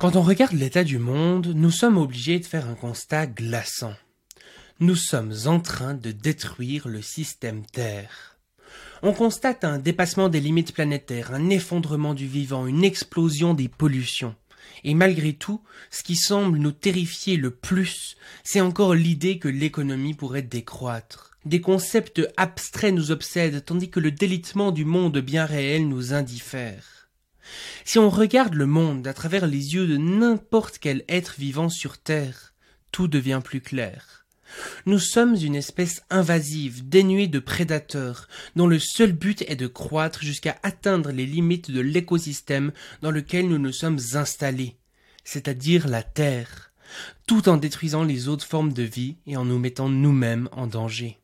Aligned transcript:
Quand 0.00 0.16
on 0.16 0.22
regarde 0.22 0.54
l'état 0.54 0.82
du 0.82 0.98
monde, 0.98 1.52
nous 1.54 1.70
sommes 1.70 1.98
obligés 1.98 2.40
de 2.40 2.44
faire 2.44 2.68
un 2.68 2.74
constat 2.74 3.26
glaçant. 3.28 3.94
Nous 4.80 4.96
sommes 4.96 5.32
en 5.46 5.60
train 5.60 5.94
de 5.94 6.10
détruire 6.10 6.88
le 6.88 7.00
système 7.00 7.64
Terre. 7.64 8.36
On 9.02 9.12
constate 9.12 9.62
un 9.62 9.78
dépassement 9.78 10.28
des 10.28 10.40
limites 10.40 10.74
planétaires, 10.74 11.32
un 11.32 11.48
effondrement 11.48 12.12
du 12.12 12.26
vivant, 12.26 12.66
une 12.66 12.82
explosion 12.82 13.54
des 13.54 13.68
pollutions. 13.68 14.34
Et 14.82 14.94
malgré 14.94 15.32
tout, 15.32 15.62
ce 15.90 16.02
qui 16.02 16.16
semble 16.16 16.58
nous 16.58 16.72
terrifier 16.72 17.36
le 17.36 17.52
plus, 17.52 18.16
c'est 18.42 18.60
encore 18.60 18.94
l'idée 18.94 19.38
que 19.38 19.48
l'économie 19.48 20.14
pourrait 20.14 20.42
décroître. 20.42 21.38
Des 21.44 21.60
concepts 21.60 22.20
abstraits 22.36 22.94
nous 22.94 23.12
obsèdent, 23.12 23.64
tandis 23.64 23.90
que 23.90 24.00
le 24.00 24.10
délitement 24.10 24.72
du 24.72 24.84
monde 24.84 25.18
bien 25.18 25.46
réel 25.46 25.88
nous 25.88 26.14
indiffère. 26.14 27.03
Si 27.84 27.98
on 27.98 28.10
regarde 28.10 28.54
le 28.54 28.66
monde 28.66 29.06
à 29.06 29.14
travers 29.14 29.46
les 29.46 29.74
yeux 29.74 29.86
de 29.86 29.96
n'importe 29.96 30.78
quel 30.78 31.04
être 31.08 31.34
vivant 31.38 31.68
sur 31.68 31.98
Terre, 31.98 32.54
tout 32.92 33.08
devient 33.08 33.40
plus 33.42 33.60
clair. 33.60 34.24
Nous 34.86 34.98
sommes 34.98 35.34
une 35.34 35.56
espèce 35.56 36.02
invasive, 36.10 36.88
dénuée 36.88 37.26
de 37.26 37.38
prédateurs, 37.38 38.28
dont 38.56 38.66
le 38.66 38.78
seul 38.78 39.12
but 39.12 39.42
est 39.42 39.56
de 39.56 39.66
croître 39.66 40.22
jusqu'à 40.22 40.58
atteindre 40.62 41.10
les 41.10 41.26
limites 41.26 41.70
de 41.70 41.80
l'écosystème 41.80 42.72
dans 43.02 43.10
lequel 43.10 43.48
nous 43.48 43.58
nous 43.58 43.72
sommes 43.72 43.98
installés, 44.14 44.76
c'est-à-dire 45.24 45.88
la 45.88 46.02
Terre, 46.02 46.72
tout 47.26 47.48
en 47.48 47.56
détruisant 47.56 48.04
les 48.04 48.28
autres 48.28 48.46
formes 48.46 48.72
de 48.72 48.82
vie 48.82 49.16
et 49.26 49.36
en 49.36 49.44
nous 49.44 49.58
mettant 49.58 49.88
nous-mêmes 49.88 50.48
en 50.52 50.66
danger. 50.66 51.18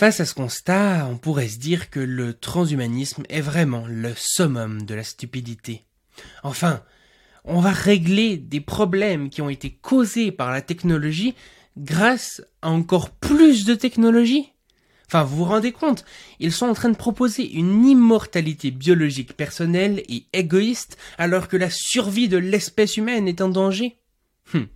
Face 0.00 0.18
à 0.18 0.24
ce 0.24 0.32
constat, 0.32 1.06
on 1.10 1.18
pourrait 1.18 1.48
se 1.48 1.58
dire 1.58 1.90
que 1.90 2.00
le 2.00 2.32
transhumanisme 2.32 3.24
est 3.28 3.42
vraiment 3.42 3.84
le 3.86 4.14
summum 4.16 4.86
de 4.86 4.94
la 4.94 5.04
stupidité. 5.04 5.84
Enfin, 6.42 6.82
on 7.44 7.60
va 7.60 7.70
régler 7.70 8.38
des 8.38 8.62
problèmes 8.62 9.28
qui 9.28 9.42
ont 9.42 9.50
été 9.50 9.68
causés 9.68 10.32
par 10.32 10.52
la 10.52 10.62
technologie 10.62 11.34
grâce 11.76 12.40
à 12.62 12.70
encore 12.70 13.10
plus 13.10 13.66
de 13.66 13.74
technologie. 13.74 14.54
Enfin, 15.06 15.22
vous 15.22 15.36
vous 15.36 15.44
rendez 15.44 15.72
compte, 15.72 16.06
ils 16.38 16.50
sont 16.50 16.68
en 16.68 16.72
train 16.72 16.88
de 16.88 16.96
proposer 16.96 17.52
une 17.52 17.84
immortalité 17.84 18.70
biologique 18.70 19.36
personnelle 19.36 20.02
et 20.08 20.24
égoïste 20.32 20.96
alors 21.18 21.46
que 21.46 21.58
la 21.58 21.68
survie 21.68 22.30
de 22.30 22.38
l'espèce 22.38 22.96
humaine 22.96 23.28
est 23.28 23.42
en 23.42 23.50
danger. 23.50 23.98
Hum. 24.54 24.66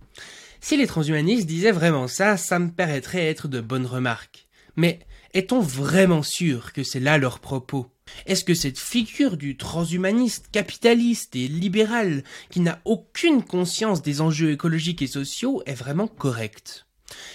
Si 0.61 0.77
les 0.77 0.85
transhumanistes 0.85 1.47
disaient 1.47 1.71
vraiment 1.71 2.07
ça, 2.07 2.37
ça 2.37 2.59
me 2.59 2.69
paraîtrait 2.69 3.25
être 3.25 3.47
de 3.47 3.59
bonnes 3.59 3.87
remarques. 3.87 4.45
Mais 4.75 4.99
est-on 5.35 5.59
vraiment 5.59 6.23
sûr 6.23 6.71
que 6.71 6.83
c'est 6.83 7.01
là 7.01 7.17
leur 7.17 7.39
propos? 7.39 7.87
Est-ce 8.25 8.45
que 8.45 8.53
cette 8.53 8.79
figure 8.79 9.35
du 9.35 9.57
transhumaniste 9.57 10.47
capitaliste 10.49 11.35
et 11.35 11.49
libéral 11.49 12.23
qui 12.49 12.61
n'a 12.61 12.79
aucune 12.85 13.43
conscience 13.43 14.01
des 14.01 14.21
enjeux 14.21 14.51
écologiques 14.51 15.01
et 15.01 15.07
sociaux 15.07 15.61
est 15.65 15.73
vraiment 15.73 16.07
correcte? 16.07 16.87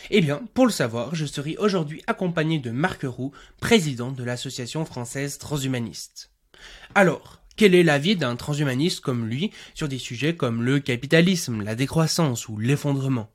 Eh 0.09 0.23
bien, 0.23 0.43
pour 0.55 0.65
le 0.65 0.73
savoir, 0.73 1.15
je 1.15 1.27
serai 1.27 1.57
aujourd'hui 1.59 2.03
accompagné 2.07 2.59
de 2.59 2.71
Marc 2.71 3.03
Roux, 3.05 3.33
président 3.61 4.11
de 4.11 4.25
l'association 4.25 4.87
française 4.87 5.37
transhumaniste. 5.37 6.31
Alors, 6.95 7.43
quel 7.57 7.75
est 7.75 7.83
l'avis 7.83 8.17
d'un 8.17 8.37
transhumaniste 8.37 9.01
comme 9.01 9.29
lui 9.29 9.51
sur 9.75 9.89
des 9.89 9.99
sujets 9.99 10.35
comme 10.35 10.63
le 10.63 10.81
capitalisme, 10.81 11.63
la 11.63 11.75
décroissance 11.75 12.49
ou 12.49 12.57
l'effondrement? 12.57 13.31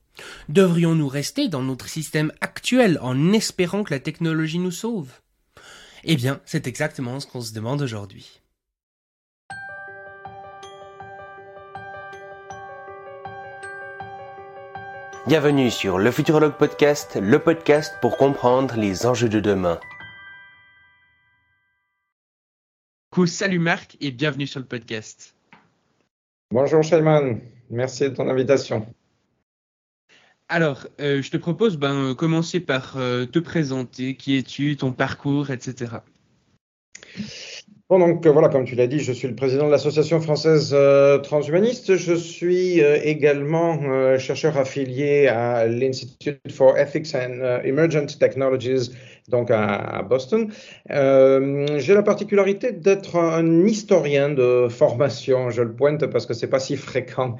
Devrions-nous 0.49 1.07
rester 1.07 1.47
dans 1.47 1.63
notre 1.63 1.87
système 1.87 2.31
actuel 2.41 2.99
en 3.01 3.33
espérant 3.33 3.83
que 3.83 3.93
la 3.93 3.99
technologie 3.99 4.59
nous 4.59 4.71
sauve? 4.71 5.11
Eh 6.03 6.15
bien, 6.15 6.39
c'est 6.45 6.67
exactement 6.67 7.19
ce 7.19 7.27
qu'on 7.27 7.41
se 7.41 7.53
demande 7.53 7.81
aujourd'hui. 7.81 8.41
Bienvenue 15.27 15.71
sur 15.71 15.97
le 15.97 16.11
Futurologue 16.11 16.53
Podcast, 16.53 17.17
le 17.19 17.39
podcast 17.39 17.95
pour 17.99 18.15
comprendre 18.15 18.75
les 18.75 19.07
enjeux 19.07 19.29
de 19.29 19.39
demain. 19.39 19.79
Salut 23.25 23.59
Marc 23.59 23.97
et 24.01 24.11
bienvenue 24.11 24.45
sur 24.45 24.59
le 24.59 24.67
podcast. 24.67 25.33
Bonjour 26.51 26.83
Shaiman, 26.83 27.39
merci 27.71 28.03
de 28.03 28.09
ton 28.09 28.29
invitation. 28.29 28.85
Alors, 30.47 30.87
euh, 31.01 31.23
je 31.23 31.31
te 31.31 31.37
propose 31.37 31.77
ben, 31.77 32.11
euh, 32.11 32.13
commencer 32.13 32.59
par 32.59 32.97
euh, 32.97 33.25
te 33.25 33.39
présenter, 33.39 34.15
qui 34.15 34.37
es-tu, 34.37 34.77
ton 34.77 34.91
parcours, 34.91 35.49
etc. 35.49 35.93
Bon, 37.89 37.97
donc 37.97 38.27
voilà, 38.27 38.49
comme 38.49 38.65
tu 38.65 38.75
l'as 38.75 38.85
dit, 38.85 38.99
je 38.99 39.11
suis 39.11 39.27
le 39.27 39.35
président 39.35 39.65
de 39.65 39.71
l'association 39.71 40.19
française 40.19 40.75
transhumaniste. 41.23 41.95
Je 41.95 42.13
suis 42.13 42.79
également 42.79 44.17
chercheur 44.17 44.57
affilié 44.57 45.27
à 45.27 45.67
l'Institute 45.67 46.39
for 46.49 46.75
Ethics 46.79 47.13
and 47.13 47.61
Emergent 47.63 48.17
Technologies 48.17 48.91
donc 49.29 49.49
à, 49.49 50.03
Boston. 50.07 50.49
Euh, 50.91 51.65
j'ai 51.77 51.93
la 51.93 52.03
particularité 52.03 52.71
d'être 52.71 53.15
un 53.15 53.65
historien 53.65 54.29
de 54.29 54.67
formation. 54.69 55.49
Je 55.49 55.63
le 55.63 55.73
pointe 55.73 56.05
parce 56.07 56.25
que 56.25 56.33
c'est 56.33 56.49
pas 56.49 56.59
si 56.59 56.75
fréquent 56.75 57.35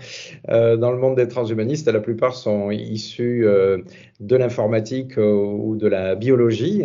euh, 0.50 0.78
dans 0.78 0.92
le 0.92 0.98
monde 0.98 1.16
des 1.16 1.28
transhumanistes. 1.28 1.88
La 1.88 2.00
plupart 2.00 2.36
sont 2.36 2.72
issus 2.72 3.46
euh, 3.46 3.78
de 4.20 4.36
l'informatique 4.36 5.18
ou 5.18 5.76
de 5.78 5.88
la 5.88 6.16
biologie, 6.16 6.84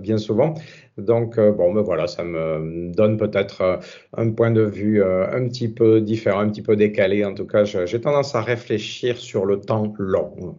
bien 0.00 0.18
souvent. 0.18 0.54
Donc, 0.98 1.38
bon, 1.38 1.72
ben 1.72 1.80
voilà, 1.80 2.06
ça 2.06 2.24
me 2.24 2.92
donne 2.92 3.16
peut-être 3.16 3.80
un 4.16 4.30
point 4.30 4.50
de 4.50 4.62
vue 4.62 5.02
un 5.02 5.48
petit 5.48 5.68
peu 5.68 6.00
différent, 6.00 6.40
un 6.40 6.48
petit 6.48 6.62
peu 6.62 6.76
décalé. 6.76 7.24
En 7.24 7.34
tout 7.34 7.46
cas, 7.46 7.64
j'ai 7.64 8.00
tendance 8.00 8.34
à 8.34 8.42
réfléchir 8.42 9.16
sur 9.16 9.46
le 9.46 9.60
temps 9.60 9.94
long. 9.98 10.56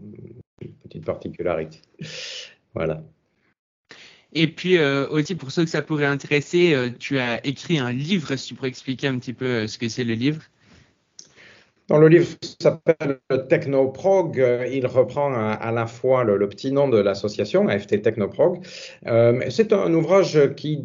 Petite 0.83 1.05
particularité. 1.05 1.79
Voilà. 2.73 3.03
Et 4.33 4.47
puis 4.47 4.77
euh, 4.77 5.07
aussi, 5.09 5.35
pour 5.35 5.51
ceux 5.51 5.63
que 5.65 5.69
ça 5.69 5.81
pourrait 5.83 6.05
intéresser, 6.05 6.73
euh, 6.73 6.89
tu 6.97 7.19
as 7.19 7.45
écrit 7.45 7.77
un 7.79 7.91
livre, 7.91 8.35
si 8.35 8.47
tu 8.49 8.55
pourrais 8.55 8.69
expliquer 8.69 9.07
un 9.07 9.17
petit 9.19 9.33
peu 9.33 9.45
euh, 9.45 9.67
ce 9.67 9.77
que 9.77 9.87
c'est 9.89 10.03
le 10.03 10.13
livre? 10.13 10.41
Le 11.91 12.07
livre 12.07 12.27
s'appelle 12.61 13.17
Technoprog. 13.49 14.43
Il 14.71 14.85
reprend 14.85 15.33
à, 15.33 15.71
la 15.71 15.87
fois 15.87 16.23
le, 16.23 16.47
petit 16.47 16.71
nom 16.71 16.87
de 16.87 16.99
l'association, 16.99 17.67
AFT 17.67 18.03
Technoprog. 18.03 18.59
c'est 19.49 19.73
un 19.73 19.93
ouvrage 19.93 20.53
qui 20.55 20.83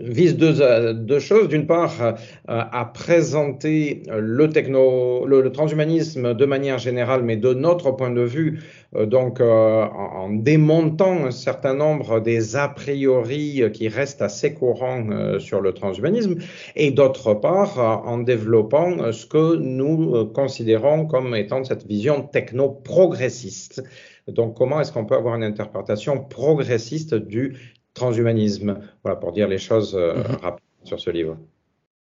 vise 0.00 0.36
deux, 0.36 1.18
choses. 1.20 1.48
D'une 1.48 1.66
part, 1.66 2.16
à 2.48 2.90
présenter 2.92 4.02
le, 4.10 5.48
transhumanisme 5.50 6.34
de 6.34 6.44
manière 6.44 6.78
générale, 6.78 7.22
mais 7.22 7.36
de 7.36 7.54
notre 7.54 7.92
point 7.92 8.10
de 8.10 8.22
vue, 8.22 8.60
euh, 8.96 9.06
donc 9.06 9.40
euh, 9.40 9.84
en, 9.84 10.30
démontant 10.30 11.26
un 11.26 11.30
certain 11.30 11.74
nombre 11.74 12.20
des 12.20 12.56
a 12.56 12.68
priori 12.68 13.62
qui 13.72 13.88
restent 13.88 14.22
assez 14.22 14.54
courants 14.54 15.04
euh, 15.10 15.38
sur 15.38 15.60
le 15.60 15.72
transhumanisme, 15.72 16.36
et 16.76 16.90
d'autre 16.90 17.34
part 17.34 17.78
en 18.06 18.18
développant 18.18 19.12
ce 19.12 19.26
que 19.26 19.56
nous 19.56 19.83
considérons 20.34 21.06
comme 21.06 21.34
étant 21.34 21.64
cette 21.64 21.86
vision 21.86 22.22
techno-progressiste. 22.22 23.82
Donc 24.28 24.56
comment 24.56 24.80
est-ce 24.80 24.92
qu'on 24.92 25.06
peut 25.06 25.16
avoir 25.16 25.34
une 25.34 25.44
interprétation 25.44 26.22
progressiste 26.24 27.14
du 27.14 27.74
transhumanisme? 27.94 28.80
Voilà, 29.02 29.16
pour 29.16 29.32
dire 29.32 29.48
les 29.48 29.58
choses 29.58 29.94
mm-hmm. 29.94 30.40
rapides 30.40 30.64
sur 30.84 31.00
ce 31.00 31.10
livre. 31.10 31.38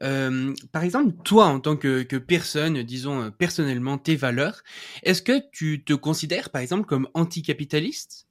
Euh, 0.04 0.54
par 0.72 0.84
exemple, 0.84 1.14
toi, 1.24 1.46
en 1.46 1.60
tant 1.60 1.76
que, 1.78 2.04
personne, 2.18 2.84
disons 2.84 3.24
euh, 3.24 3.30
personnellement 3.30 3.98
tes 3.98 4.16
valeurs, 4.16 4.64
est-ce 5.04 5.22
que 5.22 5.42
tu 5.52 5.84
te 5.84 5.94
considères, 5.94 6.50
par 6.50 6.62
exemple, 6.62 6.86
comme 6.86 7.08
anticapitaliste? 7.14 8.28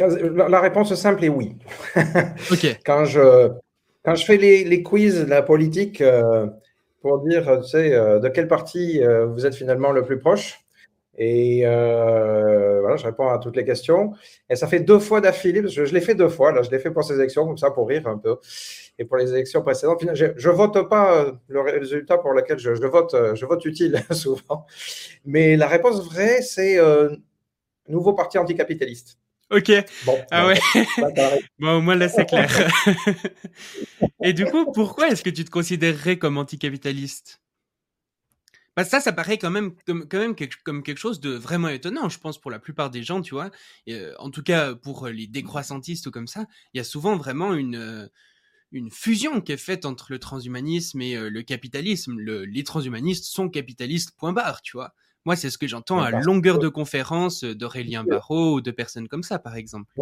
La 0.00 0.60
réponse 0.60 0.94
simple 0.94 1.24
est 1.24 1.28
oui. 1.28 1.56
ok. 2.52 2.78
quand, 2.86 3.04
je, 3.04 3.50
quand 4.04 4.14
je 4.14 4.24
fais 4.24 4.36
les, 4.36 4.64
les 4.64 4.82
quiz 4.82 5.24
de 5.24 5.30
la 5.30 5.42
politique 5.42 6.00
euh, 6.00 6.46
pour 7.00 7.20
dire, 7.20 7.60
tu 7.62 7.68
sais, 7.68 7.90
de 7.90 8.28
quel 8.28 8.48
parti 8.48 9.00
vous 9.28 9.46
êtes 9.46 9.54
finalement 9.54 9.92
le 9.92 10.02
plus 10.02 10.18
proche, 10.18 10.64
et 11.18 11.66
euh, 11.66 12.80
voilà, 12.80 12.96
je 12.96 13.04
réponds 13.04 13.28
à 13.28 13.38
toutes 13.38 13.56
les 13.56 13.64
questions. 13.64 14.12
Et 14.48 14.54
ça 14.54 14.68
fait 14.68 14.78
deux 14.80 15.00
fois 15.00 15.20
d'affilée, 15.20 15.60
parce 15.60 15.74
que 15.74 15.84
je 15.84 15.92
l'ai 15.92 16.00
fait 16.00 16.14
deux 16.14 16.28
fois. 16.28 16.52
Là, 16.52 16.62
je 16.62 16.70
l'ai 16.70 16.78
fait 16.78 16.92
pour 16.92 17.02
ces 17.02 17.14
élections, 17.14 17.44
comme 17.44 17.58
ça, 17.58 17.72
pour 17.72 17.88
rire 17.88 18.06
un 18.06 18.18
peu. 18.18 18.36
Et 19.00 19.04
pour 19.04 19.16
les 19.16 19.32
élections 19.32 19.62
précédentes, 19.62 20.04
je 20.14 20.26
ne 20.26 20.54
vote 20.54 20.88
pas 20.88 21.18
euh, 21.18 21.32
le 21.48 21.60
résultat 21.60 22.18
pour 22.18 22.32
lequel 22.32 22.58
je, 22.58 22.70
vote, 22.86 23.14
euh, 23.14 23.34
je 23.34 23.44
vote 23.46 23.64
utile 23.64 24.00
souvent. 24.12 24.64
Mais 25.24 25.56
la 25.56 25.66
réponse 25.66 26.04
vraie, 26.04 26.40
c'est 26.40 26.78
nouveau 27.88 28.12
parti 28.12 28.38
anticapitaliste. 28.38 29.18
Ok. 29.50 29.72
Bon, 30.04 30.18
ah 30.30 30.46
ouais. 30.46 30.58
bon, 31.58 31.78
au 31.78 31.80
moins 31.80 31.94
là, 31.94 32.08
c'est 32.08 32.26
clair. 32.26 32.50
Et 34.22 34.32
du 34.32 34.44
coup, 34.44 34.70
pourquoi 34.72 35.08
est-ce 35.08 35.22
que 35.22 35.30
tu 35.30 35.44
te 35.44 35.50
considérerais 35.50 36.18
comme 36.18 36.36
anticapitaliste? 36.36 37.40
Bah, 38.76 38.84
ça, 38.84 39.00
ça 39.00 39.12
paraît 39.12 39.38
quand 39.38 39.50
même 39.50 39.74
comme, 39.86 40.06
quand 40.06 40.18
même 40.18 40.34
quelque, 40.34 40.56
comme 40.62 40.82
quelque 40.82 40.98
chose 40.98 41.18
de 41.18 41.30
vraiment 41.30 41.68
étonnant, 41.68 42.08
je 42.08 42.18
pense, 42.18 42.38
pour 42.38 42.50
la 42.50 42.58
plupart 42.58 42.90
des 42.90 43.02
gens, 43.02 43.22
tu 43.22 43.34
vois. 43.34 43.50
Euh, 43.88 44.14
en 44.18 44.30
tout 44.30 44.42
cas, 44.42 44.74
pour 44.74 45.08
les 45.08 45.26
décroissantistes 45.26 46.06
ou 46.06 46.10
comme 46.10 46.28
ça, 46.28 46.46
il 46.74 46.78
y 46.78 46.80
a 46.80 46.84
souvent 46.84 47.16
vraiment 47.16 47.54
une, 47.54 47.76
euh, 47.76 48.06
une 48.70 48.90
fusion 48.90 49.40
qui 49.40 49.52
est 49.52 49.56
faite 49.56 49.86
entre 49.86 50.12
le 50.12 50.18
transhumanisme 50.18 51.00
et 51.00 51.16
le 51.16 51.42
capitalisme. 51.42 52.20
les 52.20 52.64
transhumanistes 52.64 53.24
sont 53.24 53.48
capitalistes, 53.48 54.12
point 54.16 54.32
barre, 54.32 54.60
tu 54.62 54.76
vois. 54.76 54.94
Moi, 55.24 55.36
c'est 55.36 55.50
ce 55.50 55.58
que 55.58 55.66
j'entends 55.66 56.00
à 56.00 56.10
longueur 56.10 56.58
de 56.58 56.68
conférences 56.68 57.44
d'Aurélien 57.44 58.04
Barraud 58.04 58.54
ou 58.54 58.60
de 58.60 58.70
personnes 58.70 59.08
comme 59.08 59.22
ça, 59.22 59.38
par 59.38 59.56
exemple. 59.56 59.92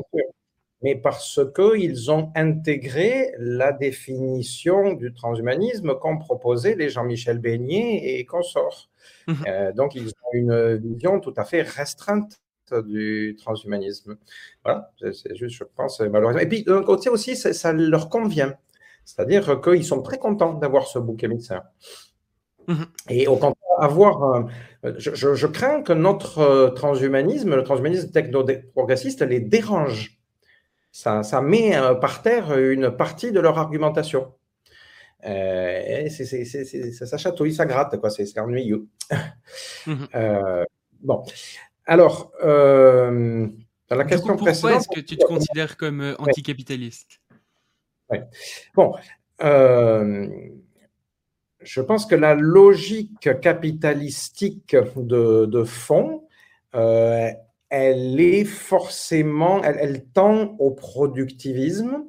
Mais 0.82 0.94
parce 0.94 1.40
qu'ils 1.54 2.10
ont 2.10 2.30
intégré 2.34 3.32
la 3.38 3.72
définition 3.72 4.92
du 4.92 5.14
transhumanisme 5.14 5.94
qu'ont 5.98 6.18
proposé 6.18 6.74
les 6.74 6.90
Jean-Michel 6.90 7.38
Beignet 7.38 8.18
et 8.18 8.24
consorts. 8.26 8.90
Mmh 9.26 9.34
euh, 9.48 9.72
donc, 9.72 9.94
ils 9.94 10.08
ont 10.08 10.32
une 10.34 10.76
vision 10.76 11.18
tout 11.20 11.34
à 11.36 11.44
fait 11.44 11.62
restreinte 11.62 12.40
du 12.72 13.36
transhumanisme. 13.38 14.16
Voilà, 14.64 14.92
c'est 15.00 15.34
juste, 15.34 15.56
je 15.56 15.64
pense, 15.64 16.00
malheureusement. 16.00 16.42
Et 16.42 16.48
puis, 16.48 16.62
d'un 16.64 16.82
côté 16.82 17.08
aussi, 17.08 17.36
ça, 17.36 17.72
leur 17.72 18.08
convient. 18.08 18.54
C'est-à-dire 19.04 19.60
qu'ils 19.60 19.84
sont 19.84 20.02
très 20.02 20.18
contents 20.18 20.54
d'avoir 20.54 20.86
ce 20.86 20.98
bouc 20.98 21.22
émissaire. 21.22 21.62
Et 23.08 23.26
au 23.26 23.36
contraire, 23.36 23.54
avoir. 23.78 24.48
je, 24.82 25.46
crains 25.46 25.82
que 25.82 25.92
notre 25.92 26.38
euh, 26.38 26.70
transhumanisme, 26.70 27.54
le 27.54 27.62
transhumanisme 27.62 28.10
techno-progressiste, 28.10 29.22
les 29.22 29.40
dérange. 29.40 30.18
Ça, 30.92 31.22
ça, 31.22 31.42
met 31.42 31.76
euh, 31.76 31.94
par 31.94 32.22
terre 32.22 32.58
une 32.58 32.90
partie 32.90 33.32
de 33.32 33.40
leur 33.40 33.58
argumentation. 33.58 34.32
Euh, 35.26 36.08
ça, 36.08 37.16
chatouille, 37.16 37.54
ça 37.54 37.66
gratte, 37.66 37.98
quoi. 37.98 38.10
C'est 38.10 38.38
ennuyeux. 38.38 38.86
Mmh 39.86 40.04
bon. 41.00 41.22
Alors, 41.84 42.32
dans 42.42 43.96
la 43.96 44.04
question 44.04 44.34
pourquoi 44.34 44.52
précédente. 44.52 44.72
Pourquoi 44.72 44.76
est-ce 44.76 44.88
que 44.88 45.06
tu 45.06 45.16
te 45.16 45.24
considères 45.24 45.76
comme 45.76 46.16
anticapitaliste? 46.18 47.20
Ouais. 48.10 48.24
Bon 48.74 48.94
je 51.66 51.80
pense 51.80 52.06
que 52.06 52.14
la 52.14 52.34
logique 52.34 53.40
capitalistique 53.40 54.76
de, 54.96 55.64
fond, 55.64 56.22
euh, 56.76 57.28
elle 57.68 58.20
est 58.20 58.44
forcément, 58.44 59.62
elle, 59.64 60.04
tend 60.14 60.54
au 60.60 60.70
productivisme 60.70 62.04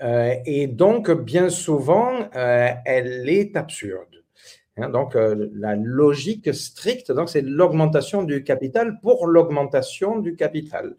euh, 0.00 0.34
et 0.46 0.68
donc 0.68 1.10
bien 1.10 1.48
souvent, 1.50 2.12
euh, 2.36 2.68
elle 2.84 3.28
est 3.28 3.56
absurde. 3.56 4.22
Hein, 4.76 4.90
donc 4.90 5.14
la 5.16 5.74
logique 5.74 6.54
stricte, 6.54 7.12
c'est 7.26 7.42
l'augmentation 7.42 8.22
du 8.22 8.44
capital 8.44 9.00
pour 9.00 9.26
l'augmentation 9.26 10.18
du 10.18 10.36
capital. 10.36 10.94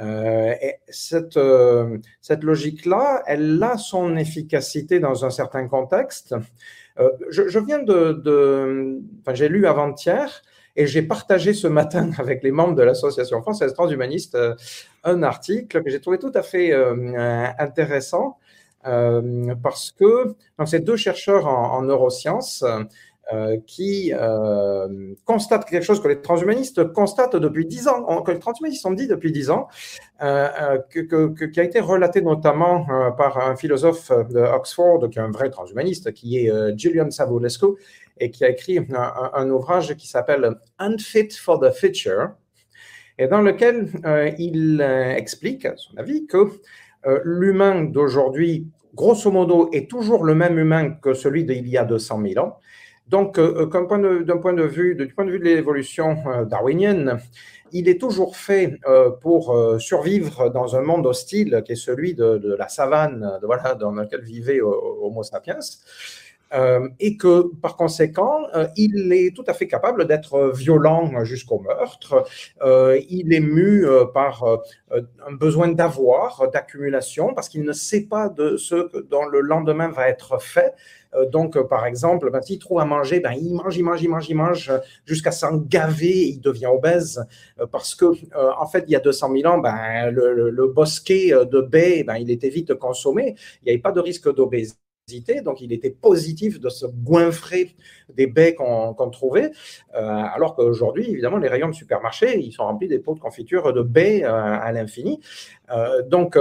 et 0.00 0.74
cette, 0.88 1.38
cette 2.20 2.44
logique-là, 2.44 3.22
elle 3.26 3.60
a 3.62 3.76
son 3.76 4.16
efficacité 4.16 5.00
dans 5.00 5.24
un 5.24 5.30
certain 5.30 5.68
contexte, 5.68 6.34
euh, 6.98 7.10
je, 7.30 7.58
viens 7.58 7.82
de, 7.82 9.00
enfin, 9.20 9.34
j'ai 9.34 9.48
lu 9.48 9.66
avant-hier 9.66 10.42
et 10.76 10.86
j'ai 10.86 11.02
partagé 11.02 11.52
ce 11.52 11.66
matin 11.66 12.10
avec 12.18 12.42
les 12.42 12.52
membres 12.52 12.74
de 12.74 12.82
l'association 12.82 13.42
française 13.42 13.74
transhumaniste 13.74 14.34
euh, 14.34 14.54
un 15.02 15.22
article 15.22 15.82
que 15.82 15.90
j'ai 15.90 16.00
trouvé 16.00 16.18
tout 16.18 16.32
à 16.34 16.42
fait 16.42 16.72
euh, 16.72 17.48
intéressant 17.58 18.38
parce 19.62 19.92
que 19.92 20.34
c'est 20.66 20.84
deux 20.84 20.96
chercheurs 20.96 21.46
en 21.46 21.80
neurosciences 21.80 22.62
euh, 23.32 23.56
qui 23.66 24.12
euh, 24.12 25.14
constate 25.24 25.64
quelque 25.64 25.82
chose 25.82 26.02
que 26.02 26.08
les 26.08 26.20
transhumanistes 26.20 26.92
constatent 26.92 27.36
depuis 27.36 27.64
dix 27.64 27.88
ans, 27.88 28.22
que 28.22 28.32
les 28.32 28.38
transhumanistes 28.38 28.84
ont 28.84 28.92
dit 28.92 29.06
depuis 29.06 29.32
dix 29.32 29.48
ans, 29.48 29.66
euh, 30.20 30.78
que, 30.90 31.46
qui 31.46 31.58
a 31.58 31.62
été 31.62 31.80
relaté 31.80 32.20
notamment 32.20 32.84
par 33.16 33.38
un 33.38 33.56
philosophe 33.56 34.10
de 34.10 34.40
Oxford, 34.40 35.08
qui 35.10 35.18
est 35.18 35.22
un 35.22 35.30
vrai 35.30 35.48
transhumaniste, 35.48 36.12
qui 36.12 36.36
est 36.36 36.78
Julian 36.78 37.10
Savulescu, 37.10 37.68
et 38.18 38.30
qui 38.30 38.44
a 38.44 38.50
écrit 38.50 38.78
un, 38.92 39.50
ouvrage 39.50 39.94
qui 39.94 40.06
s'appelle 40.06 40.56
Unfit 40.78 41.30
for 41.30 41.58
the 41.58 41.72
Future, 41.72 42.32
et 43.16 43.26
dans 43.26 43.40
lequel 43.40 43.88
il 44.38 44.82
explique, 45.16 45.64
à 45.64 45.76
son 45.78 45.96
avis, 45.96 46.26
que 46.26 46.50
l'humain 47.24 47.84
d'aujourd'hui, 47.84 48.68
grosso 48.94 49.30
modo, 49.30 49.70
est 49.72 49.90
toujours 49.90 50.24
le 50.24 50.34
même 50.34 50.58
humain 50.58 50.90
que 50.90 51.14
celui 51.14 51.44
d'il 51.44 51.66
y 51.68 51.78
a 51.78 51.84
200 51.84 52.20
000 52.22 52.44
ans, 52.44 52.58
donc, 53.08 53.38
euh, 53.38 53.66
euh, 53.70 54.24
d'un 54.24 54.38
point, 54.38 54.52
de 54.54 54.62
vue, 54.62 54.94
du 54.94 55.06
point 55.08 55.24
de 55.26 55.30
vue 55.30 55.38
de 55.38 55.44
l'évolution 55.44 56.16
euh, 56.26 56.44
darwinienne, 56.44 57.18
il 57.72 57.88
est 57.88 58.00
toujours 58.00 58.36
fait 58.36 58.78
pour 59.20 59.56
survivre 59.80 60.48
dans 60.48 60.76
un 60.76 60.82
monde 60.82 61.06
hostile 61.06 61.60
qui 61.66 61.72
est 61.72 61.76
celui 61.76 62.14
de, 62.14 62.54
la 62.56 62.68
savane, 62.68 63.40
dans 63.80 63.90
lequel 63.90 64.20
vivait 64.20 64.60
Homo 64.60 65.24
sapiens. 65.24 65.58
Et 67.00 67.16
que 67.16 67.50
par 67.60 67.76
conséquent, 67.76 68.46
il 68.76 69.12
est 69.12 69.34
tout 69.34 69.44
à 69.48 69.54
fait 69.54 69.66
capable 69.66 70.06
d'être 70.06 70.52
violent 70.54 71.24
jusqu'au 71.24 71.58
meurtre. 71.58 72.24
il 72.64 73.32
est 73.32 73.40
mu 73.40 73.84
par 74.12 74.44
un 74.92 75.32
besoin 75.32 75.68
d'avoir, 75.68 76.48
d'accumulation, 76.52 77.34
parce 77.34 77.48
qu'il 77.48 77.64
ne 77.64 77.72
sait 77.72 78.02
pas 78.02 78.28
de 78.28 78.56
ce 78.56 79.02
dont 79.10 79.24
le 79.26 79.40
lendemain 79.40 79.88
va 79.88 80.08
être 80.08 80.40
fait. 80.40 80.74
Euh, 81.14 81.28
donc, 81.28 81.56
euh, 81.56 81.64
par 81.64 81.86
exemple, 81.86 82.30
ben, 82.30 82.42
s'il 82.42 82.58
trouve 82.58 82.80
à 82.80 82.84
manger, 82.84 83.20
ben, 83.20 83.32
il 83.32 83.54
mange, 83.54 83.76
il 83.76 83.84
mange, 83.84 84.02
il 84.02 84.08
mange, 84.08 84.28
il 84.28 84.34
mange 84.34 84.72
jusqu'à 85.04 85.30
s'en 85.30 85.56
gaver, 85.56 86.28
il 86.28 86.40
devient 86.40 86.66
obèse 86.66 87.24
euh, 87.60 87.66
parce 87.66 87.94
que, 87.94 88.06
en 88.34 88.66
fait, 88.66 88.84
il 88.86 88.92
y 88.92 88.96
a 88.96 89.00
200 89.00 89.32
000 89.36 89.52
ans, 89.52 89.58
ben, 89.58 90.10
le, 90.10 90.66
bosquet 90.68 91.30
de 91.30 91.60
baies, 91.60 92.04
ben, 92.04 92.16
il 92.16 92.30
était 92.30 92.48
vite 92.48 92.74
consommé. 92.74 93.36
Il 93.62 93.66
n'y 93.66 93.72
avait 93.72 93.82
pas 93.82 93.92
de 93.92 94.00
risque 94.00 94.34
d'obésité. 94.34 94.83
Donc, 95.44 95.60
il 95.60 95.72
était 95.72 95.90
positif 95.90 96.58
de 96.60 96.70
se 96.70 96.86
goinfrer 96.86 97.76
des 98.14 98.26
baies 98.26 98.54
qu'on 98.54 99.10
trouvait, 99.10 99.50
alors 99.92 100.54
qu'aujourd'hui, 100.56 101.10
évidemment, 101.10 101.36
les 101.36 101.48
rayons 101.48 101.68
de 101.68 101.74
supermarché, 101.74 102.40
ils 102.40 102.52
sont 102.52 102.64
remplis 102.64 102.88
des 102.88 102.98
pots 102.98 103.14
de 103.14 103.20
confiture 103.20 103.72
de 103.74 103.82
baies 103.82 104.24
à 104.24 104.72
l'infini. 104.72 105.20
donc, 106.08 106.38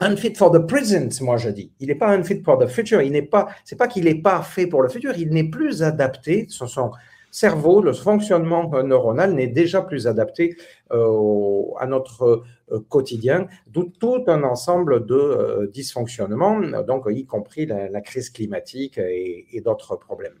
unfit 0.00 0.34
for 0.34 0.52
the 0.52 0.64
present, 0.64 1.20
moi 1.20 1.36
je 1.36 1.50
dis. 1.50 1.72
Il 1.80 1.88
n'est 1.88 1.94
pas 1.94 2.10
unfit 2.10 2.42
for 2.42 2.58
the 2.58 2.66
future. 2.68 3.02
Il 3.02 3.12
n'est 3.12 3.22
pas, 3.22 3.48
c'est 3.64 3.76
pas 3.76 3.88
qu'il 3.88 4.04
n'est 4.04 4.22
pas 4.22 4.42
fait 4.42 4.66
pour 4.66 4.82
le 4.82 4.88
futur. 4.88 5.12
Il 5.16 5.30
n'est 5.30 5.48
plus 5.50 5.82
adapté. 5.82 6.46
Son, 6.48 6.92
cerveau, 7.30 7.82
le 7.82 7.92
fonctionnement 7.92 8.70
neuronal 8.82 9.34
n'est 9.34 9.48
déjà 9.48 9.82
plus 9.82 10.06
adapté 10.06 10.56
euh, 10.92 11.62
à 11.78 11.86
notre 11.86 12.42
euh, 12.72 12.80
quotidien, 12.88 13.46
d'où 13.66 13.84
tout 13.84 14.24
un 14.26 14.42
ensemble 14.42 15.06
de 15.06 15.14
euh, 15.14 15.66
dysfonctionnements, 15.68 16.60
donc 16.82 17.04
y 17.08 17.26
compris 17.26 17.66
la, 17.66 18.00
crise 18.00 18.30
climatique 18.30 18.98
et, 18.98 19.60
d'autres 19.64 19.96
problèmes. 19.96 20.38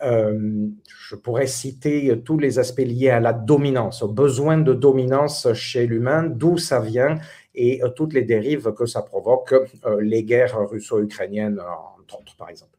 je 0.00 1.16
pourrais 1.16 1.46
citer 1.46 2.20
tous 2.24 2.38
les 2.38 2.58
aspects 2.58 2.88
liés 2.94 3.10
à 3.10 3.20
la 3.20 3.32
dominance, 3.32 4.02
au 4.02 4.08
besoin 4.08 4.58
de 4.58 4.74
dominance 4.74 5.52
chez 5.52 5.86
l'humain, 5.86 6.22
d'où 6.24 6.58
ça 6.58 6.80
vient 6.80 7.18
et 7.54 7.80
toutes 7.96 8.14
les 8.14 8.22
dérives 8.22 8.72
que 8.72 8.86
ça 8.86 9.02
provoque, 9.02 9.54
les 10.00 10.22
guerres 10.24 10.58
russo-ukrainiennes, 10.68 11.60
entre 12.00 12.20
autres, 12.20 12.36
par 12.36 12.48
exemple. 12.50 12.76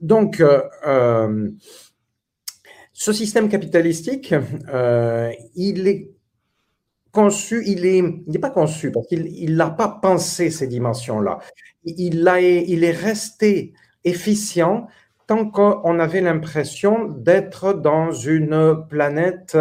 Donc, 0.00 0.42
ce 3.04 3.12
système 3.12 3.48
capitalistique, 3.48 4.34
il 5.56 5.88
est 5.88 6.10
conçu, 7.10 7.62
il 7.66 8.22
n'est 8.26 8.38
pas 8.38 8.50
conçu 8.50 8.92
parce 8.92 9.06
qu'il 9.08 9.56
n'a 9.56 9.70
pas 9.70 9.88
pensé 9.88 10.50
ces 10.50 10.68
dimensions-là. 10.68 11.40
Il, 11.84 12.28
il 12.68 12.84
est 12.84 12.98
resté 13.08 13.74
efficient 14.04 14.86
tant 15.26 15.48
qu'on 15.48 15.98
avait 15.98 16.20
l'impression 16.20 17.08
d'être 17.08 17.72
dans 17.72 18.12
une 18.12 18.84
planète 18.88 19.56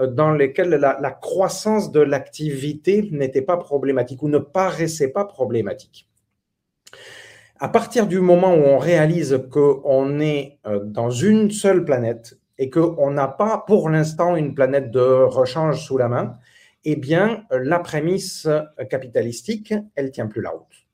euh, 0.00 0.06
dans 0.06 0.32
laquelle 0.32 0.70
la, 0.70 1.10
croissance 1.10 1.92
de 1.92 2.00
l'activité 2.00 3.08
n'était 3.12 3.42
pas 3.42 3.56
problématique 3.56 4.22
ou 4.22 4.28
ne 4.28 4.38
paraissait 4.38 5.08
pas 5.08 5.24
problématique. 5.24 6.08
À 7.58 7.68
partir 7.68 8.06
du 8.06 8.20
moment 8.20 8.54
où 8.54 8.64
on 8.64 8.78
réalise 8.78 9.40
qu'on 9.50 10.20
est 10.20 10.58
euh, 10.66 10.80
dans 10.84 11.10
une 11.10 11.50
seule 11.50 11.84
planète 11.84 12.36
et 12.58 12.70
qu'on 12.70 13.10
n'a 13.10 13.28
pas 13.28 13.64
pour 13.66 13.88
l'instant 13.88 14.36
une 14.36 14.54
planète 14.54 14.90
de 14.90 15.00
rechange 15.00 15.84
sous 15.84 15.98
la 15.98 16.08
main, 16.08 16.38
eh 16.84 16.96
bien, 16.96 17.44
la 17.50 17.78
prémisse 17.78 18.48
capitalistique, 18.90 19.74
elle 19.94 20.10
tient 20.10 20.26
plus 20.26 20.42
la 20.42 20.50
route. 20.50 20.86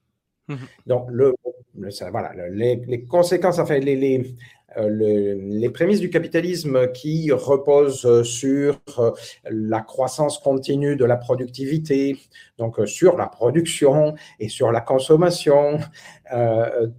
Mmh 0.48 0.56
Donc, 0.86 1.08
le, 1.10 1.34
voilà, 2.10 2.32
les, 2.50 3.04
conséquences, 3.04 3.58
enfin, 3.58 3.78
les, 3.78 4.34
euh, 4.76 5.36
les, 5.38 5.70
prémices 5.70 6.00
du 6.00 6.10
capitalisme 6.10 6.92
qui 6.92 7.32
reposent 7.32 8.22
sur 8.22 8.80
euh, 8.98 9.10
la 9.50 9.80
croissance 9.80 10.38
continue 10.38 10.94
de 10.94 11.04
la 11.04 11.16
productivité, 11.16 12.16
donc 12.56 12.78
euh, 12.78 12.86
sur 12.86 13.16
la 13.16 13.26
production 13.26 14.14
et 14.38 14.48
sur 14.48 14.70
la 14.70 14.80
consommation, 14.80 15.80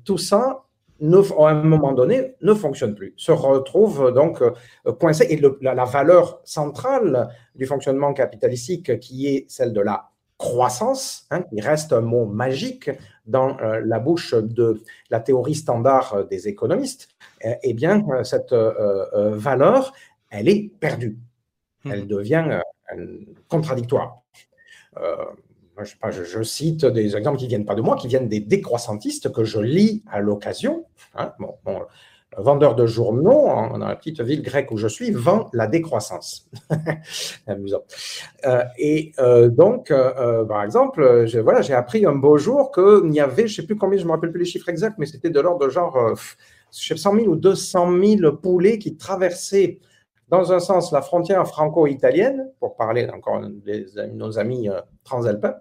tout 0.03 0.18
ça, 0.18 0.65
à 1.01 1.50
un 1.50 1.63
moment 1.63 1.93
donné, 1.93 2.36
ne 2.41 2.53
fonctionne 2.53 2.96
plus, 2.96 3.13
se 3.17 3.31
retrouve 3.31 4.13
donc 4.13 4.41
coincé. 5.00 5.25
Et 5.29 5.41
la, 5.62 5.86
valeur 5.86 6.41
centrale 6.43 7.29
du 7.55 7.65
fonctionnement 7.65 8.13
capitalistique, 8.13 9.00
qui 9.00 9.27
est 9.27 9.46
celle 9.50 9.74
de 9.74 9.81
la 9.81 10.10
croissance, 10.38 11.27
hein, 11.31 11.43
qui 11.43 11.62
reste 11.62 11.93
un 11.93 12.01
mot 12.01 12.25
magique 12.25 12.89
dans 13.25 13.58
la 13.58 14.00
bouche 14.00 14.34
de 14.34 14.81
la 15.10 15.20
théorie 15.20 15.55
standard 15.55 16.25
des 16.29 16.48
économistes, 16.48 17.10
eh 17.43 17.74
bien, 17.74 18.03
cette 18.24 18.53
valeur, 18.53 19.93
elle 20.29 20.50
est 20.50 20.72
perdue. 20.79 21.17
Elle 21.86 22.03
mmh. 22.03 22.08
devient 22.08 22.62
contradictoire. 23.48 24.22
Je, 25.84 26.24
je, 26.24 26.44
cite 26.44 26.86
des 26.86 27.16
exemples 27.16 27.38
qui 27.38 27.46
ne 27.46 27.50
viennent 27.50 27.66
pas 27.66 27.76
de 27.76 27.82
moi, 27.82 27.96
qui 27.96 28.08
viennent 28.08 28.28
des 28.28 28.40
décroissantistes 28.40 29.32
que 29.32 29.44
je 29.44 29.60
lis 29.60 30.04
à 30.12 30.20
l'occasion. 30.20 30.86
Hein. 31.16 31.34
vendeur 32.38 32.76
de 32.76 32.86
journaux 32.86 33.48
dans 33.48 33.78
la 33.78 33.96
petite 33.96 34.22
ville 34.22 34.42
grecque 34.42 34.72
où 34.72 34.78
je 34.78 34.88
suis 34.88 35.12
vend 35.12 35.50
la 35.54 35.68
décroissance. 35.68 36.50
Amusant. 37.48 37.84
Euh, 38.46 38.64
et 38.78 39.12
euh, 39.20 39.50
donc, 39.50 39.92
euh, 39.92 40.46
par 40.46 40.64
exemple, 40.64 41.26
voilà, 41.42 41.62
j'ai 41.62 41.74
appris 41.74 42.06
un 42.06 42.16
beau 42.16 42.38
jour 42.38 42.72
qu'il 42.72 43.14
y 43.14 43.20
avait, 43.20 43.48
je 43.48 43.54
ne 43.54 43.62
sais 43.62 43.66
plus 43.68 43.78
combien, 43.78 43.98
je 43.98 44.04
ne 44.04 44.08
me 44.08 44.14
rappelle 44.14 44.32
plus 44.32 44.40
les 44.40 44.46
chiffres 44.46 44.70
exacts, 44.70 44.98
mais 44.98 45.06
c'était 45.06 45.30
de 45.30 45.40
l'ordre 45.40 45.66
de 45.66 45.70
genre 45.70 46.16
je 46.72 46.88
sais, 46.88 46.96
100 46.96 47.16
000 47.16 47.28
ou 47.28 47.36
200 47.36 48.00
000 48.02 48.38
poulets 48.38 48.80
qui 48.80 48.96
traversaient 48.96 49.80
dans 50.30 50.54
un 50.54 50.62
sens 50.62 50.94
la 50.94 51.02
frontière 51.02 51.46
franco-italienne, 51.46 52.50
pour 52.62 52.78
parler 52.78 53.10
encore 53.14 53.42
de 53.42 54.06
nos 54.14 54.40
amis 54.40 54.70
transalpins, 55.03 55.55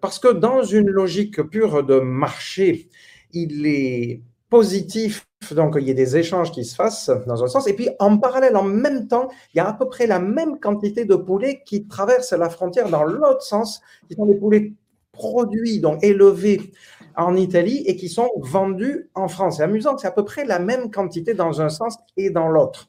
parce 0.00 0.18
que 0.18 0.32
dans 0.32 0.62
une 0.62 0.90
logique 0.90 1.42
pure 1.42 1.84
de 1.84 1.98
marché, 1.98 2.88
il 3.32 3.66
est 3.66 4.20
positif 4.50 5.26
donc 5.52 5.76
il 5.78 5.86
y 5.86 5.90
a 5.90 5.94
des 5.94 6.16
échanges 6.16 6.50
qui 6.52 6.64
se 6.64 6.74
fassent 6.74 7.10
dans 7.26 7.42
un 7.44 7.48
sens. 7.48 7.66
Et 7.66 7.74
puis 7.74 7.90
en 7.98 8.16
parallèle, 8.18 8.56
en 8.56 8.62
même 8.62 9.08
temps, 9.08 9.28
il 9.52 9.58
y 9.58 9.60
a 9.60 9.68
à 9.68 9.72
peu 9.72 9.88
près 9.88 10.06
la 10.06 10.18
même 10.18 10.58
quantité 10.60 11.04
de 11.04 11.16
poulets 11.16 11.62
qui 11.66 11.86
traversent 11.86 12.32
la 12.32 12.48
frontière 12.48 12.88
dans 12.88 13.04
l'autre 13.04 13.42
sens, 13.42 13.82
qui 14.08 14.14
sont 14.14 14.26
des 14.26 14.36
poulets 14.36 14.72
produits, 15.12 15.80
donc 15.80 16.02
élevés 16.02 16.72
en 17.16 17.36
Italie 17.36 17.84
et 17.86 17.96
qui 17.96 18.08
sont 18.08 18.30
vendus 18.36 19.10
en 19.14 19.28
France. 19.28 19.58
C'est 19.58 19.62
amusant, 19.62 19.98
c'est 19.98 20.08
à 20.08 20.12
peu 20.12 20.24
près 20.24 20.44
la 20.44 20.58
même 20.58 20.90
quantité 20.90 21.34
dans 21.34 21.60
un 21.60 21.68
sens 21.68 21.96
et 22.16 22.30
dans 22.30 22.48
l'autre. 22.48 22.88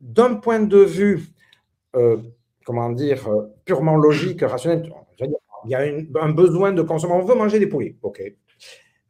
D'un 0.00 0.34
point 0.34 0.60
de 0.60 0.78
vue, 0.78 1.28
euh, 1.96 2.18
comment 2.64 2.90
dire, 2.90 3.28
euh, 3.28 3.46
purement 3.64 3.96
logique, 3.96 4.42
rationnel, 4.42 4.92
il 5.64 5.70
y 5.70 5.74
a 5.74 5.80
un 6.20 6.30
besoin 6.30 6.72
de 6.72 6.82
consommer. 6.82 7.14
On 7.14 7.22
veut 7.22 7.34
manger 7.34 7.58
des 7.58 7.68
poulets, 7.68 7.96
ok. 8.02 8.20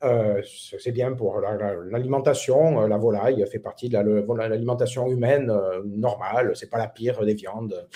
Euh, 0.04 0.42
c'est 0.80 0.90
bien 0.90 1.12
pour 1.12 1.40
l'alimentation. 1.40 2.87
La, 2.87 2.97
volaille 2.97 3.44
fait 3.50 3.61
partie 3.61 3.88
de 3.88 3.97
l'alimentation 3.97 5.06
humaine 5.06 5.50
euh, 5.50 5.82
normale. 5.85 6.52
C'est 6.54 6.71
pas 6.71 6.78
la 6.78 6.88
pire 6.88 7.25
des 7.25 7.35
viandes. 7.35 7.87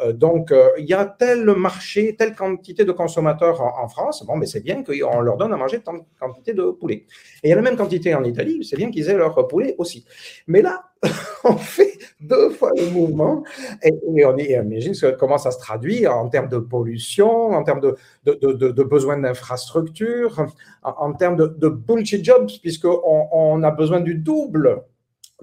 Euh, 0.00 0.12
donc, 0.12 0.52
il 0.78 0.84
y 0.84 0.92
a 0.92 1.06
tel 1.06 1.44
marché, 1.56 2.16
telle 2.16 2.34
quantité 2.34 2.84
de 2.84 2.92
consommateurs 2.92 3.60
en, 3.62 3.88
France. 3.88 4.24
Bon, 4.26 4.36
mais 4.36 4.46
c'est 4.46 4.60
bien 4.60 4.82
qu'on 4.82 5.20
leur 5.20 5.36
donne 5.36 5.52
à 5.52 5.56
manger 5.56 5.80
tant 5.80 6.06
quantité 6.20 6.52
de 6.52 6.70
poulet. 6.70 7.06
Et 7.42 7.48
il 7.48 7.50
y 7.50 7.52
a 7.52 7.56
la 7.56 7.62
même 7.62 7.76
quantité 7.76 8.14
en 8.14 8.24
Italie. 8.24 8.64
C'est 8.64 8.76
bien 8.76 8.90
qu'ils 8.90 9.08
aient 9.08 9.16
leur 9.16 9.46
poulet 9.48 9.74
aussi. 9.78 10.04
Mais 10.46 10.60
là, 10.60 10.90
on 11.44 11.56
fait 11.56 11.98
deux 12.20 12.50
fois 12.50 12.70
le 12.76 12.90
mouvement 12.90 13.44
et, 13.82 13.92
on 14.24 14.36
imagine 14.36 14.94
comment 15.18 15.38
ça 15.38 15.50
se 15.50 15.58
traduit 15.58 16.06
en 16.06 16.28
termes 16.28 16.48
de 16.48 16.58
pollution, 16.58 17.50
en 17.50 17.62
termes 17.62 17.80
de, 17.80 17.96
de, 18.24 18.34
de, 18.34 18.82
besoin 18.82 19.18
d'infrastructures, 19.18 20.46
en, 20.82 21.12
termes 21.12 21.36
de, 21.36 21.68
bullshit 21.68 22.24
jobs, 22.24 22.50
puisqu'on 22.62 23.28
on 23.32 23.62
a 23.62 23.70
besoin 23.70 24.00
du 24.00 24.14
double 24.14 24.82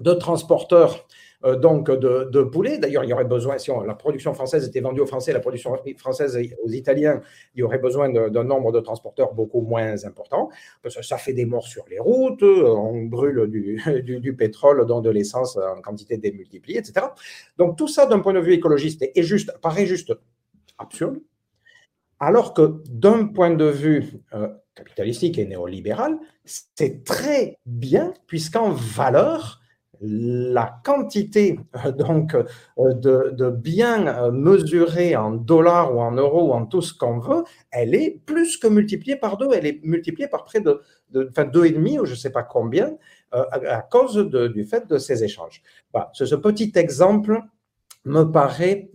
de 0.00 0.12
transporteurs 0.12 1.06
donc 1.44 1.90
de, 1.90 2.28
de 2.30 2.42
poulet. 2.42 2.78
D'ailleurs, 2.78 3.04
il 3.04 3.10
y 3.10 3.12
aurait 3.12 3.24
besoin, 3.24 3.58
si 3.58 3.70
la 3.86 3.94
production 3.94 4.34
française 4.34 4.66
était 4.66 4.80
vendue 4.80 5.00
aux 5.00 5.06
Français, 5.06 5.32
la 5.32 5.40
production 5.40 5.76
française 5.96 6.38
aux 6.62 6.68
Italiens, 6.70 7.20
il 7.54 7.60
y 7.60 7.62
aurait 7.62 7.78
besoin 7.78 8.08
d'un 8.08 8.44
nombre 8.44 8.72
de 8.72 8.80
transporteurs 8.80 9.34
beaucoup 9.34 9.60
moins 9.60 10.04
important, 10.04 10.50
parce 10.82 10.96
que 10.96 11.02
ça 11.02 11.16
fait 11.16 11.32
des 11.32 11.44
morts 11.44 11.66
sur 11.66 11.84
les 11.90 11.98
routes, 11.98 12.42
on 12.42 13.02
brûle 13.02 13.46
du, 14.02 14.20
du, 14.20 14.36
pétrole, 14.36 14.86
donc 14.86 15.04
de 15.04 15.10
l'essence 15.10 15.56
en 15.56 15.80
quantité 15.80 16.16
démultipliée, 16.16 16.78
etc. 16.78 17.06
Donc 17.58 17.76
tout 17.76 17.88
ça, 17.88 18.06
d'un 18.06 18.20
point 18.20 18.34
de 18.34 18.40
vue 18.40 18.54
écologiste, 18.54 19.02
est 19.02 19.22
juste, 19.22 19.52
paraît 19.60 19.86
juste 19.86 20.12
absurde, 20.78 21.18
alors 22.20 22.54
que 22.54 22.82
d'un 22.88 23.26
point 23.26 23.50
de 23.50 23.64
vue 23.64 24.12
euh, 24.34 24.48
capitalistique 24.74 25.38
et 25.38 25.44
néolibéral, 25.44 26.18
c'est 26.44 27.04
très 27.04 27.58
bien, 27.66 28.14
puisqu'en 28.26 28.70
valeur, 28.70 29.61
la 30.02 30.80
quantité 30.84 31.60
euh, 31.84 31.92
donc 31.92 32.34
euh, 32.34 32.44
de, 32.94 33.50
biens 33.50 34.06
euh, 34.06 34.30
mesurés 34.32 35.14
en 35.16 35.30
dollars 35.30 35.94
ou 35.94 36.00
en 36.00 36.12
euros 36.12 36.48
ou 36.48 36.52
en 36.52 36.66
tout 36.66 36.82
ce 36.82 36.92
qu'on 36.92 37.18
veut, 37.18 37.44
elle 37.70 37.94
est 37.94 38.20
plus 38.26 38.56
que 38.56 38.66
multipliée 38.66 39.16
par 39.16 39.36
deux. 39.36 39.48
Elle 39.54 39.66
est 39.66 39.80
multipliée 39.84 40.28
par 40.28 40.44
près 40.44 40.60
de, 40.60 40.80
deux 41.10 41.64
et 41.64 41.70
demi 41.70 41.98
ou 41.98 42.04
je 42.04 42.12
ne 42.12 42.16
sais 42.16 42.30
pas 42.30 42.42
combien 42.42 42.96
à, 43.32 43.80
cause 43.80 44.16
du 44.28 44.64
fait 44.64 44.86
de 44.88 44.98
ces 44.98 45.24
échanges. 45.24 45.62
ce, 46.12 46.34
petit 46.34 46.72
exemple 46.74 47.40
me 48.04 48.24
paraît 48.24 48.90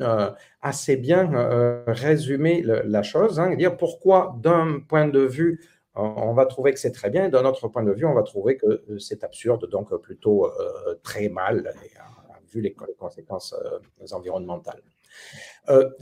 assez 0.62 0.96
bien 0.96 1.30
résumer 1.88 2.62
la 2.64 3.04
chose, 3.04 3.40
hein, 3.40 3.56
dire 3.56 3.78
pourquoi 3.78 4.36
d'un 4.42 4.80
point 4.88 5.08
de 5.08 5.22
vue 5.22 5.60
on 5.98 6.34
va 6.34 6.46
trouver 6.46 6.74
que 6.74 6.80
c'est 6.80 6.92
très 6.92 7.10
bien. 7.10 7.30
D'un 7.30 7.46
autre 7.46 7.68
point 7.68 7.84
de 7.84 7.92
vue, 7.92 8.06
on 8.06 8.14
va 8.14 8.24
trouver 8.24 8.58
que 8.58 8.66
euh, 8.68 9.00
c'est 9.00 9.24
absurde, 9.24 9.70
donc 9.70 9.92
euh, 9.92 9.98
plutôt 9.98 10.46
euh, 10.46 10.96
très 11.04 11.30
mal, 11.30 11.74
vu 12.52 12.62
les, 12.62 12.74
conséquences 12.98 13.54
environnementales. 14.12 14.82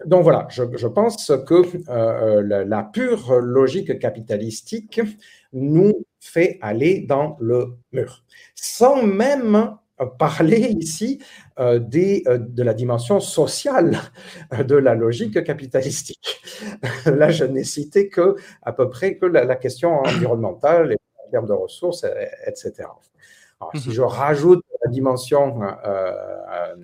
donc 0.06 0.22
voilà, 0.24 0.48
je, 0.52 0.88
pense 0.88 1.32
que 1.48 1.64
la, 2.64 2.84
pure 2.84 3.40
logique 3.40 3.98
capitalistique 3.98 5.02
nous 5.54 6.06
fait 6.20 6.60
aller 6.62 7.00
dans 7.00 7.36
le 7.40 7.76
mur, 7.92 8.24
sans 8.54 9.02
même 9.02 9.76
parler 10.18 10.76
ici 10.80 11.20
euh, 11.60 11.80
des, 11.80 12.24
euh, 12.28 12.38
de 12.38 12.64
la 12.64 12.74
dimension 12.74 13.20
sociale 13.20 13.98
de 14.66 14.76
la 14.76 14.94
logique 14.94 15.44
capitalistique. 15.44 16.42
Là, 17.06 17.30
je 17.30 17.46
n'ai 17.46 17.64
cité 17.64 18.10
que 18.10 18.36
à 18.62 18.74
peu 18.74 18.90
près 18.90 19.18
que 19.18 19.26
la, 19.26 19.56
question 19.56 20.00
environnementale, 20.00 20.98
en 21.26 21.32
termes 21.32 21.48
de 21.48 21.54
ressources, 21.54 22.06
etc. 22.46 22.90
si 23.76 23.90
mhm. 23.90 23.96
je 23.96 24.02
rajoute 24.02 24.64
la 24.84 24.92
dimension 24.92 25.62
euh, 25.64 26.76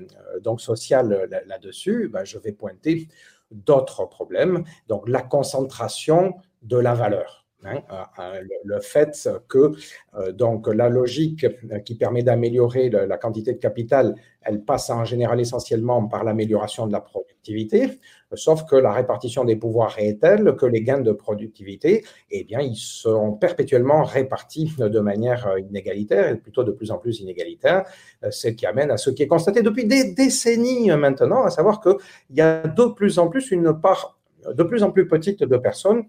donc 0.41 0.61
sociale 0.61 1.27
là-dessus, 1.47 2.09
ben, 2.11 2.23
je 2.23 2.37
vais 2.37 2.53
pointer 2.53 3.07
d'autres 3.51 4.05
problèmes. 4.05 4.63
Donc 4.87 5.07
la 5.07 5.21
concentration 5.21 6.35
de 6.61 6.77
la 6.77 6.93
valeur. 6.93 7.40
Hein, 7.63 8.33
le, 8.63 8.79
fait 8.79 9.29
que 9.47 9.71
euh, 10.15 10.31
donc 10.31 10.67
la 10.67 10.89
logique 10.89 11.45
qui 11.85 11.95
permet 11.95 12.23
d'améliorer 12.23 12.89
la 12.89 13.17
quantité 13.17 13.53
de 13.53 13.59
capital, 13.59 14.15
elle 14.41 14.63
passe 14.63 14.89
en 14.89 15.05
général 15.05 15.39
essentiellement 15.39 16.07
par 16.07 16.23
l'amélioration 16.23 16.87
de 16.87 16.91
la 16.91 17.01
productivité, 17.01 17.99
sauf 18.33 18.65
que 18.65 18.75
la 18.75 18.91
répartition 18.91 19.45
des 19.45 19.55
pouvoirs 19.55 19.95
est 19.99 20.19
telle 20.19 20.55
que 20.55 20.65
les 20.65 20.81
gains 20.81 21.01
de 21.01 21.11
productivité, 21.11 22.03
eh 22.31 22.43
bien, 22.43 22.61
ils 22.61 22.75
sont 22.75 23.33
perpétuellement 23.33 24.03
répartis 24.03 24.73
de 24.79 24.99
manière 24.99 25.47
inégalitaire 25.59 26.29
et 26.29 26.37
plutôt 26.37 26.63
de 26.63 26.71
plus 26.71 26.89
en 26.89 26.97
plus 26.97 27.19
inégalitaire, 27.19 27.85
ce 28.31 28.47
qui 28.47 28.65
amène 28.65 28.89
à 28.89 28.97
ce 28.97 29.11
qui 29.11 29.21
est 29.21 29.27
constaté 29.27 29.61
depuis 29.61 29.85
des 29.85 30.13
décennies 30.13 30.89
maintenant, 30.91 31.43
à 31.43 31.51
savoir 31.51 31.79
qu'il 31.79 31.97
y 32.31 32.41
a 32.41 32.67
de 32.67 32.85
plus 32.85 33.19
en 33.19 33.27
plus 33.27 33.51
une 33.51 33.79
part 33.79 34.17
de 34.51 34.63
plus 34.63 34.81
en 34.81 34.89
plus 34.89 35.07
petite 35.07 35.43
de 35.43 35.57
personnes 35.57 36.05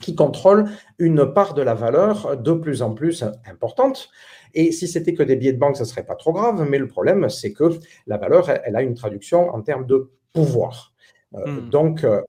qui 0.00 0.14
contrôle 0.14 0.64
une 0.98 1.32
part 1.32 1.54
de 1.54 1.62
la 1.62 1.74
valeur 1.74 2.36
de 2.36 2.52
plus 2.52 2.82
en 2.82 2.94
plus 2.94 3.24
importante. 3.48 4.10
Et 4.54 4.72
si 4.72 4.88
c'était 4.88 5.14
que 5.14 5.22
des 5.22 5.36
billets 5.36 5.52
de 5.52 5.58
banque, 5.58 5.76
ce 5.76 5.82
ne 5.82 5.88
serait 5.88 6.04
pas 6.04 6.16
trop 6.16 6.32
grave, 6.32 6.66
mais 6.68 6.78
le 6.78 6.88
problème, 6.88 7.28
c'est 7.28 7.52
que 7.52 7.78
la 8.06 8.16
valeur, 8.16 8.50
elle 8.50 8.74
a 8.76 8.82
une 8.82 8.94
traduction 8.94 9.50
en 9.50 9.62
termes 9.62 9.86
de 9.86 10.10
pouvoir. 10.32 10.92
Euh, 11.34 11.46
hmm. 11.46 11.70
Donc, 11.70 12.04
euh, 12.04 12.20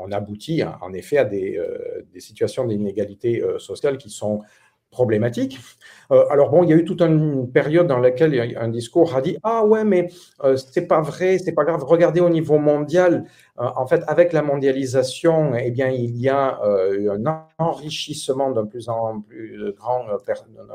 on 0.00 0.10
aboutit 0.12 0.62
en 0.64 0.92
effet 0.92 1.18
à 1.18 1.24
des, 1.24 1.56
euh, 1.58 2.06
des 2.12 2.20
situations 2.20 2.66
d'inégalité 2.66 3.42
sociale 3.58 3.98
qui 3.98 4.10
sont 4.10 4.40
problématique. 4.92 5.58
Euh, 6.12 6.24
alors 6.30 6.50
bon, 6.50 6.62
il 6.62 6.70
y 6.70 6.72
a 6.72 6.76
eu 6.76 6.84
toute 6.84 7.00
une 7.00 7.50
période 7.50 7.88
dans 7.88 7.98
laquelle 7.98 8.56
un 8.56 8.68
discours 8.68 9.16
a 9.16 9.20
dit 9.20 9.38
ah 9.42 9.64
ouais 9.64 9.84
mais 9.84 10.10
euh, 10.44 10.56
c'est 10.56 10.86
pas 10.86 11.00
vrai, 11.00 11.38
c'est 11.38 11.52
pas 11.52 11.64
grave. 11.64 11.82
Regardez 11.82 12.20
au 12.20 12.28
niveau 12.28 12.58
mondial, 12.58 13.24
euh, 13.58 13.64
en 13.74 13.86
fait 13.86 14.02
avec 14.06 14.32
la 14.32 14.42
mondialisation, 14.42 15.54
eh 15.56 15.70
bien 15.70 15.88
il 15.88 16.16
y 16.18 16.28
a 16.28 16.60
un 16.62 17.24
enrichissement 17.58 18.50
d'un 18.50 18.66
plus 18.66 18.88
en 18.88 19.22
plus 19.22 19.72
grand, 19.72 20.04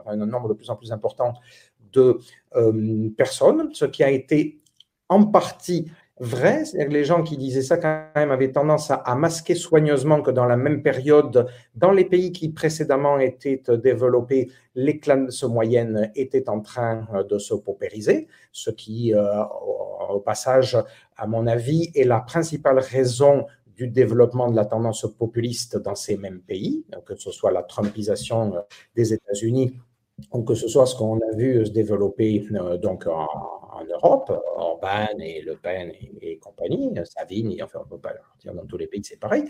un 0.07 0.15
nombre 0.17 0.49
de 0.49 0.53
plus 0.55 0.69
en 0.69 0.75
plus 0.75 0.91
important 0.91 1.33
de 1.93 2.19
personnes, 3.15 3.69
ce 3.73 3.85
qui 3.85 4.03
a 4.03 4.09
été 4.09 4.57
en 5.09 5.23
partie 5.25 5.89
vrai. 6.19 6.65
C'est-à-dire 6.65 6.91
les 6.91 7.03
gens 7.03 7.23
qui 7.23 7.37
disaient 7.37 7.61
ça 7.61 7.77
quand 7.77 8.05
même 8.15 8.31
avaient 8.31 8.51
tendance 8.51 8.91
à, 8.91 9.15
masquer 9.15 9.55
soigneusement 9.55 10.21
que 10.21 10.31
dans 10.31 10.45
la 10.45 10.57
même 10.57 10.81
période, 10.81 11.47
dans 11.75 11.91
les 11.91 12.05
pays 12.05 12.31
qui 12.31 12.49
précédemment 12.49 13.19
étaient 13.19 13.61
développés, 13.77 14.49
les 14.75 14.99
classes 14.99 15.43
moyennes 15.43 16.11
étaient 16.15 16.49
en 16.49 16.61
train 16.61 17.07
euh, 17.13 17.23
de 17.23 17.37
se 17.37 17.53
paupériser, 17.53 18.27
ce 18.51 18.69
qui, 18.69 19.13
euh, 19.13 19.43
au 20.09 20.19
passage, 20.19 20.77
à 21.15 21.27
mon 21.27 21.47
avis, 21.47 21.91
est 21.95 22.03
la 22.03 22.19
principale 22.19 22.79
raison 22.79 23.45
du 23.75 23.87
développement 23.87 24.49
de 24.49 24.55
la 24.55 24.65
tendance 24.65 25.05
populiste 25.17 25.77
dans 25.77 25.95
ces 25.95 26.17
mêmes 26.17 26.41
pays, 26.41 26.83
que 27.05 27.15
ce 27.15 27.31
soit 27.31 27.51
la 27.51 27.61
Trumpisation 27.61 28.53
des 28.95 29.13
États-Unis 29.13 29.73
ou 30.31 30.41
que 30.41 30.55
ce 30.55 30.67
soit 30.67 30.87
ce 30.87 30.95
qu'on 30.95 31.19
a 31.19 31.35
vu 31.35 31.63
se 31.63 31.71
développer 31.71 32.43
donc 32.81 33.05
en, 33.05 33.27
en 33.77 33.85
Europe, 33.85 34.31
Orban 34.55 35.17
et 35.19 35.41
Le 35.41 35.55
Pen 35.55 35.91
et, 36.21 36.37
compagnie, 36.37 36.93
Savine, 37.05 37.55
enfin 37.63 37.79
on 37.79 37.85
ne 37.85 37.89
peut 37.89 37.99
pas 37.99 38.13
dire 38.39 38.53
dans 38.53 38.65
tous 38.65 38.77
les 38.77 38.87
pays 38.87 39.03
c'est 39.03 39.19
pareil. 39.19 39.45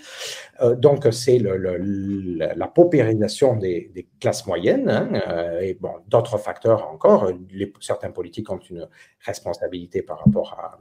Euh, 0.61 0.75
donc 0.75 1.07
c'est 1.11 1.39
le, 1.39 1.77
la 2.37 2.67
paupérisation 2.67 3.55
des, 3.55 4.07
classes 4.19 4.45
moyennes 4.45 4.89
hein, 4.89 5.09
euh, 5.27 5.59
et 5.59 5.73
bon, 5.75 5.93
d'autres 6.07 6.37
facteurs 6.37 6.87
encore. 6.89 7.31
Certains 7.79 8.11
politiques 8.11 8.49
ont 8.49 8.59
une 8.59 8.87
responsabilité 9.25 10.01
par 10.01 10.19
rapport 10.19 10.53
à, 10.53 10.79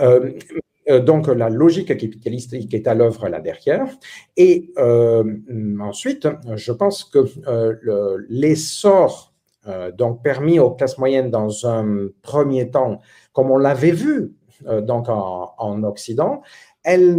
euh, 0.00 1.00
donc 1.00 1.28
la 1.28 1.48
logique 1.48 1.88
capitalistique 1.88 2.74
est 2.74 2.88
à 2.88 2.94
l'œuvre 2.94 3.28
là 3.28 3.40
derrière. 3.40 3.86
Et 4.36 4.72
ensuite, 5.80 6.28
je 6.56 6.72
pense 6.72 7.04
que 7.04 7.20
l'essor 8.28 9.31
donc 9.96 10.22
permis 10.22 10.58
aux 10.58 10.72
classes 10.72 10.98
moyennes 10.98 11.30
dans 11.30 11.66
un 11.68 12.08
premier 12.22 12.70
temps, 12.70 13.00
comme 13.32 13.50
on 13.50 13.58
l'avait 13.58 13.92
vu 13.92 14.32
euh, 14.66 14.80
donc 14.80 15.08
en, 15.08 15.82
Occident, 15.84 16.42
elle 16.84 17.16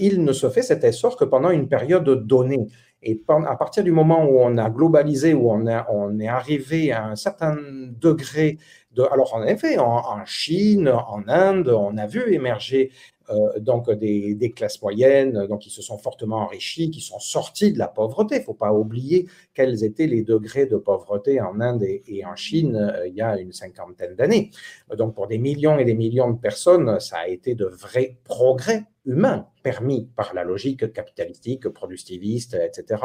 il 0.00 0.24
ne 0.24 0.32
se 0.32 0.50
fait 0.50 0.62
cet 0.62 0.84
essor 0.84 1.16
que 1.16 1.24
pendant 1.24 1.50
une 1.50 1.68
période 1.68 2.08
donnée. 2.26 2.66
Et 3.02 3.22
à 3.28 3.56
partir 3.56 3.84
du 3.84 3.92
moment 3.92 4.24
où 4.24 4.40
on 4.40 4.58
a 4.58 4.70
globalisé, 4.70 5.32
où 5.32 5.50
on, 5.50 5.64
on 5.88 6.18
est 6.18 6.26
arrivé 6.26 6.90
à 6.90 7.06
un 7.06 7.16
certain 7.16 7.56
degré 8.00 8.58
de... 8.92 9.02
Alors 9.12 9.34
en 9.34 9.44
effet, 9.44 9.78
en, 9.78 9.98
en 9.98 10.24
Chine, 10.24 10.88
en 10.88 11.22
Inde, 11.28 11.68
on 11.68 11.96
a 11.96 12.06
vu 12.06 12.32
émerger 12.32 12.90
euh, 12.90 13.17
donc 13.58 13.90
des, 13.90 14.52
classes 14.56 14.80
moyennes, 14.80 15.46
donc 15.46 15.60
qui 15.60 15.70
se 15.70 15.82
sont 15.82 15.98
fortement 15.98 16.38
enrichies, 16.38 16.90
qui 16.90 17.00
sont 17.00 17.18
sorties 17.18 17.72
de 17.72 17.78
la 17.78 17.88
pauvreté. 17.88 18.36
Il 18.36 18.40
ne 18.40 18.44
faut 18.44 18.54
pas 18.54 18.72
oublier 18.72 19.26
quels 19.54 19.84
étaient 19.84 20.06
les 20.06 20.22
degrés 20.22 20.66
de 20.66 20.76
pauvreté 20.76 21.40
en 21.40 21.60
Inde 21.60 21.82
et, 21.82 22.24
en 22.24 22.36
Chine 22.36 22.76
euh, 22.76 23.06
il 23.06 23.14
y 23.14 23.20
a 23.20 23.38
une 23.38 23.52
cinquantaine 23.52 24.14
d'années. 24.14 24.50
Donc 24.96 25.14
pour 25.14 25.26
des 25.26 25.38
millions 25.38 25.78
et 25.78 25.84
des 25.84 25.94
millions 25.94 26.30
de 26.30 26.38
personnes, 26.38 27.00
ça 27.00 27.18
a 27.18 27.28
été 27.28 27.54
de 27.54 27.66
vrais 27.66 28.16
progrès 28.24 28.84
humain 29.08 29.48
permis 29.62 30.08
par 30.16 30.34
la 30.34 30.44
logique 30.44 30.92
capitalistique, 30.92 31.68
productiviste, 31.68 32.54
etc., 32.54 33.02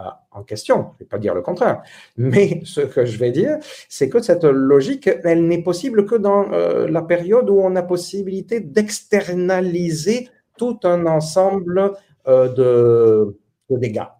euh, 0.00 0.02
en 0.32 0.42
question. 0.42 0.76
Je 0.76 0.80
ne 0.80 0.98
vais 1.00 1.04
pas 1.08 1.18
dire 1.18 1.34
le 1.34 1.42
contraire. 1.42 1.82
Mais 2.16 2.60
ce 2.64 2.80
que 2.80 3.04
je 3.04 3.18
vais 3.18 3.30
dire, 3.30 3.58
c'est 3.88 4.08
que 4.08 4.20
cette 4.20 4.44
logique, 4.44 5.08
elle 5.24 5.46
n'est 5.46 5.62
possible 5.62 6.06
que 6.06 6.16
dans 6.16 6.52
euh, 6.52 6.88
la 6.88 7.02
période 7.02 7.48
où 7.48 7.58
on 7.60 7.76
a 7.76 7.82
possibilité 7.82 8.60
d'externaliser 8.60 10.28
tout 10.58 10.78
un 10.84 11.06
ensemble 11.06 11.92
euh, 12.26 12.48
de, 12.48 13.38
dégâts. 13.70 14.10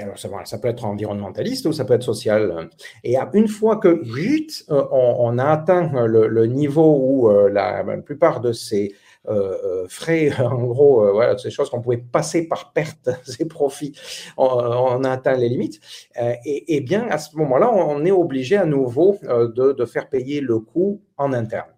alors 0.00 0.18
ça, 0.18 0.58
peut 0.58 0.68
être 0.68 0.86
environnementaliste 0.86 1.66
ou 1.66 1.72
ça 1.72 1.84
peut 1.84 1.92
être 1.92 2.02
social. 2.02 2.70
Et 3.04 3.16
une 3.34 3.48
fois 3.48 3.76
que 3.76 4.00
vite, 4.02 4.64
on, 4.68 5.38
a 5.38 5.44
atteint 5.44 6.06
le, 6.06 6.46
niveau 6.46 6.96
où 6.98 7.30
la, 7.48 7.84
plupart 8.06 8.40
de 8.40 8.52
ces 8.52 8.94
frais, 9.88 10.30
en 10.40 10.64
gros, 10.64 11.04
euh, 11.04 11.12
voilà, 11.12 11.38
ces 11.38 11.50
choses 11.50 11.70
qu'on 11.70 11.80
pouvait 11.80 11.98
passer 11.98 12.48
par 12.48 12.72
perte, 12.72 13.10
ces 13.24 13.46
profits, 13.46 13.94
on, 14.36 14.46
on, 14.46 15.04
a 15.04 15.10
atteint 15.10 15.36
les 15.36 15.48
limites. 15.48 15.80
et, 16.44 16.76
et, 16.76 16.80
bien, 16.80 17.06
à 17.08 17.18
ce 17.18 17.36
moment-là, 17.36 17.72
on 17.72 18.04
est 18.04 18.10
obligé 18.10 18.56
à 18.56 18.64
nouveau 18.64 19.18
de, 19.22 19.72
de 19.72 19.84
faire 19.84 20.08
payer 20.08 20.40
le 20.40 20.58
coût 20.58 21.00
en 21.16 21.32
interne. 21.32 21.70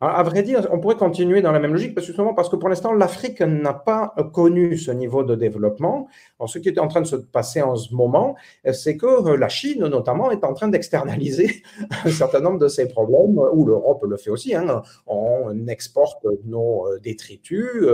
À 0.00 0.22
vrai 0.22 0.44
dire, 0.44 0.68
on 0.70 0.78
pourrait 0.78 0.94
continuer 0.94 1.42
dans 1.42 1.50
la 1.50 1.58
même 1.58 1.72
logique, 1.72 1.92
parce 1.92 2.06
justement 2.06 2.32
parce 2.32 2.48
que 2.48 2.54
pour 2.54 2.68
l'instant, 2.68 2.92
l'Afrique 2.92 3.40
n'a 3.40 3.74
pas 3.74 4.14
connu 4.32 4.78
ce 4.78 4.92
niveau 4.92 5.24
de 5.24 5.34
développement. 5.34 6.06
Alors, 6.38 6.48
ce 6.48 6.60
qui 6.60 6.68
est 6.68 6.78
en 6.78 6.86
train 6.86 7.00
de 7.00 7.06
se 7.06 7.16
passer 7.16 7.62
en 7.62 7.74
ce 7.74 7.92
moment, 7.92 8.36
c'est 8.72 8.96
que 8.96 9.34
la 9.34 9.48
Chine, 9.48 9.84
notamment, 9.88 10.30
est 10.30 10.44
en 10.44 10.54
train 10.54 10.68
d'externaliser 10.68 11.64
un 12.04 12.10
certain 12.10 12.38
nombre 12.38 12.60
de 12.60 12.68
ses 12.68 12.86
problèmes, 12.86 13.38
ou 13.38 13.66
l'Europe 13.66 14.04
le 14.08 14.16
fait 14.16 14.30
aussi. 14.30 14.54
Hein. 14.54 14.82
On 15.08 15.66
exporte 15.66 16.24
nos 16.44 16.86
détritus, 17.02 17.84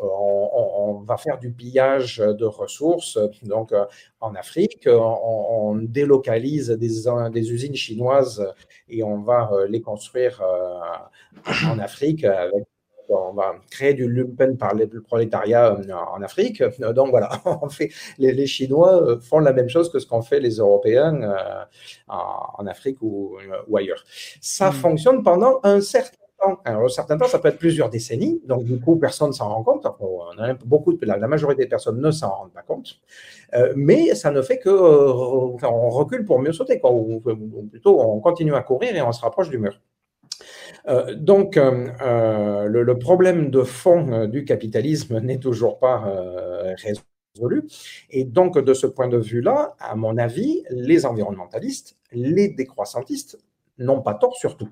on, 0.00 1.02
va 1.04 1.18
faire 1.18 1.38
du 1.38 1.50
pillage 1.50 2.18
de 2.18 2.44
ressources. 2.46 3.18
Donc, 3.42 3.74
en 4.22 4.34
Afrique, 4.34 4.88
on, 4.90 5.76
délocalise 5.82 6.70
des 6.70 7.52
usines 7.52 7.74
chinoises 7.74 8.46
et 8.88 9.02
on 9.02 9.18
va 9.18 9.50
les 9.68 9.82
construire 9.82 10.42
en 11.66 11.78
Afrique 11.80 12.24
avec 12.24 12.64
on 13.10 13.32
va 13.32 13.54
créer 13.70 13.94
du 13.94 14.08
lumpen 14.08 14.56
par 14.56 14.74
le 14.74 14.86
prolétariat 15.00 15.74
euh, 15.74 15.92
en 15.92 16.22
Afrique. 16.22 16.62
Donc 16.80 17.10
voilà, 17.10 17.30
on 17.62 17.68
fait, 17.68 17.90
les, 18.18 18.46
Chinois 18.46 19.02
euh, 19.02 19.20
font 19.20 19.40
la 19.40 19.52
même 19.52 19.68
chose 19.68 19.90
que 19.90 19.98
ce 19.98 20.06
qu'ont 20.06 20.22
fait 20.22 20.40
les 20.40 20.56
Européens 20.56 21.22
euh, 21.22 21.64
en, 22.08 22.66
Afrique 22.66 22.98
ou, 23.02 23.36
ailleurs. 23.76 24.04
Ça 24.40 24.70
hmm. 24.70 24.74
fonctionne 24.74 25.22
pendant 25.22 25.60
un 25.62 25.80
certain 25.80 26.16
temps. 26.40 26.60
Alors, 26.64 26.84
un 26.84 26.88
certain 26.88 27.18
temps, 27.18 27.26
ça 27.26 27.38
peut 27.38 27.48
être 27.48 27.58
plusieurs 27.58 27.90
décennies. 27.90 28.40
Donc, 28.46 28.64
du 28.64 28.80
coup, 28.80 28.96
personne 28.96 29.28
ne 29.28 29.32
s'en 29.34 29.48
rend 29.48 29.62
compte. 29.62 29.86
beaucoup 30.64 30.94
de, 30.94 31.04
la, 31.04 31.18
majorité 31.28 31.64
des 31.64 31.68
personnes 31.68 32.00
ne 32.00 32.10
s'en 32.10 32.30
rendent 32.30 32.52
pas 32.52 32.62
compte. 32.62 33.00
mais 33.76 34.14
ça 34.14 34.30
ne 34.30 34.40
fait 34.40 34.58
que 34.58 34.70
on 34.70 35.90
recule 35.90 36.24
pour 36.24 36.38
mieux 36.38 36.52
sauter, 36.52 36.80
ou 36.82 37.20
plutôt 37.70 38.00
on 38.00 38.20
continue 38.20 38.54
à 38.54 38.62
courir 38.62 38.96
et 38.96 39.02
on 39.02 39.12
se 39.12 39.20
rapproche 39.20 39.50
du 39.50 39.58
mur. 39.58 39.78
Euh, 40.88 41.14
donc, 41.14 41.56
euh, 41.56 41.88
euh, 42.00 42.66
le, 42.66 42.98
problème 42.98 43.50
de 43.50 43.62
fond 43.62 44.26
du 44.26 44.44
capitalisme 44.44 45.18
n'est 45.22 45.38
toujours 45.38 45.78
pas 45.78 46.04
résolu. 46.76 47.64
Et 48.10 48.24
donc, 48.24 48.58
de 48.58 48.74
ce 48.74 48.86
point 48.86 49.08
de 49.08 49.18
vue-là, 49.18 49.74
à 49.78 49.94
mon 49.94 50.18
avis, 50.18 50.64
les 50.70 51.06
environnementalistes, 51.06 51.96
les 52.12 52.48
décroissantistes 52.48 53.38
n'ont 53.78 54.02
pas 54.02 54.14
tort 54.14 54.36
surtout. 54.36 54.68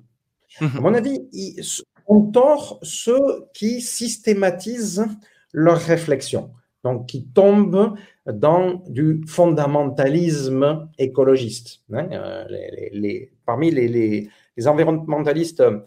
Mhm. 0.61 0.71
À 0.77 0.81
mon 0.81 0.93
avis, 0.93 1.27
ils 1.31 1.63
ont 2.07 2.23
tort 2.31 2.79
ceux 2.81 3.45
qui 3.53 3.81
systématisent 3.81 5.05
leur 5.53 5.77
réflexion, 5.77 6.51
donc 6.83 7.07
qui 7.07 7.25
tombent 7.27 7.95
dans 8.25 8.83
du 8.87 9.21
fondamentalisme 9.27 10.89
écologiste. 10.97 11.81
Hein, 11.93 12.07
les, 12.91 13.31
parmi 13.45 13.71
les, 13.71 14.29
les 14.59 14.67
environnementalistes 14.67 15.61
euh, 15.61 15.79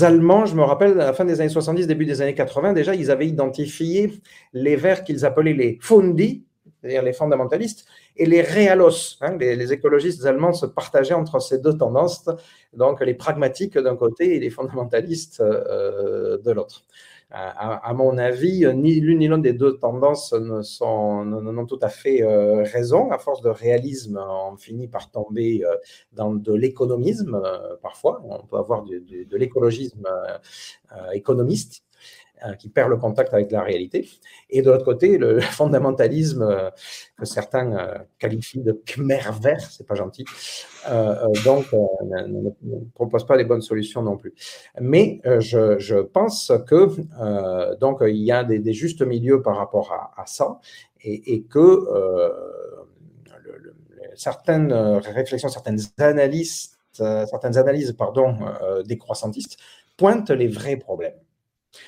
allemands, 0.00 0.46
je 0.46 0.56
me 0.56 0.62
rappelle, 0.62 0.92
à 1.00 1.06
la 1.06 1.12
fin 1.12 1.26
des 1.26 1.40
années 1.40 1.50
70, 1.50 1.86
début 1.86 2.06
des 2.06 2.22
années 2.22 2.34
80, 2.34 2.72
déjà, 2.72 2.94
ils 2.94 3.10
avaient 3.10 3.28
identifié 3.28 4.12
les 4.54 4.76
verts 4.76 5.04
qu'ils 5.04 5.26
appelaient 5.26 5.52
les 5.52 5.78
Fundi, 5.82 6.44
c'est-à-dire 6.80 7.02
les 7.02 7.12
fondamentalistes, 7.12 7.86
et 8.16 8.24
les 8.24 8.42
realos. 8.42 9.18
Hein, 9.20 9.36
les, 9.38 9.72
écologistes 9.72 10.24
allemands 10.24 10.54
se 10.54 10.64
partageaient 10.66 11.14
entre 11.14 11.38
ces 11.40 11.58
deux 11.58 11.76
tendances, 11.76 12.28
donc 12.72 13.00
les 13.02 13.14
pragmatiques 13.14 13.76
d'un 13.76 13.96
côté 13.96 14.36
et 14.36 14.40
les 14.40 14.50
fondamentalistes 14.50 15.40
euh, 15.40 16.38
de 16.38 16.50
l'autre 16.50 16.84
à, 17.30 17.92
mon 17.92 18.16
avis, 18.16 18.64
ni 18.74 19.00
l'une 19.00 19.18
ni 19.18 19.28
l'autre 19.28 19.42
des 19.42 19.52
deux 19.52 19.76
tendances 19.78 20.32
n'ont 20.32 21.66
tout 21.66 21.78
à 21.82 21.90
fait 21.90 22.22
euh, 22.22 22.62
raison. 22.62 23.10
À 23.10 23.18
force 23.18 23.42
de 23.42 23.50
réalisme, 23.50 24.18
on 24.18 24.56
finit 24.56 24.88
par 24.88 25.10
tomber 25.10 25.62
euh, 25.64 25.74
dans 26.12 26.32
de 26.34 26.54
l'économisme 26.54 27.34
euh, 27.34 27.76
parfois. 27.82 28.22
On 28.24 28.46
peut 28.46 28.56
avoir 28.56 28.82
de 28.84 29.36
l'écologisme 29.36 30.06
économiste 31.12 31.82
euh, 31.82 31.87
qui 32.58 32.68
perd 32.68 32.90
le 32.90 32.96
contact 32.96 33.32
avec 33.34 33.50
la 33.50 33.62
réalité. 33.62 34.08
Et 34.50 34.62
de 34.62 34.70
l'autre 34.70 34.84
côté, 34.84 35.18
le 35.18 35.40
fondamentalisme 35.58 36.42
euh, 36.42 36.70
que 37.18 37.24
certains 37.24 37.72
euh, 37.72 37.98
qualifient 38.18 38.62
de 38.62 38.72
Khmer 38.72 39.20
vert, 39.40 39.60
c'est 39.60 39.86
pas 39.86 39.94
gentil, 39.94 40.24
donc 41.44 41.66
ne, 41.72 42.50
propose 42.94 43.26
pas 43.26 43.36
les 43.36 43.44
bonnes 43.44 43.62
solutions 43.62 44.02
non 44.02 44.16
plus. 44.16 44.34
Mais 44.80 45.20
je, 45.24 46.00
pense 46.02 46.52
que 46.66 47.76
donc 47.76 47.98
il 48.02 48.16
y 48.16 48.32
a 48.32 48.44
des, 48.44 48.72
justes 48.72 49.02
milieux 49.02 49.42
par 49.42 49.56
rapport 49.56 49.92
à, 49.92 50.24
ça 50.26 50.60
et, 51.02 51.42
que 51.42 51.86
certaines 54.14 54.72
réflexions, 54.72 55.48
certaines 55.48 55.80
analyses, 55.98 56.78
certaines 56.92 57.58
analyses 57.58 57.92
pardon, 57.92 58.36
décroissantistes 58.84 59.58
pointent 59.96 60.30
les 60.30 60.48
vrais 60.48 60.76
problèmes. 60.76 61.18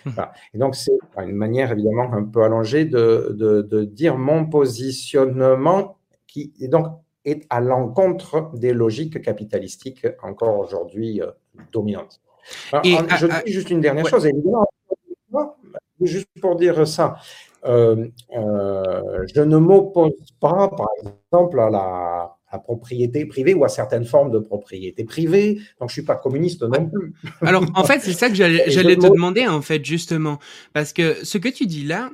Mmh. 0.05 0.11
Et 0.55 0.59
donc, 0.59 0.77
c'est 0.77 0.99
une 1.19 1.35
manière 1.35 1.73
évidemment 1.73 2.13
un 2.13 2.25
peu 2.25 2.43
allongée 2.43 2.85
de, 2.85 3.35
de, 3.37 3.85
dire 3.85 4.17
mon 4.19 4.47
positionnement 4.47 5.99
qui 6.27 6.53
est 6.61 6.69
donc 6.69 6.87
est 7.25 7.47
à 7.51 7.61
l'encontre 7.61 8.51
des 8.55 8.73
logiques 8.73 9.21
capitalistiques 9.21 10.07
encore 10.23 10.59
aujourd'hui 10.59 11.21
euh, 11.21 11.31
dominantes. 11.73 12.21
Et, 12.85 12.97
je 13.19 13.27
dis 13.27 13.53
juste 13.53 13.71
une 13.71 13.81
dernière 13.81 14.07
chose, 14.07 14.27
évidemment, 14.27 14.67
juste 16.01 16.29
pour 16.41 16.57
dire 16.57 16.87
ça, 16.87 17.17
euh, 17.67 18.09
euh, 18.35 19.27
je 19.35 19.43
ne 19.43 19.59
m'oppose 19.59 20.15
pas, 20.41 20.69
par 20.69 20.89
exemple, 20.99 21.61
à 21.61 21.71
la, 21.71 22.37
la 22.53 22.59
propriété 22.59 23.27
privée 23.27 23.55
ou 23.55 23.65
à 23.65 23.69
certaines 23.69 24.05
formes 24.05 24.31
de 24.31 24.39
propriété 24.39 25.05
privée. 25.05 25.61
Donc, 25.81 25.91
je 25.91 25.95
suis 25.95 26.03
pas 26.03 26.17
communiste 26.17 26.63
non 26.63 26.89
plus. 26.89 27.15
Alors, 27.43 27.65
en 27.75 27.85
fait, 27.85 28.01
c'est 28.01 28.13
ça 28.13 28.29
que 28.29 28.35
j'allais 28.35 28.65
te 28.97 29.07
demander, 29.07 29.47
en 29.47 29.63
fait, 29.63 29.85
justement. 29.85 30.39
Parce 30.73 30.93
que 30.93 31.25
ce 31.25 31.39
que 31.39 31.49
tu 31.49 31.67
dis 31.67 31.85
là, 31.85 32.11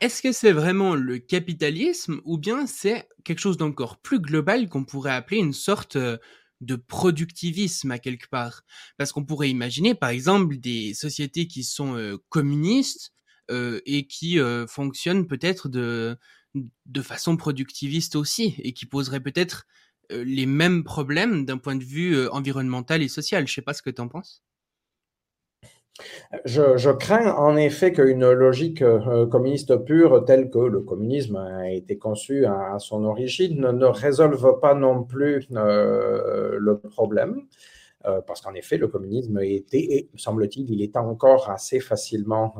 est-ce 0.00 0.22
que 0.22 0.32
c'est 0.32 0.52
vraiment 0.52 0.94
le 0.94 1.18
capitalisme 1.18 2.20
ou 2.24 2.38
bien 2.38 2.66
c'est 2.66 3.08
quelque 3.24 3.38
chose 3.38 3.56
d'encore 3.56 3.98
plus 3.98 4.20
global 4.20 4.68
qu'on 4.68 4.84
pourrait 4.84 5.12
appeler 5.12 5.38
une 5.38 5.52
sorte 5.52 5.96
euh, 5.96 6.18
de 6.60 6.76
productivisme 6.76 7.90
à 7.90 7.98
quelque 7.98 8.28
part? 8.28 8.62
Parce 8.96 9.12
qu'on 9.12 9.24
pourrait 9.24 9.50
imaginer, 9.50 9.94
par 9.94 10.10
exemple, 10.10 10.56
des 10.56 10.94
sociétés 10.94 11.46
qui 11.46 11.62
sont 11.62 11.96
euh, 11.96 12.16
communistes 12.30 13.12
euh, 13.50 13.80
et 13.84 14.06
qui 14.06 14.38
fonctionnent 14.66 15.26
peut-être 15.26 15.68
de, 15.68 16.16
de 16.54 17.02
façon 17.02 17.36
productiviste 17.36 18.16
aussi 18.16 18.56
et 18.58 18.72
qui 18.72 18.86
poseraient 18.86 19.20
peut-être 19.20 19.66
les 20.10 20.46
mêmes 20.46 20.84
problèmes 20.84 21.46
d'un 21.46 21.58
point 21.58 21.76
de 21.76 21.84
vue 21.84 22.28
environnemental 22.28 23.02
et 23.02 23.08
social. 23.08 23.48
Je 23.48 23.54
sais 23.54 23.62
pas 23.62 23.72
ce 23.72 23.82
que 23.82 23.90
tu 23.90 24.02
en 24.02 24.08
penses. 24.08 24.44
Je, 26.44 26.90
crains 26.90 27.32
en 27.34 27.56
effet 27.56 27.92
qu'une 27.92 28.28
logique 28.32 28.82
euh, 28.82 29.26
communiste 29.26 29.76
pure 29.76 30.24
telle 30.24 30.50
que 30.50 30.58
le 30.58 30.80
communisme 30.80 31.36
a 31.36 31.70
été 31.70 31.98
conçu 31.98 32.46
à, 32.46 32.78
son 32.80 33.04
origine 33.04 33.60
ne, 33.60 33.86
résolve 33.86 34.58
pas 34.60 34.74
non 34.74 35.04
plus 35.04 35.46
euh, 35.54 36.56
le 36.58 36.78
problème. 36.78 37.42
Euh, 38.06 38.20
parce 38.20 38.40
qu'en 38.40 38.54
effet, 38.54 38.76
le 38.76 38.88
communisme 38.88 39.38
était, 39.40 39.78
et 39.78 40.10
semble-t-il, 40.16 40.70
il 40.70 40.82
est 40.82 40.96
encore 40.96 41.50
assez 41.50 41.80
facilement 41.80 42.54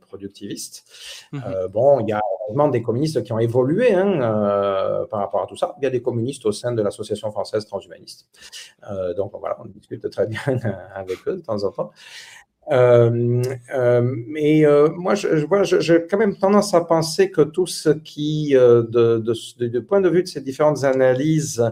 productiviste. 0.00 0.84
Mmh 1.32 1.40
bon, 1.72 2.00
il 2.00 2.08
y 2.08 2.12
a 2.12 2.20
vraiment 2.48 2.68
des 2.68 2.82
communistes 2.82 3.22
qui 3.22 3.32
ont 3.32 3.38
évolué 3.38 3.92
hein, 3.92 4.18
par 5.10 5.20
rapport 5.20 5.42
à 5.42 5.46
tout 5.46 5.56
ça. 5.56 5.74
Il 5.78 5.84
y 5.84 5.86
a 5.86 5.90
des 5.90 6.02
communistes 6.02 6.46
au 6.46 6.52
sein 6.52 6.72
de 6.72 6.82
l'Association 6.82 7.30
française 7.30 7.66
transhumaniste. 7.66 8.28
donc 9.16 9.32
voilà, 9.38 9.56
on 9.60 9.66
discute 9.66 10.08
très 10.10 10.26
bien 10.28 10.40
avec 10.94 11.18
eux 11.26 11.36
de 11.36 11.42
temps 11.42 11.62
en 11.64 11.70
temps. 11.70 11.90
Euh, 12.72 13.42
euh, 13.74 14.14
mais 14.26 14.66
euh, 14.66 14.88
moi, 14.96 15.14
j'ai 15.14 16.06
quand 16.06 16.18
même 16.18 16.36
tendance 16.36 16.74
à 16.74 16.80
penser 16.80 17.30
que 17.30 17.42
tout 17.42 17.66
ce 17.66 17.90
qui, 17.90 18.54
de, 18.54 19.78
point 19.80 20.00
de 20.00 20.08
vue 20.08 20.22
de 20.22 20.28
ces 20.28 20.40
différentes 20.40 20.84
analyses, 20.84 21.62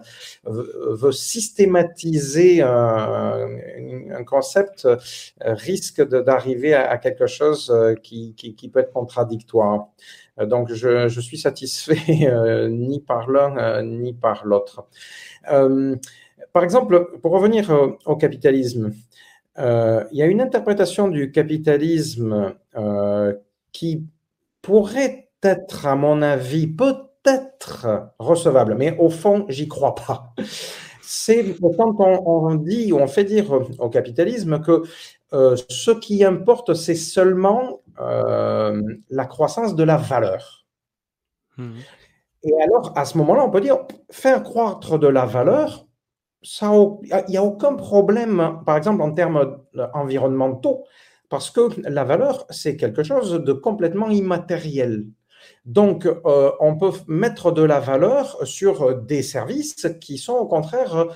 veut, 0.44 1.12
systématiser 1.12 2.62
un, 2.62 3.48
un 4.12 4.24
concept, 4.24 4.88
risque 5.40 6.02
d'arriver 6.02 6.74
à, 6.74 6.96
quelque 6.98 7.26
chose 7.26 7.74
qui, 8.02 8.34
qui, 8.34 8.54
qui, 8.54 8.68
peut 8.68 8.80
être 8.80 8.92
contradictoire. 8.92 9.88
Donc, 10.40 10.72
je, 10.72 11.08
je 11.08 11.20
suis 11.20 11.38
satisfait 11.38 12.68
ni 12.70 13.00
par 13.00 13.30
l'un 13.30 13.82
ni 13.82 14.12
par 14.12 14.44
l'autre. 14.44 14.86
par 16.52 16.62
exemple, 16.62 17.18
pour 17.20 17.32
revenir 17.32 17.70
au 18.04 18.16
capitalisme, 18.16 18.92
euh, 19.58 20.04
il 20.10 20.18
y 20.18 20.22
a 20.22 20.26
une 20.26 20.40
interprétation 20.40 21.08
du 21.08 21.30
capitalisme 21.30 22.54
euh, 22.76 23.34
qui 23.72 24.04
pourrait 24.62 25.30
être, 25.42 25.86
à 25.86 25.94
mon 25.94 26.22
avis, 26.22 26.66
peut-être 26.66 28.12
recevable, 28.18 28.74
mais 28.74 28.96
au 28.98 29.10
fond, 29.10 29.46
j'y 29.48 29.68
crois 29.68 29.94
pas. 29.94 30.32
C'est 31.02 31.54
quand 31.60 31.94
on, 31.98 32.54
dit 32.54 32.92
ou 32.92 32.98
on 32.98 33.06
fait 33.06 33.24
dire 33.24 33.52
au 33.78 33.88
capitalisme 33.90 34.60
que 34.60 34.82
euh, 35.32 35.56
ce 35.68 35.90
qui 35.90 36.24
importe, 36.24 36.74
c'est 36.74 36.94
seulement 36.94 37.80
la 37.98 39.26
croissance 39.26 39.76
de 39.76 39.84
la 39.84 39.96
valeur. 39.96 40.64
Mmh. 41.56 41.74
Et 42.44 42.52
alors, 42.62 42.92
à 42.96 43.04
ce 43.04 43.16
moment-là, 43.18 43.44
on 43.44 43.50
peut 43.50 43.60
dire, 43.60 43.78
faire 44.10 44.42
croître 44.42 44.98
de 44.98 45.06
la 45.06 45.24
valeur, 45.24 45.83
il 46.44 47.24
n'y 47.28 47.36
a 47.36 47.42
aucun 47.42 47.74
problème, 47.74 48.60
par 48.66 48.76
exemple, 48.76 49.02
en 49.02 49.12
termes 49.12 49.58
environnementaux, 49.92 50.84
parce 51.28 51.50
que 51.50 51.68
la 51.88 52.04
valeur, 52.04 52.46
c'est 52.50 52.76
quelque 52.76 53.02
chose 53.02 53.32
de 53.32 53.52
complètement 53.52 54.10
immatériel. 54.10 55.06
Donc, 55.64 56.06
euh, 56.06 56.50
on 56.60 56.76
peut 56.76 56.92
mettre 57.08 57.52
de 57.52 57.62
la 57.62 57.80
valeur 57.80 58.46
sur 58.46 58.94
des 59.02 59.22
services 59.22 59.88
qui 60.00 60.18
sont 60.18 60.34
au 60.34 60.46
contraire 60.46 61.06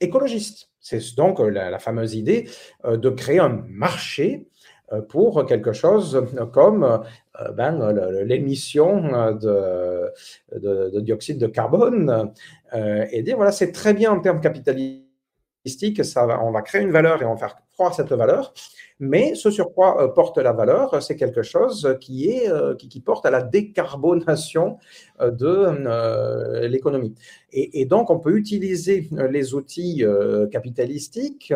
écologistes. 0.00 0.70
C'est 0.80 1.14
donc 1.16 1.40
la, 1.40 1.78
fameuse 1.78 2.14
idée 2.14 2.48
euh, 2.84 2.96
de 2.96 3.10
créer 3.10 3.38
un 3.38 3.62
marché 3.68 4.48
euh, 4.92 5.00
pour 5.02 5.44
quelque 5.46 5.72
chose 5.72 6.26
comme 6.52 7.02
ben, 7.54 7.92
l'émission 8.24 9.32
de, 9.32 11.00
dioxyde 11.00 11.38
de 11.38 11.46
carbone 11.46 12.32
euh, 12.74 13.06
et 13.10 13.22
dire 13.22 13.36
voilà, 13.36 13.52
c'est 13.52 13.72
très 13.72 13.94
bien 13.94 14.12
en 14.12 14.20
termes 14.20 14.40
capitalistiques, 14.40 16.04
ça 16.04 16.26
on 16.42 16.50
va 16.50 16.62
créer 16.62 16.82
une 16.82 16.90
valeur 16.90 17.22
et 17.22 17.24
on 17.24 17.34
va 17.34 17.38
faire 17.38 17.56
croire 17.72 17.94
cette 17.94 18.12
valeur, 18.12 18.54
mais 18.98 19.34
ce 19.34 19.50
sur 19.50 19.72
quoi 19.72 20.02
euh, 20.02 20.08
porte 20.08 20.38
la 20.38 20.52
valeur, 20.52 21.02
c'est 21.02 21.16
quelque 21.16 21.42
chose 21.42 21.96
qui, 22.00 22.30
est, 22.30 22.50
euh, 22.50 22.74
qui, 22.74 23.00
porte 23.00 23.26
à 23.26 23.30
la 23.30 23.42
décarbonation 23.42 24.78
de 25.20 26.66
l'économie. 26.66 27.14
Et, 27.52 27.84
donc, 27.84 28.10
on 28.10 28.18
peut 28.18 28.36
utiliser 28.36 29.08
les 29.30 29.54
outils 29.54 30.04
capitalistiques 30.50 31.54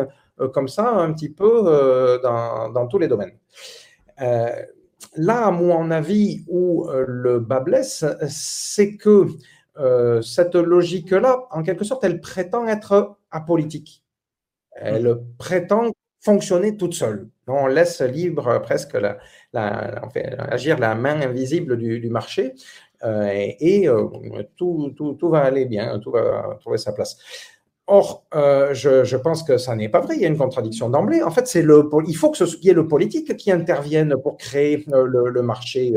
comme 0.53 0.67
ça 0.67 0.89
un 0.89 1.13
petit 1.13 1.29
peu 1.29 2.19
dans, 2.23 2.69
dans 2.69 2.87
tous 2.87 2.99
les 2.99 3.07
domaines. 3.07 3.33
là, 4.17 5.45
à 5.45 5.51
mon 5.51 5.91
avis, 5.91 6.43
où 6.47 6.87
le 6.89 7.39
bas 7.39 7.59
blesse, 7.59 8.05
c'est 8.27 8.97
que 8.97 9.27
euh, 9.81 10.21
cette 10.21 10.55
logique-là, 10.55 11.47
en 11.51 11.63
quelque 11.63 11.83
sorte, 11.83 12.03
elle 12.03 12.21
prétend 12.21 12.67
être 12.67 13.17
apolitique. 13.31 14.03
Elle 14.75 15.09
mmh. 15.09 15.25
prétend 15.37 15.91
fonctionner 16.21 16.77
toute 16.77 16.93
seule. 16.93 17.27
On 17.47 17.67
laisse 17.67 18.01
libre 18.01 18.59
presque 18.61 18.93
la, 18.93 19.17
agir 20.51 20.77
la 20.79 20.95
main 20.95 21.19
invisible 21.21 21.77
du, 21.77 22.09
marché 22.09 22.53
euh, 23.03 23.27
et, 23.31 23.89
euh, 23.89 24.07
tout, 24.55 24.93
tout, 24.95 25.29
va 25.29 25.39
aller 25.39 25.65
bien, 25.65 25.99
tout 25.99 26.11
va 26.11 26.57
trouver 26.61 26.77
sa 26.77 26.93
place. 26.93 27.17
Or, 27.93 28.25
je, 28.33 29.17
pense 29.17 29.43
que 29.43 29.57
ça 29.57 29.75
n'est 29.75 29.89
pas 29.89 29.99
vrai. 29.99 30.15
Il 30.15 30.21
y 30.21 30.25
a 30.25 30.29
une 30.29 30.37
contradiction 30.37 30.89
d'emblée. 30.89 31.21
En 31.23 31.31
fait, 31.31 31.45
c'est 31.47 31.61
le, 31.61 31.89
il 32.07 32.15
faut 32.15 32.31
que 32.31 32.37
ce 32.37 32.45
soit 32.45 32.73
le 32.73 32.87
politique 32.87 33.35
qui 33.35 33.51
intervienne 33.51 34.15
pour 34.23 34.37
créer 34.37 34.85
le 34.87 35.41
marché 35.41 35.93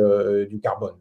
du 0.51 0.59
carbone. 0.59 0.95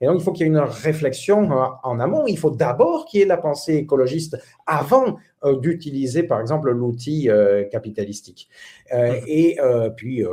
Et 0.00 0.06
donc, 0.06 0.16
il 0.18 0.22
faut 0.22 0.32
qu'il 0.32 0.46
y 0.46 0.48
ait 0.48 0.52
une 0.52 0.58
réflexion 0.58 1.50
euh, 1.52 1.66
en 1.82 2.00
amont. 2.00 2.26
Il 2.26 2.38
faut 2.38 2.50
d'abord 2.50 3.04
qu'il 3.04 3.20
y 3.20 3.22
ait 3.22 3.26
la 3.26 3.36
pensée 3.36 3.74
écologiste 3.74 4.38
avant 4.66 5.18
euh, 5.44 5.58
d'utiliser, 5.58 6.22
par 6.22 6.40
exemple, 6.40 6.70
l'outil 6.70 7.28
euh, 7.28 7.64
capitalistique. 7.64 8.48
et 8.92 9.58
puis, 9.96 10.24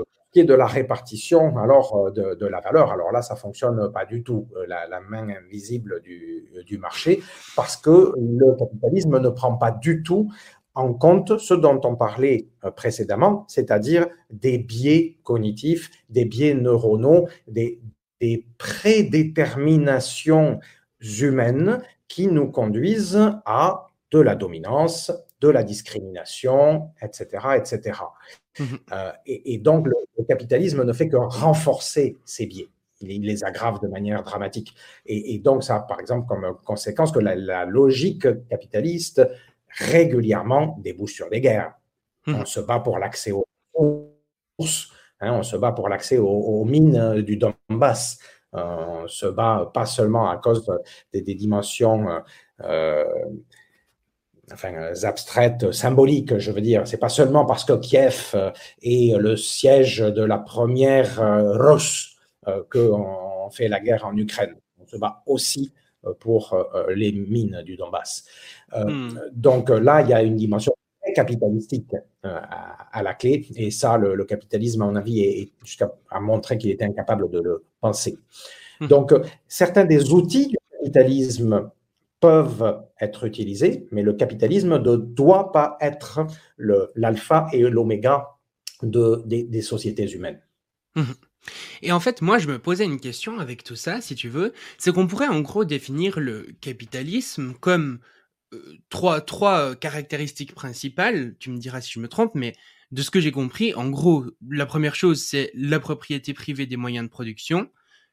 de 0.44 0.54
la 0.54 0.66
répartition 0.66 1.58
alors 1.58 2.12
de, 2.12 2.46
la 2.46 2.60
valeur. 2.60 2.92
Alors 2.92 3.12
là, 3.12 3.22
ça 3.22 3.36
fonctionne 3.36 3.92
pas 3.92 4.06
du 4.06 4.24
tout, 4.24 4.48
la, 4.68 5.00
main 5.02 5.30
invisible 5.30 6.02
du, 6.02 6.50
du, 6.66 6.78
marché, 6.78 7.22
parce 7.56 7.78
que 7.78 8.14
le 8.18 8.56
capitalisme 8.58 9.20
ne 9.20 9.30
prend 9.30 9.56
pas 9.56 9.72
du 9.72 10.04
tout 10.04 10.32
en 10.76 10.94
compte 10.94 11.40
ce 11.40 11.54
dont 11.54 11.80
on 11.84 11.96
parlait 11.96 12.50
précédemment, 12.76 13.46
c'est-à-dire 13.48 14.08
des 14.30 14.60
biais 14.60 15.18
cognitifs, 15.24 15.90
des 16.10 16.26
biais 16.26 16.54
neuronaux, 16.54 17.28
des, 17.48 17.82
des 18.20 18.46
prédéterminations 18.58 20.60
humaines 21.02 21.82
qui 22.08 22.28
nous 22.28 22.52
conduisent 22.52 23.32
à 23.46 23.88
de 24.12 24.20
la 24.20 24.36
dominance, 24.36 25.12
de 25.42 25.50
la 25.50 25.64
discrimination, 25.64 26.92
etc. 27.02 27.48
etc. 27.58 28.00
Mmh 28.60 28.64
euh, 28.92 29.12
et, 29.26 29.58
donc, 29.58 29.88
le, 29.88 29.94
capitalisme 30.28 30.84
ne 30.84 30.94
fait 30.94 31.08
que 31.10 31.16
renforcer 31.16 32.18
ces 32.26 32.46
biais. 32.46 32.68
Il, 33.02 33.22
les 33.22 33.44
aggrave 33.44 33.80
de 33.82 33.88
manière 33.88 34.24
dramatique. 34.24 34.74
Et, 35.06 35.38
donc, 35.40 35.64
ça 35.64 35.76
a 35.76 35.80
par 35.82 36.00
exemple 36.00 36.28
comme 36.28 36.58
conséquence 36.66 37.12
que 37.12 37.20
la, 37.20 37.66
logique 37.66 38.28
capitaliste 38.50 39.22
régulièrement 39.70 40.78
débouche 40.80 41.14
sur 41.14 41.30
des 41.30 41.42
guerres. 41.42 41.74
Mmh. 42.26 42.36
On 42.36 42.46
se 42.46 42.60
bat 42.60 42.80
pour 42.80 42.98
l'accès 42.98 43.32
aux 43.32 43.46
ressources, 43.74 44.92
Hein, 45.20 45.34
on 45.34 45.44
se 45.44 45.58
bat 45.58 45.72
pour 45.72 45.90
l'accès 45.90 46.18
aux, 46.18 46.64
mines 46.66 47.22
du 47.22 47.38
Donbass. 47.38 48.20
Euh, 48.56 49.04
on 49.04 49.08
se 49.08 49.26
bat 49.26 49.70
pas 49.74 49.86
seulement 49.86 50.30
à 50.30 50.38
cause 50.38 50.66
des, 51.12 51.22
dimensions 51.22 52.22
euh, 52.62 53.04
euh, 54.52 54.94
abstraites, 55.04 55.72
symboliques, 55.72 56.38
je 56.38 56.52
veux 56.52 56.62
dire. 56.62 56.88
C'est 56.88 56.98
pas 56.98 57.10
seulement 57.10 57.46
parce 57.46 57.66
que 57.66 57.74
Kiev 57.74 58.36
est 58.82 59.18
le 59.18 59.36
siège 59.36 60.00
de 60.00 60.24
la 60.24 60.38
première 60.38 61.20
Russe 61.60 62.16
qu'on 62.72 63.50
fait 63.52 63.68
la 63.68 63.80
guerre 63.80 64.06
en 64.06 64.16
Ukraine. 64.16 64.56
On 64.80 64.88
se 64.88 64.98
bat 64.98 65.22
aussi 65.26 65.74
pour 66.20 66.56
les 66.90 67.12
mines 67.12 67.62
du 67.66 67.76
Donbass. 67.76 68.24
Hmm. 68.74 69.20
Donc 69.34 69.70
là, 69.70 70.02
il 70.02 70.10
y 70.10 70.14
a 70.14 70.22
une 70.22 70.38
dimension 70.38 70.74
capitalistique 71.14 71.96
euh, 72.26 72.40
à, 72.92 73.04
la 73.04 73.14
clé. 73.14 73.46
Et 73.56 73.72
ça, 73.72 73.98
le, 73.98 74.24
capitalisme, 74.26 74.82
à 74.82 74.86
mon 74.86 74.96
avis, 74.96 75.22
est, 75.22 75.52
jusqu'à 75.64 75.92
a 76.10 76.20
montré 76.20 76.58
qu'il 76.58 76.72
était 76.72 76.86
incapable 76.86 77.30
de 77.30 77.40
le 77.40 77.64
penser. 77.82 78.18
Hmm. 78.80 78.88
Donc, 78.88 79.12
euh, 79.12 79.24
certains 79.48 79.86
des 79.86 80.12
outils 80.14 80.48
du 80.48 80.58
capitalisme 80.80 81.70
peuvent 82.20 82.82
être 83.00 83.26
utilisés, 83.26 83.88
mais 83.92 84.02
le 84.02 84.14
capitalisme 84.14 84.80
ne 84.80 84.96
doit 84.96 85.52
pas 85.52 85.78
être 85.82 86.26
l'alpha 86.58 87.48
et 87.54 87.62
l'oméga 87.62 88.28
de, 88.82 89.22
des, 89.26 89.62
sociétés 89.62 90.10
humaines. 90.12 90.42
Mmh. 90.96 91.04
Et 91.82 91.92
en 91.92 92.00
fait, 92.00 92.22
moi, 92.22 92.40
je 92.40 92.48
me 92.48 92.60
posais 92.60 92.86
une 92.86 93.00
question 93.00 93.40
avec 93.40 93.64
tout 93.64 93.76
ça, 93.76 94.02
si 94.02 94.16
tu 94.16 94.30
veux, 94.30 94.54
c'est 94.78 94.92
qu'on 94.92 95.08
pourrait 95.08 95.28
en 95.28 95.42
gros 95.42 95.66
définir 95.66 96.20
le 96.20 96.48
capitalisme 96.60 97.54
comme 97.60 98.00
euh, 98.54 98.78
trois, 98.90 99.22
trois 99.22 99.76
caractéristiques 99.76 100.56
principales, 100.56 101.36
tu 101.40 101.50
me 101.50 101.58
diras 101.58 101.82
si 101.82 101.92
je 101.92 102.00
me 102.00 102.08
trompe, 102.08 102.34
mais 102.36 102.54
de 102.92 103.02
ce 103.02 103.12
que 103.12 103.20
j'ai 103.20 103.32
compris, 103.32 103.74
en 103.74 103.90
gros, 103.90 104.26
la 104.50 104.66
première 104.66 104.96
chose, 104.96 105.22
c'est 105.22 105.52
la 105.54 105.80
propriété 105.80 106.34
privée 106.34 106.66
des 106.66 106.78
moyens 106.78 107.06
de 107.06 107.12
production. 107.12 107.70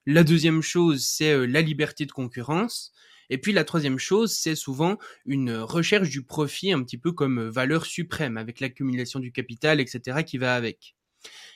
La 0.06 0.24
deuxième 0.24 0.62
chose, 0.62 1.04
c'est 1.04 1.32
euh, 1.32 1.46
la 1.46 1.62
liberté 1.62 2.06
de 2.06 2.12
concurrence. 2.12 2.92
Et 3.30 3.38
puis 3.38 3.52
la 3.52 3.64
troisième 3.64 3.98
chose, 3.98 4.34
c'est 4.36 4.54
souvent 4.54 4.98
une 5.26 5.56
recherche 5.56 6.10
du 6.10 6.22
profit 6.22 6.72
un 6.72 6.82
petit 6.82 6.98
peu 6.98 7.12
comme 7.12 7.48
valeur 7.48 7.86
suprême, 7.86 8.36
avec 8.36 8.60
l'accumulation 8.60 9.20
du 9.20 9.32
capital, 9.32 9.80
etc., 9.80 10.22
qui 10.24 10.38
va 10.38 10.54
avec. 10.54 10.94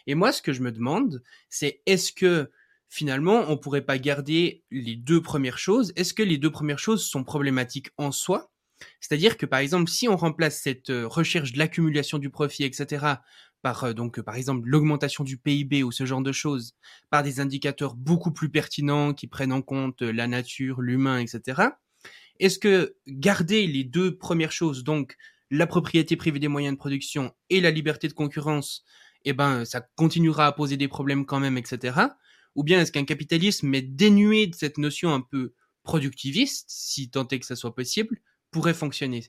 Et 0.06 0.14
moi, 0.14 0.32
ce 0.32 0.42
que 0.42 0.52
je 0.52 0.62
me 0.62 0.72
demande, 0.72 1.22
c'est 1.50 1.82
est-ce 1.86 2.12
que 2.12 2.50
finalement, 2.88 3.44
on 3.48 3.58
pourrait 3.58 3.84
pas 3.84 3.98
garder 3.98 4.64
les 4.70 4.96
deux 4.96 5.20
premières 5.20 5.58
choses? 5.58 5.92
Est-ce 5.96 6.14
que 6.14 6.22
les 6.22 6.38
deux 6.38 6.50
premières 6.50 6.78
choses 6.78 7.04
sont 7.04 7.24
problématiques 7.24 7.90
en 7.98 8.12
soi? 8.12 8.50
C'est-à-dire 9.00 9.36
que 9.36 9.46
par 9.46 9.58
exemple, 9.58 9.90
si 9.90 10.08
on 10.08 10.16
remplace 10.16 10.60
cette 10.60 10.90
euh, 10.90 11.06
recherche 11.06 11.52
de 11.52 11.58
l'accumulation 11.58 12.18
du 12.18 12.30
profit, 12.30 12.64
etc., 12.64 13.14
par 13.68 13.84
euh, 13.84 13.92
donc 13.92 14.20
par 14.22 14.36
exemple 14.36 14.66
l'augmentation 14.66 15.24
du 15.24 15.36
PIB 15.36 15.82
ou 15.82 15.92
ce 15.92 16.06
genre 16.06 16.22
de 16.22 16.32
choses, 16.32 16.74
par 17.10 17.22
des 17.22 17.38
indicateurs 17.38 17.94
beaucoup 17.94 18.32
plus 18.32 18.48
pertinents 18.48 19.12
qui 19.12 19.26
prennent 19.26 19.52
en 19.52 19.60
compte 19.60 20.00
euh, 20.00 20.10
la 20.10 20.26
nature, 20.26 20.80
l'humain, 20.80 21.18
etc. 21.18 21.62
Est-ce 22.40 22.58
que 22.58 22.96
garder 23.06 23.66
les 23.66 23.84
deux 23.84 24.16
premières 24.16 24.52
choses, 24.52 24.84
donc 24.84 25.16
la 25.50 25.66
propriété 25.66 26.16
privée 26.16 26.38
des 26.38 26.48
moyens 26.48 26.74
de 26.74 26.78
production 26.78 27.34
et 27.50 27.60
la 27.60 27.70
liberté 27.70 28.08
de 28.08 28.14
concurrence, 28.14 28.84
eh 29.26 29.34
ben 29.34 29.66
ça 29.66 29.82
continuera 29.96 30.46
à 30.46 30.52
poser 30.52 30.78
des 30.78 30.88
problèmes 30.88 31.26
quand 31.26 31.40
même, 31.40 31.58
etc. 31.58 32.00
Ou 32.54 32.64
bien 32.64 32.80
est-ce 32.80 32.92
qu'un 32.92 33.04
capitalisme 33.04 33.70
dénué 33.82 34.46
de 34.46 34.54
cette 34.54 34.78
notion 34.78 35.12
un 35.12 35.20
peu 35.20 35.52
productiviste, 35.82 36.64
si 36.70 37.10
tant 37.10 37.28
est 37.28 37.38
que 37.38 37.46
ça 37.46 37.56
soit 37.56 37.74
possible, 37.74 38.18
pourrait 38.50 38.72
fonctionner? 38.72 39.28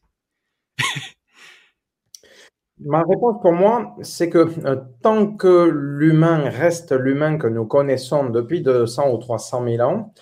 Ma 2.81 3.03
réponse 3.03 3.41
pour 3.41 3.51
moi, 3.51 3.93
c'est 4.01 4.29
que 4.29 4.47
euh, 4.65 4.77
tant 5.01 5.35
que 5.35 5.69
l'humain 5.69 6.49
reste 6.49 6.93
l'humain 6.93 7.37
que 7.37 7.47
nous 7.47 7.65
connaissons 7.65 8.29
depuis 8.29 8.61
200 8.61 9.11
ou 9.13 9.17
300 9.17 9.65
000 9.65 9.81
ans, 9.81 10.13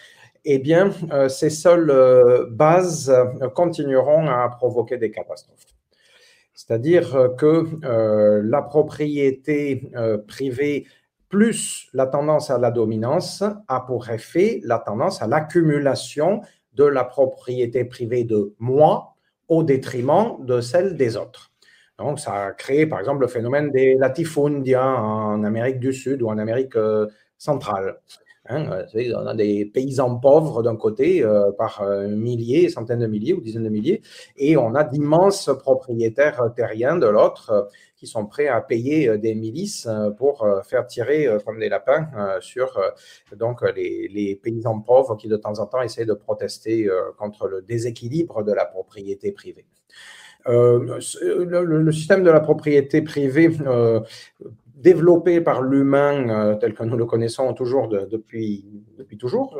eh 0.43 0.57
bien, 0.57 0.89
euh, 1.11 1.29
ces 1.29 1.51
seules 1.51 1.91
euh, 1.91 2.47
bases 2.49 3.13
continueront 3.53 4.27
à 4.27 4.49
provoquer 4.49 4.97
des 4.97 5.11
catastrophes. 5.11 5.65
C'est-à-dire 6.55 7.35
que 7.37 8.41
la 8.41 8.63
propriété 8.63 9.91
privée 10.27 10.87
plus 11.29 11.87
la 11.93 12.07
tendance 12.07 12.49
à 12.49 12.57
la 12.57 12.71
dominance 12.71 13.43
a 13.67 13.81
pour 13.81 14.09
effet 14.09 14.61
la 14.63 14.79
tendance 14.79 15.21
à 15.21 15.27
l'accumulation 15.27 16.41
de 16.73 16.85
la 16.85 17.03
propriété 17.03 17.85
privée 17.85 18.23
de 18.23 18.55
moi 18.57 19.13
au 19.47 19.61
détriment 19.61 20.43
de 20.43 20.59
celle 20.59 20.97
des 20.97 21.15
autres. 21.15 21.51
Donc, 21.99 22.19
ça 22.19 22.47
a 22.47 22.51
créé, 22.51 22.85
par 22.85 22.99
exemple, 22.99 23.21
le 23.21 23.27
phénomène 23.27 23.71
des 23.71 23.95
latifundia 23.95 24.85
en 25.01 25.43
Amérique 25.43 25.79
du 25.79 25.93
Sud 25.93 26.21
ou 26.21 26.27
en 26.27 26.37
Amérique 26.37 26.75
euh, 26.75 27.07
centrale. 27.39 27.99
Hein, 28.49 28.69
euh, 28.95 29.13
on 29.15 29.25
a 29.25 29.33
des 29.33 29.65
paysans 29.65 30.15
pauvres 30.19 30.61
d'un 30.61 30.75
côté 30.75 31.23
euh, 31.23 31.51
par 31.51 31.83
milliers, 32.07 32.69
centaines 32.69 32.99
de 32.99 33.07
milliers 33.07 33.33
ou 33.33 33.41
dizaines 33.41 33.63
de 33.63 33.69
milliers, 33.69 34.03
et 34.37 34.57
on 34.57 34.75
a 34.75 34.83
d'immenses 34.83 35.49
propriétaires 35.59 36.41
terriens 36.55 36.97
de 36.97 37.07
l'autre 37.07 37.67
qui 37.97 38.05
sont 38.05 38.27
prêts 38.27 38.47
à 38.47 38.61
payer 38.61 39.17
des 39.17 39.33
milices 39.33 39.89
pour 40.19 40.47
faire 40.69 40.85
tirer 40.85 41.27
comme 41.43 41.59
des 41.59 41.67
lapins 41.67 42.07
sur 42.41 42.79
les, 43.75 44.07
les, 44.07 44.35
paysans 44.35 44.79
pauvres 44.81 45.17
qui 45.17 45.27
de 45.27 45.35
temps 45.35 45.57
en 45.57 45.65
temps 45.65 45.81
essaient 45.81 46.05
de 46.05 46.13
protester 46.13 46.87
contre 47.17 47.47
le 47.47 47.63
déséquilibre 47.63 48.43
de 48.43 48.53
la 48.53 48.65
propriété 48.65 49.31
privée. 49.31 49.65
Euh, 50.47 50.99
le, 51.45 51.91
système 51.91 52.23
de 52.23 52.31
la 52.31 52.39
propriété 52.39 53.01
privée 53.01 53.49
euh, 53.65 53.99
développé 54.75 55.41
par 55.41 55.61
l'humain 55.61 56.29
euh, 56.29 56.55
tel 56.55 56.73
que 56.73 56.83
nous 56.83 56.95
le 56.95 57.05
connaissons 57.05 57.53
toujours 57.53 57.89
depuis, 57.89 58.65
toujours, 59.19 59.57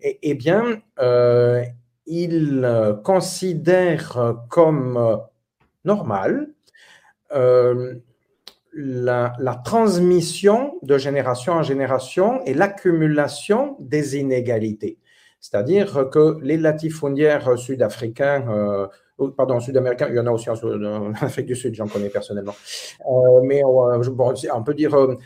eh, 0.00 0.18
eh 0.22 0.34
bien, 0.34 0.82
il 2.06 2.98
considère 3.02 4.36
comme 4.48 5.20
normal 5.84 6.48
la, 8.72 9.62
transmission 9.64 10.78
de 10.82 10.98
génération 10.98 11.54
en 11.54 11.62
génération 11.62 12.44
et 12.44 12.54
l'accumulation 12.54 13.76
des 13.80 14.16
inégalités. 14.16 14.98
C'est-à-dire 15.40 16.10
que 16.10 16.38
les 16.42 16.58
latifondières 16.58 17.58
sud-africains 17.58 18.88
pardon, 19.28 19.60
sud-américain, 19.60 20.06
il 20.08 20.16
y 20.16 20.18
en 20.18 20.26
a 20.26 20.30
aussi 20.30 20.50
en, 20.50 21.12
Afrique 21.20 21.46
du 21.46 21.56
Sud, 21.56 21.74
j'en 21.74 21.86
connais 21.86 22.08
personnellement. 22.08 22.54
Euh, 23.06 23.40
mais 23.42 23.62
on, 23.64 23.90
on, 23.92 24.62
peut 24.62 24.74
dire 24.74 24.94
euh, 24.94 25.16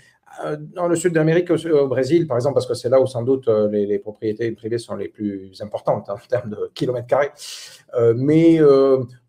dans 0.75 0.89
le 0.89 0.97
sud 0.97 1.13
d'Amérique, 1.13 1.51
au, 1.51 1.87
Brésil, 1.87 2.27
par 2.27 2.37
exemple, 2.37 2.55
parce 2.55 2.67
que 2.67 2.75
c'est 2.75 2.89
là 2.89 3.01
où 3.01 3.07
sans 3.07 3.23
doute 3.23 3.47
euh, 3.49 3.69
les, 3.69 3.99
propriétés 3.99 4.51
privées 4.53 4.79
sont 4.79 4.97
les 4.97 5.09
plus 5.09 5.53
importantes 5.63 6.09
hein, 6.09 6.15
en 6.15 6.29
termes 6.29 6.51
de 6.51 6.71
kilomètres 6.75 7.07
carrés. 7.07 7.31
mais 8.17 8.59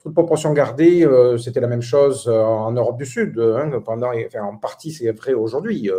toute 0.02 0.14
proportion 0.14 0.54
gardée, 0.54 1.08
c'était 1.38 1.60
la 1.60 1.68
même 1.68 1.82
chose 1.82 2.28
en 2.28 2.72
Europe 2.72 2.98
du 2.98 3.06
Sud. 3.06 3.40
Hein, 3.40 3.80
pendant, 3.86 4.12
en 4.42 4.58
partie, 4.58 4.92
c'est 4.92 5.12
vrai 5.12 5.34
aujourd'hui. 5.34 5.90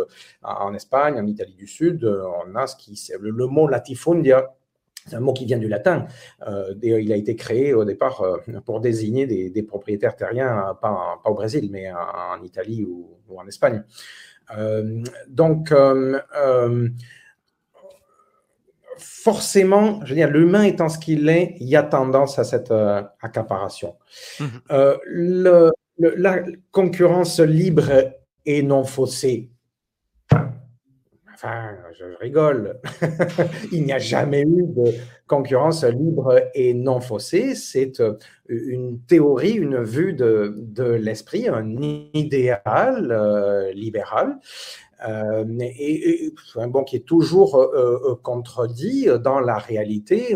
en 0.43 0.73
Espagne, 0.73 1.19
en 1.19 1.25
Italie 1.25 1.55
du 1.55 1.67
Sud, 1.67 2.03
on 2.05 2.55
a 2.55 2.65
le 3.19 3.47
mot 3.47 3.67
latifundia 3.67 4.53
c'est 5.07 5.15
un 5.15 5.19
mot 5.21 5.33
qui 5.33 5.45
vient 5.45 5.57
du 5.57 5.67
latin. 5.67 6.05
Euh, 6.47 6.73
il 6.83 7.11
a 7.11 7.15
été 7.15 7.35
créé 7.35 7.73
au 7.73 7.85
départ 7.85 8.21
euh, 8.21 8.37
pour 8.65 8.81
désigner 8.81 9.25
des, 9.25 9.63
propriétaires 9.63 10.15
terriens, 10.15 10.77
pas, 10.81 11.19
au 11.25 11.33
Brésil, 11.33 11.69
mais 11.71 11.91
en, 11.91 12.43
Italie 12.43 12.83
ou, 12.83 13.17
en 13.35 13.47
Espagne. 13.47 13.83
Euh, 14.57 15.03
donc, 15.27 15.73
forcément, 18.97 19.99
je 20.03 20.09
veux 20.09 20.15
dire, 20.15 20.29
l'humain 20.29 20.63
étant 20.63 20.89
ce 20.89 20.97
qu'il 20.99 21.27
est, 21.29 21.55
il 21.59 21.67
y 21.67 21.75
a 21.75 21.83
tendance 21.83 22.39
à 22.39 22.43
cette 22.43 22.73
accaparation. 23.21 23.95
Mmh. 24.39 24.45
la 25.99 26.43
concurrence 26.71 27.39
libre 27.39 28.13
et 28.45 28.61
non 28.61 28.83
faussée 28.83 29.49
Enfin, 31.37 31.75
je 31.93 32.05
rigole. 32.19 32.79
Il 33.71 33.83
n'y 33.83 33.93
a 33.93 33.99
jamais 33.99 34.41
eu 34.41 34.63
de 34.65 34.91
concurrence 35.27 35.83
libre 35.83 36.41
et 36.55 36.73
non 36.73 36.99
faussée. 36.99 37.53
C'est 37.53 37.99
euh, 37.99 38.17
une 38.49 39.01
théorie, 39.01 39.51
une 39.51 39.83
vue 39.83 40.13
de, 40.13 40.83
l'esprit, 40.99 41.47
un 41.47 41.79
idéal 41.79 43.11
euh, 43.11 43.71
libéral. 43.71 44.39
Euh, 45.07 45.45
et, 45.59 46.33
bon, 46.69 46.83
qui 46.83 46.95
est 46.95 47.05
toujours 47.05 47.69
contredit 48.23 49.07
dans 49.23 49.39
la 49.39 49.59
réalité 49.59 50.35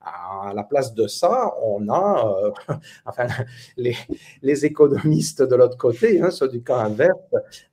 à 0.00 0.52
la 0.54 0.64
place 0.64 0.94
de 0.94 1.06
ça, 1.06 1.54
on 1.62 1.88
a, 1.88 2.52
euh, 2.68 2.74
enfin, 3.06 3.26
les, 3.76 3.96
les, 4.42 4.64
économistes 4.64 5.42
de 5.42 5.54
l'autre 5.54 5.76
côté, 5.76 6.20
hein, 6.20 6.30
ceux 6.30 6.48
du 6.48 6.62
camp 6.62 6.78
inverse, 6.78 7.18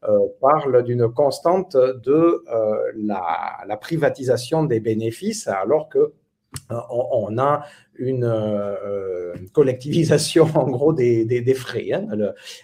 euh, 0.04 0.20
parlent 0.42 0.84
d'une 0.84 1.08
constante 1.10 1.76
de 1.76 2.44
euh, 2.54 2.92
la, 2.96 3.60
la, 3.66 3.78
privatisation 3.78 4.66
des 4.66 4.80
bénéfices, 4.80 5.48
alors 5.48 5.88
que 5.90 6.13
on, 6.70 7.38
a 7.38 7.66
une 8.00 8.28
collectivisation 9.54 10.46
en 10.56 10.70
gros 10.70 10.94
des, 10.94 11.26
des, 11.26 11.54
frais. 11.54 11.92
Hein. 11.92 12.08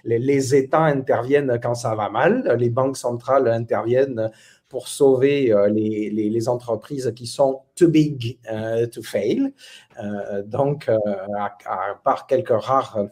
les, 0.04 0.20
les, 0.20 0.56
États 0.56 0.84
interviennent 0.84 1.60
quand 1.62 1.76
ça 1.76 1.94
va 1.94 2.10
mal, 2.10 2.56
les 2.58 2.70
banques 2.70 2.98
centrales 2.98 3.48
interviennent 3.48 4.32
pour 4.74 4.88
sauver 4.88 5.54
euh, 5.54 5.68
les, 5.70 6.50
entreprises 6.50 7.14
qui 7.16 7.28
sont 7.28 7.62
too 7.76 7.90
big 7.90 8.40
euh, 8.52 8.88
to 8.88 9.04
fail. 9.04 9.54
Euh, 10.04 10.42
donc, 10.42 10.90
à, 10.90 11.56
part 12.04 12.26
quelques 12.26 12.50
rares 12.50 13.06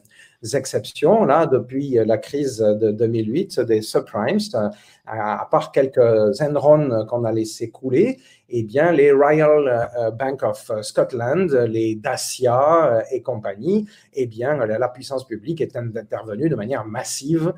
exceptions, 0.55 1.23
là, 1.23 1.45
depuis 1.45 1.99
la 2.03 2.17
crise 2.17 2.57
de 2.57 2.89
2008 2.89 3.59
des 3.59 3.83
subprimes, 3.83 4.39
à, 5.05 5.47
part 5.51 5.71
quelques 5.71 6.41
Enron 6.41 7.05
qu'on 7.05 7.25
a 7.25 7.31
laissé 7.31 7.69
couler, 7.69 8.17
eh 8.49 8.63
bien, 8.63 8.91
les 8.91 9.11
Royal 9.11 10.13
Bank 10.17 10.41
of 10.41 10.71
Scotland, 10.81 11.51
les 11.69 11.93
Dacia 11.93 13.03
et 13.11 13.21
compagnie, 13.21 13.87
eh 14.13 14.25
bien, 14.25 14.65
la 14.65 14.89
puissance 14.89 15.27
publique 15.27 15.61
est 15.61 15.75
intervenue 15.75 16.49
de 16.49 16.55
manière 16.55 16.85
massive 16.85 17.53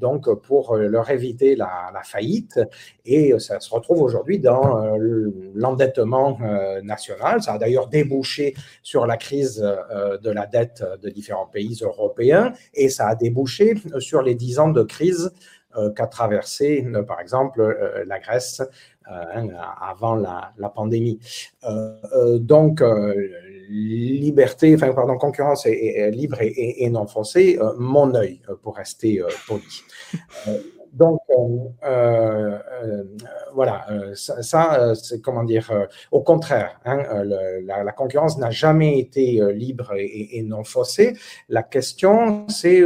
donc 0.00 0.32
pour 0.42 0.72
euh, 0.72 0.86
leur 0.86 1.10
éviter 1.10 1.56
la, 1.56 1.92
faillite. 2.04 2.60
Et 3.04 3.38
ça 3.38 3.60
se 3.60 3.74
retrouve 3.74 4.02
aujourd'hui 4.02 4.38
dans 4.38 4.84
euh, 4.84 5.30
l'endettement 5.54 6.38
national. 6.82 7.42
Ça 7.42 7.54
a 7.54 7.58
d'ailleurs 7.58 7.88
débouché 7.88 8.54
sur 8.82 9.06
la 9.06 9.16
crise 9.16 9.58
de 9.58 10.30
la 10.30 10.46
dette 10.46 10.84
de 11.02 11.08
différents 11.10 11.46
pays 11.46 11.78
européens 11.82 12.52
et 12.74 12.88
ça 12.88 13.08
a 13.08 13.14
débouché 13.14 13.74
sur 13.98 14.22
les 14.22 14.34
dix 14.34 14.58
ans 14.58 14.68
de 14.68 14.82
crise 14.82 15.32
qu'a 15.94 16.06
traversé, 16.06 16.86
par 17.06 17.20
exemple, 17.20 17.76
la 18.06 18.18
Grèce 18.18 18.62
hein, 19.06 19.48
avant 19.80 20.14
la, 20.14 20.68
pandémie. 20.74 21.18
donc, 22.40 22.82
liberté, 23.68 24.74
enfin, 24.74 24.92
pardon, 24.92 25.16
concurrence 25.18 25.66
est, 25.66 26.10
libre 26.10 26.38
et, 26.40 26.88
non 26.90 27.06
faussée, 27.06 27.58
mon 27.78 28.14
œil, 28.14 28.40
pour 28.62 28.76
rester 28.76 29.22
poli. 29.46 29.84
Donc, 30.92 31.20
euh, 31.30 32.58
euh, 32.82 33.04
voilà, 33.54 33.86
euh, 33.90 34.14
ça, 34.14 34.94
c'est 34.94 35.20
comment 35.20 35.44
dire, 35.44 35.70
au 36.10 36.22
contraire, 36.22 36.80
hein, 36.84 37.02
la, 37.24 37.92
concurrence 37.92 38.38
n'a 38.38 38.50
jamais 38.50 38.98
été 38.98 39.40
libre 39.52 39.92
et, 39.96 40.42
non 40.42 40.64
faussée. 40.64 41.14
La 41.48 41.62
question, 41.62 42.46
c'est 42.48 42.82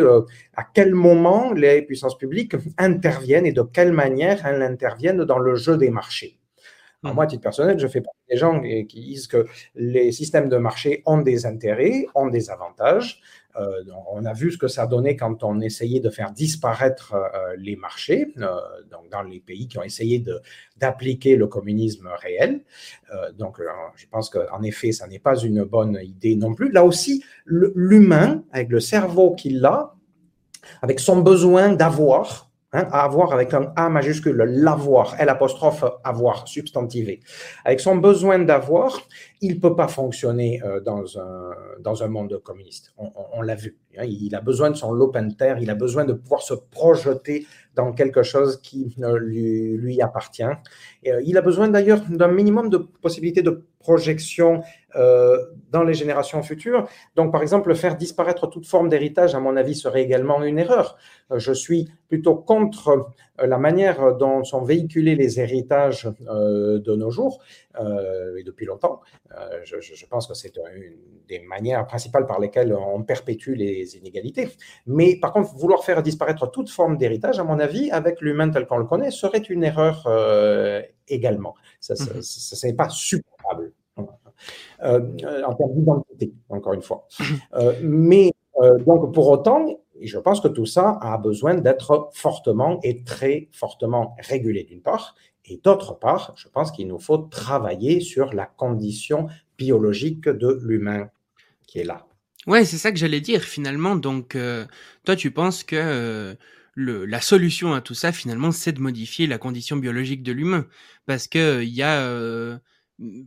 à 0.56 0.64
quel 0.74 0.94
moment 0.94 1.52
les 1.52 1.82
puissances 1.82 2.18
publiques 2.18 2.54
interviennent 2.78 3.46
et 3.46 3.52
de 3.52 3.62
quelle 3.62 3.92
manière 3.92 4.44
elles 4.46 4.62
interviennent 4.62 5.24
dans 5.24 5.38
le 5.38 5.54
jeu 5.56 5.76
des 5.76 5.90
marchés. 5.90 6.38
Mmh. 7.02 7.12
moi, 7.12 7.24
à 7.24 7.26
titre 7.26 7.42
personnel, 7.42 7.78
je 7.78 7.88
fais 7.88 8.00
partie 8.00 8.20
des 8.30 8.36
gens 8.36 8.60
qui 8.60 8.84
disent 8.84 9.26
que 9.26 9.46
les 9.74 10.12
systèmes 10.12 10.48
de 10.48 10.56
marché 10.56 11.02
ont 11.04 11.20
des 11.20 11.46
intérêts, 11.46 12.06
ont 12.14 12.28
des 12.28 12.48
avantages. 12.50 13.20
Euh, 13.56 13.82
on 14.10 14.24
a 14.24 14.32
vu 14.32 14.50
ce 14.50 14.56
que 14.56 14.68
ça 14.68 14.86
donnait 14.86 15.16
quand 15.16 15.44
on 15.44 15.60
essayait 15.60 16.00
de 16.00 16.08
faire 16.10 16.32
disparaître 16.32 17.14
euh, 17.14 17.54
les 17.58 17.76
marchés, 17.76 18.32
euh, 18.38 18.56
donc 18.90 19.10
dans 19.10 19.22
les 19.22 19.40
pays 19.40 19.68
qui 19.68 19.78
ont 19.78 19.82
essayé 19.82 20.24
d'appliquer 20.76 21.36
le 21.36 21.46
communisme 21.46 22.08
réel. 22.20 22.62
donc, 23.36 23.60
je 23.96 24.06
pense 24.10 24.30
qu'en 24.30 24.62
effet, 24.62 24.92
ça 24.92 25.06
n'est 25.06 25.18
pas 25.18 25.36
une 25.36 25.64
bonne 25.64 25.98
idée 26.02 26.36
non 26.36 26.54
plus. 26.54 26.70
Là 26.70 26.84
aussi, 26.84 27.22
l'humain, 27.44 28.42
avec 28.52 28.70
le 28.70 28.80
cerveau 28.80 29.34
qu'il 29.34 29.64
a, 29.64 29.94
avec 30.80 31.00
son 31.00 31.20
besoin 31.20 31.72
d'avoir, 31.72 32.51
Hein, 32.74 32.88
avoir 32.90 33.34
avec 33.34 33.52
un 33.52 33.70
A 33.76 33.90
majuscule, 33.90 34.42
l'avoir, 34.46 35.14
L 35.18 35.28
apostrophe 35.28 35.84
avoir, 36.04 36.48
substantivé. 36.48 37.20
Avec 37.66 37.80
son 37.80 37.96
besoin 37.96 38.38
d'avoir, 38.38 38.98
il 39.42 39.56
ne 39.56 39.60
peut 39.60 39.74
pas 39.74 39.88
fonctionner 39.88 40.62
euh, 40.62 40.80
dans, 40.80 41.18
un, 41.18 41.50
dans 41.80 42.02
un 42.04 42.08
monde 42.08 42.40
communiste. 42.42 42.94
On, 42.96 43.42
l'a 43.42 43.56
vu. 43.56 43.76
Hein. 43.98 44.04
il 44.04 44.34
a 44.36 44.40
besoin 44.40 44.70
de 44.70 44.76
son 44.76 44.92
l'open 44.92 45.34
terre, 45.36 45.58
il 45.60 45.68
a 45.68 45.74
besoin 45.74 46.04
de 46.04 46.12
pouvoir 46.12 46.42
se 46.42 46.54
projeter 46.54 47.46
dans 47.74 47.92
quelque 47.92 48.22
chose 48.22 48.60
qui 48.62 48.94
lui, 49.20 49.76
lui 49.76 50.00
appartient. 50.00 50.44
Euh, 50.44 51.20
il 51.24 51.36
a 51.36 51.42
besoin 51.42 51.68
d'ailleurs 51.68 52.00
d'un 52.08 52.28
minimum 52.28 52.68
de 52.68 52.78
possibilités 52.78 53.42
de 53.42 53.64
projection 53.82 54.62
euh, 54.94 55.38
dans 55.70 55.82
les 55.82 55.94
générations 55.94 56.42
futures. 56.42 56.86
Donc, 57.16 57.32
par 57.32 57.42
exemple, 57.42 57.74
faire 57.74 57.96
disparaître 57.96 58.46
toute 58.46 58.66
forme 58.66 58.88
d'héritage, 58.88 59.34
à 59.34 59.40
mon 59.40 59.56
avis, 59.56 59.74
serait 59.74 60.02
également 60.02 60.42
une 60.42 60.58
erreur. 60.58 60.96
Euh, 61.30 61.38
je 61.38 61.52
suis 61.52 61.90
plutôt 62.08 62.36
contre 62.36 62.88
euh, 62.88 63.02
la 63.42 63.58
manière 63.58 64.16
dont 64.16 64.44
sont 64.44 64.62
véhiculés 64.62 65.14
les 65.14 65.40
héritages 65.40 66.08
de 66.20 66.96
nos 66.96 67.10
jours, 67.10 67.42
et 67.78 68.42
depuis 68.42 68.66
longtemps. 68.66 69.00
Je, 69.64 70.06
pense 70.06 70.26
que 70.26 70.34
c'est 70.34 70.56
une 70.56 70.96
des 71.28 71.40
manières 71.40 71.86
principales 71.86 72.26
par 72.26 72.40
lesquelles 72.40 72.74
on 72.74 73.02
perpétue 73.02 73.54
les 73.54 73.96
inégalités. 73.96 74.48
Mais 74.86 75.16
par 75.16 75.32
contre, 75.32 75.54
vouloir 75.56 75.84
faire 75.84 76.02
disparaître 76.02 76.50
toute 76.50 76.70
forme 76.70 76.96
d'héritage, 76.96 77.38
à 77.38 77.44
mon 77.44 77.58
avis, 77.58 77.90
avec 77.90 78.20
l'humain 78.20 78.50
tel 78.50 78.66
qu'on 78.66 78.78
le 78.78 78.84
connaît, 78.84 79.10
serait 79.10 79.38
une 79.38 79.64
erreur 79.64 80.06
également. 81.08 81.54
Ça, 81.80 81.94
ce 81.96 82.66
n'est 82.66 82.74
pas 82.74 82.88
supportable. 82.88 83.72
Euh, 84.82 84.98
en 85.44 85.54
termes 85.54 85.74
d'identité, 85.74 86.32
encore 86.48 86.72
une 86.72 86.82
fois. 86.82 87.06
Euh, 87.54 87.74
mais 87.82 88.32
euh, 88.60 88.78
donc, 88.78 89.14
pour 89.14 89.28
autant, 89.28 89.66
je 90.06 90.18
pense 90.18 90.40
que 90.40 90.48
tout 90.48 90.66
ça 90.66 90.98
a 91.00 91.18
besoin 91.18 91.54
d'être 91.54 92.10
fortement 92.12 92.80
et 92.82 93.04
très 93.04 93.48
fortement 93.52 94.16
régulé 94.18 94.64
d'une 94.64 94.82
part, 94.82 95.14
et 95.44 95.60
d'autre 95.62 95.98
part, 95.98 96.32
je 96.36 96.48
pense 96.48 96.70
qu'il 96.70 96.88
nous 96.88 96.98
faut 96.98 97.18
travailler 97.18 98.00
sur 98.00 98.32
la 98.32 98.46
condition 98.46 99.28
biologique 99.58 100.28
de 100.28 100.60
l'humain 100.62 101.10
qui 101.66 101.80
est 101.80 101.84
là. 101.84 102.06
Ouais, 102.46 102.64
c'est 102.64 102.78
ça 102.78 102.92
que 102.92 102.98
j'allais 102.98 103.20
dire 103.20 103.42
finalement. 103.42 103.96
Donc, 103.96 104.36
toi, 105.04 105.16
tu 105.16 105.30
penses 105.30 105.64
que 105.64 106.36
le, 106.74 107.04
la 107.04 107.20
solution 107.20 107.74
à 107.74 107.80
tout 107.80 107.94
ça, 107.94 108.12
finalement, 108.12 108.52
c'est 108.52 108.72
de 108.72 108.80
modifier 108.80 109.26
la 109.26 109.38
condition 109.38 109.76
biologique 109.76 110.22
de 110.22 110.32
l'humain, 110.32 110.66
parce 111.06 111.28
que 111.28 111.62
il 111.62 111.74
y 111.74 111.82
a 111.82 112.60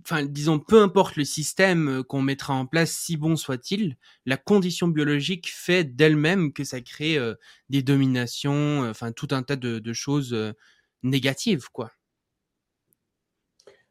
enfin, 0.02 0.24
disons, 0.24 0.60
peu 0.60 0.82
importe 0.82 1.16
le 1.16 1.24
système 1.24 2.00
euh, 2.00 2.04
qu'on 2.04 2.22
mettra 2.22 2.54
en 2.54 2.66
place, 2.66 2.92
si 2.92 3.18
bon 3.18 3.36
soit-il, 3.36 3.98
la 4.26 4.38
condition 4.38 4.88
biologique 4.88 5.52
fait 5.52 5.84
d'elle-même 5.84 6.54
que 6.54 6.64
ça 6.64 6.82
crée 6.82 7.18
euh, 7.18 7.36
des 7.70 7.82
dominations, 7.82 8.84
euh, 8.84 8.90
enfin, 8.90 9.12
tout 9.12 9.28
un 9.32 9.44
tas 9.44 9.56
de, 9.56 9.94
choses 9.94 10.36
négatives, 11.04 11.70
quoi. 11.72 11.92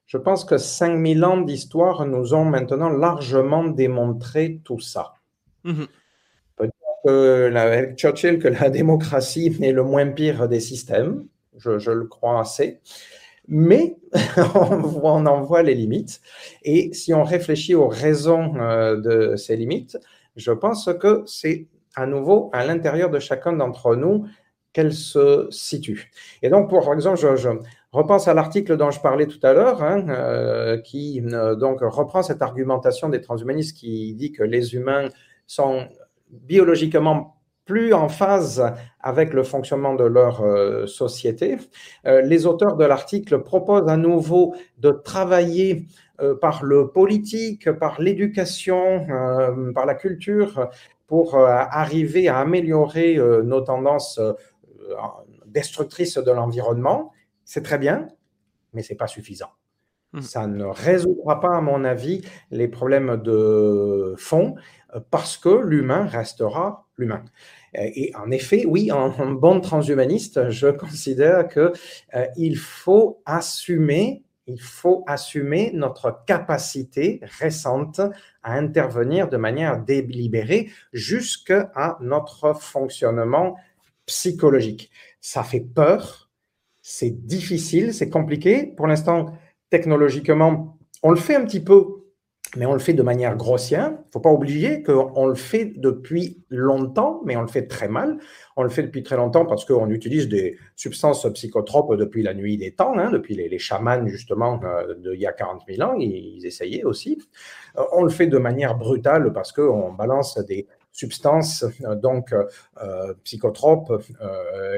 Je 0.07 0.19
pense 0.19 0.45
que 0.45 0.59
5000 0.59 1.25
ans 1.25 1.41
d'histoire 1.41 2.05
nous 2.05 2.35
ont 2.35 2.45
maintenant 2.45 2.91
largement 2.91 3.65
démontré 3.65 4.61
tout 4.65 4.81
ça. 4.81 5.15
Mmh 5.65 5.85
Peut 6.57 6.67
dire 6.67 6.95
que, 7.05 7.55
avec 7.57 7.97
Churchill 7.97 8.39
que 8.39 8.49
la 8.49 8.69
démocratie 8.71 9.57
est 9.61 9.73
le 9.73 9.83
moins 9.83 10.07
pire 10.09 10.47
des 10.47 10.61
systèmes, 10.61 11.27
je, 11.57 11.79
je 11.79 11.91
le 11.91 12.07
crois 12.07 12.41
assez 12.41 12.81
mais 13.49 13.97
on 14.55 15.27
en 15.27 15.41
voit 15.43 15.63
les 15.63 15.75
limites. 15.75 16.21
Et 16.63 16.93
si 16.93 17.13
on 17.15 17.25
réfléchit 17.25 17.75
aux 17.75 17.89
raisons 17.89 18.55
euh, 18.57 18.97
de 19.01 19.37
ces 19.37 19.57
limites, 19.57 19.99
je 20.37 20.53
pense 20.53 20.89
que 21.01 21.23
c'est 21.27 21.67
à 21.95 22.07
nouveau 22.07 22.51
à 22.53 22.65
l'intérieur 22.65 23.11
de 23.11 23.19
chacun 23.19 23.53
d'entre 23.53 23.97
nous 23.97 24.27
qu'elles 24.73 24.93
se 24.93 25.47
situent. 25.51 26.11
Et 26.43 26.51
donc, 26.51 26.69
pour 26.69 26.93
exemple, 26.93 27.19
je, 27.19 27.49
repense 27.93 28.27
à 28.27 28.35
l'article 28.35 28.77
dont 28.77 28.91
je 28.91 29.01
parlais 29.01 29.27
tout 29.27 29.39
à 29.45 29.53
l'heure, 29.53 29.83
hein, 29.85 30.09
euh, 30.09 30.79
qui 30.79 31.23
euh, 31.25 31.55
donc 31.55 31.79
reprend 31.81 32.25
cette 32.25 32.43
argumentation 32.43 33.09
des 33.09 33.21
transhumanistes 33.21 33.77
qui 33.77 34.15
dit 34.15 34.33
que 34.33 34.43
les 34.43 34.75
humains 34.75 35.11
sont 35.47 35.87
biologiquement 36.29 37.34
plus 37.65 37.95
en 37.95 38.09
phase 38.09 38.63
avec 39.01 39.33
le 39.33 39.43
fonctionnement 39.43 39.95
de 39.95 40.05
leur 40.05 40.43
euh, 40.43 40.87
société. 40.87 41.57
Euh, 42.07 42.21
les 42.23 42.47
auteurs 42.47 42.77
de 42.77 42.85
l'article 42.85 43.43
proposent 43.43 43.89
à 43.89 43.97
nouveau 43.97 44.55
de 44.79 44.91
travailler 44.91 45.87
euh, 46.21 46.35
par 46.35 46.65
le 46.65 46.89
politique, 46.89 47.71
par 47.73 48.01
l'éducation, 48.01 49.07
par 49.75 49.87
la 49.87 49.95
culture, 49.95 50.69
pour 51.07 51.37
arriver 51.37 52.29
à 52.29 52.39
améliorer 52.39 53.17
nos 53.45 53.61
tendances 53.61 54.19
destructrices 55.47 56.17
de 56.17 56.33
l'environnement. 56.33 57.13
C'est 57.45 57.63
très 57.63 57.79
bien, 57.79 58.09
mais 58.73 58.83
ce 58.83 58.93
n'est 58.93 58.97
pas 58.97 59.07
suffisant. 59.07 59.51
Mmh. 60.15 60.23
Ça 60.23 60.47
ne 60.47 60.65
résoudra 60.65 61.41
pas, 61.41 61.57
à 61.57 61.61
mon 61.61 61.85
avis, 61.85 62.23
les 62.51 62.69
problèmes 62.69 63.21
de 63.23 64.15
fond 64.17 64.55
parce 65.11 65.37
que 65.37 65.49
l'humain 65.49 66.07
restera 66.07 66.87
l'humain. 66.97 67.25
Et 67.75 68.13
en 68.15 68.31
effet, 68.31 68.65
oui, 68.67 68.93
en, 68.93 69.33
bon 69.33 69.61
transhumaniste, 69.61 70.51
je 70.51 70.69
considère 70.71 71.49
que 71.49 71.73
euh, 72.15 72.27
il 72.37 72.57
faut 72.57 73.21
assumer, 73.27 74.23
il 74.47 74.61
faut 74.61 75.03
assumer 75.09 75.73
notre 75.75 76.25
capacité 76.27 77.21
récente 77.41 78.01
à 78.45 78.55
intervenir 78.55 79.29
de 79.29 79.37
manière 79.37 79.83
délibérée 79.83 80.71
jusqu'à 80.93 81.73
notre 82.01 82.55
fonctionnement 82.55 83.57
psychologique. 84.07 84.91
Ça 85.21 85.43
fait 85.43 85.67
peur, 85.75 86.31
c'est 86.83 87.27
difficile, 87.27 87.93
c'est 87.95 88.11
compliqué. 88.11 88.67
Pour 88.77 88.87
l'instant, 88.87 89.33
technologiquement, 89.75 90.79
on 91.03 91.11
le 91.11 91.17
fait 91.17 91.35
un 91.35 91.45
petit 91.45 91.59
peu 91.59 92.05
mais 92.57 92.67
on 92.67 92.73
le 92.73 92.79
fait 92.79 92.93
de 92.93 93.03
manière 93.03 93.37
grossière. 93.37 93.89
Il 93.89 94.07
ne 94.07 94.13
faut 94.13 94.21
pas 94.21 94.31
oublier 94.31 94.83
qu'on 94.83 95.27
le 95.27 95.35
fait 95.35 95.73
depuis 95.77 96.45
longtemps, 96.51 97.21
mais 97.25 97.37
on 97.37 97.41
le 97.41 97.49
fait 97.49 97.67
très 97.67 97.89
mal. 97.89 98.19
On 98.57 98.63
le 98.63 98.69
fait 98.69 98.85
depuis 98.85 99.03
très 99.03 99.17
longtemps 99.17 99.45
parce 99.45 99.65
qu'on 99.65 99.91
utilise 99.91 100.29
des 100.29 100.57
substances 100.77 101.27
psychotropes 101.33 101.97
depuis 101.97 102.23
la 102.23 102.33
nuit 102.33 102.57
des 102.57 102.73
temps, 102.73 102.97
hein, 102.97 103.11
depuis 103.11 103.35
les, 103.35 103.59
chamans 103.59 104.07
justement 104.07 104.61
euh, 104.63 104.95
d'il 104.95 105.21
y 105.21 105.27
a 105.27 105.33
40 105.33 105.63
000 105.69 105.83
ans, 105.89 105.97
ils, 105.99 106.47
essayaient 106.47 106.85
aussi. 106.85 107.21
Euh, 107.77 107.83
on 107.93 108.05
le 108.05 108.11
fait 108.11 108.27
de 108.27 108.39
manière 108.39 108.77
brutale 108.77 109.33
parce 109.33 109.51
qu'on 109.51 109.93
balance 109.93 110.39
des 110.47 110.69
substances 110.95 111.65
donc 112.01 112.33
psychotropes 113.25 113.93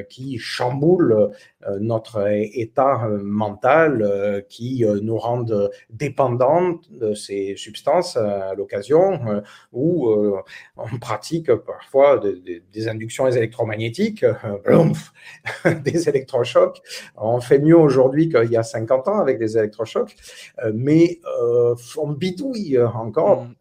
qui 0.08 0.38
chamboulent 0.38 1.30
notre 1.78 2.26
état 2.28 3.06
mental, 3.22 4.44
qui 4.48 4.84
nous 5.02 5.18
rendent 5.18 5.70
dépendants 5.90 6.80
de 6.90 7.14
ces 7.14 7.54
substances 7.56 8.16
à 8.16 8.54
l'occasion, 8.54 9.42
où 9.72 10.08
on 10.76 10.98
pratique 10.98 11.54
parfois 11.54 12.18
des, 12.18 12.88
inductions 12.88 13.28
électromagnétiques, 13.28 14.24
des 15.84 16.08
électrochocs. 16.08 16.80
On 17.16 17.40
fait 17.40 17.58
mieux 17.58 17.76
aujourd'hui 17.76 18.30
qu'il 18.30 18.50
y 18.50 18.56
a 18.56 18.62
50 18.62 19.08
ans 19.08 19.20
avec 19.20 19.38
des 19.38 19.58
électrochocs, 19.58 20.16
mais 20.72 21.20
on 21.98 22.08
bidouille 22.08 22.80
encore. 22.80 23.44
Mm. 23.44 23.54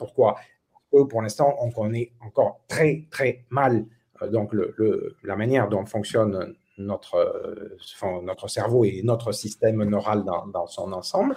Pour 1.03 1.21
l'instant, 1.21 1.55
on 1.59 1.71
connaît 1.71 2.11
encore 2.21 2.61
très, 2.67 3.03
très 3.11 3.43
mal 3.49 3.85
euh, 4.21 4.29
donc 4.29 4.53
le, 4.53 5.15
la 5.23 5.35
manière 5.35 5.67
dont 5.69 5.85
fonctionne 5.85 6.55
notre, 6.77 7.15
euh, 7.15 8.21
notre 8.23 8.47
cerveau 8.47 8.83
et 8.83 9.01
notre 9.03 9.31
système 9.31 9.83
neural 9.83 10.23
dans, 10.25 10.45
dans, 10.47 10.67
son 10.67 10.91
ensemble. 10.91 11.35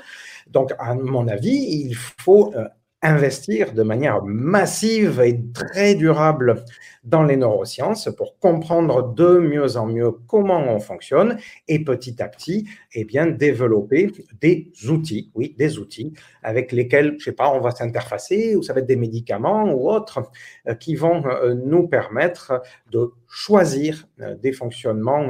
Donc, 0.49 0.73
à 0.79 0.95
mon 0.95 1.29
avis, 1.29 1.85
il 1.85 1.95
faut 1.95 2.53
euh, 2.55 2.69
investir 3.03 3.73
de 3.73 3.83
manière 3.83 4.25
massive 4.25 5.21
et 5.21 5.41
très 5.55 5.95
durable 5.95 6.65
dans 7.05 7.23
les 7.23 7.37
neurosciences 7.37 8.09
pour 8.17 8.39
comprendre 8.39 9.15
de 9.15 9.39
mieux 9.39 9.77
en 9.77 9.87
mieux 9.87 10.11
comment 10.27 10.59
on 10.59 10.81
fonctionne 10.81 11.39
et 11.69 11.85
petit 11.85 12.21
à 12.21 12.29
petit, 12.29 12.69
eh 12.93 13.05
bien, 13.05 13.27
développer 13.27 14.11
des 14.41 14.73
outils, 14.89 15.31
des 15.57 15.79
outils 15.79 16.13
avec 16.43 16.73
lesquels, 16.73 17.15
je 17.19 17.25
sais 17.25 17.33
pas, 17.33 17.51
on 17.51 17.61
va 17.61 17.71
s'interfacer 17.71 18.57
ou 18.57 18.63
ça 18.63 18.73
va 18.73 18.81
être 18.81 18.87
des 18.87 18.97
médicaments 18.97 19.73
ou 19.73 19.89
autres 19.91 20.21
euh, 20.67 20.75
qui 20.75 20.97
vont 20.97 21.25
euh, 21.25 21.55
nous 21.55 21.87
permettre 21.87 22.63
de 22.91 23.13
choisir 23.29 24.09
euh, 24.21 24.35
des 24.35 24.53
fonctionnements 24.53 25.29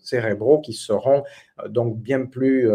cérébraux 0.00 0.60
qui 0.60 0.72
seront 0.72 1.22
donc 1.68 1.98
bien 1.98 2.26
plus 2.26 2.68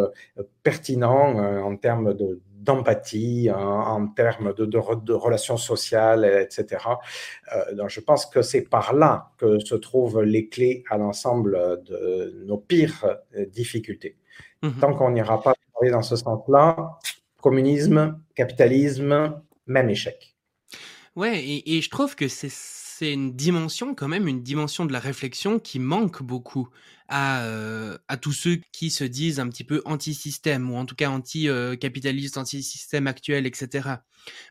pertinents 0.64 1.38
en 1.64 1.76
termes 1.76 2.14
de 2.14 2.42
d'empathie, 2.66 3.50
en, 3.52 4.08
termes 4.08 4.54
de, 4.54 4.66
de, 4.66 5.14
relations 5.14 5.58
sociales, 5.58 6.26
etc. 6.26 6.84
Euh, 7.56 7.74
donc 7.76 7.90
je 7.90 8.00
pense 8.00 8.26
que 8.26 8.42
c'est 8.42 8.64
par 8.64 8.94
là 8.94 9.32
que 9.38 9.60
se 9.60 9.76
trouvent 9.76 10.22
les 10.22 10.50
clés 10.50 10.84
à 10.90 10.98
l'ensemble 10.98 11.84
de 11.86 12.44
nos 12.46 12.58
pires 12.58 13.06
euh, 13.36 13.46
difficultés. 13.46 14.18
Mhm. 14.64 14.80
Tant 14.82 14.94
qu'on 14.94 15.12
n'ira 15.12 15.42
pas 15.42 15.54
dans 15.92 16.02
ce 16.02 16.16
sens-là, 16.16 16.98
communisme, 17.42 18.20
capitalisme, 18.34 19.40
même 19.68 19.90
échec. 19.90 20.36
Ouais, 21.16 21.44
et, 21.44 21.78
et 21.78 21.82
je 21.82 21.90
trouve 21.90 22.16
que 22.16 22.28
c'est 22.28 23.14
une 23.14 23.34
dimension 23.34 23.94
quand 23.94 24.08
même, 24.08 24.28
une 24.28 24.42
dimension 24.42 24.86
de 24.86 24.94
la 24.94 25.00
réflexion 25.00 25.60
qui 25.60 25.80
manque 25.80 26.24
beaucoup 26.24 26.70
à, 27.08 27.44
euh, 27.46 27.98
à 28.08 28.18
tous 28.18 28.34
ceux 28.34 28.60
qui 28.72 28.90
se 28.90 29.04
disent 29.04 29.40
un 29.40 29.48
petit 29.50 29.64
peu 29.64 29.82
anti-système 29.86 30.72
ou 30.72 30.76
en 30.76 30.86
tout 30.86 30.96
cas 30.96 31.10
anti-capitaliste, 31.10 32.38
anti-système 32.38 33.08
actuel, 33.08 33.46
etc. 33.46 33.90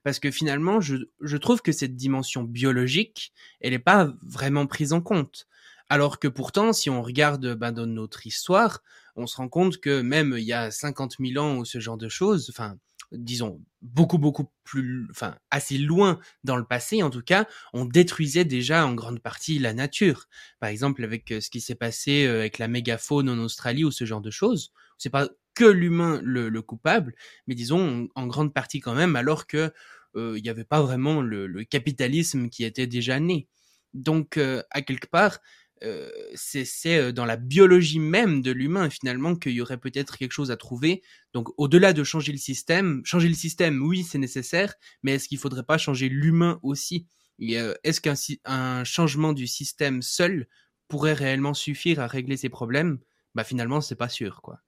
Parce 0.05 0.19
que 0.19 0.31
finalement, 0.31 0.81
je, 0.81 0.97
je 1.21 1.37
trouve 1.37 1.63
que 1.63 1.73
cette 1.73 1.97
dimension 1.97 2.45
biologique, 2.45 3.33
elle 3.61 3.73
n'est 3.73 3.79
pas 3.79 4.13
vraiment 4.23 4.67
prise 4.67 4.93
en 4.93 5.01
compte. 5.01 5.47
Alors 5.89 6.19
que 6.19 6.29
pourtant, 6.29 6.73
si 6.73 6.91
on 6.91 7.03
regarde 7.03 7.55
ben, 7.55 7.73
dans 7.73 7.87
notre 7.87 8.27
histoire, 8.27 8.83
on 9.17 9.27
se 9.27 9.37
rend 9.37 9.49
compte 9.49 9.79
que 9.79 10.01
même 10.01 10.35
il 10.39 10.45
y 10.45 10.53
a 10.53 10.71
50 10.71 11.17
000 11.21 11.45
ans 11.45 11.59
ou 11.59 11.65
ce 11.65 11.79
genre 11.79 11.99
de 11.99 12.09
choses, 12.09 12.49
enfin, 12.51 12.79
disons, 13.13 13.63
beaucoup, 13.83 14.19
beaucoup 14.19 14.51
plus, 14.65 15.07
enfin, 15.11 15.37
assez 15.51 15.79
loin 15.79 16.19
dans 16.43 16.57
le 16.57 16.65
passé, 16.65 17.03
en 17.03 17.11
tout 17.11 17.23
cas, 17.23 17.47
on 17.73 17.85
détruisait 17.85 18.45
déjà 18.45 18.87
en 18.87 18.95
grande 18.95 19.21
partie 19.21 19.59
la 19.59 19.73
nature. 19.73 20.27
Par 20.61 20.69
exemple, 20.69 21.05
avec 21.05 21.31
euh, 21.31 21.41
ce 21.41 21.51
qui 21.51 21.61
s'est 21.61 21.75
passé 21.75 22.27
euh, 22.27 22.41
avec 22.41 22.59
la 22.59 22.69
mégafaune 22.69 23.29
en 23.29 23.39
Australie 23.39 23.85
ou 23.85 23.91
ce 23.91 24.05
genre 24.05 24.21
de 24.21 24.31
choses. 24.31 24.73
C'est 24.99 25.11
pas 25.11 25.29
que 25.55 25.65
l'humain 25.65 26.21
le, 26.23 26.51
coupable, 26.63 27.15
mais 27.47 27.55
disons, 27.55 28.09
en, 28.15 28.27
grande 28.27 28.53
partie 28.53 28.81
quand 28.81 28.95
même, 28.95 29.17
alors 29.17 29.47
que 29.47 29.73
euh, 30.17 30.35
il 30.37 30.43
n'y 30.43 30.49
avait 30.49 30.65
pas 30.65 30.83
vraiment 30.83 31.21
le, 31.21 31.65
capitalisme 31.65 32.49
qui 32.49 32.65
était 32.65 32.87
déjà 32.87 33.21
né. 33.21 33.49
Donc, 33.93 34.39
à 34.39 34.83
quelque 34.83 35.07
part, 35.07 35.39
euh, 35.83 36.11
c'est 36.35 36.67
euh, 36.99 37.13
dans 37.13 37.25
la 37.27 37.37
biologie 37.37 37.99
même 37.99 38.43
de 38.43 38.53
l'humain 38.53 38.89
finalement 38.91 39.37
qu'il 39.37 39.53
y 39.53 39.61
aurait 39.61 39.79
peut-être 39.79 40.17
quelque 40.17 40.33
chose 40.33 40.51
à 40.51 40.57
trouver. 40.57 41.03
Donc 41.33 41.49
au-delà 41.59 41.93
de 41.93 42.05
changer 42.05 42.33
le 42.33 42.39
système, 42.39 43.03
changer 43.05 43.29
le 43.29 43.35
système, 43.35 43.83
oui, 43.83 44.05
c'est 44.05 44.19
nécessaire, 44.19 44.75
mais 45.03 45.15
est-ce 45.15 45.29
qu'il 45.29 45.39
faudrait 45.39 45.65
pas 45.65 45.79
changer 45.79 46.09
l'humain 46.09 46.59
aussi? 46.63 47.07
Est-ce 47.41 48.01
qu'un 48.01 48.85
changement 48.85 49.33
du 49.33 49.47
système 49.47 50.03
seul 50.03 50.47
pourrait 50.89 51.15
réellement 51.15 51.55
suffire 51.55 52.01
à 52.01 52.07
régler 52.07 52.37
ces 52.37 52.49
problèmes? 52.49 52.99
Bah 53.35 53.45
finalement, 53.45 53.81
c'est 53.81 53.97
pas 53.97 54.09
sûr, 54.09 54.41
quoi 54.43 54.64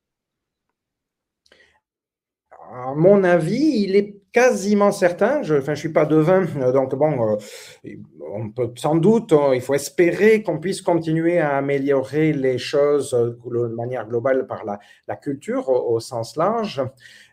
à 2.72 2.94
mon 2.94 3.24
avis, 3.24 3.84
il 3.84 3.96
est 3.96 4.16
quasiment 4.32 4.92
certain, 4.92 5.42
je 5.42 5.54
ne 5.54 5.74
suis 5.74 5.92
pas 5.92 6.04
devin, 6.04 6.46
euh, 6.58 6.70
donc 6.70 6.94
bon, 6.94 7.36
euh, 7.36 7.96
on 8.34 8.50
peut 8.50 8.70
sans 8.76 8.96
doute, 8.96 9.32
euh, 9.32 9.54
il 9.54 9.62
faut 9.62 9.72
espérer 9.72 10.42
qu'on 10.42 10.58
puisse 10.58 10.82
continuer 10.82 11.38
à 11.38 11.56
améliorer 11.56 12.34
les 12.34 12.58
choses 12.58 13.12
de 13.12 13.74
manière 13.74 14.06
globale 14.06 14.46
par 14.46 14.64
la, 14.64 15.16
culture 15.16 15.70
au, 15.70 16.00
sens 16.00 16.36
large, 16.36 16.82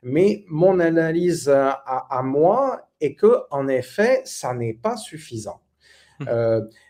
mais 0.01 0.45
mon 0.47 0.79
analyse 0.79 1.49
à, 1.49 2.21
moi 2.23 2.87
est 3.01 3.15
que, 3.15 3.43
en 3.51 3.67
effet, 3.67 4.21
ça 4.23 4.53
n'est 4.53 4.73
pas 4.81 4.95
suffisant. 4.95 5.59
Mmh. 6.21 6.25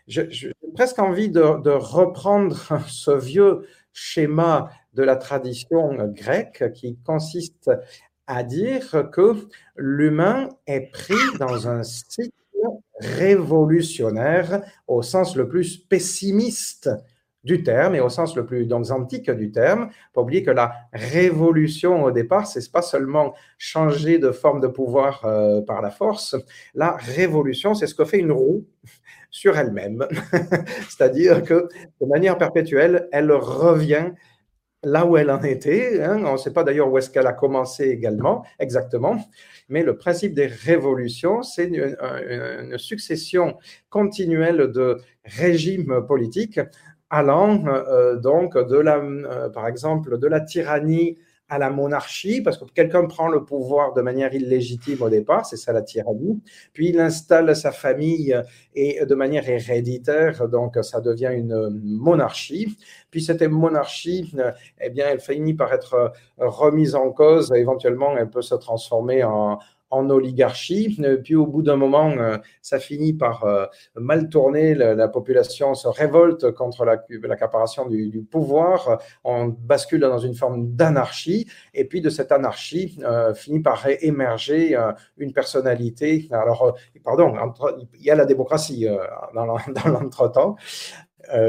J'ai 0.06 0.52
presque 0.74 1.00
envie 1.00 1.30
de, 1.30 1.60
de, 1.60 1.70
reprendre 1.70 2.56
ce 2.86 3.10
vieux 3.10 3.66
schéma 3.92 4.70
de 4.92 5.02
la 5.02 5.16
tradition 5.16 5.94
grecque 6.12 6.72
qui 6.72 6.96
consiste 7.04 7.70
à 8.26 8.42
dire 8.42 9.10
que 9.12 9.34
l'humain 9.76 10.48
est 10.66 10.90
pris 10.92 11.14
dans 11.38 11.68
un 11.68 11.82
cycle 11.82 12.30
révolutionnaire 13.00 14.62
au 14.86 15.02
sens 15.02 15.36
le 15.36 15.48
plus 15.48 15.76
pessimiste 15.76 16.90
du 17.44 17.62
terme 17.62 17.94
et 17.94 18.00
au 18.00 18.08
sens 18.08 18.34
le 18.36 18.46
plus 18.46 18.64
donc, 18.66 18.90
antique 18.90 19.30
du 19.30 19.52
terme. 19.52 19.90
Pas 20.14 20.22
oublier 20.22 20.42
que 20.42 20.50
la 20.50 20.72
révolution 20.92 22.02
au 22.02 22.10
départ, 22.10 22.46
c'est 22.46 22.72
pas 22.72 22.82
seulement 22.82 23.34
changer 23.58 24.18
de 24.18 24.30
forme 24.30 24.60
de 24.60 24.66
pouvoir 24.66 25.24
euh, 25.24 25.60
par 25.60 25.82
la 25.82 25.90
force. 25.90 26.36
La 26.74 26.92
révolution, 26.92 27.74
c'est 27.74 27.86
ce 27.86 27.94
que 27.94 28.04
fait 28.04 28.18
une 28.18 28.32
roue 28.32 28.64
sur 29.30 29.58
elle-même. 29.58 30.06
C'est-à-dire 30.88 31.42
que 31.42 31.68
de 32.00 32.06
manière 32.06 32.38
perpétuelle, 32.38 33.08
elle 33.12 33.32
revient 33.32 34.12
là 34.84 35.06
où 35.06 35.16
elle 35.16 35.30
en 35.30 35.42
était. 35.42 36.02
Hein. 36.02 36.22
On 36.24 36.32
ne 36.32 36.36
sait 36.36 36.52
pas 36.52 36.64
d'ailleurs 36.64 36.90
où 36.90 36.98
est-ce 36.98 37.10
qu'elle 37.10 37.26
a 37.26 37.32
commencé 37.32 37.84
également, 37.84 38.44
exactement. 38.58 39.18
Mais 39.68 39.82
le 39.82 39.96
principe 39.96 40.34
des 40.34 40.46
révolutions, 40.46 41.42
c'est 41.42 41.66
une, 41.66 42.78
succession 42.78 43.56
continuelle 43.88 44.72
de 44.72 44.98
régimes 45.24 46.04
politiques 46.06 46.60
allant 47.10 47.64
euh, 47.66 48.16
donc 48.16 48.56
de 48.56 48.76
la, 48.76 48.96
euh, 48.96 49.48
par 49.48 49.68
exemple, 49.68 50.18
de 50.18 50.26
la 50.26 50.40
tyrannie 50.40 51.16
à 51.54 51.58
la 51.58 51.70
monarchie, 51.70 52.40
parce 52.40 52.58
que 52.58 52.64
quelqu'un 52.64 53.06
prend 53.06 53.28
le 53.28 53.44
pouvoir 53.44 53.92
de 53.92 54.02
manière 54.02 54.34
illégitime 54.34 55.02
au 55.02 55.08
départ, 55.08 55.46
c'est 55.46 55.56
ça 55.56 55.72
la 55.72 55.82
tyrannie, 55.82 56.40
puis 56.72 56.88
il 56.88 57.00
installe 57.00 57.54
sa 57.54 57.70
famille 57.70 58.36
et 58.74 59.04
de 59.04 59.14
manière 59.14 59.48
héréditaire, 59.48 60.48
donc 60.48 60.76
ça 60.82 61.00
devient 61.00 61.30
une 61.32 61.70
monarchie, 61.82 62.76
puis 63.10 63.22
cette 63.22 63.42
monarchie, 63.42 64.34
eh 64.80 64.90
bien, 64.90 65.06
elle 65.08 65.20
finit 65.20 65.54
par 65.54 65.72
être 65.72 66.12
remise 66.38 66.94
en 66.94 67.10
cause, 67.10 67.52
éventuellement 67.54 68.16
elle 68.16 68.30
peut 68.30 68.42
se 68.42 68.56
transformer 68.56 69.22
en, 69.22 69.58
en 69.94 70.10
oligarchie. 70.10 70.96
Euh, 71.00 71.16
puis 71.16 71.34
au 71.34 71.46
bout 71.46 71.62
d'un 71.62 71.76
moment, 71.76 72.10
euh, 72.10 72.38
ça 72.62 72.78
finit 72.78 73.12
par 73.12 73.44
euh, 73.44 73.66
mal 73.94 74.28
tourner. 74.28 74.74
La, 74.74 75.08
population 75.08 75.74
se 75.74 75.86
révolte 75.86 76.50
contre 76.52 76.84
l'accaparation 76.84 77.86
du, 77.86 78.26
pouvoir. 78.28 78.98
On 79.22 79.46
bascule 79.46 80.00
dans 80.00 80.18
une 80.18 80.34
forme 80.34 80.74
d'anarchie. 80.74 81.46
Et 81.72 81.84
puis 81.84 82.00
de 82.00 82.10
cette 82.10 82.32
anarchie 82.32 82.98
finit 83.34 83.60
par 83.60 83.86
émerger 84.00 84.76
une 85.18 85.32
personnalité. 85.32 86.28
Alors, 86.32 86.76
pardon, 87.04 87.34
il 87.98 88.04
y 88.04 88.10
a 88.10 88.14
la 88.16 88.24
démocratie 88.24 88.88
dans 89.34 89.44
l'entretemps. 89.90 90.56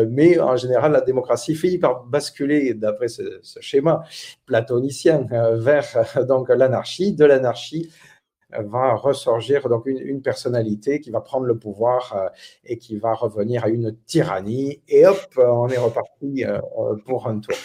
mais 0.09 0.39
en 0.39 0.57
général, 0.57 0.91
la 0.91 1.01
démocratie 1.01 1.55
finit 1.55 1.79
par 1.79 2.03
basculer, 2.03 2.73
d'après 2.73 3.07
ce, 3.07 3.41
schéma 3.61 4.03
platonicien, 4.45 5.25
vers 5.53 6.05
l'anarchie, 6.49 7.13
de 7.13 7.25
l'anarchie 7.25 7.89
va 8.51 8.95
ressurgir 8.95 9.67
donc 9.69 9.85
une, 9.85 10.21
personnalité 10.21 10.99
qui 10.99 11.11
va 11.11 11.21
prendre 11.21 11.45
le 11.45 11.57
pouvoir 11.57 12.13
euh, 12.15 12.29
et 12.65 12.77
qui 12.77 12.97
va 12.97 13.13
revenir 13.13 13.65
à 13.65 13.69
une 13.69 13.95
tyrannie. 14.05 14.81
Et 14.87 15.05
hop, 15.05 15.19
on 15.37 15.67
est 15.69 15.77
reparti 15.77 16.45
euh, 16.45 16.59
pour 17.05 17.27
un 17.27 17.39
tour. 17.39 17.55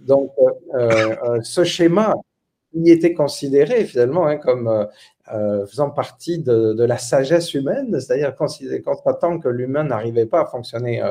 Donc, 0.00 0.32
euh, 0.74 1.40
ce 1.42 1.64
schéma 1.64 2.14
qui 2.72 2.90
était 2.90 3.14
considéré 3.14 3.84
finalement 3.84 4.26
hein, 4.26 4.36
comme 4.36 4.86
faisant 5.26 5.90
partie 5.90 6.38
de, 6.38 6.84
la 6.84 6.98
sagesse 6.98 7.54
humaine, 7.54 7.98
c'est-à-dire 8.00 8.34
constatant 8.84 9.38
que 9.38 9.48
l'humain 9.48 9.84
n'arrivait 9.84 10.26
pas 10.26 10.42
à 10.42 10.46
fonctionner 10.46 11.02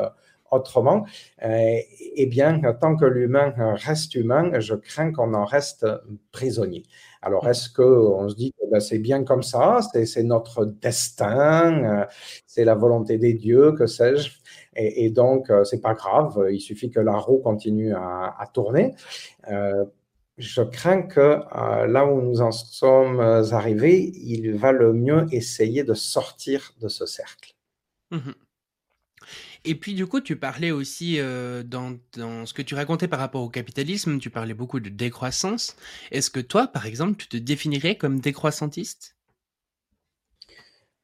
autrement, 0.51 1.05
eh 1.41 2.25
bien, 2.27 2.61
tant 2.79 2.95
que 2.95 3.05
l'humain 3.05 3.53
reste 3.75 4.15
humain, 4.15 4.59
je 4.59 4.75
crains 4.75 5.11
qu'on 5.11 5.33
en 5.33 5.45
reste 5.45 5.85
prisonnier. 6.31 6.83
Alors, 7.21 7.47
est-ce 7.47 7.69
qu'on 7.69 8.29
se 8.29 8.35
dit 8.35 8.53
que 8.53 8.69
ben, 8.71 8.79
c'est 8.79 8.99
bien 8.99 9.23
comme 9.23 9.43
ça, 9.43 9.79
c'est 10.05 10.23
notre 10.23 10.65
destin, 10.65 12.07
c'est 12.45 12.65
la 12.65 12.75
volonté 12.75 13.17
des 13.17 13.33
dieux, 13.33 13.73
que 13.73 13.87
sais-je 13.87 14.31
et, 14.79 15.09
donc, 15.09 15.51
c'est 15.63 15.81
pas 15.81 15.95
grave, 15.95 16.49
il 16.51 16.59
suffit 16.59 16.91
que 16.91 16.99
la 16.99 17.17
roue 17.17 17.39
continue 17.39 17.95
à, 17.95 18.47
tourner. 18.53 18.93
je 20.37 20.61
crains 20.61 21.01
que 21.01 21.39
là 21.87 22.05
où 22.05 22.21
nous 22.21 22.41
en 22.41 22.51
sommes 22.51 23.19
arrivés, 23.19 24.11
il 24.15 24.55
va 24.55 24.71
le 24.71 24.93
mieux 24.93 25.25
essayer 25.31 25.83
de 25.83 25.95
sortir 25.95 26.73
de 26.79 26.87
ce 26.87 27.07
cercle. 27.07 27.55
Mmh 28.11 28.46
et 29.67 29.75
puis 29.75 29.93
du 29.93 30.07
coup, 30.07 30.21
tu 30.21 30.37
parlais 30.37 30.71
aussi 30.71 31.17
euh, 31.19 31.61
dans, 31.61 31.97
ce 32.45 32.53
que 32.53 32.61
tu 32.61 32.73
racontais 32.73 33.09
par 33.09 33.19
rapport 33.19 33.43
au 33.43 33.49
capitalisme, 33.49 34.17
tu 34.17 34.29
parlais 34.29 34.53
beaucoup 34.53 34.79
de 34.79 34.89
décroissance. 34.89 35.75
Est-ce 36.11 36.29
que 36.29 36.39
toi, 36.39 36.67
par 36.67 36.85
exemple, 36.85 37.15
tu 37.17 37.27
te 37.27 37.37
définirais 37.37 37.95
comme 37.95 38.19
décroissantiste? 38.19 39.15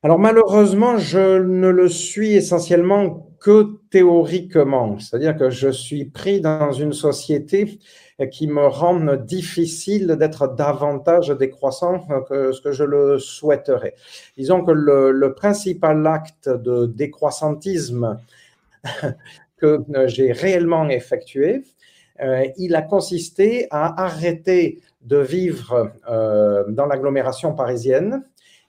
Alors 0.01 0.19
malheureusement, 0.19 0.97
je 0.97 1.41
ne 1.41 1.69
le 1.69 1.87
suis 1.87 2.33
essentiellement 2.33 3.29
que 3.39 3.79
théoriquement, 3.89 4.99
c'est-à-dire 4.99 5.37
que 5.37 5.49
je 5.49 5.69
suis 5.69 6.05
pris 6.05 6.41
dans 6.41 6.71
une 6.71 6.93
société 6.93 7.79
qui 8.31 8.47
me 8.47 8.67
rend 8.67 9.15
difficile 9.15 10.07
d'être 10.19 10.55
davantage 10.55 11.29
décroissant 11.29 12.05
que 12.29 12.51
ce 12.51 12.61
que 12.61 12.71
je 12.71 12.83
le 12.83 13.17
souhaiterais. 13.17 13.95
Disons 14.37 14.63
que 14.63 14.71
le 14.71 15.33
principal 15.33 16.05
acte 16.05 16.49
de 16.49 16.85
décroissantisme 16.85 18.19
que 19.57 19.83
euh, 19.95 20.07
j'ai 20.07 20.31
réellement 20.31 20.89
effectué, 20.89 21.63
euh, 22.21 22.45
il 22.57 22.75
a 22.75 22.81
consisté 22.81 23.67
à 23.71 24.03
arrêter 24.03 24.81
de 25.01 25.17
vivre 25.17 25.91
euh, 26.09 26.63
dans 26.69 26.85
l'agglomération 26.85 27.53
parisienne 27.53 28.23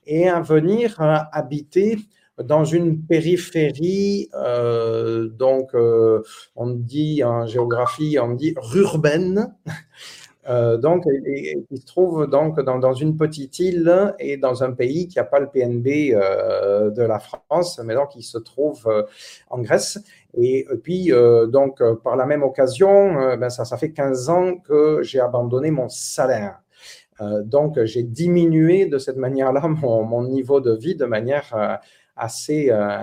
et 0.06 0.28
à 0.28 0.40
venir 0.40 0.96
habiter 1.32 1.98
dans 2.42 2.64
une 2.64 3.00
périphérie, 3.00 4.28
donc 5.38 5.70
on 6.56 6.66
dit 6.66 7.24
en 7.24 7.46
géographie, 7.46 8.18
on 8.20 8.32
dit 8.32 8.54
rurbaine, 8.58 9.54
euh, 10.48 10.76
donc, 10.76 11.04
il, 11.06 11.64
se 11.76 11.86
trouve 11.86 12.26
donc 12.26 12.60
dans, 12.60 12.92
une 12.92 13.16
petite 13.16 13.58
île 13.58 14.14
et 14.18 14.36
dans 14.36 14.62
un 14.62 14.72
pays 14.72 15.08
qui 15.08 15.18
n'a 15.18 15.24
pas 15.24 15.40
le 15.40 15.48
PNB 15.48 16.12
euh, 16.12 16.90
de 16.90 17.02
la 17.02 17.18
France, 17.18 17.80
mais 17.82 17.94
donc 17.94 18.14
il 18.16 18.22
se 18.22 18.38
trouve 18.38 18.86
euh, 18.86 19.02
en 19.50 19.60
Grèce. 19.60 19.98
Et, 20.36 20.66
puis, 20.82 21.12
donc, 21.48 21.80
par 22.02 22.16
la 22.16 22.26
même 22.26 22.42
occasion, 22.42 23.36
ben 23.36 23.50
ça, 23.50 23.76
fait 23.76 23.92
15 23.92 24.28
ans 24.30 24.56
que 24.56 25.00
j'ai 25.02 25.20
abandonné 25.20 25.70
mon 25.70 25.88
salaire. 25.88 26.58
donc, 27.44 27.78
j'ai 27.84 28.02
diminué 28.02 28.86
de 28.86 28.98
cette 28.98 29.16
manière-là 29.16 29.60
mon, 29.68 30.24
niveau 30.24 30.60
de 30.60 30.74
vie 30.74 30.96
de 30.96 31.04
manière 31.04 31.78
assez 32.16 32.70
euh, 32.70 32.98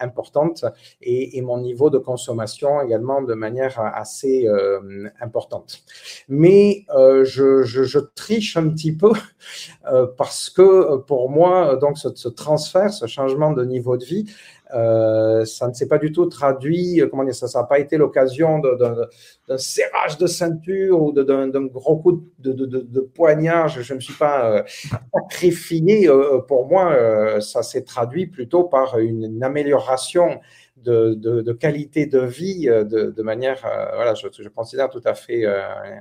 importante 0.00 0.64
et, 1.00 1.40
mon 1.40 1.58
niveau 1.58 1.88
de 1.88 1.98
consommation 1.98 2.82
également 2.82 3.22
de 3.22 3.34
manière 3.34 3.80
assez 3.80 4.46
euh, 4.46 5.08
importante. 5.20 5.82
Mais 6.28 6.84
euh, 6.94 7.24
je, 7.24 7.98
triche 8.14 8.56
un 8.56 8.68
petit 8.68 8.94
peu 8.94 9.12
parce 10.18 10.50
que 10.50 10.98
pour 10.98 11.30
moi, 11.30 11.76
donc 11.76 11.98
ce, 11.98 12.28
transfert, 12.28 12.92
ce 12.92 13.06
changement 13.06 13.52
de 13.52 13.64
niveau 13.64 13.96
de 13.96 14.04
vie, 14.04 14.26
euh, 14.74 15.44
ça 15.44 15.68
ne 15.68 15.74
s'est 15.74 15.88
pas 15.88 15.98
du 15.98 16.12
tout 16.12 16.26
traduit, 16.26 17.00
euh, 17.00 17.08
comment 17.08 17.24
dire, 17.24 17.34
ça 17.34 17.46
n'a 17.58 17.66
pas 17.66 17.78
été 17.78 17.96
l'occasion 17.96 18.60
d'un 18.60 19.58
serrage 19.58 20.18
de 20.18 20.26
ceinture 20.26 21.02
ou 21.02 21.12
d'un 21.12 21.48
gros 21.66 21.96
coup 21.96 22.24
de, 22.38 23.00
poignard. 23.14 23.68
Je 23.68 23.92
ne 23.92 23.96
me 23.96 24.00
suis 24.00 24.14
pas 24.14 24.50
euh, 24.50 24.62
sacrifié. 25.14 26.08
pour 26.48 26.68
moi, 26.68 27.40
ça 27.40 27.62
s'est 27.62 27.82
traduit 27.82 28.26
plutôt 28.26 28.64
par 28.64 28.98
une 28.98 29.42
amélioration 29.42 30.40
de, 30.82 31.52
qualité 31.52 32.06
de 32.06 32.20
vie 32.20 32.68
euh, 32.68 32.84
de, 32.84 33.22
manière, 33.22 33.64
euh, 33.64 33.94
voilà, 33.94 34.14
je, 34.14 34.28
je, 34.30 34.48
considère 34.48 34.88
tout 34.88 35.00
à 35.04 35.14
fait 35.14 35.44
euh, 35.44 35.60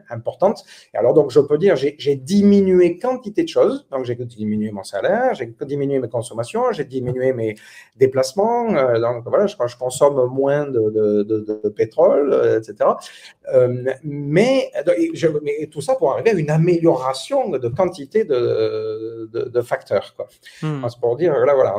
importante. 0.09 0.63
Et 0.93 0.97
alors, 0.97 1.13
donc, 1.13 1.31
je 1.31 1.39
peux 1.39 1.57
dire, 1.57 1.75
j'ai 1.75 2.15
diminué 2.15 2.97
quantité 2.97 3.43
de 3.43 3.49
choses. 3.49 3.87
Donc, 3.91 4.05
j'ai 4.05 4.15
diminué 4.15 4.71
mon 4.71 4.83
salaire, 4.83 5.33
j'ai 5.33 5.53
diminué 5.65 5.99
mes 5.99 6.09
consommations, 6.09 6.71
j'ai 6.71 6.85
diminué 6.85 7.33
mes 7.33 7.55
déplacements. 7.95 8.71
donc, 8.99 9.23
voilà, 9.25 9.47
je, 9.47 9.55
je 9.67 9.77
consomme 9.77 10.29
moins 10.31 10.67
de, 10.67 11.69
pétrole, 11.69 12.57
etc. 12.57 12.89
mais, 13.63 13.99
mais, 14.03 14.71
tout 15.71 15.81
ça 15.81 15.95
pour 15.95 16.13
arriver 16.13 16.31
à 16.31 16.33
une 16.33 16.49
amélioration 16.49 17.49
de 17.49 17.67
quantité 17.69 18.23
de, 18.23 19.61
facteurs. 19.61 20.15
Quoi. 20.15 20.27
Hmm. 20.61 20.85
C'est 20.89 20.99
pour 20.99 21.15
dire, 21.17 21.33
là, 21.45 21.53
voilà, 21.53 21.75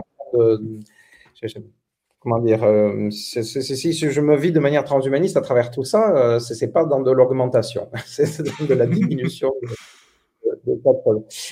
comment 2.21 2.39
dire, 2.39 2.63
euh, 2.63 3.11
si 3.11 3.93
je 3.93 4.21
me 4.21 4.37
vis 4.37 4.53
de 4.53 4.61
manière 4.61 4.85
transhumaniste 4.85 5.37
à 5.37 5.41
travers 5.41 5.71
tout 5.71 5.85
ça, 5.85 6.17
euh, 6.17 6.39
ce 6.39 6.53
n'est 6.65 6.71
pas 6.71 6.85
dans 6.85 7.01
de 7.01 7.11
l'augmentation, 7.11 7.89
c'est 8.07 8.43
de 8.43 8.75
la 8.75 8.87
diminution 8.87 9.53
de, 10.67 10.75
de, 10.75 10.81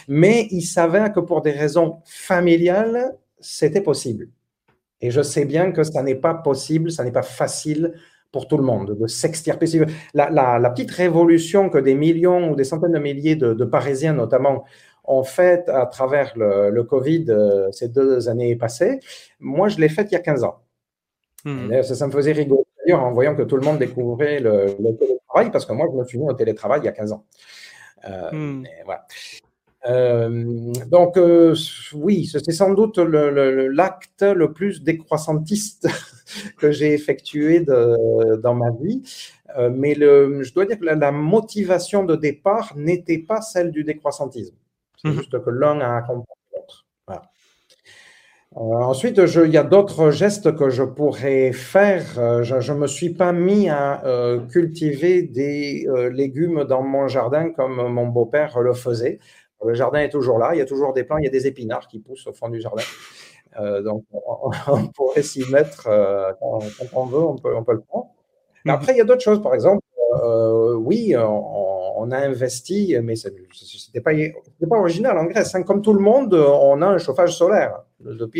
Mais 0.09 0.47
il 0.51 0.62
s'avère 0.62 1.12
que 1.12 1.21
pour 1.21 1.41
des 1.41 1.53
raisons 1.53 2.01
familiales, 2.05 3.16
c'était 3.41 3.81
possible. 3.81 4.29
Et 5.01 5.11
je 5.11 5.23
sais 5.23 5.45
bien 5.45 5.73
que 5.73 5.85
ça 5.85 6.03
n'est 6.03 6.16
pas 6.16 6.35
possible, 6.35 6.91
ça 6.91 7.05
n'est 7.05 7.12
pas 7.12 7.23
facile 7.23 7.95
pour 8.33 8.47
tout 8.47 8.59
le 8.59 8.64
monde 8.64 8.97
de 8.99 9.07
s'extirper. 9.07 9.66
La, 10.12 10.31
la, 10.31 10.71
petite 10.71 10.91
révolution 10.91 11.71
que 11.71 11.79
des 11.79 11.95
millions 11.95 12.51
ou 12.51 12.57
des 12.57 12.64
centaines 12.64 12.93
de 12.93 12.99
milliers 12.99 13.37
de, 13.37 13.64
Parisiens, 13.64 14.12
notamment, 14.12 14.64
ont 15.05 15.24
fait 15.24 15.68
à 15.68 15.86
travers 15.86 16.36
le, 16.36 16.70
le 16.70 16.82
Covid 16.84 17.26
euh, 17.28 17.70
ces 17.72 17.88
deux 17.88 18.28
années 18.28 18.57
passées, 18.57 19.01
moi, 19.40 19.68
je 19.68 19.78
l'ai 19.78 19.88
faite 19.88 20.09
il 20.11 20.14
y 20.14 20.18
a 20.18 20.20
15 20.20 20.44
ans. 20.44 20.61
Hmm. 21.44 21.82
Ça, 21.82 22.07
me 22.07 22.12
faisait 22.12 22.32
rigoler 22.32 22.64
d'ailleurs 22.84 23.05
en 23.05 23.12
voyant 23.12 23.34
que 23.34 23.42
tout 23.42 23.57
le 23.57 23.62
monde 23.62 23.78
découvrait 23.78 24.40
le, 24.40 24.66
télétravail, 24.99 25.51
parce 25.51 25.64
que 25.64 25.72
moi, 25.72 25.86
je 25.90 25.96
me 25.96 26.05
suis 26.05 26.18
mis 26.18 26.28
au 26.28 26.32
télétravail 26.32 26.80
il 26.82 26.86
y 26.86 26.88
a 26.88 26.92
15 26.92 27.12
ans. 27.12 27.24
Euh, 28.09 28.62
voilà. 28.84 29.07
Euh, 29.86 30.72
donc, 30.88 31.16
euh, 31.16 31.55
oui, 31.94 32.26
c'est 32.26 32.51
sans 32.51 32.74
doute 32.74 32.99
l'acte 32.99 34.22
le, 34.22 34.53
plus 34.53 34.82
décroissantiste 34.82 35.88
que 36.59 36.72
j'ai 36.72 36.92
effectué 36.92 37.61
de, 37.61 38.36
dans 38.36 38.55
ma 38.55 38.70
vie. 38.70 39.03
mais 39.72 39.94
le, 39.94 40.42
je 40.42 40.53
dois 40.53 40.66
dire 40.66 40.78
que 40.78 40.84
la, 40.84 41.12
motivation 41.12 42.05
de 42.05 42.16
départ 42.16 42.72
n'était 42.76 43.18
pas 43.18 43.40
celle 43.40 43.70
du 43.70 43.84
décroissantisme. 43.84 44.57
C'est 45.01 45.11
hmm. 45.11 45.12
juste 45.12 45.44
que 45.44 45.51
l'un 45.51 45.80
a 45.80 45.96
accompagné 45.96 46.34
euh, 48.57 48.61
ensuite, 48.61 49.18
il 49.18 49.51
y 49.51 49.59
a 49.59 49.62
d'autres 49.62 50.11
gestes 50.11 50.57
que 50.57 50.70
je 50.70 50.82
pourrais 50.82 51.53
faire. 51.53 52.18
Euh, 52.18 52.42
je 52.42 52.72
ne 52.72 52.78
me 52.78 52.86
suis 52.86 53.11
pas 53.11 53.32
mis 53.32 53.68
à 53.68 54.05
euh, 54.05 54.40
cultiver 54.46 55.22
des 55.22 55.86
légumes 56.12 56.64
dans 56.64 56.82
mon 56.82 57.09
jardin 57.09 57.51
comme 57.51 57.76
mon 57.88 58.07
beau-père 58.07 58.59
le 58.61 58.72
faisait. 58.72 59.18
Le 59.64 59.74
jardin 59.74 60.01
est 60.01 60.09
toujours 60.09 60.38
là, 60.38 60.55
il 60.55 60.59
y 60.59 60.61
a 60.61 60.66
toujours 60.66 60.92
des 60.92 61.05
plants, 61.05 61.18
il 61.18 61.24
y 61.24 61.28
a 61.28 61.30
des 61.30 61.46
épinards 61.46 61.88
qui 61.88 61.99
poussent 61.99 62.26
au 62.26 62.32
fond 62.32 62.49
du 62.49 62.61
jardin. 62.61 62.82
donc, 63.82 64.05
on, 64.12 64.86
pourrait 64.88 65.22
s'y 65.22 65.44
mettre 65.51 65.84
quand, 66.40 66.61
on 66.92 67.07
veut, 67.07 67.18
on 67.18 67.36
peut, 67.36 67.55
on 67.55 67.64
peut 67.64 67.72
le 67.72 67.80
prendre. 67.80 68.11
Mais 68.64 68.72
après, 68.72 68.92
il 68.92 68.99
y 68.99 69.01
a 69.01 69.05
d'autres 69.05 69.22
choses. 69.22 69.42
Par 69.42 69.55
exemple, 69.55 69.82
oui, 70.77 71.15
on, 71.17 72.11
a 72.11 72.19
investi, 72.19 72.97
mais 73.03 73.17
ce 73.17 73.29
n'était 73.29 74.01
pas, 74.01 74.13
pas 74.69 74.79
original 74.79 75.19
en 75.19 75.25
Grèce. 75.25 75.55
Hein. 75.55 75.63
Comme 75.63 75.83
tout 75.83 75.93
le 75.93 76.01
monde, 76.01 76.35
on 76.35 76.81
a 76.83 76.87
un 76.87 76.99
chauffage 76.99 77.37
solaire 77.37 77.83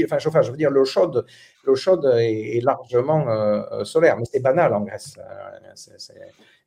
enfin 0.05 0.19
chauffage, 0.19 0.47
je 0.47 0.51
veux 0.51 0.57
dire 0.57 0.71
l'eau 0.71 0.85
chaude, 0.85 1.25
l'eau 1.65 1.75
chaude 1.75 2.05
est, 2.19 2.63
largement 2.63 3.29
euh, 3.29 3.63
euh, 3.73 3.85
solaire, 3.85 4.17
mais 4.17 4.25
c'est 4.25 4.41
banal 4.41 4.73
en 4.75 4.83
Grèce. 4.83 5.19
Euh, 5.19 5.99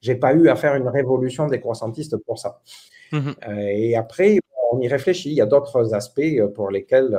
j'ai 0.02 0.16
pas 0.16 0.34
eu 0.34 0.50
à 0.50 0.56
faire 0.56 0.76
une 0.76 0.88
révolution 0.88 1.48
des 1.48 1.60
croissantistes 1.60 2.18
pour 2.18 2.40
ça. 2.40 2.60
Mmh 3.12 3.32
et 3.50 3.96
après, 3.96 4.40
on 4.72 4.80
y 4.80 4.88
réfléchit. 4.88 5.30
Il 5.30 5.36
y 5.36 5.42
a 5.42 5.46
d'autres 5.46 5.94
aspects 5.94 6.42
pour 6.56 6.72
lesquels 6.72 7.18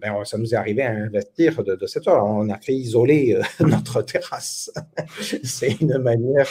ben, 0.00 0.24
ça 0.24 0.38
nous 0.38 0.54
est 0.54 0.56
arrivé 0.56 0.82
à 0.82 0.90
investir 0.90 1.62
de, 1.62 1.86
cette 1.86 2.04
sorte. 2.04 2.20
On 2.22 2.48
a 2.48 2.58
fait 2.58 2.74
isoler 2.74 3.38
notre 3.60 4.02
terrasse. 4.02 4.70
c'est 5.42 5.80
une 5.80 5.98
manière 5.98 6.48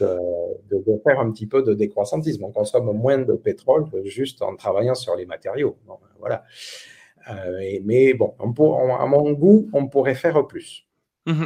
de, 0.00 0.18
de, 0.70 1.00
faire 1.04 1.20
un 1.20 1.30
petit 1.30 1.46
peu 1.46 1.62
de 1.62 1.74
décroissantisme. 1.74 2.44
On 2.44 2.52
consomme 2.52 2.96
moins 2.96 3.18
de 3.18 3.34
pétrole 3.34 3.86
juste 4.04 4.42
en 4.42 4.56
travaillant 4.56 4.94
sur 4.94 5.16
les 5.16 5.26
matériaux. 5.26 5.76
Voilà. 6.18 6.44
Euh, 7.30 7.78
mais 7.84 8.14
bon, 8.14 8.34
à 8.38 9.06
mon 9.06 9.32
goût, 9.32 9.68
on 9.72 9.88
pourrait 9.88 10.14
faire 10.14 10.46
plus. 10.46 10.86
Mmh 11.26 11.44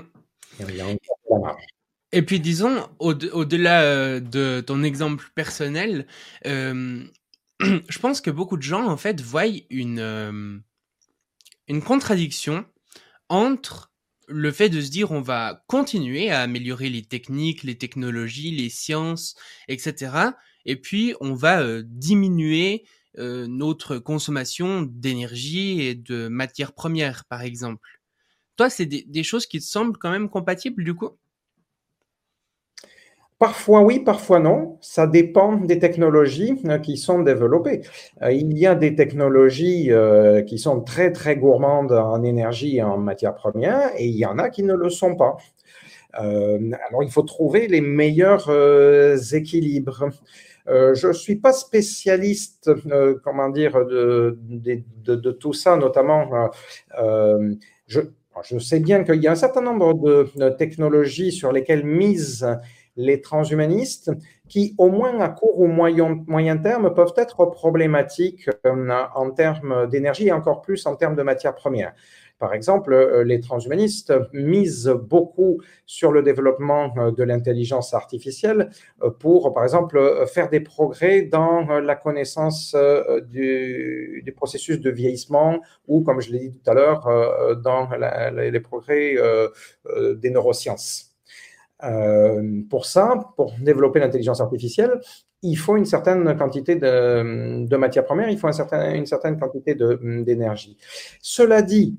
il 0.68 0.76
y 0.76 0.80
a 0.80 0.86
encore 0.86 1.18
la 1.30 1.38
marge. 1.38 1.64
Et 2.12 2.22
puis 2.22 2.40
disons, 2.40 2.88
au-delà 2.98 3.82
euh, 3.82 4.20
de 4.20 4.60
ton 4.60 4.82
exemple 4.82 5.26
personnel, 5.34 6.06
euh, 6.46 7.04
je 7.60 7.98
pense 7.98 8.20
que 8.20 8.30
beaucoup 8.30 8.56
de 8.56 8.62
gens 8.62 8.86
en 8.86 8.96
fait 8.96 9.20
voient 9.20 9.44
une, 9.70 10.00
euh, 10.00 10.58
une 11.68 11.82
contradiction 11.82 12.64
entre 13.28 13.92
le 14.28 14.52
fait 14.52 14.68
de 14.68 14.80
se 14.80 14.90
dire 14.90 15.12
on 15.12 15.20
va 15.20 15.64
continuer 15.68 16.30
à 16.30 16.42
améliorer 16.42 16.88
les 16.90 17.02
techniques, 17.02 17.62
les 17.64 17.78
technologies, 17.78 18.52
les 18.52 18.70
sciences, 18.70 19.36
etc. 19.68 20.38
Et 20.66 20.76
puis 20.76 21.14
on 21.20 21.34
va 21.34 21.82
diminuer 21.82 22.84
notre 23.18 23.98
consommation 23.98 24.82
d'énergie 24.82 25.82
et 25.82 25.94
de 25.94 26.28
matières 26.28 26.72
premières, 26.74 27.24
par 27.26 27.42
exemple. 27.42 28.00
Toi, 28.56 28.70
c'est 28.70 28.86
des, 28.86 29.04
des 29.04 29.24
choses 29.24 29.46
qui 29.46 29.60
te 29.60 29.64
semblent 29.64 29.98
quand 29.98 30.10
même 30.10 30.30
compatibles 30.30 30.84
du 30.84 30.94
coup? 30.94 31.18
Parfois 33.40 33.80
oui, 33.80 34.00
parfois 34.00 34.38
non. 34.38 34.76
Ça 34.82 35.06
dépend 35.06 35.56
des 35.56 35.78
technologies 35.78 36.60
euh, 36.66 36.76
qui 36.78 36.98
sont 36.98 37.22
développées. 37.22 37.80
Euh, 38.20 38.32
il 38.32 38.58
y 38.58 38.66
a 38.66 38.74
des 38.74 38.94
technologies 38.94 39.90
euh, 39.90 40.42
qui 40.42 40.58
sont 40.58 40.82
très 40.82 41.10
très 41.10 41.36
gourmandes 41.36 41.92
en 41.92 42.22
énergie 42.22 42.76
et 42.76 42.82
en 42.82 42.98
matières 42.98 43.34
premières 43.34 43.92
et 43.96 44.04
il 44.04 44.16
y 44.16 44.26
en 44.26 44.38
a 44.38 44.50
qui 44.50 44.62
ne 44.62 44.74
le 44.74 44.90
sont 44.90 45.16
pas. 45.16 45.38
alors 46.12 47.02
il 47.02 47.10
faut 47.10 47.22
trouver 47.22 47.66
les 47.66 47.80
meilleurs 47.80 48.50
équilibres. 49.32 50.10
je 50.66 51.06
ne 51.06 51.12
suis 51.14 51.36
pas 51.36 51.54
spécialiste, 51.54 52.70
comment 53.24 53.48
dire, 53.48 53.72
de, 53.86 55.30
tout 55.40 55.54
ça, 55.54 55.76
notamment. 55.76 56.50
je, 57.86 58.00
je 58.42 58.58
sais 58.58 58.80
bien 58.80 59.02
qu'il 59.04 59.22
y 59.22 59.28
a 59.28 59.32
un 59.32 59.42
certain 59.46 59.62
nombre 59.62 59.94
de 59.94 60.50
technologies 60.50 61.32
sur 61.32 61.52
lesquelles 61.52 61.86
mise 61.86 62.46
les 62.96 63.20
transhumanistes, 63.20 64.10
qui 64.50 64.74
au 64.78 64.90
moins 64.90 65.18
à 65.20 65.28
court 65.28 65.60
ou 65.60 65.66
moyen, 65.66 66.22
moyen 66.26 66.58
terme 66.58 66.92
peuvent 66.92 67.14
être 67.16 67.46
problématiques 67.46 68.50
euh, 68.66 68.90
en 69.14 69.30
termes 69.30 69.88
d'énergie 69.88 70.26
et 70.26 70.32
encore 70.32 70.60
plus 70.60 70.86
en 70.86 70.96
termes 70.96 71.14
de 71.14 71.22
matières 71.22 71.54
premières. 71.54 71.94
Par 72.38 72.54
exemple, 72.54 72.94
euh, 72.94 73.22
les 73.22 73.40
transhumanistes 73.40 74.12
misent 74.32 74.88
beaucoup 74.88 75.60
sur 75.86 76.10
le 76.10 76.22
développement 76.22 76.92
euh, 76.96 77.12
de 77.12 77.22
l'intelligence 77.22 77.94
artificielle 77.94 78.70
pour, 79.20 79.52
par 79.54 79.62
exemple, 79.62 80.26
faire 80.26 80.48
des 80.48 80.60
progrès 80.60 81.22
dans 81.22 81.80
la 81.80 81.94
connaissance 81.94 82.74
du, 83.28 84.32
processus 84.34 84.80
de 84.80 84.90
vieillissement 84.90 85.60
ou, 85.86 86.02
comme 86.02 86.20
je 86.20 86.32
l'ai 86.32 86.38
dit 86.48 86.52
tout 86.52 86.70
à 86.70 86.74
l'heure, 86.74 87.56
dans 87.62 87.88
les 88.32 88.60
progrès 88.60 89.16
des 90.16 90.30
neurosciences. 90.30 91.09
Euh, 91.84 92.62
pour 92.68 92.86
ça, 92.86 93.32
pour 93.36 93.54
développer 93.60 94.00
l'intelligence 94.00 94.40
artificielle, 94.40 95.00
il 95.42 95.56
faut 95.56 95.76
une 95.76 95.86
certaine 95.86 96.36
quantité 96.36 96.76
de, 96.76 97.76
matières 97.76 98.04
premières, 98.04 98.28
il 98.28 98.38
faut 98.38 98.48
une 98.48 99.06
certaine 99.06 99.38
quantité 99.38 99.74
d'énergie. 99.74 100.76
Cela 101.22 101.62
dit, 101.62 101.98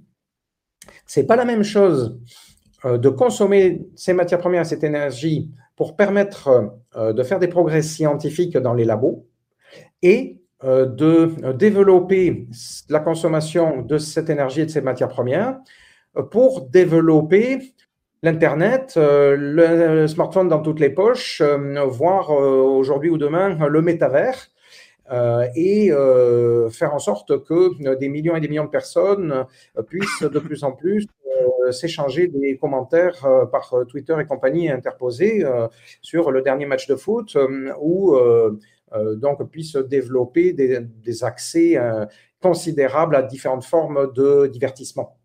c'est 1.06 1.26
pas 1.26 1.36
la 1.36 1.46
même 1.46 1.64
chose 1.64 2.20
euh, 2.86 2.98
de 2.98 3.10
consommer 3.10 3.88
ces 3.96 4.14
matières 4.14 4.40
premières, 4.40 4.66
cette 4.66 4.84
énergie, 4.84 5.50
pour 5.76 5.96
permettre 5.96 6.74
euh, 6.96 7.14
de 7.14 7.24
faire 7.24 7.40
des 7.40 7.48
progrès 7.48 7.82
scientifiques 7.82 8.58
dans 8.58 8.74
les 8.74 8.86
labos 8.86 9.26
et 10.02 10.38
de 10.64 11.54
développer 11.54 12.48
la 12.88 13.00
consommation 13.00 13.82
de 13.82 13.98
cette 13.98 14.30
énergie 14.30 14.62
et 14.62 14.66
de 14.68 14.70
ces 14.70 14.82
matières 14.82 15.10
premières 15.10 15.58
pour 16.30 16.70
développer 16.70 17.74
l'Internet, 18.24 18.94
euh, 18.98 19.36
le 19.36 20.08
smartphone 20.08 20.48
dans 20.48 20.62
toutes 20.62 20.80
les 20.80 20.90
poches, 20.90 21.42
euh, 21.42 21.84
voire 21.86 22.32
euh, 22.32 22.62
aujourd'hui 22.62 23.10
ou 23.10 23.18
demain 23.18 23.68
le 23.68 23.82
métavers, 23.82 24.50
et 25.56 25.92
faire 26.72 26.94
en 26.94 27.00
sorte 27.00 27.44
que 27.44 27.96
des 27.96 28.08
millions 28.08 28.34
et 28.38 28.40
des 28.40 28.48
millions 28.48 28.64
de 28.64 28.70
personnes 28.70 29.46
puissent 29.88 30.22
de 30.22 30.40
plus 30.40 30.64
en 30.64 30.72
plus 30.72 31.06
s'échanger 31.72 32.30
des 32.30 32.58
commentaires 32.58 33.28
par 33.52 33.76
Twitter 33.90 34.16
et 34.22 34.26
compagnie 34.26 34.70
interposés 34.70 35.44
sur 36.02 36.32
le 36.32 36.42
dernier 36.42 36.66
match 36.66 36.88
de 36.88 36.96
foot 36.96 37.36
ou 37.82 38.18
donc 39.18 39.44
puissent 39.50 39.76
développer 39.76 40.54
des, 40.54 41.24
accès 41.26 41.78
considérables 42.42 43.18
à 43.18 43.22
différentes 43.22 43.66
formes 43.66 44.14
de 44.14 44.48
divertissement. 44.48 45.18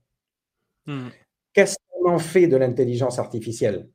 Hmm. 0.86 1.10
Qu'est-ce 1.52 1.76
fait 2.18 2.46
de 2.46 2.56
l'intelligence 2.56 3.18
artificielle. 3.18 3.88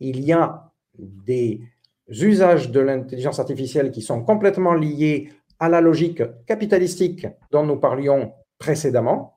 Il 0.00 0.20
y 0.24 0.32
a 0.32 0.72
des 0.98 1.60
usages 2.08 2.70
de 2.70 2.80
l'intelligence 2.80 3.38
artificielle 3.38 3.90
qui 3.90 4.02
sont 4.02 4.22
complètement 4.22 4.74
liés 4.74 5.30
à 5.58 5.68
la 5.68 5.80
logique 5.80 6.22
capitalistique 6.46 7.26
dont 7.50 7.64
nous 7.64 7.76
parlions 7.76 8.32
précédemment. 8.58 9.34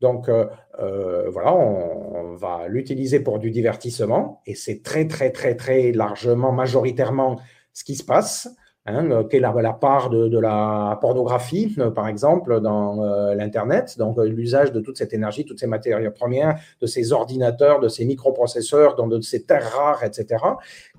Donc 0.00 0.28
euh, 0.28 0.46
euh, 0.80 1.30
voilà, 1.30 1.54
on, 1.54 2.34
va 2.36 2.66
l'utiliser 2.68 3.20
pour 3.20 3.38
du 3.38 3.50
divertissement 3.52 4.42
et 4.44 4.56
c'est 4.56 4.82
très 4.82 5.06
très 5.06 5.30
très 5.30 5.54
très 5.54 5.92
largement, 5.92 6.52
majoritairement 6.52 7.40
ce 7.72 7.84
qui 7.84 7.94
se 7.94 8.04
passe. 8.04 8.48
Hein, 8.86 9.10
euh, 9.10 9.24
quelle 9.24 9.44
est 9.44 9.62
la, 9.62 9.72
part 9.72 10.10
de, 10.10 10.38
la 10.38 10.98
pornographie, 11.00 11.74
euh, 11.78 11.90
par 11.90 12.06
exemple, 12.06 12.60
dans 12.60 13.02
euh, 13.02 13.34
l'Internet, 13.34 13.96
donc 13.96 14.18
l'usage 14.18 14.72
de 14.72 14.80
toute 14.80 14.98
cette 14.98 15.14
énergie, 15.14 15.46
toutes 15.46 15.58
ces 15.58 15.66
matières 15.66 16.12
premières, 16.12 16.60
de 16.82 16.86
ces 16.86 17.12
ordinateurs, 17.12 17.80
de 17.80 17.88
ces 17.88 18.04
microprocesseurs, 18.04 18.94
de 18.94 19.20
ces 19.22 19.44
terres 19.44 19.72
rares, 19.72 20.04
etc. 20.04 20.44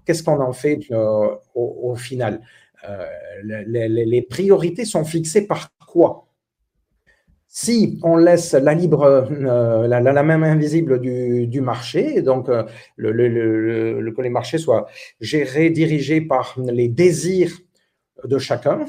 Qu'est-ce 0.04 0.24
qu'on 0.24 0.42
en 0.42 0.54
fait 0.54 0.80
au, 1.54 1.96
final? 1.96 2.42
Les, 3.44 4.22
priorités 4.28 4.86
sont 4.86 5.06
fixées 5.06 5.46
par 5.46 5.72
quoi? 5.88 6.28
Si 7.48 8.00
on 8.04 8.18
laisse 8.18 8.54
la 8.54 8.74
libre, 8.74 9.28
la, 9.32 10.00
la, 10.00 10.24
main 10.24 10.42
invisible 10.44 11.00
du, 11.00 11.62
marché, 11.62 12.22
donc 12.22 12.48
que 12.48 14.22
les 14.22 14.30
marchés 14.30 14.58
soient 14.58 14.88
gérés, 15.22 15.70
dirigés 15.70 16.22
par 16.22 16.56
les 16.58 16.90
désirs 16.90 17.52
de 18.24 18.38
chacun, 18.38 18.86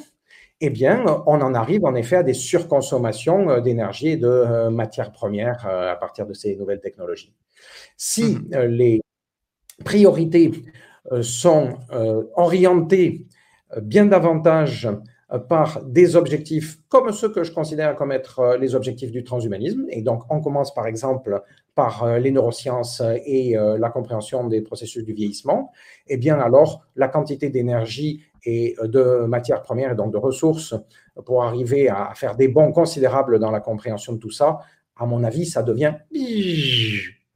eh 0.61 0.70
bien, 0.70 1.05
on 1.27 1.41
en 1.43 1.55
arrive 1.55 1.85
en 1.85 1.95
effet 1.95 2.16
à 2.16 2.22
des 2.22 2.35
surconsommations 2.35 3.51
euh, 3.51 3.61
d'énergie 3.61 4.09
et 4.09 4.16
de 4.16 4.27
euh, 4.27 4.70
matières 4.70 5.12
premières 5.12 5.66
euh, 5.66 5.93
à 5.93 5.97
partir 5.97 6.27
de 6.27 6.33
ces 6.33 6.57
nouvelles 6.57 6.81
technologies. 6.81 7.35
Si 7.97 8.39
mhm. 8.39 8.61
les 8.68 9.01
priorités 9.85 10.53
sont 11.20 11.77
orientées 12.35 13.27
bien 13.81 14.07
davantage 14.07 14.89
par 15.49 15.85
des 15.85 16.16
objectifs 16.16 16.79
comme 16.89 17.12
ceux 17.12 17.29
que 17.29 17.45
je 17.45 17.53
considère 17.53 17.95
comme 17.95 18.11
être 18.11 18.57
les 18.59 18.74
objectifs 18.74 19.12
du 19.12 19.22
transhumanisme. 19.22 19.87
Et 19.91 20.03
donc, 20.03 20.22
on 20.31 20.41
commence 20.41 20.74
par 20.74 20.87
exemple 20.87 21.43
par 21.74 22.18
les 22.18 22.31
neurosciences 22.31 23.03
et 23.24 23.55
la 23.55 23.91
compréhension 23.91 24.49
des 24.49 24.62
processus 24.62 25.05
du 25.05 25.12
vieillissement. 25.12 25.70
Eh 26.09 26.16
bien, 26.16 26.41
alors, 26.41 26.87
la 26.97 27.09
quantité 27.09 27.51
d'énergie 27.51 28.24
et 28.47 28.76
de 28.82 29.26
matières 29.26 29.61
premières 29.61 29.92
et 29.92 29.94
donc 29.97 30.12
de 30.12 30.18
ressources 30.18 30.74
pour 31.24 31.42
arriver 31.42 31.88
à 31.88 32.12
faire 32.14 32.36
des 32.36 32.49
bons 32.49 32.72
considérables 32.72 33.38
dans 33.38 33.51
la 33.51 33.61
compréhension 33.61 34.12
de 34.12 34.18
tout 34.18 34.30
ça, 34.30 34.61
à 34.97 35.05
mon 35.05 35.24
avis, 35.24 35.47
ça 35.47 35.62
devient 35.62 35.94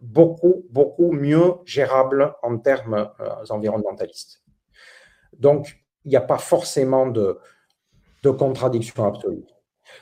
beaucoup, 0.01 0.65
beaucoup 0.71 1.13
mieux 1.13 1.55
gérable 1.65 2.33
en 2.43 2.59
termes 2.59 3.11
euh, 3.21 3.45
environnementalistes. 3.51 4.43
Donc, 5.37 5.83
il 6.05 6.11
n'y 6.11 6.17
a 6.17 6.23
pas 6.23 6.39
forcément 6.39 7.07
de, 7.07 7.39
de 8.23 8.31
contradiction 8.31 9.05
absolue. 9.05 9.45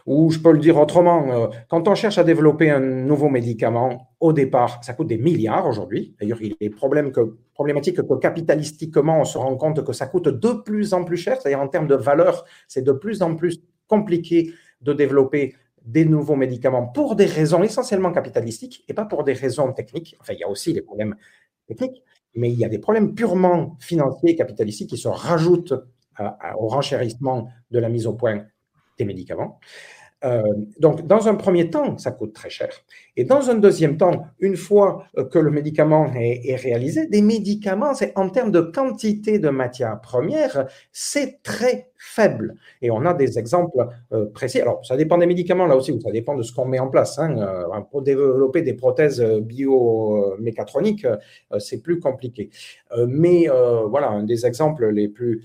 Ou 0.07 0.31
je 0.31 0.39
peux 0.39 0.53
le 0.53 0.59
dire 0.59 0.77
autrement, 0.79 1.31
euh, 1.31 1.47
quand 1.69 1.89
on 1.89 1.95
cherche 1.95 2.19
à 2.19 2.25
développer 2.25 2.71
un 2.71 2.81
nouveau 2.81 3.29
médicament, 3.29 4.11
au 4.21 4.33
départ, 4.33 4.83
ça 4.83 4.95
coûte 4.95 5.09
des 5.09 5.19
milliards 5.19 5.67
aujourd'hui. 5.67 6.15
D'ailleurs, 6.21 6.43
il 6.43 6.55
est 6.61 6.71
problématique 6.71 7.97
que 7.97 8.19
capitalistiquement, 8.19 9.21
on 9.21 9.25
se 9.25 9.39
rend 9.39 9.57
compte 9.57 9.85
que 9.85 9.93
ça 9.93 10.07
coûte 10.07 10.29
de 10.29 10.53
plus 10.53 10.95
en 10.95 11.05
plus 11.05 11.17
cher. 11.17 11.41
C'est-à-dire 11.41 11.61
en 11.61 11.69
termes 11.69 11.89
de 11.89 11.95
valeur, 11.95 12.45
c'est 12.67 12.83
de 12.83 12.93
plus 12.93 13.23
en 13.23 13.35
plus 13.35 13.63
compliqué 13.87 14.53
de 14.81 14.93
développer 14.93 15.55
des 15.85 16.05
nouveaux 16.05 16.37
médicaments 16.37 16.87
pour 16.87 17.17
des 17.17 17.25
raisons 17.25 17.63
essentiellement 17.63 18.13
capitalistiques 18.13 18.85
et 18.89 18.95
pas 18.95 19.07
pour 19.07 19.25
des 19.25 19.33
raisons 19.33 19.73
techniques. 19.73 20.17
Enfin, 20.21 20.35
il 20.35 20.41
y 20.41 20.45
a 20.45 20.49
aussi 20.49 20.73
des 20.73 20.83
problèmes 20.83 21.17
techniques, 21.67 22.03
mais 22.35 22.51
il 22.51 22.59
y 22.59 22.65
a 22.65 22.69
des 22.69 22.79
problèmes 22.79 23.15
purement 23.15 23.77
financiers 23.81 24.31
et 24.31 24.37
capitalistiques 24.37 24.91
qui 24.91 24.99
se 24.99 25.09
rajoutent 25.09 25.75
au 26.59 26.69
renchérissement 26.69 27.49
de 27.71 27.79
la 27.79 27.89
mise 27.89 28.07
au 28.07 28.13
point 28.13 28.45
des 28.99 29.05
médicaments. 29.05 29.61
Euh, 30.25 30.43
donc, 30.81 31.07
dans 31.07 31.29
un 31.29 31.35
premier 31.37 31.71
temps, 31.71 31.97
ça 31.97 32.11
coûte 32.11 32.33
très 32.33 32.51
cher. 32.51 32.71
Et 33.17 33.25
dans 33.25 33.51
un 33.51 33.55
deuxième 33.55 33.97
temps, 33.97 34.27
une 34.41 34.57
fois 34.57 35.05
euh, 35.17 35.25
que 35.25 35.39
le 35.39 35.51
médicament 35.51 36.13
est, 36.15 36.57
réalisé, 36.57 37.07
des 37.07 37.23
médicaments, 37.23 37.95
c'est 37.95 38.13
en 38.19 38.29
termes 38.29 38.51
de 38.51 38.61
quantité 38.61 39.39
de 39.39 39.49
matières 39.49 40.01
premières, 40.01 40.67
c'est 40.91 41.41
très 41.43 41.91
faible. 41.97 42.57
Et 42.83 42.91
on 42.91 43.05
a 43.05 43.15
des 43.15 43.39
exemples 43.39 43.87
euh, 44.13 44.27
précis. 44.27 44.61
Alors, 44.61 44.85
ça 44.85 44.97
dépend 44.97 45.19
des 45.19 45.27
médicaments 45.27 45.67
là 45.67 45.77
aussi, 45.77 45.97
ça 46.03 46.11
dépend 46.11 46.35
de 46.35 46.43
ce 46.43 46.53
qu'on 46.53 46.67
met 46.67 46.81
en 46.81 46.89
place. 46.89 47.19
Hein. 47.19 47.87
pour 47.91 48.03
développer 48.03 48.63
des 48.63 48.75
prothèses 48.75 49.23
biomécatroniques, 49.23 51.07
c'est 51.59 51.81
plus 51.83 52.01
compliqué. 52.01 52.51
mais 53.07 53.49
voilà, 53.89 54.09
un 54.11 54.25
des 54.25 54.47
exemples 54.47 54.89
les 54.89 55.09
plus 55.09 55.45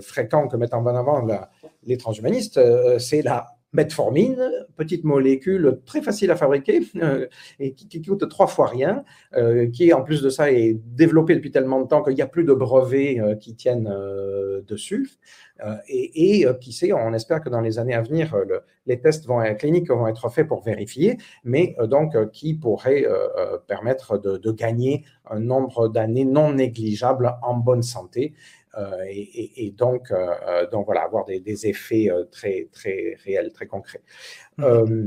fréquents 0.00 0.48
que 0.48 0.56
mettent 0.56 0.74
en 0.74 0.86
avant 0.86 1.22
les 1.86 1.96
transhumanistes, 1.96 2.60
c'est 2.98 3.22
la 3.22 3.46
metformine, 3.76 4.50
petite 4.76 5.04
molécule 5.04 5.80
très 5.84 6.00
facile 6.00 6.30
à 6.30 6.36
fabriquer 6.36 6.80
euh, 6.96 7.26
et 7.60 7.74
qui, 7.74 8.02
coûte 8.02 8.28
trois 8.28 8.46
fois 8.46 8.66
rien, 8.66 9.04
euh, 9.36 9.68
qui 9.70 9.92
en 9.92 10.02
plus 10.02 10.22
de 10.22 10.30
ça 10.30 10.50
est 10.50 10.74
développée 10.74 11.34
depuis 11.34 11.50
tellement 11.50 11.80
de 11.82 11.86
temps 11.86 12.02
qu'il 12.02 12.14
n'y 12.14 12.22
a 12.22 12.26
plus 12.26 12.44
de 12.44 12.54
brevets 12.54 13.20
euh, 13.20 13.34
qui 13.34 13.54
tiennent 13.54 13.92
dessus. 14.66 15.10
et, 15.88 16.46
qui 16.60 16.72
sait, 16.72 16.92
on 16.92 17.12
espère 17.12 17.40
que 17.40 17.48
dans 17.48 17.60
les 17.60 17.78
années 17.78 17.94
à 17.94 18.02
venir, 18.02 18.34
les 18.86 19.00
tests 19.00 19.26
vont, 19.26 19.42
cliniques 19.54 19.90
vont 19.90 20.06
être 20.06 20.28
faits 20.28 20.46
pour 20.46 20.62
vérifier, 20.62 21.18
mais 21.44 21.76
donc 21.84 22.14
qui 22.30 22.54
pourrait 22.54 23.06
permettre 23.66 24.18
de, 24.18 24.50
gagner 24.52 25.04
un 25.30 25.40
nombre 25.40 25.88
d'années 25.88 26.24
non 26.24 26.52
négligeable 26.52 27.36
en 27.42 27.54
bonne 27.54 27.82
santé 27.82 28.34
euh, 28.76 29.04
et, 29.08 29.70
donc, 29.76 30.10
euh, 30.10 30.34
euh, 30.46 30.70
donc, 30.70 30.86
voilà, 30.86 31.02
avoir 31.02 31.24
des, 31.24 31.66
effets 31.66 32.08
très, 32.30 32.68
très 32.72 33.16
réels, 33.24 33.52
très 33.52 33.66
concrets. 33.66 34.02
Mmh. 34.58 35.06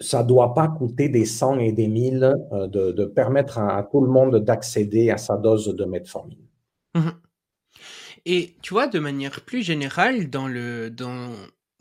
ça 0.00 0.22
ne 0.22 0.28
doit 0.28 0.54
pas 0.54 0.68
coûter 0.68 1.08
des 1.08 1.24
cent 1.24 1.58
et 1.58 1.72
des 1.72 1.88
mille 1.88 2.34
de, 2.52 3.04
permettre 3.04 3.58
à, 3.58 3.82
tout 3.90 4.00
le 4.00 4.10
monde 4.10 4.38
d'accéder 4.38 5.10
à 5.10 5.18
sa 5.18 5.36
dose 5.36 5.74
de 5.74 5.84
metformine. 5.84 6.46
Mmh. 6.94 7.10
Et 8.24 8.54
tu 8.62 8.74
vois, 8.74 8.86
de 8.86 8.98
manière 8.98 9.40
plus 9.40 9.62
générale, 9.62 10.30
dans, 10.30 10.46
le, 10.48 10.90
dans 10.90 11.30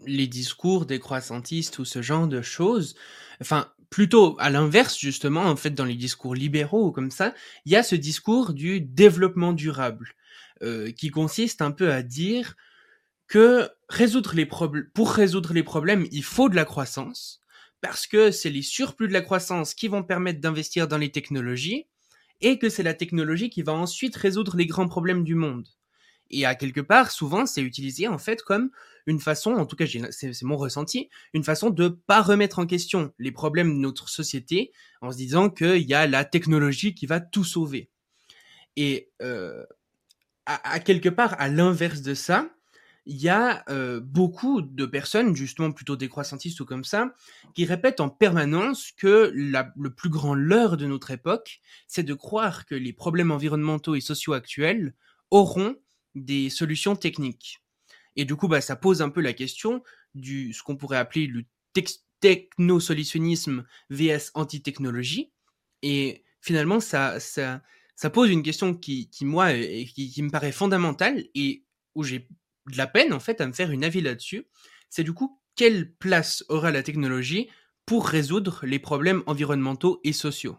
les 0.05 0.27
discours 0.27 0.85
des 0.85 0.99
croissantistes 0.99 1.79
ou 1.79 1.85
ce 1.85 2.01
genre 2.01 2.27
de 2.27 2.41
choses, 2.41 2.95
enfin, 3.41 3.67
plutôt 3.89 4.35
à 4.39 4.49
l'inverse, 4.49 4.97
justement, 4.97 5.43
en 5.43 5.55
fait, 5.55 5.71
dans 5.71 5.85
les 5.85 5.95
discours 5.95 6.33
libéraux 6.33 6.87
ou 6.87 6.91
comme 6.91 7.11
ça, 7.11 7.33
il 7.65 7.71
y 7.71 7.75
a 7.75 7.83
ce 7.83 7.95
discours 7.95 8.53
du 8.53 8.81
développement 8.81 9.53
durable. 9.53 10.15
Euh, 10.63 10.91
qui 10.91 11.09
consiste 11.09 11.63
un 11.63 11.71
peu 11.71 11.91
à 11.91 12.03
dire 12.03 12.55
que 13.27 13.67
résoudre 13.89 14.35
les 14.35 14.45
pour 14.45 15.11
résoudre 15.11 15.53
les 15.53 15.63
problèmes, 15.63 16.05
il 16.11 16.23
faut 16.23 16.49
de 16.49 16.55
la 16.55 16.65
croissance, 16.65 17.41
parce 17.81 18.05
que 18.05 18.29
c'est 18.29 18.51
les 18.51 18.61
surplus 18.61 19.07
de 19.07 19.13
la 19.13 19.21
croissance 19.21 19.73
qui 19.73 19.87
vont 19.87 20.03
permettre 20.03 20.39
d'investir 20.39 20.87
dans 20.87 20.99
les 20.99 21.11
technologies, 21.11 21.87
et 22.41 22.59
que 22.59 22.69
c'est 22.69 22.83
la 22.83 22.93
technologie 22.93 23.49
qui 23.49 23.63
va 23.63 23.73
ensuite 23.73 24.15
résoudre 24.15 24.55
les 24.55 24.67
grands 24.67 24.87
problèmes 24.87 25.23
du 25.23 25.33
monde. 25.33 25.67
Et 26.29 26.45
à 26.45 26.53
quelque 26.53 26.81
part, 26.81 27.09
souvent, 27.09 27.47
c'est 27.47 27.63
utilisé 27.63 28.07
en 28.07 28.19
fait 28.19 28.43
comme 28.43 28.69
une 29.07 29.19
façon, 29.19 29.53
en 29.53 29.65
tout 29.65 29.75
cas 29.75 29.85
c'est 30.11 30.43
mon 30.43 30.57
ressenti, 30.57 31.09
une 31.33 31.43
façon 31.43 31.71
de 31.71 31.87
pas 31.87 32.21
remettre 32.21 32.59
en 32.59 32.67
question 32.67 33.13
les 33.17 33.31
problèmes 33.31 33.73
de 33.73 33.79
notre 33.79 34.09
société 34.09 34.71
en 35.01 35.11
se 35.11 35.17
disant 35.17 35.49
qu'il 35.49 35.89
y 35.89 35.95
a 35.95 36.05
la 36.05 36.23
technologie 36.23 36.93
qui 36.93 37.07
va 37.07 37.19
tout 37.19 37.43
sauver. 37.43 37.89
Et 38.75 39.09
euh, 39.23 39.65
à, 40.45 40.79
quelque 40.79 41.09
part, 41.09 41.35
à 41.39 41.47
l'inverse 41.47 42.01
de 42.01 42.13
ça, 42.13 42.49
il 43.05 43.17
y 43.17 43.29
a 43.29 43.63
euh, 43.69 43.99
beaucoup 43.99 44.61
de 44.61 44.85
personnes, 44.85 45.35
justement 45.35 45.71
plutôt 45.71 45.95
décroissantistes 45.95 46.59
ou 46.59 46.65
comme 46.65 46.83
ça, 46.83 47.13
qui 47.55 47.65
répètent 47.65 47.99
en 47.99 48.09
permanence 48.09 48.91
que 48.91 49.31
le 49.33 49.89
plus 49.89 50.09
grand 50.09 50.35
leurre 50.35 50.77
de 50.77 50.85
notre 50.85 51.11
époque, 51.11 51.61
c'est 51.87 52.03
de 52.03 52.13
croire 52.13 52.65
que 52.65 52.75
les 52.75 52.93
problèmes 52.93 53.31
environnementaux 53.31 53.95
et 53.95 54.01
sociaux 54.01 54.33
actuels 54.33 54.93
auront 55.31 55.75
des 56.15 56.49
solutions 56.49 56.95
techniques. 56.95 57.61
Et 58.15 58.25
du 58.25 58.35
coup, 58.35 58.47
bah, 58.47 58.61
ça 58.61 58.75
pose 58.75 59.01
un 59.01 59.09
peu 59.09 59.21
la 59.21 59.33
question 59.33 59.83
du 60.13 60.53
ce 60.53 60.61
qu'on 60.63 60.75
pourrait 60.75 60.97
appeler 60.97 61.27
le 61.27 61.45
technosolutionnisme 62.19 63.65
vs 63.89 64.31
anti-technologie. 64.33 65.31
Et 65.81 66.23
finalement, 66.41 66.79
ça, 66.79 67.19
ça, 67.19 67.61
ça 68.01 68.09
pose 68.09 68.31
une 68.31 68.41
question 68.41 68.73
qui, 68.73 69.07
moi, 69.21 69.53
qui, 69.53 70.23
me 70.23 70.31
paraît 70.31 70.51
fondamentale 70.51 71.23
et 71.35 71.65
où 71.93 72.01
j'ai 72.01 72.27
de 72.71 72.75
la 72.75 72.87
peine, 72.87 73.13
en 73.13 73.19
fait, 73.19 73.39
à 73.41 73.45
me 73.45 73.53
faire 73.53 73.69
une 73.69 73.83
avis 73.83 74.01
là-dessus. 74.01 74.47
C'est 74.89 75.03
du 75.03 75.13
coup, 75.13 75.39
quelle 75.55 75.93
place 75.93 76.43
aura 76.49 76.71
la 76.71 76.81
technologie 76.81 77.47
pour 77.85 78.07
résoudre 78.07 78.61
les 78.63 78.79
problèmes 78.79 79.21
environnementaux 79.27 79.99
et 80.03 80.13
sociaux? 80.13 80.55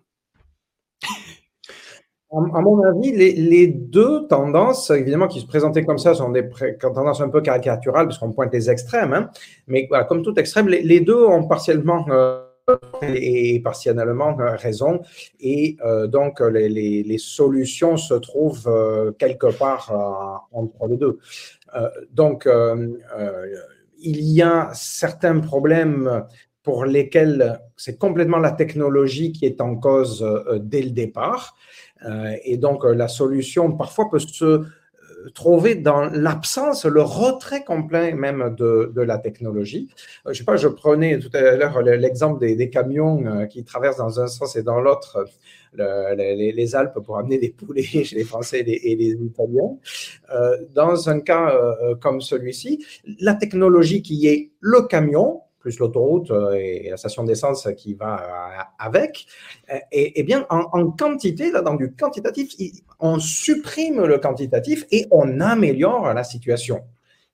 À 2.31 2.61
mon 2.61 2.81
avis, 2.85 3.11
les, 3.11 3.67
deux 3.67 4.29
tendances, 4.29 4.91
évidemment, 4.91 5.27
qui 5.27 5.41
se 5.41 5.47
présentaient 5.47 5.85
comme 5.85 5.99
ça, 5.99 6.15
sont 6.15 6.31
des 6.31 6.49
tendances 6.81 7.23
un 7.23 7.29
peu 7.29 7.41
caricaturales, 7.41 8.07
parce 8.07 8.21
qu'on 8.21 8.31
pointe 8.31 8.53
les 8.53 8.71
extrêmes. 8.71 9.15
Hein. 9.15 9.31
mais 9.67 9.89
comme 10.09 10.23
tout 10.23 10.39
extrême, 10.39 10.69
les, 10.69 11.01
deux 11.01 11.25
ont 11.25 11.49
partiellement 11.49 12.07
euh, 12.09 12.47
et 13.03 13.61
partiellement 13.61 14.37
raison. 14.37 15.01
Et 15.41 15.77
euh, 15.85 16.07
donc, 16.07 16.41
les, 16.41 17.19
solutions 17.19 17.97
se 17.97 18.15
trouvent 18.15 18.69
euh, 18.69 19.13
quelque 19.13 19.53
part 19.57 19.91
euh, 19.91 20.59
entre 20.59 20.87
les 20.89 20.97
deux. 20.97 21.19
donc, 22.11 22.49
il 24.05 24.21
y 24.21 24.43
a 24.43 24.71
certains 24.75 25.39
problèmes 25.41 26.25
pour 26.63 26.85
lesquels 26.85 27.61
c'est 27.77 27.99
complètement 27.99 28.39
la 28.39 28.53
technologie 28.53 29.33
qui 29.33 29.47
est 29.47 29.61
en 29.61 29.77
cause 29.77 30.25
dès 30.61 30.83
le 30.83 30.91
départ. 30.91 31.57
et 32.45 32.57
donc, 32.57 32.85
la 32.85 33.09
solution 33.09 33.73
parfois 33.73 34.11
peut 34.11 34.19
se 34.19 34.65
trouver 35.35 35.75
dans 35.75 36.03
l'absence, 36.03 36.85
le 36.85 37.03
retrait 37.03 37.65
complet 37.65 38.13
même 38.13 38.55
de, 38.57 38.93
de 38.95 39.03
la 39.03 39.19
technologie. 39.19 39.89
Euh, 40.27 40.33
je 40.33 40.39
sais 40.39 40.45
pas, 40.45 40.57
je 40.57 40.69
prenais 40.69 41.19
tout 41.19 41.31
à 41.35 41.57
l'heure 41.57 41.83
l'exemple 41.83 42.41
des, 42.41 42.57
des, 42.57 42.71
camions 42.71 43.25
euh, 43.27 43.47
qui 43.47 43.65
traversent 43.65 43.99
dans 43.99 44.21
un 44.21 44.27
sens 44.27 44.57
et 44.57 44.63
dans 44.63 44.81
l'autre 44.81 45.25
les, 45.75 46.53
les, 46.53 46.77
Alpes 46.77 46.99
pour 47.05 47.19
amener 47.19 47.39
des 47.39 47.51
poulets 47.51 47.83
chez 48.05 48.17
les 48.17 48.25
Français 48.25 48.61
et 48.61 48.97
les, 48.97 49.13
Italiens. 49.13 49.77
Euh, 50.35 50.57
dans 50.75 51.09
un 51.09 51.21
cas 51.21 51.59
comme 52.01 52.21
celui-ci, 52.21 52.85
la 53.21 53.35
technologie 53.35 54.03
qui 54.03 54.27
est 54.27 54.51
le 54.61 54.83
camion, 54.83 55.42
plus 55.63 55.79
l'autoroute 55.79 56.31
euh, 56.31 56.53
et 56.53 56.89
la 56.91 56.97
station 56.97 57.23
d'essence 57.25 57.69
qui 57.77 57.95
va 57.95 58.21
euh, 58.21 58.63
avec. 58.79 59.27
Euh, 59.73 59.79
et, 59.93 60.21
et 60.21 60.23
bien, 60.25 60.45
en, 60.51 60.91
quantité, 60.91 61.51
là, 61.51 61.63
dans 61.63 61.75
du 61.75 61.95
quantitatif, 61.95 62.53
on 63.01 63.19
supprime 63.19 64.05
le 64.05 64.19
quantitatif 64.19 64.85
et 64.91 65.07
on 65.11 65.41
améliore 65.41 66.13
la 66.13 66.25
situation. 66.25 66.83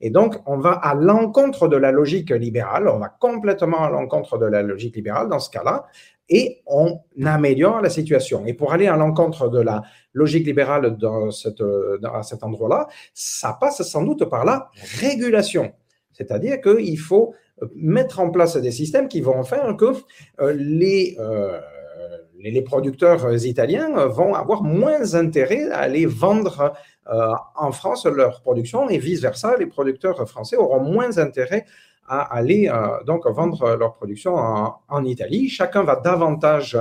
Et 0.00 0.10
donc, 0.10 0.36
on 0.46 0.58
va 0.58 0.72
à 0.72 0.94
l'encontre 0.94 1.66
de 1.66 1.76
la 1.76 1.90
logique 1.90 2.30
libérale, 2.30 2.86
on 2.86 2.98
va 2.98 3.08
complètement 3.08 3.82
à 3.82 3.90
l'encontre 3.90 4.38
de 4.38 4.46
la 4.46 4.62
logique 4.62 4.94
libérale 4.94 5.28
dans 5.28 5.40
ce 5.40 5.50
cas-là, 5.50 5.86
et 6.28 6.62
on 6.66 7.00
améliore 7.24 7.80
la 7.80 7.90
situation. 7.90 8.46
Et 8.46 8.52
pour 8.52 8.72
aller 8.72 8.86
à 8.86 8.96
l'encontre 8.96 9.48
de 9.48 9.60
la 9.60 9.82
logique 10.12 10.46
libérale 10.46 10.96
dans, 10.98 11.30
cette, 11.32 11.62
dans 12.00 12.22
cet 12.22 12.44
endroit-là, 12.44 12.86
ça 13.14 13.56
passe 13.58 13.82
sans 13.82 14.04
doute 14.04 14.26
par 14.26 14.44
la 14.44 14.70
régulation. 15.00 15.72
C'est-à-dire 16.12 16.60
qu'il 16.60 16.98
faut 16.98 17.34
mettre 17.74 18.20
en 18.20 18.30
place 18.30 18.56
des 18.56 18.70
systèmes 18.70 19.08
qui 19.08 19.20
vont 19.20 19.42
faire 19.42 19.76
que 19.76 19.92
euh, 20.40 20.52
les, 20.56 21.16
euh, 21.18 21.58
les 22.38 22.62
producteurs 22.62 23.44
italiens 23.44 24.06
vont 24.06 24.34
avoir 24.34 24.62
moins 24.62 25.14
intérêt 25.14 25.70
à 25.70 25.78
aller 25.78 26.06
vendre 26.06 26.72
euh, 27.10 27.32
en 27.56 27.72
France 27.72 28.06
leur 28.06 28.42
production 28.42 28.88
et 28.88 28.98
vice-versa, 28.98 29.56
les 29.56 29.66
producteurs 29.66 30.28
français 30.28 30.56
auront 30.56 30.80
moins 30.80 31.18
intérêt 31.18 31.64
à 32.10 32.22
aller 32.34 32.72
donc 33.04 33.26
vendre 33.26 33.76
leur 33.76 33.94
production 33.94 34.34
en, 34.34 34.76
en, 34.88 35.04
Italie. 35.04 35.50
Chacun 35.50 35.82
va 35.82 35.96
davantage 35.96 36.78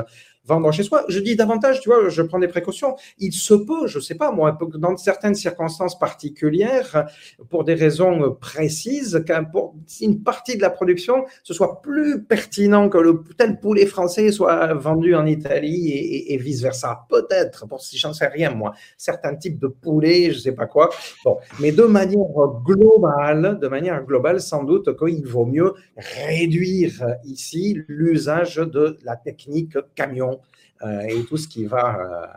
vendre 0.48 0.72
chez 0.72 0.84
soi. 0.84 1.04
Je 1.10 1.20
dis 1.20 1.36
davantage, 1.36 1.82
tu 1.82 1.90
vois, 1.90 2.10
je 2.10 2.22
prends 2.22 2.40
des 2.40 2.48
précautions. 2.48 2.96
Il 3.20 3.34
se 3.34 3.54
peut, 3.54 3.88
je 3.88 3.98
ne 3.98 4.04
sais 4.04 4.16
pas 4.16 4.32
moi, 4.32 4.58
dans 4.76 4.96
certaines 4.98 5.36
circonstances 5.36 6.00
particulières, 6.00 7.08
pour 7.50 7.64
des 7.64 7.74
raisons 7.74 8.38
précises, 8.40 9.24
qu'une 9.26 10.24
partie 10.24 10.56
de 10.56 10.62
la 10.62 10.70
production, 10.70 11.26
ce 11.44 11.54
soit 11.54 11.82
plus 11.82 12.24
pertinent 12.24 12.90
que 12.90 12.98
le 12.98 13.22
tel 13.38 13.60
poulet 13.60 13.86
français 13.86 14.32
soit 14.32 14.74
vendu 14.74 15.16
en 15.16 15.26
Italie 15.26 15.92
et, 16.28 16.38
vice-versa. 16.38 17.06
Peut-être, 17.10 17.68
pour 17.68 17.82
si 17.82 17.98
j'en 17.98 18.14
sais 18.14 18.28
rien 18.28 18.52
moi, 18.52 18.74
certains 18.98 19.36
types 19.36 19.60
de 19.60 19.68
poulets, 19.68 20.32
je 20.32 20.38
ne 20.38 20.42
sais 20.42 20.52
pas 20.52 20.68
quoi. 20.68 20.90
Bon, 21.26 21.38
mais 21.60 21.72
de 21.72 21.84
manière 21.84 22.24
globale, 22.64 23.60
de 23.60 23.68
manière 23.68 24.04
globale, 24.04 24.40
sans 24.40 24.64
doute 24.64 24.98
qu'il 24.98 25.26
vaut 25.26 25.46
mieux 25.46 25.74
réduire 25.98 27.06
ici 27.26 27.82
l'usage 27.88 28.56
de 28.58 28.98
la 29.04 29.16
technique 29.16 29.78
camion 29.96 30.37
euh, 30.84 31.02
et 31.02 31.24
tout 31.24 31.38
ce 31.38 31.48
qui 31.48 31.66
va 31.66 32.00
euh, 32.00 32.28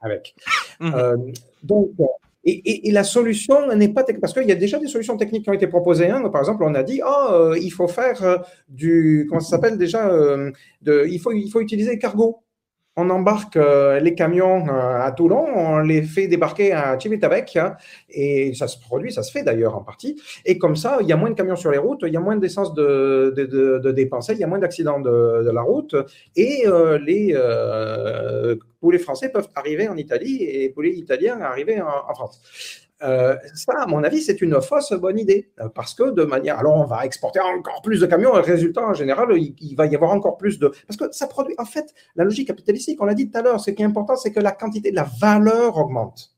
avec. 0.00 0.34
Mhm. 0.80 0.94
Euh, 0.94 1.16
donc, 1.62 1.90
Et, 2.44 2.90
la 2.92 3.04
solution 3.04 3.74
n'est 3.74 3.88
pas 3.88 4.04
parce 4.20 4.32
qu'il 4.32 4.46
y 4.46 4.52
a 4.52 4.56
déjà 4.56 4.78
des 4.78 4.88
solutions 4.88 5.16
techniques 5.16 5.44
qui 5.44 5.50
ont 5.50 5.54
été 5.54 5.66
proposées. 5.66 6.08
Hein. 6.08 6.28
Par 6.30 6.40
exemple, 6.40 6.64
on 6.64 6.74
a 6.74 6.82
dit 6.82 7.00
oh, 7.04 7.54
il 7.60 7.70
faut 7.70 7.88
faire 7.88 8.44
du 8.68 9.26
comment 9.28 9.40
ça 9.40 9.50
s'appelle 9.50 9.76
déjà 9.76 10.08
de, 10.82 11.06
il 11.08 11.18
faut 11.18 11.32
il 11.32 11.50
faut 11.50 11.60
utiliser 11.60 11.98
cargo 11.98 12.42
on 12.98 13.10
embarque 13.10 13.56
euh, 13.56 14.00
les 14.00 14.14
camions 14.16 14.66
euh, 14.68 15.00
à 15.00 15.12
Toulon, 15.12 15.46
on 15.54 15.78
les 15.78 16.02
fait 16.02 16.26
débarquer 16.26 16.72
à 16.72 16.98
Civitavecchia, 16.98 17.66
hein, 17.66 17.76
et 18.10 18.52
ça 18.54 18.66
se 18.66 18.76
produit, 18.80 19.12
ça 19.12 19.22
se 19.22 19.30
fait 19.30 19.44
d'ailleurs 19.44 19.76
en 19.76 19.82
partie. 19.82 20.20
Et 20.44 20.58
comme 20.58 20.74
ça, 20.74 20.98
il 21.00 21.06
y 21.06 21.12
a 21.12 21.16
moins 21.16 21.30
de 21.30 21.34
camions 21.36 21.54
sur 21.54 21.70
les 21.70 21.78
routes, 21.78 22.00
il 22.04 22.12
y 22.12 22.16
a 22.16 22.20
moins 22.20 22.36
d'essence 22.36 22.74
de, 22.74 23.32
de, 23.36 23.92
dépenser, 23.92 24.32
il 24.32 24.40
y 24.40 24.44
a 24.44 24.48
moins 24.48 24.58
d'accidents 24.58 24.98
de, 25.00 25.48
la 25.48 25.62
route, 25.62 25.94
et 26.34 26.66
euh, 26.66 26.98
les 26.98 27.36
poulets 28.80 28.98
français 28.98 29.28
peuvent 29.28 29.48
arriver 29.54 29.88
en 29.88 29.96
Italie 29.96 30.42
et 30.42 30.58
les 30.58 30.68
poulets 30.70 30.94
italiens 30.94 31.40
arriver 31.40 31.80
en 31.80 32.14
France. 32.14 32.87
Euh, 33.02 33.36
ça, 33.54 33.72
à 33.82 33.86
mon 33.86 34.02
avis, 34.02 34.22
c'est 34.22 34.40
une 34.42 34.60
fausse 34.60 34.92
bonne 34.92 35.18
idée. 35.18 35.50
Euh, 35.60 35.68
parce 35.68 35.94
que 35.94 36.10
de 36.10 36.24
manière. 36.24 36.58
Alors, 36.58 36.76
on 36.76 36.84
va 36.84 37.04
exporter 37.04 37.40
encore 37.40 37.80
plus 37.82 38.00
de 38.00 38.06
camions. 38.06 38.32
Et 38.34 38.38
le 38.38 38.42
résultat, 38.42 38.82
en 38.82 38.94
général, 38.94 39.28
il, 39.36 39.74
va 39.76 39.86
y 39.86 39.94
avoir 39.94 40.12
encore 40.12 40.36
plus 40.36 40.58
de. 40.58 40.72
Parce 40.86 40.96
que 40.96 41.04
ça 41.12 41.26
produit. 41.26 41.54
En 41.58 41.64
fait, 41.64 41.94
la 42.16 42.24
logique 42.24 42.48
capitalistique, 42.48 43.00
on 43.00 43.04
l'a 43.04 43.14
dit 43.14 43.30
tout 43.30 43.38
à 43.38 43.42
l'heure, 43.42 43.60
ce 43.60 43.70
qui 43.70 43.82
est 43.82 43.86
important, 43.86 44.16
c'est 44.16 44.32
que 44.32 44.40
la 44.40 44.52
quantité 44.52 44.90
de 44.90 44.96
la 44.96 45.06
valeur 45.20 45.76
augmente. 45.76 46.34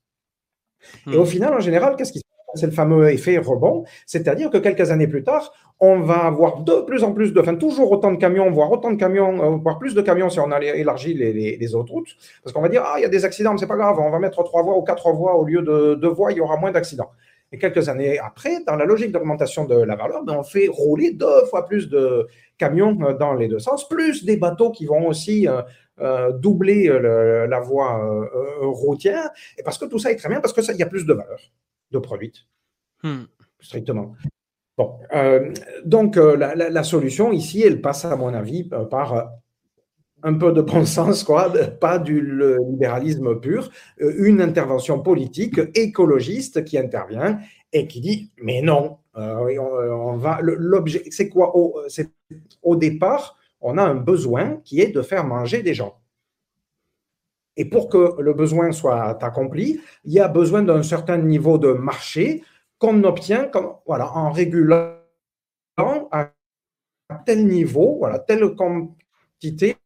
Et 1.11 1.17
au 1.17 1.25
hmm. 1.25 1.27
final, 1.27 1.55
en 1.55 1.61
général, 1.61 1.97
qu'est-ce 1.97 2.13
qui 2.13 2.21
se 2.21 2.25
c'est 2.55 2.67
le 2.67 2.73
fameux 2.73 3.11
effet 3.11 3.39
rebond, 3.39 3.85
c'est-à-dire 4.07 4.51
que 4.51 4.59
quelques 4.59 4.91
années 4.91 5.07
plus 5.07 5.23
tard, 5.23 5.53
on 5.81 6.01
va 6.01 6.27
avoir 6.27 6.61
de 6.61 6.83
plus 6.83 7.03
en 7.03 7.13
plus 7.13 7.33
de, 7.33 7.41
enfin 7.41 7.57
toujours 7.57 7.91
autant 7.91 8.13
de 8.13 8.19
camions, 8.19 8.51
voire 8.51 8.71
autant 8.71 8.91
de 8.91 8.97
camions, 8.97 9.43
euh, 9.43 9.57
voire 9.57 9.79
plus 9.79 9.95
de 9.95 10.03
camions 10.03 10.29
si 10.29 10.39
on 10.39 10.53
a 10.53 10.61
élargi 10.63 11.15
les, 11.15 11.75
autres 11.75 11.93
routes, 11.93 12.17
parce 12.45 12.53
qu'on 12.53 12.61
va 12.61 12.69
dire, 12.69 12.83
ah, 12.85 12.95
il 12.99 13.03
y 13.03 13.07
a 13.07 13.09
des 13.09 13.25
accidents, 13.25 13.53
mais 13.53 13.59
c'est 13.59 13.67
pas 13.67 13.77
grave, 13.77 13.99
on 13.99 14.11
va 14.11 14.19
mettre 14.19 14.43
trois 14.45 14.63
voies 14.63 14.77
ou 14.77 14.83
quatre 14.83 15.11
voies 15.13 15.37
au 15.37 15.45
lieu 15.45 15.63
de 15.63 15.95
deux 15.95 16.09
voies, 16.09 16.33
il 16.33 16.39
y 16.39 16.41
aura 16.41 16.59
moins 16.59 16.71
d'accidents. 16.71 17.11
Et 17.53 17.59
quelques 17.59 17.89
années 17.89 18.19
après, 18.19 18.63
dans 18.65 18.77
la 18.77 18.85
logique 18.85 19.11
d'augmentation 19.11 19.65
de 19.65 19.75
la 19.75 19.97
valeur, 19.97 20.23
ben, 20.23 20.37
on 20.39 20.45
fait 20.45 20.69
rouler 20.69 21.13
deux 21.13 21.47
fois 21.47 21.67
plus 21.67 21.89
de 21.89 22.29
camions 22.59 22.97
euh, 23.03 23.15
dans 23.15 23.33
les 23.33 23.49
deux 23.49 23.59
sens, 23.59 23.89
plus 23.89 24.25
des 24.25 24.37
bateaux 24.37 24.71
qui 24.71 24.85
vont 24.85 25.07
aussi 25.07 25.49
euh, 25.49 26.33
doubler 26.33 26.89
la 26.89 27.61
voie 27.61 28.29
routière, 28.61 29.31
et 29.59 29.63
parce 29.63 29.79
que 29.79 29.87
tout 29.87 29.99
ça 29.99 30.11
est 30.13 30.17
très 30.17 30.29
bien, 30.29 30.41
parce 30.41 30.53
qu'il 30.53 30.77
y 30.77 30.83
a 30.83 30.87
plus 30.87 31.07
de 31.07 31.15
valeur 31.15 31.41
de 31.91 31.99
produite, 31.99 32.47
hmm. 33.03 33.25
strictement. 33.61 34.15
Euh, 35.13 35.53
donc 35.85 36.17
euh, 36.17 36.37
la, 36.37 36.83
solution 36.83 37.33
ici, 37.33 37.63
elle 37.63 37.81
passe 37.81 38.05
à 38.05 38.17
mon 38.17 38.33
avis 38.35 38.69
euh, 38.73 38.85
par 38.85 39.33
un 40.23 40.35
peu 40.35 40.53
de 40.53 40.61
bon 40.61 40.85
sens, 40.99 41.25
quoi, 41.25 41.53
pas 41.81 41.99
du 41.99 42.21
libéralisme 42.71 43.41
pur, 43.41 43.71
une 43.99 44.41
intervention 44.41 45.01
politique 45.01 45.61
écologiste 45.75 46.65
qui 46.65 46.79
intervient 46.79 47.39
et 47.73 47.87
qui 47.87 48.01
dit 48.01 48.31
mais 48.43 48.63
non, 48.63 48.99
on, 49.15 50.17
va 50.17 50.39
l'objet, 50.43 51.03
c'est 51.11 51.29
quoi 51.29 51.57
au, 51.57 51.81
au 52.63 52.77
départ, 52.77 53.37
on 53.61 53.79
a 53.79 53.83
un 53.83 53.95
besoin 53.95 54.61
qui 54.65 54.81
est 54.81 54.93
de 54.93 55.03
faire 55.03 55.25
manger 55.25 55.63
des 55.63 55.75
gens. 55.75 55.97
Et 57.57 57.65
pour 57.65 57.89
que 57.89 58.21
le 58.21 58.33
besoin 58.33 58.73
soit 58.73 59.23
accompli, 59.23 59.81
il 60.05 60.13
y 60.13 60.21
a 60.21 60.29
besoin 60.29 60.63
d'un 60.63 60.83
certain 60.83 61.19
niveau 61.19 61.59
de 61.59 61.73
marché 61.73 62.43
qu'on 62.81 63.05
obtient 63.05 63.49
voilà, 63.87 64.11
en 64.17 64.33
régulant 64.33 64.97
à 65.77 66.33
tel 67.25 67.47
niveau, 67.47 67.99
voilà, 67.99 68.19
telle 68.19 68.55
quantité 68.57 69.77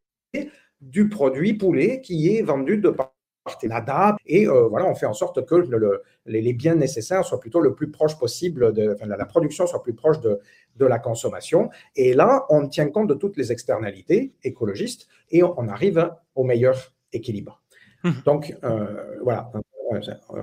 du 0.81 1.09
produit 1.09 1.55
poulet 1.55 2.01
qui 2.01 2.35
est 2.35 2.43
vendu 2.43 2.79
de 2.79 2.89
part 2.89 3.15
et 3.63 3.69
d'autre. 3.69 4.17
Et 4.27 4.49
euh, 4.49 4.69
voilà, 4.69 4.87
on 4.87 4.95
fait 4.95 5.07
en 5.07 5.13
sorte 5.13 5.45
que 5.45 5.57
les, 6.27 6.53
biens 6.55 6.77
nécessaires 6.77 7.25
soient 7.25 7.41
plutôt 7.41 7.61
le 7.61 7.75
plus 7.75 7.91
proche 7.91 8.19
possible, 8.19 8.73
de, 8.73 8.97
la 9.05 9.25
production 9.27 9.67
soit 9.67 9.83
plus 9.83 9.95
proche 9.95 10.21
de, 10.21 10.41
de, 10.77 10.87
la 10.87 10.99
consommation. 10.99 11.69
Et 11.95 12.15
là, 12.15 12.47
on 12.49 12.69
tient 12.69 12.89
compte 12.89 13.09
de 13.09 13.15
toutes 13.15 13.37
les 13.37 13.53
externalités 13.53 14.33
écologistes 14.45 15.09
et 15.31 15.43
on 15.43 15.69
arrive 15.69 16.11
au 16.35 16.45
meilleur 16.45 16.95
équilibre. 17.13 17.61
Mmh. 18.03 18.11
Donc, 18.25 18.57
euh, 18.65 19.19
voilà, 19.23 19.51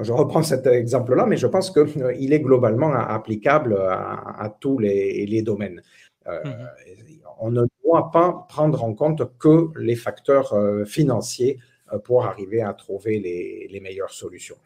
je 0.01 0.11
reprends 0.11 0.43
cet 0.43 0.67
exemple-là, 0.67 1.25
mais 1.25 1.37
je 1.37 1.47
pense 1.47 1.71
qu'il 1.71 2.03
euh, 2.03 2.11
est 2.13 2.39
globalement 2.39 2.93
applicable 2.93 3.75
à, 3.77 4.55
tous 4.59 4.77
les, 4.79 5.41
domaines. 5.41 5.81
Euh, 6.27 6.43
mmh. 6.43 7.19
On 7.39 7.51
ne 7.51 7.65
doit 7.83 8.11
pas 8.11 8.45
prendre 8.47 8.83
en 8.83 8.93
compte 8.93 9.23
que 9.39 9.69
les 9.79 9.95
facteurs 9.95 10.55
financiers 10.85 11.59
pour 12.03 12.25
arriver 12.25 12.61
à 12.61 12.73
trouver 12.73 13.19
les 13.19 13.79
meilleures 13.79 14.11
solutions. 14.11 14.57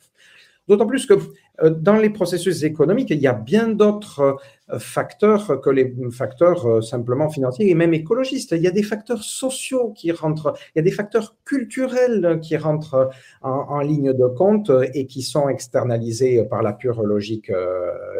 D'autant 0.68 0.88
plus 0.88 1.05
que 1.05 1.13
euh, 1.61 1.70
dans 1.70 1.95
les 1.95 2.09
processus 2.09 2.63
économiques, 2.63 3.11
il 3.11 3.20
y 3.20 3.28
a 3.28 3.34
bien 3.34 3.68
d'autres 3.68 4.38
euh, 4.72 4.80
facteurs 4.80 5.61
que 5.61 5.70
les 5.70 5.95
facteurs 6.11 6.66
euh, 6.66 6.82
simplement 6.82 7.30
financiers 7.30 7.70
et 7.70 7.76
même 7.76 7.93
écologistes. 7.93 8.53
Il 8.53 8.63
y 8.63 8.68
a 8.68 8.72
des 8.72 8.82
facteurs 8.82 9.24
sociaux 9.24 9.91
qui 9.91 10.11
rentrent, 10.11 10.55
il 10.74 10.80
y 10.80 10.82
a 10.82 10.84
des 10.84 10.91
facteurs 10.91 11.36
culturels 11.45 12.39
qui 12.41 12.57
rentrent 12.57 13.11
en, 13.41 13.80
ligne 13.82 14.13
de 14.13 14.28
compte 14.28 14.72
et 14.93 15.05
qui 15.05 15.22
sont 15.22 15.47
externalisés 15.49 16.43
par 16.45 16.63
la 16.63 16.74
pure 16.74 17.03
logique 17.03 17.51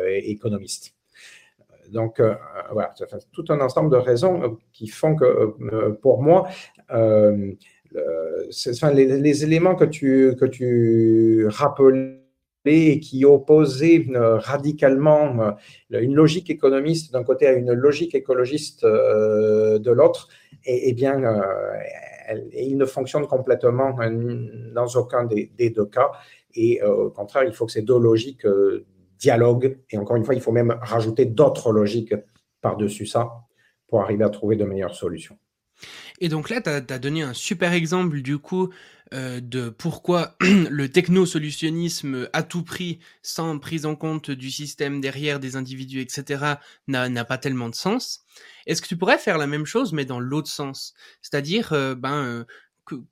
économiste. 0.08 0.94
Donc, 1.92 2.22
voilà, 2.72 2.94
tout 3.32 3.46
un 3.50 3.60
ensemble 3.62 3.90
de 3.92 3.98
raisons 3.98 4.58
qui 4.72 4.88
font 4.88 5.16
que, 5.16 5.56
pour 6.02 6.22
moi, 6.22 6.48
les, 6.92 7.58
les, 9.20 9.44
éléments 9.44 9.76
que 9.76 9.86
tu, 9.86 10.36
que 10.40 10.46
tu 10.46 11.48
rappelais 11.48 12.25
et 12.66 13.00
qui 13.00 13.26
opposait 13.26 14.06
euh, 14.10 14.38
radicalement 14.38 15.40
euh, 15.40 16.00
une 16.02 16.16
logique 16.16 16.50
économiste 16.50 17.14
d'un 17.14 17.24
côté 17.24 17.48
à 17.48 17.54
une 17.54 17.74
logique 17.74 18.16
écologiste 18.16 18.84
euh, 18.84 19.80
de 19.80 19.92
l'autre, 19.92 20.30
et, 20.68 20.94
bien, 20.94 21.22
il 22.58 22.76
ne 22.76 22.86
fonctionne 22.86 23.28
complètement 23.28 23.96
dans 24.74 24.88
aucun 24.96 25.26
des, 25.26 25.70
deux 25.70 25.86
cas. 25.86 26.10
Et 26.56 26.82
au 26.82 27.12
contraire, 27.12 27.44
il 27.44 27.54
faut 27.54 27.68
que 27.68 27.72
ces 27.72 27.84
deux 27.84 28.00
logiques 28.00 28.48
dialoguent. 29.20 29.78
Et 29.92 30.00
encore 30.00 30.16
une 30.16 30.26
fois, 30.26 30.34
il 30.34 30.42
faut 30.42 30.52
même 30.52 30.76
rajouter 30.82 31.26
d'autres 31.26 31.72
logiques 31.72 32.16
par-dessus 32.62 33.06
ça 33.06 33.30
pour 33.88 34.02
arriver 34.02 34.24
à 34.24 34.30
trouver 34.30 34.56
de 34.56 34.66
meilleures 34.66 34.96
solutions. 34.96 35.38
Et 36.20 36.30
donc 36.30 36.50
là, 36.50 36.62
tu 36.62 36.70
as, 36.70 37.00
donné 37.00 37.22
un 37.22 37.34
super 37.34 37.74
exemple 37.74 38.22
du 38.22 38.38
coup 38.38 38.70
euh, 39.14 39.40
de 39.40 39.70
pourquoi 39.70 40.36
le 40.42 40.90
techno-solutionnisme 40.90 42.30
à 42.34 42.44
tout 42.44 42.64
prix, 42.64 43.00
sans 43.22 43.60
prise 43.60 43.86
en 43.86 43.96
compte 43.96 44.32
du 44.32 44.50
système 44.50 45.02
derrière 45.02 45.40
des 45.40 45.56
individus, 45.56 46.02
etc., 46.02 46.56
n'a 46.88 47.26
pas 47.26 47.38
tellement 47.38 47.70
de 47.70 47.76
sens. 47.76 48.26
Est-ce 48.66 48.82
que 48.82 48.88
tu 48.88 48.98
pourrais 48.98 49.18
faire 49.18 49.38
la 49.38 49.48
même 49.48 49.66
chose, 49.66 49.94
mais 49.94 50.06
dans 50.06 50.20
l'autre 50.20 50.50
sens? 50.50 50.94
C'est-à-dire, 51.22 51.74
euh, 51.74 51.96
ben, 51.96 52.24
euh, 52.24 52.46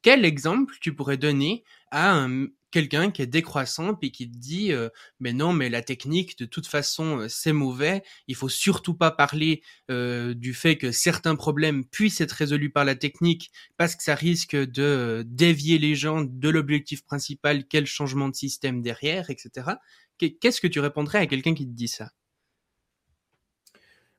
quel 0.01 0.25
exemple 0.25 0.75
tu 0.81 0.95
pourrais 0.95 1.17
donner 1.17 1.63
à 1.91 2.13
un, 2.15 2.47
quelqu'un 2.71 3.11
qui 3.11 3.21
est 3.21 3.27
décroissant 3.27 3.93
puis 3.93 4.11
qui 4.11 4.29
te 4.29 4.37
dit 4.37 4.71
euh, 4.71 4.89
mais 5.19 5.31
non 5.31 5.53
mais 5.53 5.69
la 5.69 5.81
technique 5.81 6.37
de 6.39 6.45
toute 6.45 6.67
façon 6.67 7.19
euh, 7.19 7.27
c'est 7.27 7.53
mauvais. 7.53 8.03
Il 8.27 8.35
faut 8.35 8.49
surtout 8.49 8.95
pas 8.95 9.11
parler 9.11 9.61
euh, 9.91 10.33
du 10.33 10.53
fait 10.53 10.77
que 10.77 10.91
certains 10.91 11.35
problèmes 11.35 11.85
puissent 11.85 12.21
être 12.21 12.31
résolus 12.31 12.71
par 12.71 12.85
la 12.85 12.95
technique 12.95 13.51
parce 13.77 13.95
que 13.95 14.03
ça 14.03 14.15
risque 14.15 14.55
de 14.55 15.23
dévier 15.27 15.77
les 15.77 15.95
gens 15.95 16.21
de 16.21 16.49
l'objectif 16.49 17.05
principal 17.05 17.65
quel 17.67 17.85
changement 17.85 18.29
de 18.29 18.35
système 18.35 18.81
derrière 18.81 19.29
etc 19.29 19.73
qu'est-ce 20.17 20.61
que 20.61 20.67
tu 20.67 20.79
répondrais 20.79 21.19
à 21.19 21.27
quelqu'un 21.27 21.53
qui 21.53 21.65
te 21.65 21.73
dit 21.73 21.87
ça? 21.87 22.09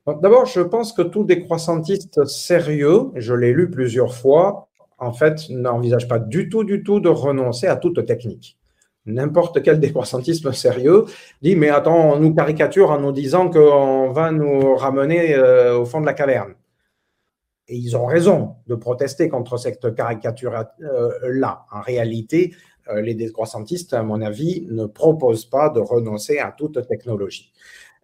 D'abord, 0.07 0.45
je 0.45 0.61
pense 0.61 0.93
que 0.93 1.01
tout 1.01 1.23
décroissantiste 1.23 2.25
sérieux, 2.25 3.09
je 3.15 3.33
l'ai 3.33 3.53
lu 3.53 3.71
plusieurs 3.71 4.13
fois, 4.13 4.69
en 4.97 5.13
fait, 5.13 5.49
n'envisage 5.49 6.07
pas 6.07 6.19
du 6.19 6.49
tout, 6.49 6.63
du 6.63 6.83
tout 6.83 6.99
de 6.99 7.09
renoncer 7.09 7.67
à 7.67 7.75
toute 7.75 8.05
technique. 8.05 8.57
N'importe 9.05 9.61
quel 9.61 9.79
décroissantisme 9.79 10.51
sérieux 10.51 11.05
dit 11.41 11.55
Mais 11.55 11.69
attends, 11.69 12.13
on 12.13 12.19
nous 12.19 12.33
caricature 12.33 12.89
en 12.89 12.99
nous 12.99 13.11
disant 13.11 13.49
qu'on 13.49 14.11
va 14.11 14.31
nous 14.31 14.75
ramener 14.75 15.35
euh, 15.35 15.77
au 15.77 15.85
fond 15.85 16.01
de 16.01 16.05
la 16.05 16.13
caverne. 16.13 16.55
Et 17.67 17.75
ils 17.75 17.97
ont 17.97 18.05
raison 18.05 18.55
de 18.67 18.75
protester 18.75 19.27
contre 19.27 19.57
cette 19.57 19.93
caricature-là. 19.95 21.65
En 21.71 21.81
réalité, 21.81 22.53
euh, 22.89 23.01
les 23.01 23.15
décroissantistes, 23.15 23.93
à 23.93 24.03
mon 24.03 24.21
avis, 24.21 24.67
ne 24.69 24.85
proposent 24.85 25.45
pas 25.45 25.69
de 25.69 25.79
renoncer 25.79 26.37
à 26.39 26.51
toute 26.51 26.87
technologie. 26.87 27.51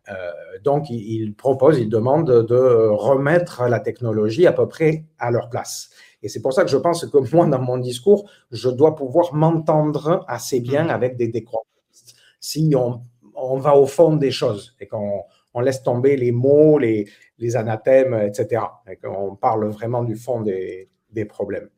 Euh, 0.09 0.31
donc, 0.63 0.89
ils 0.89 1.33
proposent, 1.35 1.79
ils 1.79 1.89
demandent 1.89 2.45
de 2.45 2.89
remettre 2.89 3.63
la 3.67 3.79
technologie 3.79 4.47
à 4.47 4.51
peu 4.51 4.67
près 4.67 5.05
à 5.19 5.29
leur 5.29 5.49
place. 5.49 5.90
Et 6.23 6.29
c'est 6.29 6.41
pour 6.41 6.53
ça 6.53 6.63
que 6.63 6.69
je 6.69 6.77
pense 6.77 7.05
que 7.05 7.35
moi, 7.35 7.47
dans 7.47 7.61
mon 7.61 7.77
discours, 7.77 8.29
je 8.51 8.69
dois 8.69 8.95
pouvoir 8.95 9.33
m'entendre 9.33 10.23
assez 10.27 10.59
bien 10.59 10.85
mm. 10.85 10.89
avec 10.89 11.17
des 11.17 11.27
décroissantistes. 11.27 12.15
Si 12.39 12.73
on, 12.75 13.01
on, 13.35 13.57
va 13.57 13.75
au 13.75 13.85
fond 13.85 14.15
des 14.15 14.31
choses 14.31 14.75
et 14.79 14.87
qu'on 14.87 15.23
on 15.53 15.59
laisse 15.59 15.83
tomber 15.83 16.15
les 16.15 16.31
mots, 16.31 16.77
les, 16.77 17.07
les 17.39 17.55
anathèmes, 17.55 18.13
etc. 18.13 18.63
Et 18.89 18.95
qu'on 18.97 19.35
parle 19.35 19.67
vraiment 19.67 20.03
du 20.03 20.15
fond 20.15 20.41
des, 20.41 20.89
des 21.11 21.25
problèmes. 21.25 21.69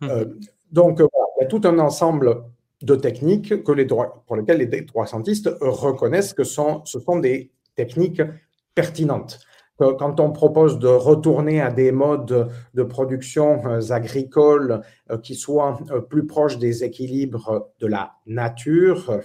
Mm. 0.00 0.08
Euh, 0.10 0.24
donc, 0.70 1.00
il 1.00 1.42
y 1.42 1.44
a 1.44 1.46
tout 1.46 1.60
un 1.64 1.78
ensemble 1.78 2.44
de 2.82 2.96
techniques 2.96 3.62
que 3.62 3.72
les 3.72 3.86
pour 3.86 4.36
lesquelles 4.36 4.58
les 4.58 4.82
droitscentistes 4.82 5.50
reconnaissent 5.60 6.34
que 6.34 6.44
sont, 6.44 6.84
ce 6.84 6.98
sont 6.98 7.18
des 7.18 7.50
techniques 7.76 8.22
pertinentes. 8.74 9.38
Quand 9.78 10.20
on 10.20 10.30
propose 10.30 10.78
de 10.78 10.86
retourner 10.86 11.60
à 11.60 11.72
des 11.72 11.90
modes 11.90 12.48
de 12.74 12.82
production 12.84 13.66
euh, 13.66 13.90
agricoles 13.90 14.82
euh, 15.10 15.18
qui 15.18 15.34
soient 15.34 15.80
euh, 15.90 16.00
plus 16.00 16.26
proches 16.26 16.58
des 16.58 16.84
équilibres 16.84 17.72
de 17.80 17.88
la 17.88 18.12
nature, 18.26 19.20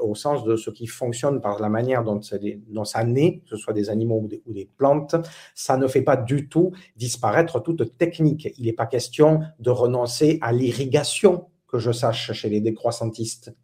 au 0.00 0.16
sens 0.16 0.42
de 0.42 0.56
ce 0.56 0.70
qui 0.70 0.88
fonctionne 0.88 1.40
par 1.40 1.60
la 1.60 1.68
manière 1.68 2.02
dont, 2.02 2.20
ça 2.20 3.04
naît, 3.04 3.38
que 3.38 3.50
ce 3.50 3.56
soit 3.56 3.72
des 3.72 3.88
animaux 3.88 4.22
ou 4.24 4.26
des, 4.26 4.42
ou 4.44 4.52
des, 4.52 4.68
plantes, 4.76 5.14
ça 5.54 5.76
ne 5.76 5.86
fait 5.86 6.02
pas 6.02 6.16
du 6.16 6.48
tout 6.48 6.72
disparaître 6.96 7.60
toute 7.60 7.96
technique. 7.96 8.52
Il 8.58 8.64
n'est 8.64 8.72
pas 8.72 8.86
question 8.86 9.42
de 9.60 9.70
renoncer 9.70 10.40
à 10.42 10.52
l'irrigation, 10.52 11.46
que 11.68 11.78
je 11.78 11.92
sache, 11.92 12.32
chez 12.32 12.48
les 12.48 12.60
décroissantistes. 12.60 13.54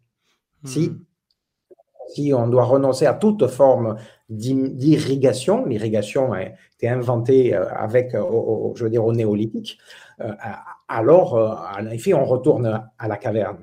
Si, 0.63 0.91
hmm. 0.91 1.05
si 2.13 2.33
on 2.33 2.47
doit 2.47 2.63
renoncer 2.63 3.05
à 3.05 3.13
toute 3.13 3.47
forme 3.47 3.97
d'irrigation, 4.37 5.65
l'irrigation 5.65 6.33
a 6.33 6.43
été 6.43 6.89
inventée 6.89 7.55
euh, 7.55 7.65
avec, 7.69 8.13
euh, 8.15 8.73
je 8.75 8.85
au 8.97 9.13
néolithique, 9.13 9.77
euh, 10.21 10.31
alors, 10.87 11.33
en 11.33 11.89
effet, 11.89 12.13
on 12.13 12.25
retourne 12.25 12.87
à 12.99 13.07
la 13.07 13.17
caverne. 13.17 13.57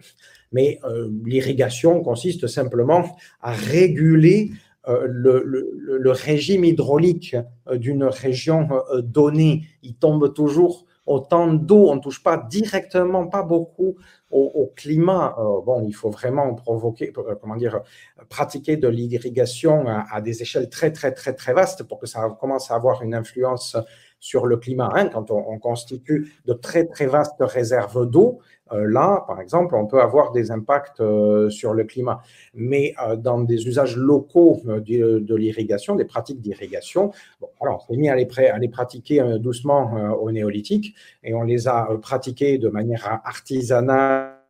Mais 0.53 0.81
l'irrigation 1.25 2.03
consiste 2.03 2.49
simplement 2.49 3.05
à 3.41 3.53
réguler 3.53 4.51
le, 4.89 5.45
le, 5.45 6.11
régime 6.11 6.65
hydraulique 6.65 7.37
d'une 7.73 8.03
région 8.03 8.69
donnée. 9.05 9.63
Il 9.85 9.95
tombe 9.95 10.35
toujours 10.35 10.87
autant 11.07 11.53
d'eau, 11.53 11.91
on 11.91 11.97
ne 11.97 12.01
touche 12.01 12.21
pas 12.21 12.37
directement, 12.51 13.29
pas 13.29 13.45
beaucoup 13.45 13.97
au, 14.31 14.73
climat. 14.77 15.35
Euh, 15.39 15.61
bon, 15.65 15.83
il 15.87 15.93
faut 15.93 16.11
vraiment 16.11 16.55
provoquer, 16.55 17.13
euh, 17.17 17.35
comment 17.41 17.57
dire, 17.57 17.81
pratiquer 18.29 18.77
de 18.77 18.89
l'irrigation 18.89 19.87
à, 19.89 20.21
des 20.21 20.43
échelles 20.43 20.69
très, 20.69 20.93
très, 20.93 21.13
très, 21.13 21.35
très 21.35 21.53
vastes 21.53 21.83
pour 21.83 21.99
que 21.99 22.07
ça 22.07 22.37
commence 22.41 22.71
à 22.71 22.75
avoir 22.75 23.03
une 23.03 23.15
influence 23.15 23.77
sur 24.21 24.47
le 24.47 24.57
climat. 24.59 24.91
Hein. 24.95 25.09
Quand 25.09 25.31
on, 25.31 25.59
constitue 25.59 26.33
de 26.45 26.53
très, 26.53 26.87
très 26.87 27.07
vastes 27.07 27.37
réserves 27.41 28.09
d'eau, 28.09 28.41
là, 28.73 29.25
par 29.27 29.41
exemple, 29.41 29.75
on 29.75 29.87
peut 29.87 30.01
avoir 30.01 30.33
des 30.33 30.51
impacts 30.51 31.03
sur 31.49 31.75
le 31.75 31.85
climat. 31.85 32.21
Mais 32.55 32.95
dans 33.19 33.41
des 33.41 33.67
usages 33.67 33.97
locaux 33.97 34.61
de, 34.65 35.35
l'irrigation, 35.35 35.97
des 35.97 36.05
pratiques 36.05 36.41
d'irrigation, 36.41 37.13
bon, 37.41 37.49
alors 37.61 37.85
on 37.89 37.93
s'est 37.93 37.99
mis 37.99 38.09
à 38.09 38.17
les, 38.17 38.29
à 38.49 38.59
les 38.59 38.69
pratiquer 38.69 39.23
doucement 39.39 40.15
au 40.21 40.31
néolithique 40.31 40.95
et 41.23 41.35
on 41.35 41.43
les 41.43 41.69
a 41.69 41.89
pratiqués 42.01 42.59
de 42.59 42.69
manière 42.69 43.21
artisanale 43.25 44.41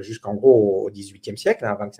jusqu'en 0.00 0.34
gros 0.34 0.86
au 0.86 0.90
XVIIIe 0.90 1.36
siècle, 1.36 1.64
hein, 1.64 1.76
avant, 1.78 1.88
que 1.88 1.96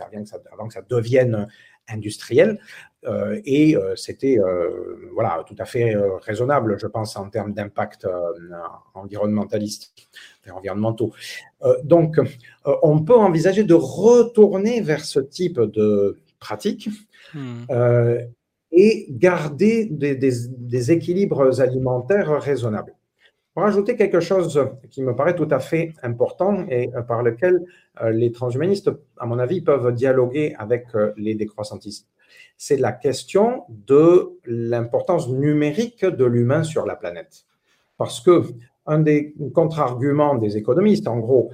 ça, 0.74 0.82
devienne 0.88 1.48
industriel. 1.88 2.58
Euh, 3.04 3.40
et 3.44 3.76
euh, 3.76 3.94
c'était 3.94 4.38
euh, 4.38 5.10
voilà, 5.14 5.44
tout 5.46 5.54
à 5.58 5.64
fait 5.64 5.94
raisonnable, 6.22 6.78
je 6.78 6.86
pense, 6.86 7.16
en 7.16 7.28
termes 7.30 7.52
d'impact 7.52 8.06
environnementaliste, 8.94 9.92
environnementaux. 10.50 11.12
donc, 11.84 12.18
on 12.64 13.02
peut 13.02 13.16
envisager 13.16 13.64
de 13.64 13.74
retourner 13.74 14.80
vers 14.80 15.04
ce 15.04 15.20
type 15.20 15.60
de 15.60 16.18
pratique. 16.38 16.88
Hmm. 17.34 17.64
et 18.72 19.06
garder 19.10 19.84
des 19.90 20.92
équilibres 20.92 21.60
alimentaires 21.60 22.40
raisonnables. 22.40 22.94
Pour 23.58 23.66
ajouter 23.66 23.96
quelque 23.96 24.20
chose 24.20 24.68
qui 24.88 25.02
me 25.02 25.16
paraît 25.16 25.34
tout 25.34 25.48
à 25.50 25.58
fait 25.58 25.92
important 26.04 26.64
et 26.68 26.90
euh, 26.94 27.02
par 27.02 27.24
lequel 27.24 27.60
euh, 28.00 28.10
les 28.10 28.30
transhumanistes, 28.30 28.88
à 29.18 29.26
mon 29.26 29.40
avis, 29.40 29.62
peuvent 29.62 29.92
dialoguer 29.92 30.54
avec 30.60 30.86
euh, 30.94 31.12
les 31.16 31.34
décroissantistes, 31.34 32.06
c'est 32.56 32.76
la 32.76 32.92
question 32.92 33.64
de 33.68 34.30
l'importance 34.44 35.28
numérique 35.28 36.04
de 36.04 36.24
l'humain 36.24 36.62
sur 36.62 36.86
la 36.86 36.94
planète. 36.94 37.46
Parce 37.96 38.20
que 38.20 38.44
un 38.86 39.00
des 39.00 39.34
contre-arguments 39.52 40.36
des 40.36 40.56
économistes, 40.56 41.08
en 41.08 41.18
gros, 41.18 41.50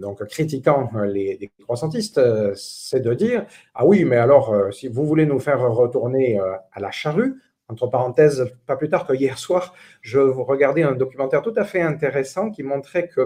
donc 0.00 0.24
critiquant 0.26 0.90
les, 1.04 1.36
décroissantistes, 1.36 2.20
c'est 2.56 3.00
de 3.00 3.14
dire 3.14 3.46
ah 3.74 3.86
oui, 3.86 4.04
mais 4.04 4.16
alors 4.16 4.52
si 4.72 4.88
vous 4.88 5.06
voulez 5.06 5.24
nous 5.24 5.38
faire 5.38 5.60
retourner 5.60 6.38
à 6.72 6.80
la 6.80 6.90
charrue, 6.90 7.36
entre 7.68 7.86
parenthèses, 7.86 8.46
pas 8.66 8.76
plus 8.76 8.90
tard 8.90 9.06
que 9.06 9.14
hier 9.14 9.38
soir, 9.38 9.74
je 10.02 10.18
regardais 10.18 10.82
un 10.82 10.92
documentaire 10.92 11.42
tout 11.42 11.54
à 11.56 11.64
fait 11.64 11.80
intéressant 11.80 12.50
qui 12.50 12.62
montrait 12.62 13.08
que 13.08 13.22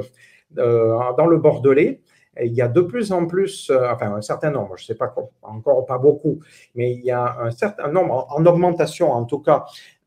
euh, 0.58 0.98
dans 1.16 1.26
le 1.26 1.38
Bordelais, 1.38 2.00
il 2.40 2.52
y 2.52 2.62
a 2.62 2.68
de 2.68 2.80
plus 2.80 3.10
en 3.10 3.26
plus, 3.26 3.68
euh, 3.70 3.90
enfin 3.92 4.14
un 4.14 4.22
certain 4.22 4.50
nombre, 4.50 4.76
je 4.76 4.84
ne 4.84 4.86
sais 4.86 4.94
pas 4.94 5.12
encore 5.42 5.86
pas 5.86 5.98
beaucoup, 5.98 6.40
mais 6.74 6.92
il 6.92 7.04
y 7.04 7.10
a 7.10 7.36
un 7.40 7.50
certain 7.50 7.88
nombre, 7.88 8.26
en, 8.30 8.46
augmentation 8.46 9.12
en 9.12 9.24
tout 9.24 9.40
cas, 9.40 9.64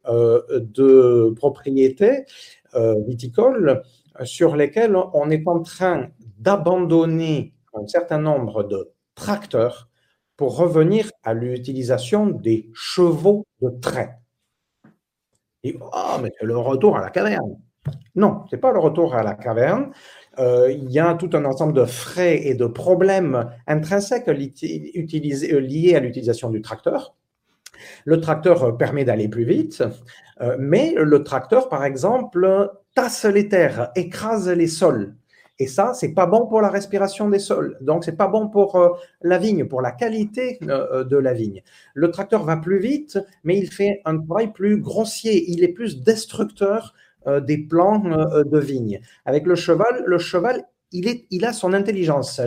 euh, 0.07 0.41
de 0.51 1.33
propriétés 1.35 2.25
viticoles 3.05 3.83
sur 4.23 4.55
lesquelles 4.55 4.95
on 4.95 5.29
est 5.29 5.45
en 5.45 5.61
train 5.61 6.07
d'abandonner 6.39 7.53
un 7.73 7.85
certain 7.85 8.17
nombre 8.17 8.63
de 8.63 8.93
tracteurs 9.13 9.89
pour 10.37 10.55
revenir 10.55 11.11
à 11.23 11.33
l'utilisation 11.33 12.27
des 12.27 12.69
chevaux 12.73 13.45
de 13.61 13.69
trait. 13.81 14.20
Et, 15.63 15.77
ah, 15.93 16.19
mais 16.21 16.31
c'est 16.39 16.45
le 16.45 16.57
retour 16.57 16.97
à 16.97 17.01
la 17.01 17.09
caverne. 17.09 17.57
Non, 18.15 18.43
ce 18.49 18.55
n'est 18.55 18.59
pas 18.59 18.71
le 18.71 18.79
retour 18.79 19.15
à 19.15 19.23
la 19.23 19.33
caverne. 19.33 19.91
Euh, 20.39 20.71
il 20.71 20.89
y 20.91 20.99
a 20.99 21.13
tout 21.15 21.29
un 21.33 21.45
ensemble 21.45 21.73
de 21.73 21.85
frais 21.85 22.45
et 22.45 22.55
de 22.55 22.65
problèmes 22.65 23.49
intrinsèques 23.67 24.27
euh, 24.27 24.33
liés 24.33 25.95
à 25.95 25.99
l'utilisation 25.99 26.49
du 26.49 26.61
tracteur. 26.61 27.15
Le 28.05 28.21
tracteur 28.21 28.77
permet 28.77 29.03
d'aller 29.03 29.27
plus 29.27 29.43
vite, 29.43 29.83
euh, 30.41 30.55
mais 30.59 30.93
le 30.95 31.23
tracteur, 31.23 31.67
par 31.67 31.83
exemple, 31.83 32.69
tasse 32.95 33.25
les 33.25 33.49
terres, 33.49 33.91
écrase 33.95 34.49
les 34.49 34.67
sols. 34.67 35.15
Et 35.59 35.67
ça, 35.67 35.93
c'est 35.93 36.13
pas 36.13 36.25
bon 36.25 36.47
pour 36.47 36.61
la 36.61 36.69
respiration 36.69 37.29
des 37.29 37.39
sols. 37.39 37.77
Donc, 37.81 38.03
c'est 38.03 38.17
pas 38.17 38.27
bon 38.27 38.47
pour 38.47 38.75
euh, 38.77 38.89
la 39.21 39.37
vigne, 39.37 39.65
pour 39.65 39.81
la 39.81 39.91
qualité 39.91 40.57
euh, 40.63 41.03
de 41.03 41.17
la 41.17 41.33
vigne. 41.33 41.61
Le 41.93 42.09
tracteur 42.09 42.43
va 42.43 42.57
plus 42.57 42.79
vite, 42.79 43.19
mais 43.43 43.57
il 43.57 43.71
fait 43.71 44.01
un 44.05 44.17
travail 44.17 44.51
plus 44.53 44.81
grossier. 44.81 45.51
Il 45.51 45.63
est 45.63 45.73
plus 45.73 46.01
destructeur 46.01 46.93
euh, 47.27 47.39
des 47.41 47.59
plants 47.59 47.99
de 47.99 48.59
vigne. 48.59 49.01
Avec 49.25 49.45
le 49.45 49.55
cheval, 49.55 50.03
le 50.05 50.17
cheval, 50.17 50.65
il, 50.91 51.45
a 51.45 51.53
son 51.53 51.73
intelligence. 51.73 52.41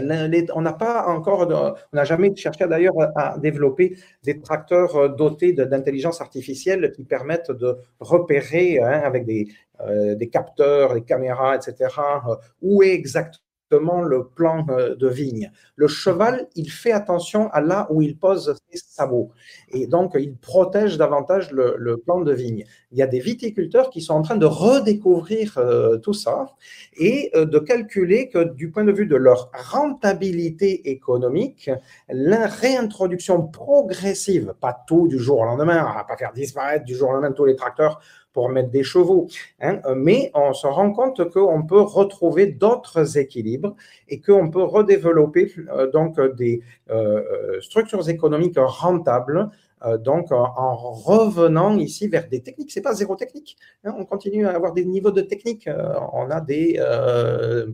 On 0.54 0.60
n'a 0.60 0.72
pas 0.72 1.06
encore, 1.06 1.48
on 1.92 1.96
n'a 1.96 2.04
jamais 2.04 2.34
cherché 2.36 2.66
d'ailleurs 2.66 2.94
à 3.16 3.38
développer 3.38 3.96
des 4.22 4.40
tracteurs 4.40 4.96
euh, 4.96 5.08
dotés 5.08 5.52
d'intelligence 5.52 6.20
artificielle 6.20 6.92
qui 6.92 7.04
permettent 7.04 7.50
de 7.50 7.76
repérer 8.00 8.80
hein, 8.80 9.02
avec 9.04 9.26
euh, 9.80 10.14
des, 10.14 10.28
capteurs, 10.28 10.94
des 10.94 11.02
caméras, 11.02 11.56
etc., 11.56 11.90
euh, 12.28 12.34
où 12.62 12.82
est 12.82 12.92
exactement 12.92 13.43
le 13.78 14.24
plan 14.24 14.66
euh, 14.68 14.94
de 14.94 15.08
vigne. 15.08 15.50
Le 15.76 15.88
cheval, 15.88 16.48
il 16.54 16.70
fait 16.70 16.92
attention 16.92 17.48
à 17.50 17.60
là 17.60 17.86
où 17.90 18.02
il 18.02 18.16
pose 18.16 18.54
ses 18.70 18.78
sabots. 18.78 19.30
Et 19.70 19.86
donc, 19.86 20.12
il 20.18 20.36
protège 20.36 20.96
davantage 20.96 21.50
le, 21.50 21.96
plan 21.96 22.20
de 22.20 22.32
vigne. 22.32 22.64
Il 22.92 22.98
y 22.98 23.02
a 23.02 23.06
des 23.06 23.20
viticulteurs 23.20 23.90
qui 23.90 24.00
sont 24.00 24.14
en 24.14 24.22
train 24.22 24.36
de 24.36 24.46
redécouvrir 24.46 25.58
euh, 25.58 25.98
tout 25.98 26.12
ça 26.12 26.46
et 26.96 27.30
euh, 27.34 27.44
de 27.44 27.58
calculer 27.58 28.28
que 28.28 28.44
du 28.44 28.70
point 28.70 28.84
de 28.84 28.92
vue 28.92 29.06
de 29.06 29.16
leur 29.16 29.50
rentabilité 29.52 30.90
économique, 30.90 31.70
la 32.08 32.46
réintroduction 32.46 33.46
progressive, 33.46 34.54
pas 34.60 34.76
tout 34.86 35.08
du 35.08 35.18
jour 35.18 35.40
au 35.40 35.44
lendemain, 35.44 35.82
va 35.94 36.04
pas 36.04 36.16
faire 36.16 36.32
disparaître 36.32 36.84
du 36.84 36.94
jour 36.94 37.10
au 37.10 37.12
lendemain 37.12 37.32
tous 37.32 37.44
les 37.44 37.56
tracteurs 37.56 38.00
pour 38.34 38.50
mettre 38.50 38.70
des 38.70 38.82
chevaux. 38.82 39.28
Hein, 39.60 39.80
mais 39.96 40.30
on 40.34 40.52
se 40.52 40.66
rend 40.66 40.92
compte 40.92 41.30
qu'on 41.30 41.62
peut 41.62 41.80
retrouver 41.80 42.48
d'autres 42.48 43.16
équilibres 43.16 43.74
et 44.08 44.20
qu'on 44.20 44.50
peut 44.50 44.64
redévelopper 44.64 45.50
euh, 45.70 45.90
donc 45.90 46.20
des 46.36 46.60
euh, 46.90 47.22
euh, 47.54 47.60
structures 47.62 48.10
économiques 48.10 48.58
rentables 48.58 49.38
euh, 49.38 49.46
donc, 49.98 50.32
en, 50.32 50.74
revenant 50.74 51.76
ici 51.76 52.08
vers 52.08 52.28
des 52.28 52.42
techniques, 52.42 52.72
c'est 52.72 52.80
pas 52.80 52.94
zéro 52.94 53.16
technique. 53.16 53.56
Hein, 53.84 53.94
on 53.98 54.04
continue 54.04 54.46
à 54.46 54.54
avoir 54.54 54.72
des 54.72 54.84
niveaux 54.84 55.10
de 55.10 55.20
technique. 55.20 55.68
Euh, 55.68 55.94
on 56.12 56.30
a 56.30 56.40
des, 56.40 56.76
euh, 56.78 57.66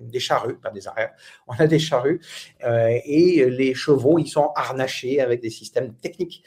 des 0.00 0.18
charrues, 0.20 0.56
pas 0.58 0.70
des 0.70 0.86
arrières. 0.86 1.12
On 1.48 1.54
a 1.58 1.66
des 1.66 1.78
charrues 1.78 2.20
et 2.60 3.44
les 3.48 3.74
chevaux, 3.74 4.18
ils 4.18 4.26
sont 4.26 4.50
harnachés 4.56 5.20
avec 5.20 5.40
des 5.40 5.50
systèmes 5.50 5.94
techniques. 5.94 6.42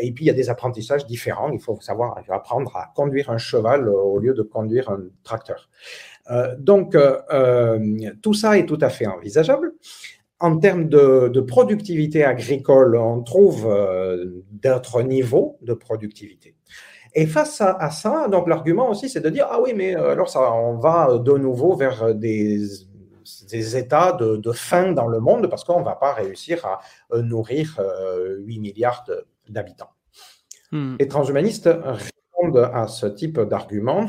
et 0.00 0.12
puis, 0.12 0.24
il 0.24 0.28
y 0.28 0.30
a 0.30 0.34
des 0.34 0.50
apprentissages 0.50 1.06
différents. 1.06 1.50
Il 1.50 1.60
faut 1.60 1.78
savoir 1.80 2.22
apprendre 2.28 2.76
à 2.76 2.92
conduire 2.94 3.30
un 3.30 3.38
cheval 3.38 3.88
au 3.88 4.18
lieu 4.18 4.34
de 4.34 4.42
conduire 4.42 4.90
un 4.90 5.04
tracteur. 5.24 5.68
donc, 6.58 6.96
tout 8.22 8.34
ça 8.34 8.58
est 8.58 8.66
tout 8.66 8.78
à 8.80 8.90
fait 8.90 9.06
envisageable 9.06 9.72
en 10.40 10.58
termes 10.58 10.88
de, 10.88 11.40
productivité 11.40 12.24
agricole, 12.24 12.96
on 12.96 13.22
trouve 13.22 13.66
euh, 13.66 14.42
d'autres 14.50 15.02
niveaux 15.02 15.58
de 15.62 15.74
productivité. 15.74 16.54
Et 17.14 17.26
face 17.26 17.60
à, 17.60 17.90
ça, 17.90 18.28
donc 18.28 18.48
l'argument 18.48 18.90
aussi, 18.90 19.08
c'est 19.08 19.20
de 19.20 19.30
dire 19.30 19.46
ah 19.50 19.60
oui, 19.60 19.72
mais 19.74 19.96
euh, 19.96 20.10
alors 20.10 20.28
ça, 20.28 20.52
on 20.52 20.76
va 20.76 21.18
de 21.18 21.32
nouveau 21.32 21.74
vers 21.74 22.14
des 22.14 22.60
des 23.50 23.76
états 23.76 24.12
de, 24.12 24.52
faim 24.52 24.92
dans 24.92 25.06
le 25.06 25.20
monde 25.20 25.48
parce 25.50 25.62
qu'on 25.62 25.80
ne 25.80 25.84
va 25.84 25.96
pas 25.96 26.14
réussir 26.14 26.64
à 26.64 26.80
nourrir 27.20 27.78
8 28.38 28.58
milliards 28.58 29.04
d'habitants. 29.50 29.90
Hmm. 30.72 30.96
Les 30.98 31.08
transhumanistes 31.08 31.68
répondent 31.68 32.70
à 32.72 32.88
ce 32.88 33.04
type 33.04 33.38
d'argument 33.40 34.06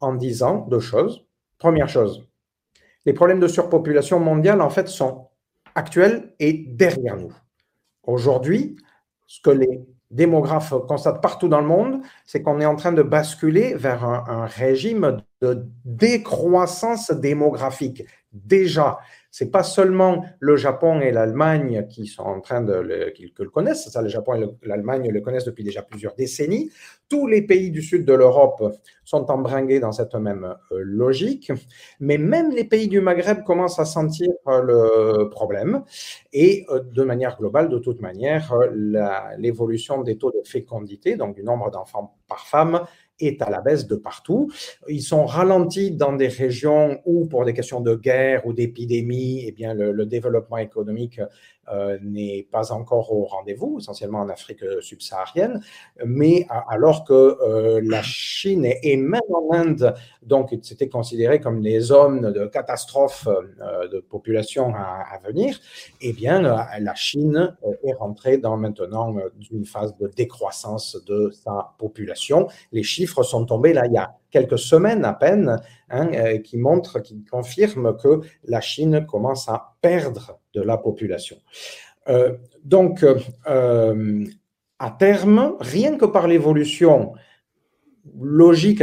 en 0.00 0.14
disant 0.14 0.66
deux 0.70 0.80
choses. 0.80 1.26
Première 1.58 1.90
chose, 1.90 2.26
les 3.06 3.12
problèmes 3.12 3.40
de 3.40 3.48
surpopulation 3.48 4.18
mondiale, 4.18 4.62
en 4.62 4.70
fait, 4.70 4.88
sont 4.88 5.28
actuels 5.74 6.34
et 6.38 6.52
derrière 6.52 7.16
nous. 7.16 7.32
Aujourd'hui, 8.04 8.76
ce 9.26 9.40
que 9.40 9.50
les 9.50 9.80
démographes 10.10 10.74
constatent 10.86 11.20
partout 11.20 11.48
dans 11.48 11.60
le 11.60 11.66
monde, 11.66 12.00
c'est 12.24 12.42
qu'on 12.42 12.60
est 12.60 12.66
en 12.66 12.76
train 12.76 12.92
de 12.92 13.02
basculer 13.02 13.74
vers 13.74 14.04
un 14.04 14.46
régime 14.46 15.22
de 15.40 15.66
décroissance 15.84 17.10
démographique. 17.10 18.04
Déjà, 18.34 18.98
c'est 19.30 19.50
pas 19.50 19.62
seulement 19.62 20.24
le 20.38 20.56
Japon 20.56 21.00
et 21.00 21.10
l'Allemagne 21.10 21.86
qui 21.88 22.06
sont 22.06 22.22
en 22.22 22.40
train 22.40 22.60
de 22.62 22.72
le, 22.72 23.12
le 23.38 23.50
connaissent, 23.50 23.88
ça, 23.88 24.02
le 24.02 24.08
Japon 24.08 24.34
et 24.34 24.66
l'Allemagne 24.66 25.08
le 25.10 25.20
connaissent 25.20 25.44
depuis 25.44 25.64
déjà 25.64 25.82
plusieurs 25.82 26.14
décennies. 26.14 26.70
Tous 27.08 27.26
les 27.26 27.42
pays 27.42 27.70
du 27.70 27.80
sud 27.82 28.04
de 28.04 28.12
l'Europe 28.12 28.62
sont 29.04 29.30
embringués 29.30 29.80
dans 29.80 29.92
cette 29.92 30.14
même 30.14 30.56
euh, 30.72 30.80
logique, 30.82 31.52
mais 32.00 32.18
même 32.18 32.50
les 32.50 32.64
pays 32.64 32.88
du 32.88 33.00
Maghreb 33.00 33.44
commencent 33.44 33.78
à 33.78 33.84
sentir 33.84 34.30
euh, 34.48 34.62
le 34.62 35.28
problème. 35.30 35.82
Et 36.32 36.64
euh, 36.70 36.80
de 36.80 37.02
manière 37.02 37.36
globale, 37.36 37.68
de 37.68 37.78
toute 37.78 38.00
manière, 38.00 38.52
l'évolution 39.38 40.02
des 40.02 40.16
taux 40.16 40.30
de 40.30 40.42
fécondité, 40.44 41.16
donc 41.16 41.34
du 41.34 41.42
nombre 41.42 41.70
d'enfants 41.70 42.16
par 42.28 42.46
femme, 42.46 42.82
est 43.20 43.42
à 43.42 43.50
la 43.50 43.60
baisse 43.60 43.86
de 43.86 43.96
partout. 43.96 44.50
Ils 44.88 45.02
sont 45.02 45.24
ralentis 45.24 45.90
dans 45.90 46.12
des 46.12 46.28
régions 46.28 47.00
où, 47.04 47.26
pour 47.26 47.44
des 47.44 47.52
questions 47.52 47.80
de 47.80 47.94
guerre 47.94 48.46
ou 48.46 48.52
d'épidémie, 48.52 49.44
eh 49.46 49.52
bien, 49.52 49.74
le, 49.74 50.04
développement 50.04 50.58
économique 50.58 51.20
euh, 51.72 51.98
n'est 52.02 52.46
pas 52.50 52.72
encore 52.72 53.12
au 53.12 53.24
rendez-vous, 53.24 53.78
essentiellement 53.78 54.20
en 54.20 54.28
Afrique 54.28 54.64
subsaharienne, 54.80 55.60
mais 56.04 56.46
alors 56.68 57.04
que 57.04 57.12
euh, 57.12 57.80
la 57.82 58.02
Chine 58.02 58.66
et, 58.82 58.96
même 58.96 59.20
en 59.32 59.54
Inde, 59.54 59.94
donc 60.22 60.54
c'était 60.62 60.88
considéré 60.88 61.40
comme 61.40 61.60
les 61.60 61.80
zones 61.80 62.32
de 62.32 62.46
catastrophe 62.46 63.26
euh, 63.28 63.88
de 63.88 64.00
population 64.00 64.74
à, 64.74 65.18
venir, 65.24 65.58
eh 66.00 66.12
bien 66.12 66.42
la 66.42 66.94
Chine 66.94 67.56
est 67.82 67.94
rentrée 67.94 68.38
dans 68.38 68.56
maintenant 68.56 69.14
une 69.50 69.64
phase 69.64 69.96
de 69.96 70.08
décroissance 70.08 71.02
de 71.06 71.30
sa 71.30 71.74
population. 71.78 72.48
Les 72.72 72.82
chiffres 72.82 73.22
sont 73.22 73.46
tombés 73.46 73.72
là 73.72 73.86
il 73.86 73.92
y 73.92 73.98
a 73.98 74.14
quelques 74.34 74.58
semaines 74.58 75.04
à 75.04 75.12
peine, 75.12 75.60
hein, 75.90 76.08
qui 76.38 76.58
montrent, 76.58 76.98
qui 76.98 77.24
confirment 77.24 77.96
que 77.96 78.20
la 78.42 78.60
Chine 78.60 79.06
commence 79.06 79.48
à 79.48 79.76
perdre 79.80 80.40
de 80.54 80.60
la 80.60 80.76
population. 80.76 81.36
Euh, 82.08 82.32
donc, 82.64 83.04
euh, 83.04 84.24
à 84.80 84.90
terme, 84.90 85.54
rien 85.60 85.96
que 85.96 86.04
par 86.04 86.26
l'évolution 86.26 87.12
logique, 88.20 88.82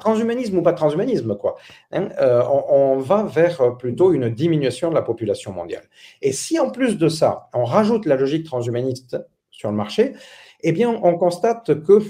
transhumanisme 0.00 0.58
ou 0.58 0.62
pas 0.62 0.72
transhumanisme, 0.72 1.36
quoi, 1.36 1.54
hein, 1.92 2.08
euh, 2.20 2.42
on, 2.68 2.98
va 2.98 3.22
vers 3.22 3.76
plutôt 3.78 4.12
une 4.12 4.28
diminution 4.28 4.90
de 4.90 4.94
la 4.96 5.02
population 5.02 5.52
mondiale. 5.52 5.84
Et 6.22 6.32
si 6.32 6.58
en 6.58 6.70
plus 6.70 6.98
de 6.98 7.08
ça, 7.08 7.48
on 7.54 7.64
rajoute 7.64 8.04
la 8.04 8.16
logique 8.16 8.44
transhumaniste 8.44 9.16
sur 9.50 9.70
le 9.70 9.76
marché, 9.76 10.14
eh 10.62 10.72
bien, 10.72 10.90
on 10.90 11.16
constate 11.16 11.82
que 11.84 12.02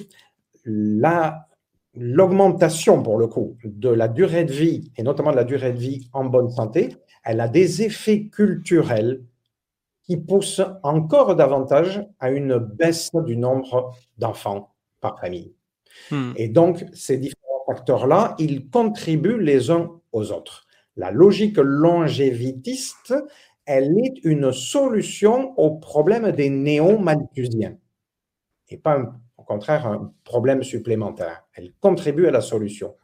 l'augmentation, 1.99 3.03
pour 3.03 3.19
le 3.19 3.27
coup, 3.27 3.57
de 3.65 3.89
la 3.89 4.09
durée 4.09 4.45
de 4.45 4.53
vie, 4.53 4.93
et 4.97 5.03
notamment 5.03 5.31
de 5.31 5.37
la 5.37 5.45
durée 5.45 5.73
de 5.73 5.79
vie 5.79 6.09
en 6.13 6.25
bonne 6.25 6.51
santé, 6.51 6.97
elle 7.25 7.41
a 7.41 7.49
des 7.49 7.83
effets 7.83 8.27
culturels 8.27 9.23
qui 10.03 10.17
poussent 10.17 10.63
encore 10.83 11.37
davantage 11.37 12.07
à 12.19 12.31
une 12.31 12.59
baisse 12.59 13.11
du 13.27 13.37
nombre 13.37 13.95
d'enfants 14.17 14.75
par 15.01 15.21
famille. 15.21 15.53
Hmm. 16.11 16.33
Et 16.37 16.49
donc, 16.49 16.85
ces 16.95 17.19
différents 17.19 17.65
facteurs-là, 17.67 18.35
ils 18.39 18.71
contribuent 18.71 19.41
les 19.41 19.71
uns 19.71 19.91
aux 20.13 20.33
autres. 20.33 20.67
La 20.97 21.11
logique 21.11 21.59
longévitiste, 21.59 23.15
elle 23.67 23.99
est 23.99 24.25
une 24.25 24.53
solution 24.53 25.53
au 25.59 25.73
problème 25.77 26.33
des 26.33 26.49
néo-malthusiens 26.49 27.77
et 28.71 28.77
pas, 28.77 28.99
au 28.99 29.07
contraire, 29.49 29.87
un 29.87 30.13
problème 30.25 30.63
supplémentaire. 30.63 31.45
Elle 31.55 31.73
contribue 31.81 32.27
à 32.27 32.31
la 32.31 32.43
solution. 32.43 32.95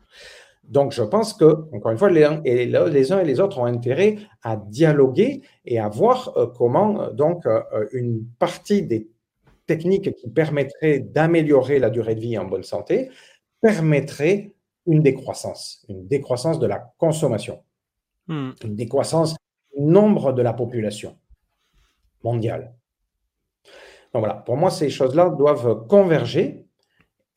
Donc, 0.62 0.92
je 0.92 1.02
pense 1.02 1.34
que, 1.34 1.50
encore 1.74 1.92
une 1.92 1.98
fois, 1.98 2.10
les, 2.10 2.24
uns 2.24 2.42
et 2.44 3.24
les 3.24 3.40
autres 3.40 3.58
ont 3.58 3.66
intérêt 3.66 4.18
à 4.42 4.56
dialoguer 4.56 5.42
et 5.64 5.78
à 5.78 5.88
voir 5.88 6.32
euh, 6.36 6.46
comment, 6.46 7.02
euh, 7.02 7.10
donc, 7.10 7.46
euh, 7.46 7.60
une 7.92 8.24
partie 8.38 8.82
des 8.82 9.08
techniques 9.66 10.14
qui 10.14 10.28
permettraient 10.30 11.00
d'améliorer 11.00 11.78
la 11.78 11.90
durée 11.90 12.14
de 12.14 12.20
vie 12.20 12.38
en 12.38 12.44
bonne 12.44 12.62
santé 12.62 13.10
permettrait 13.60 14.52
une 14.86 15.02
décroissance, 15.02 15.84
une 15.88 16.06
décroissance 16.06 16.58
de 16.58 16.66
la 16.66 16.92
consommation, 16.98 17.62
hmm. 18.28 18.50
une 18.62 18.76
décroissance 18.76 19.34
du 19.74 19.82
nombre 19.82 20.32
de 20.32 20.42
la 20.42 20.52
population 20.52 21.16
mondiale. 22.22 22.74
Donc 24.14 24.22
voilà, 24.22 24.34
pour 24.34 24.56
moi, 24.56 24.70
ces 24.70 24.90
choses-là 24.90 25.30
doivent 25.30 25.86
converger 25.88 26.64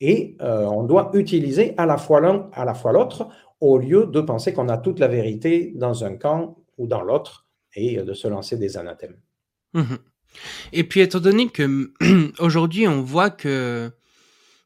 et 0.00 0.36
euh, 0.40 0.64
on 0.64 0.84
doit 0.84 1.10
utiliser 1.14 1.74
à 1.76 1.86
la 1.86 1.98
fois 1.98 2.20
l'un, 2.20 2.48
à 2.52 2.64
la 2.64 2.74
fois 2.74 2.92
l'autre, 2.92 3.28
au 3.60 3.78
lieu 3.78 4.06
de 4.06 4.20
penser 4.20 4.52
qu'on 4.52 4.68
a 4.68 4.78
toute 4.78 5.00
la 5.00 5.08
vérité 5.08 5.72
dans 5.74 6.04
un 6.04 6.16
camp 6.16 6.58
ou 6.78 6.86
dans 6.86 7.02
l'autre 7.02 7.48
et 7.74 7.96
de 7.96 8.14
se 8.14 8.28
lancer 8.28 8.56
des 8.56 8.78
anathèmes. 8.78 9.16
Mmh 9.74 9.96
et 10.72 10.84
puis, 10.84 11.00
étant 11.00 11.20
donné 11.20 11.48
que 11.48 11.90
aujourd'hui, 12.38 12.86
on 12.86 13.00
voit 13.00 13.30
que 13.30 13.90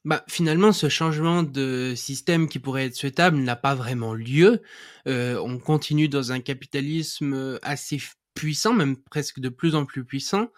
bah, 0.04 0.24
finalement, 0.28 0.72
ce 0.72 0.88
changement 0.88 1.44
de 1.44 1.94
système 1.94 2.48
qui 2.48 2.58
pourrait 2.58 2.86
être 2.86 2.96
souhaitable 2.96 3.38
n'a 3.38 3.54
pas 3.54 3.76
vraiment 3.76 4.12
lieu. 4.12 4.60
Euh, 5.06 5.40
on 5.42 5.58
continue 5.58 6.08
dans 6.08 6.32
un 6.32 6.40
capitalisme 6.40 7.60
assez 7.62 8.00
puissant, 8.34 8.72
même 8.72 8.96
presque 8.96 9.38
de 9.38 9.48
plus 9.48 9.76
en 9.76 9.84
plus 9.84 10.04
puissant, 10.04 10.42
euh, 10.42 10.48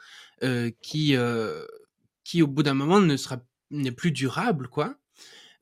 qui, 0.80 1.16
qui 2.24 2.42
au 2.42 2.46
bout 2.46 2.62
d'un 2.62 2.74
moment 2.74 3.00
ne 3.00 3.16
sera 3.16 3.38
n'est 3.70 3.92
plus 3.92 4.12
durable, 4.12 4.68
quoi. 4.68 4.96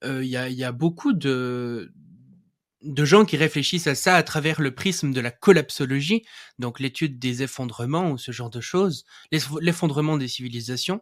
Il 0.04 0.24
y, 0.24 0.36
a, 0.36 0.48
y, 0.48 0.64
a, 0.64 0.72
beaucoup 0.72 1.12
de, 1.12 1.92
de 2.82 3.04
gens 3.04 3.24
qui 3.24 3.36
réfléchissent 3.36 3.86
à 3.86 3.94
ça 3.94 4.16
à 4.16 4.22
travers 4.22 4.60
le 4.60 4.74
prisme 4.74 5.12
de 5.12 5.20
la 5.20 5.30
collapsologie, 5.30 6.24
donc 6.58 6.80
l'étude 6.80 7.18
des 7.18 7.42
effondrements 7.42 8.10
ou 8.10 8.18
ce 8.18 8.32
genre 8.32 8.50
de 8.50 8.60
choses, 8.60 9.04
l'effondrement 9.60 10.16
des 10.16 10.28
civilisations. 10.28 11.00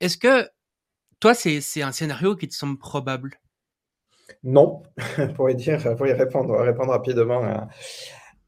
Est-ce 0.00 0.16
que 0.16 0.48
toi, 1.20 1.34
c'est 1.34 1.82
un 1.82 1.92
scénario 1.92 2.36
qui 2.36 2.48
te 2.48 2.54
semble 2.54 2.78
probable? 2.78 3.40
Non, 4.44 4.82
pour 5.34 5.50
y 5.50 5.56
dire, 5.56 5.96
pour 5.96 6.06
y 6.06 6.12
répondre, 6.12 6.54
répondre 6.58 6.92
rapidement 6.92 7.42
à, 7.42 7.68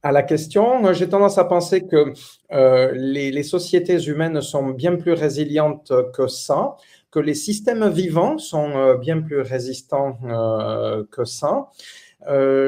à 0.02 0.12
la 0.12 0.22
question. 0.22 0.92
J'ai 0.92 1.08
tendance 1.08 1.38
à 1.38 1.44
penser 1.44 1.86
que 1.86 2.12
euh, 2.52 2.92
les, 2.94 3.42
sociétés 3.42 4.02
humaines 4.04 4.40
sont 4.40 4.70
bien 4.70 4.96
plus 4.96 5.12
résilientes 5.12 5.92
que 6.12 6.26
ça 6.26 6.76
que 7.10 7.18
les 7.18 7.34
systèmes 7.34 7.88
vivants 7.88 8.38
sont 8.38 8.70
euh, 8.76 8.96
bien 8.96 9.20
plus 9.20 9.40
résistants 9.40 10.18
euh, 10.24 11.04
que 11.10 11.24
ça. 11.24 11.68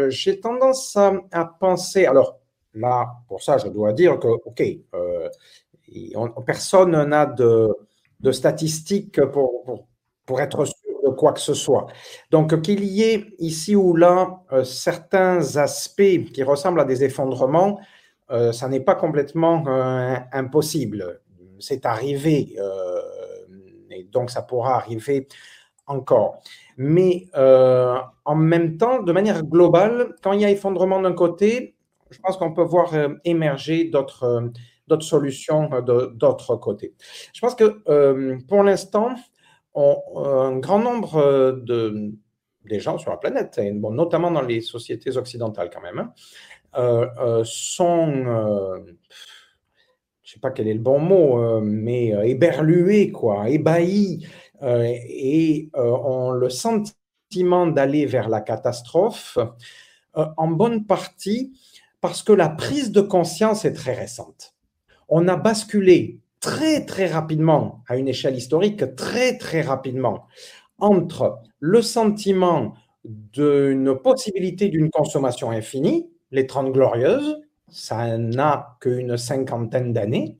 J'ai 0.08 0.40
tendance 0.40 0.96
à, 0.96 1.44
penser, 1.60 2.06
alors 2.06 2.40
là, 2.74 3.06
pour 3.28 3.42
ça, 3.42 3.58
je 3.58 3.68
dois 3.68 3.92
dire 3.92 4.18
que, 4.18 4.26
OK, 4.26 4.62
personne 6.44 7.04
n'a 7.04 7.26
de, 7.26 8.32
statistiques 8.32 9.24
pour, 9.26 9.86
pour, 10.26 10.40
être 10.40 10.64
sûr 10.64 10.74
de 10.74 10.81
quoi 11.12 11.32
que 11.32 11.40
ce 11.40 11.54
soit. 11.54 11.86
Donc, 12.30 12.60
qu'il 12.62 12.84
y 12.84 13.02
ait 13.02 13.26
ici 13.38 13.76
ou 13.76 13.94
là 13.96 14.42
certains 14.64 15.56
aspects 15.56 16.24
qui 16.32 16.42
ressemblent 16.42 16.80
à 16.80 16.84
des 16.84 17.04
effondrements, 17.04 17.80
ça 18.52 18.68
n'est 18.68 18.80
pas 18.80 18.94
complètement 18.94 19.64
impossible. 20.32 21.20
C'est 21.58 21.86
arrivé 21.86 22.56
et 23.90 24.04
donc 24.04 24.30
ça 24.30 24.42
pourra 24.42 24.76
arriver 24.76 25.28
encore. 25.86 26.42
Mais 26.76 27.26
euh, 27.36 27.98
en 28.24 28.34
même 28.34 28.76
temps, 28.76 29.02
de 29.02 29.12
manière 29.12 29.42
globale, 29.44 30.14
quand 30.22 30.32
il 30.32 30.40
y 30.40 30.44
a 30.44 30.50
effondrement 30.50 31.00
d'un 31.00 31.12
côté, 31.12 31.74
je 32.10 32.18
pense 32.18 32.36
qu'on 32.36 32.52
peut 32.52 32.62
voir 32.62 32.94
euh, 32.94 33.08
émerger 33.24 33.90
euh, 33.94 34.48
d'autres 34.88 35.04
solutions 35.04 35.70
d'autres 35.82 36.56
côtés. 36.56 36.94
Je 37.32 37.40
pense 37.40 37.54
que 37.54 37.82
pour 38.46 38.62
l'instant, 38.62 39.14
un 39.74 40.58
grand 40.58 40.78
nombre 40.78 41.52
de, 41.64 42.12
des 42.64 42.80
gens 42.80 42.98
sur 42.98 43.10
la 43.10 43.16
planète, 43.16 43.58
et 43.58 43.72
notamment 43.72 44.30
dans 44.30 44.42
les 44.42 44.60
sociétés 44.60 45.16
occidentales 45.16 45.70
quand 45.70 45.80
même, 45.80 46.10
hein, 46.74 47.42
sont 47.44 48.84
je 50.32 50.36
sais 50.36 50.40
pas 50.40 50.51
quel 50.51 50.66
est 50.66 50.72
le 50.72 50.80
bon 50.80 50.98
mot, 50.98 51.38
euh, 51.38 51.60
mais 51.62 52.14
euh, 52.14 52.22
éberlué, 52.22 53.12
quoi, 53.12 53.51
ébahi, 53.51 54.26
euh, 54.62 54.82
et 54.82 55.68
ont 55.74 56.30
le 56.30 56.48
sentiment 56.48 57.66
d'aller 57.66 58.06
vers 58.06 58.30
la 58.30 58.40
catastrophe, 58.40 59.36
en 60.14 60.48
bonne 60.48 60.86
partie 60.86 61.52
Parce 62.01 62.22
que 62.22 62.32
la 62.32 62.48
prise 62.48 62.92
de 62.92 63.02
conscience 63.02 63.66
est 63.66 63.74
très 63.74 63.92
récente. 63.92 64.55
On 65.06 65.28
a 65.28 65.36
basculé 65.36 66.22
très 66.43 66.85
très 66.85 67.06
rapidement, 67.06 67.82
à 67.89 67.97
une 67.97 68.09
échelle 68.09 68.36
historique, 68.36 68.97
très 68.97 69.39
très 69.39 69.62
rapidement, 69.62 70.24
entre 70.78 71.39
le 71.60 71.81
sentiment 71.81 72.74
d'une 73.05 73.97
possibilité 73.97 74.69
d'une 74.69 74.90
consommation 74.90 75.51
infinie, 75.51 76.10
les 76.31 76.47
Trente 76.47 76.73
Glorieuses, 76.73 77.40
ça 77.69 78.19
n'a 78.19 78.77
qu'une 78.81 79.16
cinquantaine 79.16 79.93
d'années, 79.93 80.36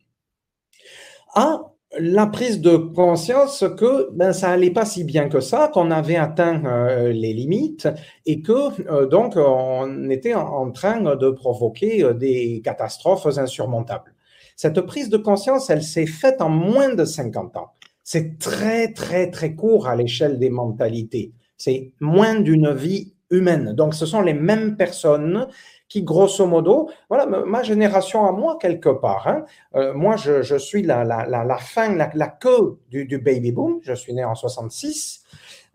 à 1.35 1.63
la 1.99 2.27
prise 2.27 2.61
de 2.61 2.77
conscience 2.77 3.65
que 3.79 4.11
ben, 4.13 4.33
ça 4.33 4.51
allait 4.51 4.71
pas 4.71 4.87
si 4.87 5.05
bien 5.05 5.29
que 5.29 5.41
ça, 5.41 5.71
qu'on 5.73 5.91
avait 5.91 6.17
atteint 6.17 6.65
euh, 6.65 7.13
les 7.13 7.33
limites 7.33 7.89
et 8.27 8.41
que 8.41 8.91
euh, 8.91 9.07
donc 9.07 9.35
on 9.37 10.09
était 10.09 10.35
en, 10.35 10.71
train 10.71 11.01
de 11.01 11.31
provoquer 11.31 12.03
euh, 12.03 12.15
des 12.15 12.63
catastrophes 12.65 13.27
insurmontables. 13.39 14.15
Cette 14.63 14.83
prise 14.83 15.09
de 15.09 15.17
conscience, 15.17 15.71
elle 15.71 15.83
s'est 15.83 16.07
faite 16.07 16.41
en 16.41 16.49
moins 16.49 16.95
de 16.95 17.05
50 17.05 17.57
ans. 17.57 17.73
C'est 18.05 18.39
très 18.39 18.93
très 18.93 19.29
très 19.29 19.57
court 19.57 19.89
à 19.89 19.97
l'échelle 19.97 20.39
des 20.39 20.51
mentalités. 20.51 21.33
C'est 21.57 21.91
moins 21.99 22.39
d'une 22.39 22.73
vie 22.73 23.13
humaine. 23.31 23.73
Donc 23.73 23.93
ce 23.93 24.07
sont 24.07 24.21
les 24.21 24.35
mêmes 24.35 24.77
personnes 24.77 25.49
qui, 25.89 26.05
grosso 26.05 26.47
modo, 26.47 26.89
voilà, 27.09 27.27
ma 27.27 27.65
génération 27.65 28.25
à 28.25 28.31
moi, 28.31 28.57
quelque 28.61 28.91
part. 28.91 29.27
Hein. 29.27 29.47
Euh, 29.75 29.95
moi, 29.95 30.15
je, 30.15 30.57
suis 30.59 30.85
la, 30.85 31.59
fin, 31.59 31.97
la, 31.97 32.29
queue 32.29 32.79
du, 32.89 33.19
baby 33.19 33.51
boom. 33.51 33.81
Je 33.83 33.95
suis 33.95 34.15
né 34.15 34.25
en 34.25 34.37
66. 34.37 35.25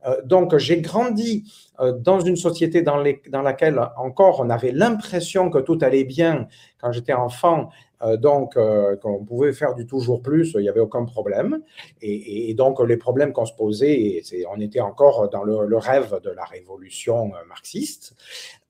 Euh, 0.05 0.21
donc, 0.23 0.55
j'ai 0.55 0.79
grandi 0.79 1.51
euh, 1.79 1.91
dans 1.91 2.19
une 2.19 2.35
société 2.35 2.81
dans, 2.81 2.97
laquelle 3.43 3.79
encore 3.97 4.39
on 4.39 4.49
avait 4.49 4.71
l'impression 4.71 5.49
que 5.49 5.59
tout 5.59 5.77
allait 5.81 6.05
bien 6.05 6.47
quand 6.79 6.91
j'étais 6.91 7.13
enfant, 7.13 7.69
donc 8.17 8.57
qu'on 9.01 9.23
pouvait 9.25 9.53
faire 9.53 9.73
du 9.75 9.85
toujours 9.85 10.21
plus, 10.21 10.53
il 10.55 10.61
n'y 10.61 10.69
avait 10.69 10.79
aucun 10.79 11.05
problème. 11.05 11.59
Et, 12.01 12.53
donc 12.53 12.81
les 12.81 12.97
problèmes 12.97 13.33
qu'on 13.33 13.45
se 13.45 13.53
posait, 13.53 14.21
on 14.53 14.59
était 14.59 14.81
encore 14.81 15.29
dans 15.29 15.43
le, 15.43 15.77
rêve 15.77 16.19
de 16.23 16.29
la 16.29 16.43
révolution 16.45 17.31
marxiste. 17.47 18.15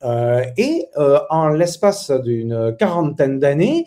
Euh, 0.04 0.44
et 0.58 0.88
euh, 0.98 1.20
en 1.30 1.50
l'espace 1.50 2.12
d'une 2.12 2.76
quarantaine 2.78 3.40
d'années, 3.40 3.86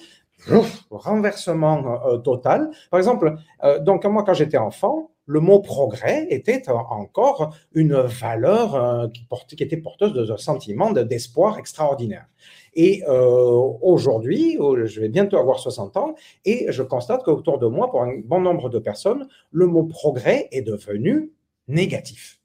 renversement 0.90 2.02
euh, 2.06 2.18
total. 2.18 2.70
Par 2.90 2.98
exemple, 2.98 3.34
donc 3.82 4.04
moi 4.06 4.24
quand 4.24 4.34
j'étais 4.34 4.58
enfant, 4.58 5.10
le 5.26 5.40
mot 5.40 5.60
progrès 5.60 6.26
était 6.30 6.68
encore 6.68 7.54
une 7.72 7.94
valeur 7.94 9.10
qui, 9.12 9.62
était 9.62 9.76
porteuse 9.76 10.12
de 10.12 10.36
sentiment 10.36 10.90
d'espoir 10.90 11.58
extraordinaire. 11.58 12.26
Et 12.74 13.02
aujourd'hui, 13.06 14.56
je 14.84 15.00
vais 15.00 15.08
bientôt 15.08 15.38
avoir 15.38 15.58
60 15.58 15.96
ans, 15.96 16.14
et 16.44 16.66
je 16.70 16.82
constate 16.82 17.24
qu'autour 17.24 17.58
de 17.58 17.66
moi, 17.66 17.90
pour 17.90 18.02
un 18.02 18.18
bon 18.24 18.40
nombre 18.40 18.68
de 18.68 18.78
personnes, 18.78 19.28
le 19.50 19.66
mot 19.66 19.84
progrès 19.84 20.48
est 20.52 20.62
devenu 20.62 21.32
négatif. 21.68 22.40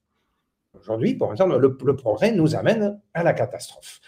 Aujourd'hui, 0.80 1.16
pour 1.16 1.32
exemple, 1.32 1.58
le, 1.58 1.96
progrès 1.96 2.32
nous 2.32 2.56
amène 2.56 3.00
à 3.14 3.24
la 3.24 3.34
catastrophe. 3.34 4.02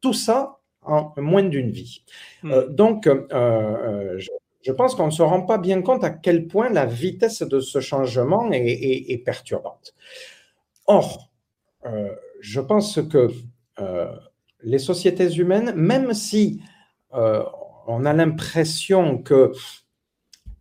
Tout 0.00 0.12
ça 0.12 0.58
en 0.82 1.12
moins 1.16 1.44
d'une 1.44 1.70
vie. 1.70 2.04
Hmm. 2.42 2.52
Euh, 2.52 2.68
donc, 2.68 3.06
euh, 3.06 3.26
euh, 3.32 4.20
je, 4.62 4.72
pense 4.72 4.94
qu'on 4.94 5.06
ne 5.06 5.12
se 5.12 5.22
rend 5.22 5.42
pas 5.42 5.58
bien 5.58 5.82
compte 5.82 6.04
à 6.04 6.10
quel 6.10 6.46
point 6.46 6.70
la 6.70 6.86
vitesse 6.86 7.42
de 7.42 7.60
ce 7.60 7.80
changement 7.80 8.50
est, 8.52 9.24
perturbante. 9.24 9.94
Or, 10.86 11.30
je 12.40 12.60
pense 12.60 13.00
que 13.02 13.28
les 14.62 14.78
sociétés 14.78 15.32
humaines, 15.32 15.72
même 15.74 16.14
si 16.14 16.60
on 17.12 18.04
a 18.04 18.12
l'impression 18.12 19.18
que 19.18 19.52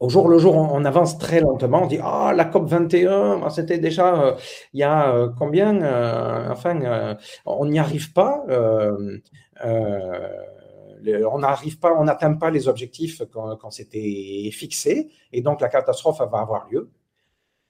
au 0.01 0.09
jour 0.09 0.27
le 0.27 0.39
jour, 0.39 0.55
on, 0.55 0.83
avance 0.83 1.19
très 1.19 1.39
lentement. 1.41 1.83
On 1.83 1.87
dit 1.87 1.99
Ah, 2.01 2.33
la 2.35 2.45
COP 2.45 2.67
21, 2.67 3.49
c'était 3.51 3.77
déjà 3.77 4.15
euh, 4.15 4.35
il 4.73 4.79
y 4.79 4.83
a 4.83 5.13
euh, 5.13 5.29
combien 5.37 5.79
euh, 5.79 6.49
Enfin, 6.49 7.15
on 7.45 7.65
n'y 7.67 7.77
arrive 7.77 8.11
pas. 8.11 8.43
on 9.63 11.39
n'arrive 11.39 11.79
pas, 11.79 11.93
on 11.97 12.03
n'atteint 12.05 12.33
pas 12.33 12.49
les 12.49 12.67
objectifs 12.67 13.21
qu'on 13.31 13.69
s'était 13.69 14.49
fixés, 14.51 15.11
et 15.31 15.41
donc 15.41 15.61
la 15.61 15.69
catastrophe 15.69 16.17
va 16.19 16.39
avoir 16.39 16.67
lieu. 16.69 16.89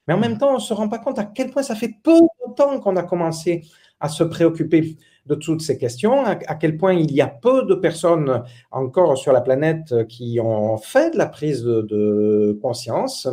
Mais 0.07 0.13
en 0.13 0.17
même 0.17 0.37
temps, 0.37 0.51
on 0.51 0.55
ne 0.55 0.59
se 0.59 0.73
rend 0.73 0.87
pas 0.87 0.99
compte 0.99 1.19
à 1.19 1.25
quel 1.25 1.51
point 1.51 1.63
ça 1.63 1.75
fait 1.75 1.93
peu 2.01 2.17
de 2.17 2.53
temps 2.55 2.79
qu'on 2.79 2.95
a 2.95 3.03
commencé 3.03 3.65
à 3.99 4.07
se 4.07 4.23
préoccuper 4.23 4.97
de 5.27 5.35
toutes 5.35 5.61
ces 5.61 5.77
questions, 5.77 6.25
à, 6.25 6.35
quel 6.55 6.77
point 6.77 6.93
il 6.93 7.11
y 7.11 7.21
a 7.21 7.27
peu 7.27 7.63
de 7.63 7.75
personnes 7.75 8.43
encore 8.71 9.17
sur 9.17 9.31
la 9.31 9.41
planète 9.41 10.07
qui 10.07 10.39
ont 10.41 10.77
fait 10.77 11.11
de 11.11 11.17
la 11.17 11.27
prise 11.27 11.63
de, 11.63 12.57
conscience 12.61 13.27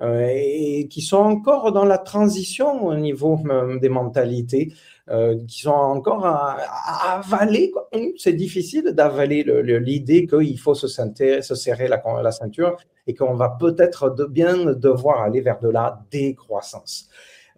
euh, 0.00 0.28
et 0.30 0.88
qui 0.88 1.00
sont 1.00 1.18
encore 1.18 1.72
dans 1.72 1.84
la 1.84 1.98
transition 1.98 2.86
au 2.86 2.94
niveau 2.96 3.38
euh, 3.48 3.78
des 3.78 3.88
mentalités, 3.88 4.72
euh, 5.10 5.38
qui 5.46 5.60
sont 5.60 5.70
encore 5.70 6.26
à, 6.26 7.18
avaler. 7.18 7.72
C'est 8.16 8.32
difficile 8.32 8.92
d'avaler 8.92 9.44
l'idée 9.78 10.26
qu'il 10.26 10.58
faut 10.58 10.74
se, 10.74 10.88
se 10.88 11.54
serrer 11.54 11.88
la, 11.88 12.02
la 12.22 12.32
ceinture 12.32 12.76
et 13.06 13.14
qu'on 13.14 13.34
va 13.34 13.56
peut-être 13.58 14.26
bien 14.28 14.72
devoir 14.72 15.22
aller 15.22 15.40
vers 15.40 15.60
de 15.60 15.68
la 15.68 16.00
décroissance. 16.10 17.08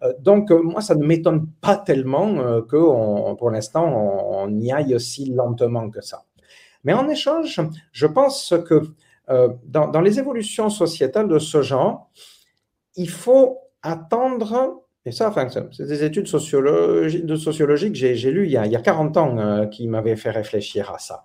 Euh, 0.03 0.13
donc, 0.19 0.51
euh, 0.51 0.61
moi, 0.61 0.81
ça 0.81 0.95
ne 0.95 1.05
m'étonne 1.05 1.47
pas 1.61 1.77
tellement 1.77 2.37
euh, 2.39 2.61
que 2.61 2.77
pour 3.35 3.51
l'instant, 3.51 3.85
on, 3.85 4.49
y 4.59 4.71
aille 4.71 4.95
aussi 4.95 5.25
lentement 5.25 5.89
que 5.89 6.01
ça. 6.01 6.23
Mais 6.83 6.93
en 6.93 7.07
échange, 7.07 7.61
je 7.91 8.07
pense 8.07 8.53
que 8.67 8.81
dans, 9.67 10.01
les 10.01 10.19
évolutions 10.19 10.69
sociétales 10.69 11.27
de 11.27 11.39
ce 11.39 11.61
genre, 11.61 12.09
il 12.95 13.09
faut 13.09 13.59
attendre, 13.81 14.81
et 15.05 15.11
ça, 15.11 15.33
c'est 15.71 15.87
des 15.87 16.03
études 16.03 16.23
de 16.23 17.35
sociologie 17.35 17.91
que 17.91 17.97
j'ai 17.97 18.31
lues 18.31 18.45
il, 18.45 18.51
y 18.51 18.57
a, 18.57 18.65
il 18.65 18.71
y 18.71 18.75
a 18.75 18.81
40 18.81 19.17
ans 19.17 19.67
qui 19.69 19.87
m'avaient 19.87 20.15
fait 20.15 20.31
réfléchir 20.31 20.91
à 20.91 20.97
ça. 20.97 21.23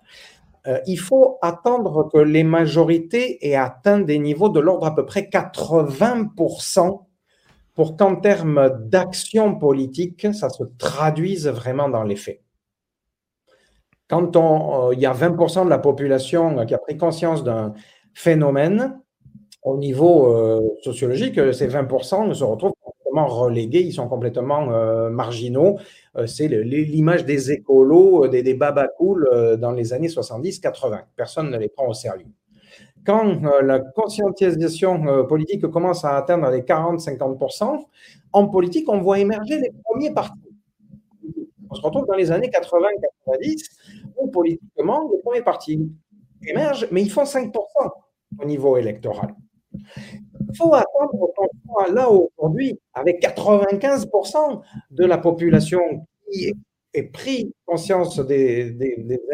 il 0.87 0.99
faut 0.99 1.39
attendre 1.43 2.09
que 2.13 2.19
les 2.19 2.45
majorités 2.45 3.45
aient 3.49 3.57
atteint 3.57 4.01
des 4.01 4.19
niveaux 4.19 4.51
de 4.51 4.61
l'ordre 4.61 4.87
à 4.87 4.95
peu 4.95 5.07
près 5.07 5.23
80% 5.23 7.06
pour 7.77 7.97
qu'en 7.97 8.17
termes 8.17 8.71
d'action 8.89 9.55
politique, 9.55 10.27
ça 10.35 10.49
se 10.49 10.65
traduise 10.79 11.47
vraiment 11.47 11.89
dans 11.91 12.03
les 12.03 12.17
faits. 12.17 12.41
Quand 14.09 14.35
euh, 14.37 14.95
il 14.95 15.01
y 15.01 15.07
a 15.07 15.13
20% 15.13 15.65
de 15.67 15.71
la 15.71 15.79
population 15.79 16.65
qui 16.65 16.75
a 16.75 16.79
pris 16.79 16.97
conscience 16.97 17.45
d'un 17.45 17.75
phénomène, 18.15 18.99
au 19.63 19.77
niveau 19.77 20.35
euh, 20.35 20.61
sociologique, 20.83 21.35
ces 21.53 21.69
20% 21.69 22.33
se 22.33 22.45
retrouvent 22.45 22.73
complètement 22.81 23.27
relégués, 23.27 23.83
ils 23.83 23.93
sont 23.93 24.09
complètement 24.09 24.73
euh, 24.73 25.11
marginaux. 25.11 25.79
c'est 26.27 26.49
l'image 26.49 27.27
des 27.27 27.53
écolos, 27.53 28.29
des, 28.29 28.43
des 28.43 28.55
dans 28.55 29.73
les 29.73 29.93
années 29.93 30.09
70-80. 30.09 31.03
Personne 31.15 31.51
ne 31.51 31.59
les 31.59 31.69
prend 31.69 31.89
au 31.89 31.95
sérieux 31.95 32.27
quand 33.07 33.45
euh, 33.45 33.63
la 33.63 33.79
conscientisation 33.79 35.07
euh, 35.07 35.23
politique 35.23 35.67
commence 35.69 36.05
à 36.05 36.17
atteindre 36.17 36.51
les 36.51 36.63
40-50%, 36.63 37.85
en 38.33 38.49
politique, 38.49 38.89
on 38.89 39.01
voit 39.01 39.21
émerger 39.21 39.59
les 39.61 39.73
premiers 39.85 40.13
partis. 40.13 40.41
On 41.71 41.75
se 41.75 41.81
retrouve 41.81 42.07
dans 42.07 42.15
les 42.15 42.31
années 42.31 42.51
80-90, 42.51 43.65
où 44.19 44.29
politiquement, 44.29 45.09
les 45.13 45.21
premiers 45.21 45.43
partis 45.43 45.91
émergent, 46.47 46.87
mais 46.91 47.03
ils 47.03 47.11
font 47.11 47.25
5% 47.25 47.53
au 48.41 48.45
niveau 48.45 48.77
électoral. 48.77 49.35
Il 49.73 50.57
faut 50.57 50.75
attendre 50.75 51.13
qu'on 51.35 51.49
soit 51.67 51.93
là 51.93 52.11
aujourd'hui, 52.11 52.79
avec 52.95 53.23
95% 53.23 54.63
de 54.91 55.05
la 55.05 55.19
population 55.19 55.81
qui 56.31 56.55
pris 57.05 57.55
conscience 57.65 58.19
des, 58.21 58.77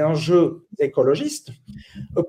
enjeux 0.00 0.66
écologistes 0.78 1.50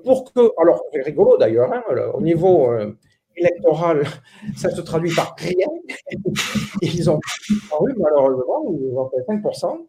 pour 0.04 0.32
que, 0.32 0.50
alors 0.60 0.82
c'est 0.92 1.02
rigolo 1.02 1.36
d'ailleurs, 1.36 1.72
hein, 1.72 1.82
au 2.14 2.20
niveau 2.20 2.70
euh, 2.70 2.96
électoral, 3.36 4.04
ça 4.56 4.70
se 4.70 4.80
traduit 4.80 5.14
par 5.14 5.34
rien. 5.38 5.68
Ils 6.82 7.10
ont 7.10 7.20
paru 7.70 7.94
malheureusement, 7.96 8.64
ils 8.68 8.96
ont 8.96 9.10
fait 9.10 9.32
5%, 9.32 9.86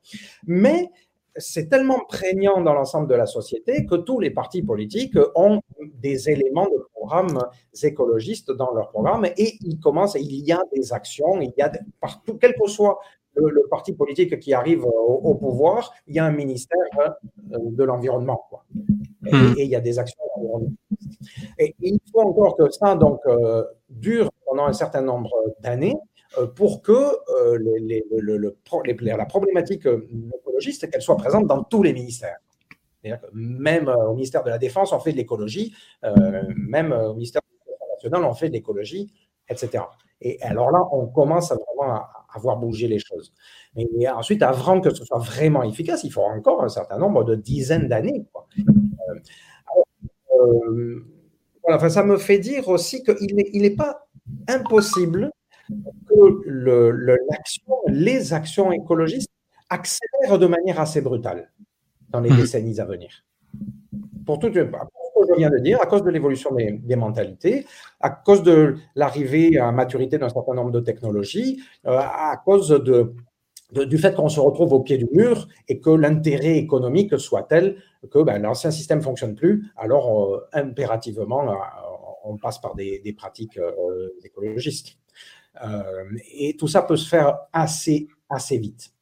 mais 0.48 0.90
c'est 1.38 1.68
tellement 1.68 2.00
prégnant 2.08 2.62
dans 2.62 2.74
l'ensemble 2.74 3.10
de 3.10 3.16
la 3.16 3.26
société 3.26 3.86
que 3.86 3.96
tous 3.96 4.20
les 4.20 4.32
partis 4.32 4.64
politiques 4.64 5.18
ont 5.36 5.62
des 5.96 6.30
éléments 6.30 6.70
de 6.70 6.78
programmes 6.94 7.40
écologistes 7.84 8.52
dans 8.52 8.74
leur 8.74 8.90
programme 8.90 9.26
et 9.26 9.58
il 9.62 9.80
commence, 9.80 10.16
il 10.16 10.46
y 10.46 10.54
a 10.54 10.62
des 10.74 10.94
actions, 10.94 11.42
il 11.42 11.52
y 11.58 11.62
a 11.62 11.72
partout, 12.00 12.38
quel 12.40 12.54
que 12.54 12.68
soit 12.70 13.00
le, 13.36 13.68
parti 13.70 13.94
politique 13.94 14.40
qui 14.40 14.54
arrive 14.54 14.86
au, 14.86 15.36
pouvoir, 15.36 15.94
il 16.08 16.16
y 16.16 16.20
a 16.20 16.26
un 16.26 16.32
ministère 16.32 16.78
euh, 17.00 17.10
de 17.52 17.84
l'environnement. 17.84 18.42
Hmm. 19.22 19.54
Et, 19.58 19.64
il 19.64 19.70
y 19.70 19.76
a 19.76 19.82
des 19.82 20.00
actions 20.00 20.22
Et 21.60 21.76
il 21.82 22.00
faut 22.12 22.22
encore 22.22 22.56
que 22.56 22.70
ça 22.70 22.96
donc, 22.96 23.20
euh, 23.26 23.64
dure 23.90 24.32
pendant 24.46 24.66
un 24.66 24.74
certain 24.74 25.02
nombre 25.02 25.32
d'années 25.62 25.96
euh, 26.38 26.48
pour 26.48 26.82
que 26.82 27.18
les, 27.60 28.06
le, 28.12 28.58
la 29.02 29.26
problématique 29.26 29.88
écologiste 29.88 30.90
qu'elle 30.90 31.02
soit 31.02 31.18
présente 31.18 31.48
dans 31.48 31.64
tous 31.64 31.84
les 31.84 31.94
ministères. 31.94 32.40
même 33.34 33.88
au 33.88 34.14
ministère 34.14 34.44
de 34.44 34.50
la 34.50 34.58
Défense, 34.58 34.92
on 34.94 35.00
fait 35.00 35.12
de 35.12 35.18
l'écologie, 35.18 35.76
même 36.56 36.92
au 36.92 37.14
ministère 37.14 37.42
de 37.42 37.56
national, 37.94 38.24
on 38.24 38.34
fait 38.34 38.50
de 38.50 38.54
l'écologie, 38.54 39.12
etc. 39.50 39.84
Et 40.22 40.42
alors 40.42 40.72
là, 40.72 40.80
on 40.92 41.08
commence 41.08 41.52
à 41.52 41.56
vraiment 41.56 41.94
à, 41.94 42.25
voir 42.40 42.58
bouger 42.58 42.88
les 42.88 43.00
choses. 43.00 43.34
Mais 43.76 44.08
ensuite, 44.10 44.42
avant 44.44 44.82
que 44.82 44.94
ce 44.94 45.04
soit 45.06 45.20
vraiment 45.20 45.64
efficace, 45.64 46.04
il 46.04 46.12
faut 46.12 46.24
encore 46.24 46.64
un 46.64 46.70
certain 46.70 46.98
nombre 46.98 47.24
de 47.24 47.36
dizaines 47.36 47.88
d'années. 47.88 48.26
enfin, 51.70 51.90
ça 51.90 52.04
me 52.04 52.18
fait 52.18 52.40
dire 52.40 52.68
aussi 52.68 53.04
qu'il 53.04 53.62
n'est 53.62 53.76
pas 53.76 54.08
impossible 54.48 55.32
que 55.70 56.42
le, 56.46 57.18
les 57.88 58.34
actions 58.34 58.72
écologistes 58.72 59.32
accélèrent 59.70 60.40
de 60.40 60.48
manière 60.48 60.80
assez 60.80 61.02
brutale 61.02 61.52
dans 62.10 62.22
les 62.22 62.30
mmh. 62.30 62.38
décennies 62.38 62.80
à 62.80 62.86
venir. 62.86 63.26
Pour 64.26 64.40
tout, 64.40 64.52
ce 64.54 64.60
je 65.28 65.38
viens 65.38 65.50
de 65.50 65.60
dire, 65.60 65.82
à 65.82 65.86
cause 65.86 66.04
de 66.04 66.10
l'évolution 66.10 66.52
des, 66.54 66.96
mentalités, 66.96 67.66
à 68.00 68.10
cause 68.10 68.44
de 68.44 68.76
l'arrivée 68.96 69.58
à 69.58 69.72
maturité 69.72 70.18
d'un 70.18 70.30
certain 70.30 70.54
nombre 70.54 70.72
de 70.72 70.80
technologies, 70.80 71.62
euh, 71.86 71.98
à 71.98 72.42
cause 72.44 72.72
du 73.72 73.98
fait 73.98 74.16
qu'on 74.16 74.30
se 74.30 74.40
retrouve 74.40 74.74
au 74.74 74.82
pied 74.82 74.98
du 74.98 75.08
mur 75.12 75.48
et 75.68 75.80
que 75.80 75.90
l'intérêt 75.90 76.58
économique 76.58 77.20
soit 77.20 77.44
tel 77.44 77.78
que 78.12 78.22
ben, 78.24 78.42
l'ancien 78.42 78.72
système 78.72 79.00
ne 79.00 79.04
fonctionne 79.04 79.36
plus, 79.36 79.72
alors 79.76 80.34
euh, 80.34 80.48
impérativement, 80.54 81.50
euh, 81.50 81.56
on 82.24 82.38
passe 82.38 82.60
par 82.60 82.76
des, 82.76 83.16
pratiques 83.18 83.60
écologistes. 84.24 84.98
et 86.34 86.56
tout 86.58 86.68
ça 86.68 86.82
peut 86.82 86.98
se 86.98 87.08
faire 87.08 87.38
assez, 87.54 88.08
assez 88.30 88.58
vite. 88.58 88.95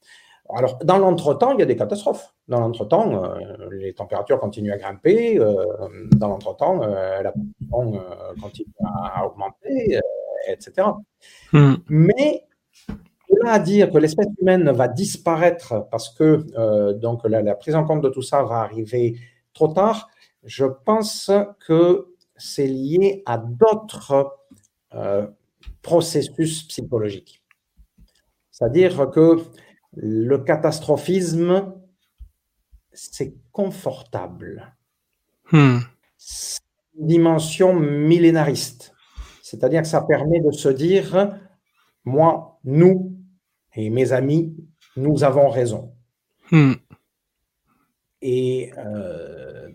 Alors, 0.50 0.78
dans 0.84 0.98
l'entretemps, 0.98 1.54
il 1.54 1.60
y 1.60 1.64
a 1.64 1.66
des 1.66 1.76
catastrophes. 1.76 2.34
Dans 2.48 2.60
l'entretemps, 2.60 3.24
euh, 3.24 3.70
les 3.72 3.94
températures 3.94 4.40
continuent 4.40 4.74
à 4.74 4.78
grimper. 4.78 5.40
Euh, 5.40 5.66
dans 6.12 6.28
l'entretemps, 6.28 6.82
euh, 6.84 7.22
la 7.22 7.32
pollution 7.32 8.02
continue 8.42 8.74
à, 8.84 9.26
augmenter, 9.26 10.00
etc. 10.48 10.88
Hmm. 11.54 11.76
Mais 11.88 12.46
là 13.42 13.54
à 13.54 13.60
dire 13.60 13.90
que 13.90 13.98
l'espèce 13.98 14.28
humaine 14.40 14.70
va 14.72 14.88
disparaître 14.88 15.88
parce 15.90 16.10
que 16.10 16.94
donc 16.94 17.28
la, 17.28 17.56
prise 17.56 17.76
en 17.76 17.84
compte 17.84 18.02
de 18.02 18.10
tout 18.10 18.22
ça 18.22 18.44
va 18.44 18.58
arriver 18.58 19.18
trop 19.54 19.70
tard, 19.70 20.10
je 20.44 20.66
pense 20.66 21.32
que 21.66 22.14
c'est 22.38 22.68
lié 22.68 23.24
à 23.26 23.38
d'autres 23.38 24.38
processus 25.82 26.64
psychologiques. 26.64 27.42
C'est-à-dire 28.52 29.10
que 29.10 29.38
le 29.96 30.38
catastrophisme, 30.40 31.74
c'est 32.92 33.36
confortable. 33.52 34.76
Hmm. 35.52 35.80
C'est 36.18 36.62
une 36.98 37.08
dimension 37.08 37.74
millénariste. 37.74 38.94
C'est-à-dire 39.42 39.82
que 39.82 39.88
ça 39.88 40.02
permet 40.02 40.40
de 40.40 40.52
se 40.52 40.70
dire, 40.70 41.38
moi, 42.06 42.60
nous 42.64 43.14
et 43.76 43.90
mes 43.90 44.14
amis, 44.14 44.56
nous 44.96 45.24
avons 45.24 45.50
raison. 45.50 45.94
Hmm. 46.52 46.74
Et 48.22 48.72
euh, 48.78 49.70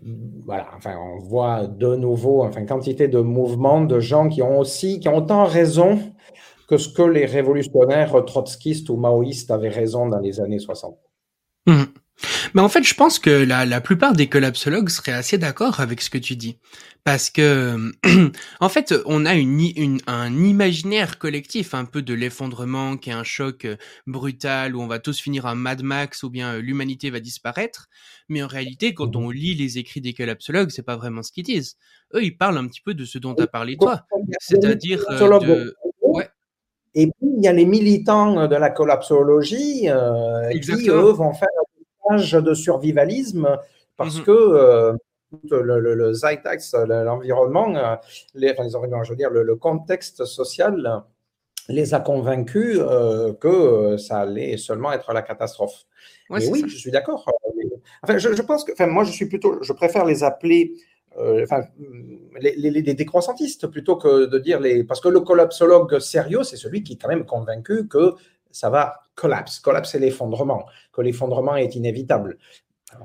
voilà, 0.45 0.69
enfin, 0.75 0.97
on 0.97 1.19
voit 1.19 1.67
de 1.67 1.97
nouveau 1.97 2.43
enfin, 2.43 2.65
quantité 2.65 3.09
de 3.09 3.21
mouvements 3.21 3.83
de 3.83 4.01
gens 4.01 4.29
qui 4.29 4.43
ont 4.43 4.59
aussi, 4.59 5.01
qui 5.01 5.09
ont 5.09 5.17
autant 5.17 5.45
raison 5.45 5.99
que 6.69 6.77
ce 6.77 6.89
que 6.89 7.03
les 7.03 7.27
révolutionnaires 7.27 8.25
trotskistes 8.27 8.91
ou 8.91 8.97
maoïstes 8.97 9.51
avaient 9.51 9.69
raison 9.71 10.07
dans 10.07 10.21
les 10.21 10.41
années 10.41 10.59
60. 10.59 10.97
Mmh. 11.67 11.85
Mais 12.55 12.61
en 12.61 12.69
fait, 12.69 12.83
je 12.83 12.95
pense 12.95 13.19
que 13.19 13.31
la, 13.31 13.65
la 13.65 13.81
plupart 13.81 14.13
des 14.13 14.29
collapsologues 14.29 14.89
seraient 14.89 15.13
assez 15.13 15.39
d'accord 15.39 15.81
avec 15.81 16.01
ce 16.01 16.11
que 16.11 16.19
tu 16.19 16.37
dis. 16.37 16.59
Parce 17.05 17.31
que, 17.31 17.93
en 18.61 18.69
fait, 18.69 18.95
on 19.07 19.25
a 19.25 19.35
une, 19.35 19.61
une, 19.77 19.99
un 20.07 20.35
imaginaire 20.45 21.19
collectif, 21.19 21.75
un 21.75 21.85
peu 21.85 22.03
de 22.03 22.15
l'effondrement, 22.15 22.97
qui 22.97 23.11
est 23.11 23.15
un 23.15 23.25
choc 23.25 23.65
euh, 23.65 23.77
brutal, 24.07 24.75
où 24.75 24.83
on 24.83 24.87
va 24.87 24.99
tous 24.99 25.19
finir 25.21 25.47
en 25.47 25.55
Mad 25.55 25.83
Max, 25.83 26.23
ou 26.23 26.31
bien 26.31 26.55
euh, 26.55 26.61
l'humanité 26.61 27.11
va 27.11 27.21
disparaître. 27.21 27.89
Mais 28.29 28.43
en 28.43 28.49
réalité, 28.49 28.95
quand 28.95 29.15
on 29.17 29.31
lit 29.31 29.55
les 29.55 29.79
écrits 29.79 30.01
des 30.01 30.13
collapsologues, 30.13 30.71
c'est 30.71 30.83
pas 30.83 30.97
vraiment 30.97 31.23
ce 31.23 31.33
qu'ils 31.33 31.45
disent. 31.45 31.77
Eux, 32.15 32.25
ils 32.25 32.37
parlent 32.37 32.59
un 32.59 32.67
petit 32.67 32.83
peu 32.83 32.95
de 32.95 33.05
ce 33.05 33.19
dont 33.19 33.35
tu 33.35 33.43
as 33.43 33.47
parlé 33.47 33.77
toi. 33.77 34.03
C'est-à-dire 34.41 35.05
euh, 35.11 35.39
de... 35.39 35.75
Et 36.95 37.07
puis, 37.07 37.29
il 37.37 37.45
y 37.45 37.49
a 37.49 37.53
les 37.53 37.67
militants 37.67 38.47
de 38.47 38.57
la 38.57 38.71
collapsologie 38.71 39.89
euh, 39.89 40.51
qui, 40.51 40.89
eux, 40.89 41.13
vont 41.13 41.33
faire 41.33 41.49
un 42.09 42.17
message 42.17 42.33
de 42.33 42.55
survivalisme 42.55 43.59
parce 43.97 44.19
mhm. 44.19 44.25
que 44.25 44.31
euh, 44.31 44.93
le, 45.51 45.81
le, 45.81 45.95
le 45.95 46.13
zeitgeist, 46.13 46.75
l'environnement, 46.87 47.75
euh, 47.75 47.97
les, 48.35 48.53
enfin, 48.53 48.65
les 48.65 49.05
je 49.05 49.11
veux 49.11 49.17
dire, 49.17 49.31
le, 49.31 49.57
contexte 49.57 50.25
social 50.25 51.05
les 51.69 51.93
a 51.93 52.01
convaincus 52.01 52.81
que 53.41 53.97
ça 53.99 54.21
allait 54.21 54.57
seulement 54.57 54.91
être 54.93 55.13
la 55.13 55.21
catastrophe. 55.21 55.85
Mais 56.31 56.47
oui, 56.49 56.65
je 56.67 56.77
suis 56.77 56.91
d'accord. 56.91 57.27
Enfin, 58.03 58.17
je, 58.17 58.35
je, 58.35 58.43
pense 58.43 58.65
que, 58.65 58.73
enfin, 58.73 58.87
moi, 58.87 59.05
je 59.05 59.13
suis 59.13 59.27
plutôt, 59.27 59.63
je 59.63 59.73
préfère 59.75 60.07
les 60.07 60.23
appeler 60.23 60.73
enfin, 61.43 61.63
les, 62.41 62.55
les, 62.57 62.95
décroissantistes 62.95 63.67
plutôt 63.67 63.97
que 63.97 64.27
de 64.27 64.39
dire 64.39 64.61
les. 64.61 64.85
Parce 64.85 65.01
que 65.01 65.09
le 65.09 65.21
collapsologue 65.21 65.99
sérieux, 65.99 66.43
c'est 66.43 66.57
celui 66.57 66.83
qui 66.83 66.95
est 66.95 66.97
quand 66.97 67.09
même 67.09 67.25
convaincu 67.25 67.89
que 67.89 68.15
ça 68.51 68.71
va 68.71 69.03
collapse. 69.15 69.61
Collapse, 69.61 69.93
c'est 69.93 69.99
l'effondrement, 69.99 70.67
que 70.93 71.01
l'effondrement 71.01 71.57
est 71.57 71.75
inévitable. 71.75 72.39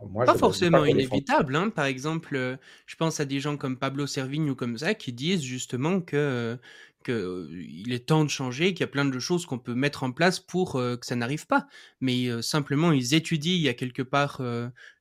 moi, 0.10 0.26
pas 0.26 0.36
forcément 0.36 0.86
inévitable. 0.86 1.56
Hein. 1.56 1.70
Par 1.70 1.86
exemple, 1.86 2.36
euh, 2.36 2.56
je 2.86 2.96
pense 2.96 3.20
à 3.20 3.26
des 3.26 3.40
gens 3.40 3.58
comme 3.58 3.78
Pablo 3.78 4.08
Servigne 4.08 4.50
ou 4.50 4.56
comme 4.56 4.78
ça 4.78 4.94
qui 4.94 5.14
disent 5.14 5.44
justement 5.44 6.02
que 6.02 6.58
qu'il 7.04 7.92
est 7.92 8.08
temps 8.08 8.24
de 8.24 8.30
changer, 8.30 8.74
qu'il 8.74 8.80
y 8.80 8.84
a 8.86 8.88
plein 8.88 9.04
de 9.04 9.20
choses 9.20 9.46
qu'on 9.46 9.60
peut 9.60 9.74
mettre 9.74 10.04
en 10.04 10.14
place 10.14 10.40
pour 10.40 10.78
euh, 10.78 10.96
que 10.96 11.06
ça 11.06 11.18
n'arrive 11.18 11.48
pas. 11.48 11.68
Mais 12.00 12.30
simplement, 12.42 12.94
ils 12.94 13.14
étudient, 13.14 13.56
il 13.56 13.62
y 13.62 13.70
a 13.70 13.74
quelque 13.74 14.04
part 14.04 14.42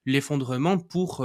l'effondrement 0.05 0.79
pour 0.79 1.25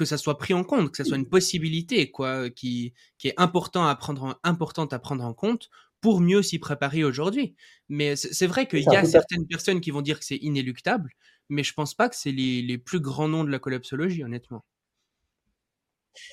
que 0.00 0.06
ça 0.06 0.16
soit 0.16 0.38
pris 0.38 0.54
en 0.54 0.64
compte, 0.64 0.92
que 0.92 0.96
ça 0.96 1.04
soit 1.04 1.18
une 1.18 1.28
possibilité, 1.28 2.10
quoi, 2.10 2.48
qui, 2.48 2.94
qui 3.18 3.28
est 3.28 3.34
important 3.36 3.84
à 3.84 3.94
prendre 3.94 4.40
importante 4.44 4.94
à 4.94 4.98
prendre 4.98 5.22
en 5.22 5.34
compte 5.34 5.68
pour 6.00 6.22
mieux 6.22 6.40
s'y 6.40 6.58
préparer 6.58 7.04
aujourd'hui. 7.04 7.54
Mais 7.90 8.16
c'est 8.16 8.46
vrai 8.46 8.66
qu'il 8.66 8.82
y 8.82 8.96
a 8.96 9.04
certaines 9.04 9.46
personnes 9.46 9.82
qui 9.82 9.90
vont 9.90 10.00
dire 10.00 10.18
que 10.18 10.24
c'est 10.24 10.38
inéluctable, 10.38 11.10
mais 11.50 11.62
je 11.62 11.74
pense 11.74 11.92
pas 11.92 12.08
que 12.08 12.16
c'est 12.16 12.32
les, 12.32 12.62
les, 12.62 12.78
plus 12.78 13.00
grands 13.00 13.28
noms 13.28 13.44
de 13.44 13.50
la 13.50 13.58
collapsologie, 13.58 14.24
honnêtement. 14.24 14.64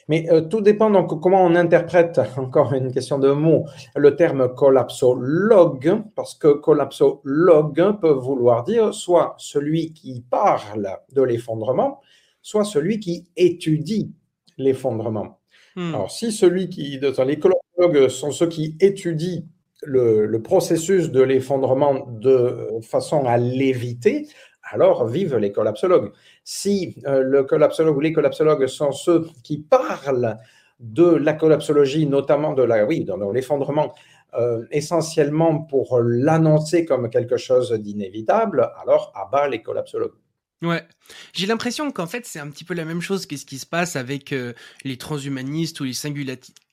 Mais 0.07 0.31
euh, 0.31 0.39
tout 0.39 0.61
dépend 0.61 0.89
donc 0.89 1.21
comment 1.21 1.43
on 1.43 1.53
interprète, 1.53 2.21
encore 2.37 2.71
une 2.71 2.93
question 2.93 3.19
de 3.19 3.33
mots, 3.33 3.65
le 3.97 4.15
terme 4.15 4.55
collapsologue, 4.55 6.03
parce 6.15 6.35
que 6.35 6.53
collapsologue 6.53 7.99
peut 7.99 8.13
vouloir 8.13 8.63
dire 8.63 8.93
soit 8.93 9.35
celui 9.37 9.91
qui 9.91 10.21
parle 10.21 10.99
de 11.11 11.21
l'effondrement, 11.21 11.99
soit 12.47 12.63
celui 12.63 13.01
qui 13.01 13.27
étudie 13.35 14.13
l'effondrement. 14.57 15.41
Hmm. 15.75 15.93
Alors, 15.93 16.11
si 16.11 16.31
celui 16.31 16.69
qui, 16.69 16.97
les 16.97 17.39
collapsologues 17.39 18.07
sont 18.07 18.31
ceux 18.31 18.47
qui 18.47 18.77
étudient 18.79 19.41
le, 19.83 20.37
processus 20.37 21.11
de 21.11 21.21
l'effondrement 21.21 22.07
de 22.07 22.69
façon 22.81 23.25
à 23.25 23.35
l'éviter, 23.35 24.29
alors 24.63 25.07
vive 25.07 25.35
les 25.35 25.51
collapsologues. 25.51 26.13
Si 26.45 26.95
euh, 27.05 27.21
le 27.21 27.43
collapsologue 27.43 27.97
ou 27.97 27.99
les 27.99 28.13
collapsologues 28.13 28.67
sont 28.67 28.93
ceux 28.93 29.27
qui 29.43 29.57
parlent 29.57 30.37
de 30.79 31.03
la 31.03 31.33
collapsologie, 31.33 32.07
notamment 32.07 32.53
de 32.53 32.63
la, 32.63 32.85
oui, 32.85 33.03
dans 33.03 33.29
l'effondrement, 33.29 33.93
euh, 34.35 34.63
essentiellement 34.71 35.59
pour 35.59 35.99
l'annoncer 35.99 36.85
comme 36.85 37.09
quelque 37.09 37.35
chose 37.35 37.73
d'inévitable, 37.73 38.71
alors 38.81 39.11
abat 39.15 39.49
les 39.49 39.61
collapsologues. 39.61 40.15
Ouais, 40.63 40.87
j'ai 41.33 41.45
l'impression 41.45 41.91
qu'en 41.91 42.07
fait 42.07 42.25
c'est 42.25 42.39
un 42.39 42.49
petit 42.49 42.63
peu 42.63 42.73
la 42.73 42.83
même 42.83 43.01
chose 43.01 43.27
que 43.27 43.37
ce 43.37 43.45
qui 43.45 43.59
se 43.59 43.65
passe 43.67 43.95
avec 43.95 44.33
euh, 44.33 44.53
les 44.83 44.97
transhumanistes 44.97 45.79
ou 45.79 45.83
les 45.83 45.93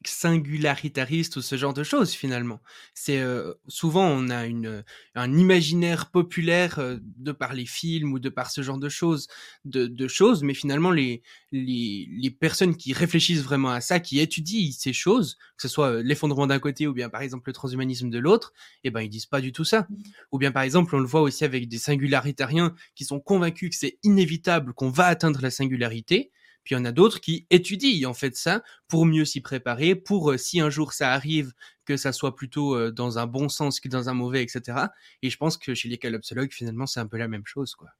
singularitaristes 0.08 1.36
ou 1.36 1.42
ce 1.42 1.56
genre 1.56 1.74
de 1.74 1.82
choses 1.82 2.12
finalement. 2.12 2.60
C'est 2.94 3.18
euh, 3.20 3.54
souvent 3.68 4.06
on 4.06 4.30
a 4.30 4.46
une 4.46 4.84
un 5.14 5.36
imaginaire 5.36 6.10
populaire 6.10 6.78
euh, 6.78 6.96
de 7.18 7.32
par 7.32 7.54
les 7.54 7.66
films 7.66 8.12
ou 8.12 8.18
de 8.18 8.28
par 8.28 8.50
ce 8.50 8.62
genre 8.62 8.78
de 8.78 8.88
choses, 8.88 9.28
de, 9.64 9.86
de 9.86 10.08
choses, 10.08 10.42
mais 10.42 10.54
finalement 10.54 10.90
les, 10.90 11.22
les 11.52 12.08
les 12.10 12.30
personnes 12.30 12.76
qui 12.76 12.92
réfléchissent 12.92 13.42
vraiment 13.42 13.70
à 13.70 13.80
ça, 13.80 14.00
qui 14.00 14.20
étudient 14.20 14.70
ces 14.72 14.92
choses, 14.92 15.36
que 15.56 15.62
ce 15.62 15.68
soit 15.68 16.02
l'effondrement 16.02 16.46
d'un 16.46 16.58
côté 16.58 16.86
ou 16.86 16.92
bien 16.94 17.08
par 17.08 17.22
exemple 17.22 17.48
le 17.48 17.52
transhumanisme 17.52 18.10
de 18.10 18.18
l'autre, 18.18 18.52
eh 18.84 18.90
ben 18.90 19.00
ils 19.00 19.10
disent 19.10 19.26
pas 19.26 19.40
du 19.40 19.52
tout 19.52 19.64
ça. 19.64 19.86
Ou 20.32 20.38
bien 20.38 20.52
par 20.52 20.62
exemple 20.62 20.94
on 20.96 21.00
le 21.00 21.06
voit 21.06 21.22
aussi 21.22 21.44
avec 21.44 21.68
des 21.68 21.78
singularitariens 21.78 22.74
qui 22.94 23.04
sont 23.04 23.20
convaincus 23.20 23.74
c'est 23.74 23.98
inévitable 24.02 24.72
qu'on 24.72 24.90
va 24.90 25.06
atteindre 25.06 25.40
la 25.42 25.50
singularité. 25.50 26.30
Puis 26.64 26.74
il 26.74 26.78
y 26.78 26.80
en 26.80 26.84
a 26.84 26.92
d'autres 26.92 27.20
qui 27.20 27.46
étudient 27.50 28.08
en 28.08 28.14
fait 28.14 28.36
ça 28.36 28.62
pour 28.88 29.06
mieux 29.06 29.24
s'y 29.24 29.40
préparer, 29.40 29.94
pour 29.94 30.32
euh, 30.32 30.36
si 30.38 30.60
un 30.60 30.70
jour 30.70 30.92
ça 30.92 31.12
arrive, 31.12 31.52
que 31.84 31.96
ça 31.96 32.12
soit 32.12 32.34
plutôt 32.34 32.74
euh, 32.74 32.90
dans 32.90 33.18
un 33.18 33.26
bon 33.26 33.48
sens 33.48 33.80
que 33.80 33.88
dans 33.88 34.08
un 34.08 34.14
mauvais, 34.14 34.42
etc. 34.42 34.88
Et 35.22 35.30
je 35.30 35.36
pense 35.36 35.56
que 35.58 35.74
chez 35.74 35.88
les 35.88 35.98
collapsologues, 35.98 36.52
finalement, 36.52 36.86
c'est 36.86 37.00
un 37.00 37.06
peu 37.06 37.18
la 37.18 37.28
même 37.28 37.46
chose, 37.46 37.74
quoi. 37.74 37.90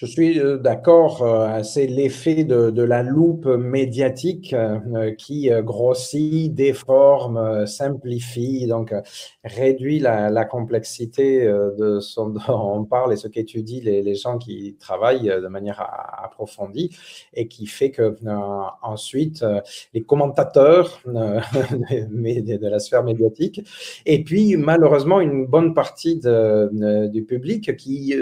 Je 0.00 0.06
suis 0.06 0.38
euh, 0.38 0.58
d'accord, 0.58 1.22
euh, 1.22 1.64
c'est 1.64 1.88
l'effet 1.88 2.44
de, 2.44 2.82
la 2.82 3.02
loupe 3.02 3.46
médiatique 3.46 4.54
euh, 4.54 5.12
qui 5.16 5.50
grossit, 5.64 6.54
déforme, 6.54 7.66
simplifie, 7.66 8.68
donc 8.68 8.94
réduit 9.42 9.98
la, 9.98 10.44
complexité 10.44 11.44
de 11.46 11.98
ce 11.98 12.20
dont 12.20 12.38
on 12.48 12.84
parle 12.84 13.12
et 13.12 13.16
ce 13.16 13.26
qu'étudient 13.26 13.80
les, 13.82 14.14
gens 14.14 14.38
qui 14.38 14.76
travaillent 14.78 15.26
de 15.26 15.48
manière 15.48 15.84
approfondie 16.22 16.96
et 17.34 17.48
qui 17.48 17.66
fait 17.66 17.90
que 17.90 18.16
ensuite 18.82 19.44
les 19.94 20.02
commentateurs 20.02 21.00
de, 21.06 22.68
la 22.68 22.78
sphère 22.78 23.02
médiatique 23.02 23.62
et 24.06 24.22
puis 24.22 24.56
malheureusement 24.56 25.20
une 25.20 25.44
bonne 25.44 25.74
partie 25.74 26.20
du 26.20 27.24
public 27.24 27.76
qui 27.76 28.14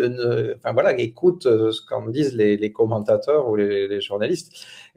enfin, 0.57 0.73
voilà, 0.73 0.99
écoute 0.99 1.47
ce 1.73 1.85
qu'en 1.85 2.07
disent 2.09 2.35
les, 2.35 2.73
commentateurs 2.73 3.49
ou 3.49 3.57
les, 3.57 4.01
journalistes, 4.01 4.53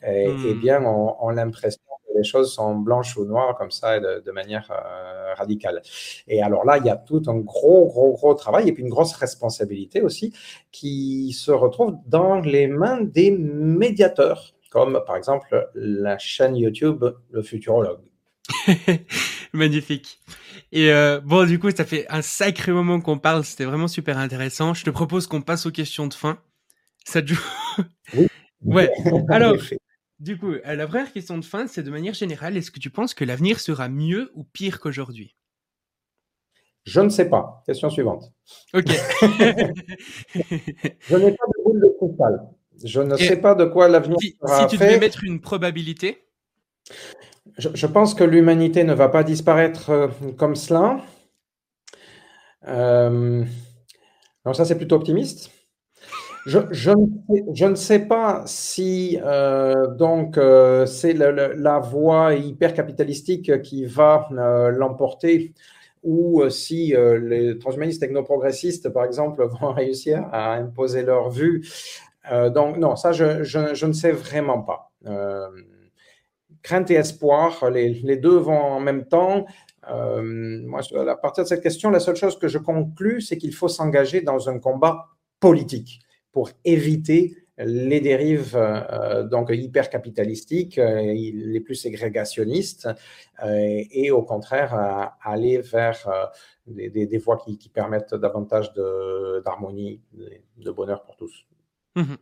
et, 0.05 0.27
hmm. 0.27 0.59
bien, 0.59 0.83
ont, 0.85 1.29
l'impression 1.29 1.81
que 2.07 2.17
les 2.17 2.23
choses 2.23 2.53
sont 2.53 2.75
blanches 2.75 3.17
ou 3.17 3.25
noires 3.25 3.55
comme 3.57 3.71
ça, 3.71 3.99
de, 3.99 4.31
manière 4.31 4.69
euh, 4.71 5.33
radicale. 5.35 5.81
Et 6.27 6.41
alors 6.41 6.65
là, 6.65 6.77
il 6.77 6.85
y 6.85 6.89
a 6.89 6.95
tout 6.95 7.23
un 7.27 7.37
gros, 7.37 7.87
gros, 7.87 8.13
gros 8.13 8.33
travail 8.33 8.69
et 8.69 8.73
puis 8.73 8.83
une 8.83 8.89
grosse 8.89 9.13
responsabilité 9.13 10.01
aussi 10.01 10.33
qui 10.71 11.33
se 11.33 11.51
retrouve 11.51 11.97
dans 12.05 12.39
les 12.39 12.67
mains 12.67 13.01
des 13.01 13.31
médiateurs, 13.31 14.53
comme 14.69 15.01
par 15.05 15.15
exemple 15.15 15.69
la 15.75 16.17
chaîne 16.17 16.55
YouTube 16.55 17.03
Le 17.31 17.41
Futurologue. 17.41 18.01
Magnifique. 19.53 20.19
Et 20.71 20.91
euh, 20.91 21.19
bon, 21.23 21.45
du 21.47 21.59
coup, 21.59 21.71
ça 21.71 21.85
fait 21.85 22.05
un 22.09 22.21
sacré 22.21 22.71
moment 22.71 23.01
qu'on 23.01 23.17
parle. 23.17 23.43
C'était 23.43 23.65
vraiment 23.65 23.87
super 23.87 24.17
intéressant. 24.17 24.73
Je 24.73 24.83
te 24.83 24.89
propose 24.89 25.27
qu'on 25.27 25.41
passe 25.41 25.65
aux 25.65 25.71
questions 25.71 26.07
de 26.07 26.13
fin. 26.13 26.37
Ça 27.05 27.21
te 27.21 27.27
joue 27.27 27.41
Oui. 28.13 28.27
ouais. 28.65 28.91
Alors, 29.29 29.55
du 30.19 30.37
coup, 30.37 30.51
euh, 30.51 30.75
la 30.75 30.87
première 30.87 31.11
question 31.11 31.37
de 31.37 31.45
fin, 31.45 31.67
c'est 31.67 31.83
de 31.83 31.91
manière 31.91 32.13
générale, 32.13 32.57
est-ce 32.57 32.71
que 32.71 32.79
tu 32.79 32.89
penses 32.89 33.13
que 33.13 33.23
l'avenir 33.23 33.59
sera 33.59 33.89
mieux 33.89 34.31
ou 34.35 34.43
pire 34.43 34.79
qu'aujourd'hui? 34.79 35.35
Je 36.85 37.01
ne 37.01 37.09
sais 37.09 37.29
pas. 37.29 37.63
Question 37.65 37.89
suivante. 37.89 38.31
Ok. 38.73 38.87
je 39.21 41.15
n'ai 41.15 41.31
pas 41.31 41.45
de 41.45 41.63
boule 41.63 41.81
de 41.81 41.95
cristal. 41.99 42.47
Je 42.83 43.01
ne 43.01 43.15
sais 43.17 43.37
pas 43.37 43.55
de 43.55 43.65
quoi 43.65 43.87
l'avenir 43.89 44.17
sera 44.41 44.61
Si 44.61 44.67
tu 44.67 44.77
devais 44.77 44.99
mettre 44.99 45.23
une 45.23 45.41
probabilité? 45.41 46.25
Je, 47.57 47.87
pense 47.87 48.13
que 48.13 48.23
l'humanité 48.23 48.83
ne 48.85 48.93
va 48.93 49.09
pas 49.09 49.23
disparaître 49.23 49.89
euh, 49.89 50.07
comme 50.37 50.55
cela. 50.55 51.01
Euh, 52.67 53.43
alors 54.45 54.55
ça, 54.55 54.65
c'est 54.65 54.77
plutôt 54.77 54.95
optimiste. 54.95 55.51
Je, 56.45 57.65
ne 57.65 57.75
sais, 57.75 57.99
pas 57.99 58.43
si 58.45 59.19
euh, 59.23 59.87
donc 59.87 60.37
euh, 60.37 60.85
c'est 60.85 61.13
la 61.13 61.79
voie 61.79 62.35
hyper 62.35 62.73
capitalistique 62.73 63.61
qui 63.61 63.85
va 63.85 64.27
euh, 64.31 64.69
l'emporter 64.69 65.53
ou 66.01 66.49
si 66.49 66.93
les 66.95 67.59
transhumanistes 67.59 67.99
technoprogressistes, 67.99 68.89
par 68.89 69.03
exemple, 69.03 69.45
vont 69.61 69.73
réussir 69.73 70.25
à 70.31 70.53
imposer 70.53 71.03
leur 71.03 71.29
vue. 71.29 71.67
donc 72.53 72.77
non, 72.77 72.95
ça, 72.95 73.11
je, 73.11 73.85
ne 73.85 73.91
sais 73.91 74.11
vraiment 74.13 74.61
pas. 74.61 74.93
crainte 76.63 76.89
et 76.89 76.95
espoir, 76.95 77.69
les, 77.69 77.89
les, 77.89 78.15
deux 78.15 78.37
vont 78.37 78.61
en 78.61 78.79
même 78.79 79.07
temps. 79.07 79.45
moi, 79.89 80.81
à 80.95 81.15
partir 81.17 81.43
de 81.43 81.49
cette 81.49 81.61
question, 81.61 81.89
la 81.89 81.99
seule 81.99 82.15
chose 82.15 82.39
que 82.39 82.47
je 82.47 82.59
conclus, 82.59 83.19
c'est 83.19 83.37
qu'il 83.37 83.53
faut 83.53 83.67
s'engager 83.67 84.21
dans 84.21 84.47
un 84.47 84.57
combat 84.57 85.09
politique 85.41 85.99
pour 86.31 86.49
éviter 86.63 87.35
les 87.59 87.99
dérives 87.99 88.55
euh, 88.55 89.23
donc 89.23 89.49
hyper 89.51 89.89
capitalistiques, 89.89 90.77
euh, 90.77 91.13
les 91.13 91.59
plus 91.59 91.75
ségrégationnistes, 91.75 92.87
euh, 93.43 93.83
et 93.91 94.11
au 94.11 94.23
contraire 94.23 95.13
aller 95.21 95.59
vers 95.59 96.31
des, 96.67 97.17
voies 97.17 97.37
qui, 97.37 97.69
permettent 97.69 98.15
davantage 98.15 98.73
d'harmonie, 99.43 100.01
de, 100.57 100.71
bonheur 100.71 101.03
pour 101.03 101.15
tous. 101.17 101.45
Mmh 101.95 102.15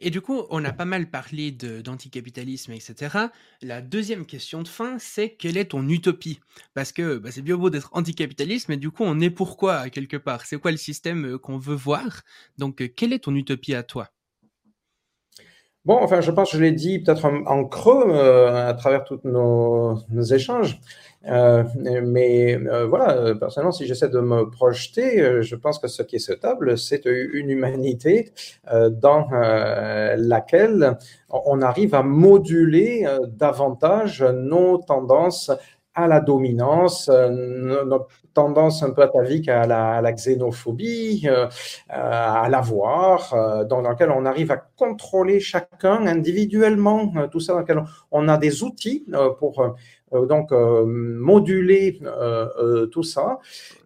et 0.00 0.10
du 0.10 0.20
coup, 0.20 0.42
on 0.50 0.64
a 0.64 0.72
pas 0.72 0.84
mal 0.84 1.10
parlé 1.10 1.50
d'anticapitalisme, 1.50 2.72
etc. 2.72 3.18
La 3.62 3.80
deuxième 3.80 4.26
question 4.26 4.62
de 4.62 4.68
fin, 4.68 4.98
c'est 4.98 5.30
quelle 5.30 5.56
est 5.56 5.66
ton 5.66 5.88
utopie? 5.88 6.40
Parce 6.74 6.92
que 6.92 7.18
bah, 7.18 7.30
c'est 7.30 7.42
bien 7.42 7.56
beau 7.56 7.70
d'être 7.70 7.90
anticapitaliste, 7.92 8.68
mais 8.68 8.76
du 8.76 8.90
coup, 8.90 9.04
on 9.04 9.20
est 9.20 9.30
pourquoi, 9.30 9.90
quelque 9.90 10.16
part? 10.16 10.44
C'est 10.44 10.58
quoi 10.58 10.70
le 10.70 10.76
système 10.76 11.24
euh, 11.26 11.38
qu'on 11.38 11.58
veut 11.58 11.74
voir? 11.74 12.22
Donc, 12.58 12.82
euh, 12.82 12.88
quelle 12.88 13.12
est 13.12 13.20
ton 13.20 13.34
utopie 13.34 13.74
à 13.74 13.82
toi? 13.82 14.10
Bon, 15.86 15.98
enfin, 16.02 16.20
je 16.20 16.32
pense 16.32 16.50
que 16.50 16.56
je 16.56 16.62
l'ai 16.62 16.72
dit 16.72 16.98
peut-être 16.98 17.24
en, 17.24 17.64
creux 17.64 18.06
euh, 18.08 18.68
à 18.68 18.74
travers 18.74 19.04
tous 19.04 19.20
nos, 19.22 19.96
échanges. 20.32 20.80
Euh, 21.28 21.64
mais 21.76 22.56
euh, 22.56 22.86
voilà, 22.86 23.34
personnellement, 23.34 23.72
si 23.72 23.86
j'essaie 23.86 24.08
de 24.08 24.20
me 24.20 24.48
projeter, 24.48 25.42
je 25.42 25.56
pense 25.56 25.78
que 25.78 25.88
ce 25.88 26.02
qui 26.02 26.16
est 26.16 26.20
souhaitable, 26.20 26.78
c'est 26.78 27.04
une 27.06 27.50
humanité 27.50 28.32
dans 28.90 29.28
laquelle 30.16 30.98
on 31.28 31.60
arrive 31.62 31.94
à 31.94 32.02
moduler 32.02 33.06
davantage 33.28 34.22
nos 34.22 34.78
tendances 34.78 35.50
à 35.96 36.06
la 36.06 36.20
dominance, 36.20 37.08
notre 37.08 38.08
tendance 38.36 38.82
un 38.82 38.90
peu 38.90 39.02
atavique 39.02 39.48
à 39.48 39.66
la, 39.66 40.12
xénophobie, 40.12 41.26
euh, 41.26 41.46
à 41.88 42.48
l'avoir, 42.50 43.32
euh, 43.32 43.64
dans, 43.64 43.80
lequel 43.80 44.10
on 44.10 44.26
arrive 44.26 44.52
à 44.52 44.58
contrôler 44.76 45.40
chacun 45.40 46.06
individuellement, 46.06 47.10
euh, 47.16 47.28
tout 47.28 47.40
ça, 47.40 47.54
dans 47.54 47.60
lequel 47.60 47.82
on 48.12 48.28
a 48.28 48.36
des 48.36 48.62
outils 48.62 49.06
pour 49.40 49.74
donc 50.12 50.52
moduler 50.52 51.98
tout 52.92 53.02
ça, 53.02 53.38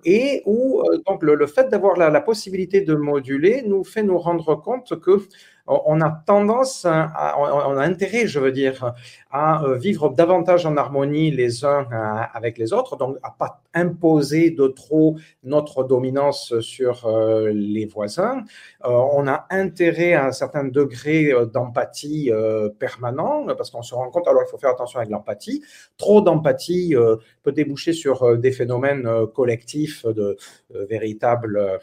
et 0.05 0.43
où 0.45 0.82
donc 1.07 1.23
le, 1.23 1.47
fait 1.47 1.69
d'avoir 1.70 1.97
la, 1.97 2.11
la, 2.11 2.20
possibilité 2.20 2.82
de 2.82 2.95
moduler 2.95 3.62
nous 3.66 3.85
fait 3.85 4.03
nous 4.03 4.19
rendre 4.19 4.55
compte 4.57 5.01
que 5.01 5.23
on 5.71 6.01
a 6.01 6.11
tendance, 6.27 6.85
on 6.85 7.77
a 7.77 7.83
intérêt, 7.83 8.27
je 8.27 8.41
veux 8.41 8.53
dire, 8.53 8.93
à 9.31 9.63
euh, 9.63 9.77
vivre 9.77 10.11
davantage 10.11 10.67
en 10.67 10.77
harmonie 10.77 11.31
les 11.31 11.65
uns 11.65 11.87
euh, 11.93 12.23
avec 12.35 12.59
les 12.59 12.73
autres, 12.73 12.97
donc 12.97 13.17
à 13.23 13.31
pas 13.31 13.63
imposer 13.75 14.51
de 14.51 14.67
trop 14.67 15.17
notre 15.45 15.85
dominance 15.85 16.59
sur 16.61 17.07
euh, 17.07 17.51
les 17.53 17.87
voisins. 17.87 18.43
On 18.83 19.29
a 19.29 19.47
intérêt 19.51 20.15
à 20.15 20.27
un 20.27 20.33
certain 20.33 20.65
degré 20.65 21.33
d'empathie 21.53 22.31
permanent, 22.79 23.47
parce 23.57 23.71
qu'on 23.71 23.83
se 23.83 23.95
rend 23.95 24.11
compte, 24.11 24.27
alors 24.27 24.43
il 24.47 24.51
faut 24.51 24.59
faire 24.59 24.71
attention 24.71 24.99
avec 24.99 25.11
l'empathie. 25.11 25.63
Trop 25.99 26.21
d'empathie 26.21 26.97
peut 27.43 27.53
déboucher 27.53 27.93
sur 27.93 28.39
des 28.39 28.53
phénomènes 28.53 29.09
collectifs 29.35 30.07
de 30.07 30.37
véritables 30.71 31.79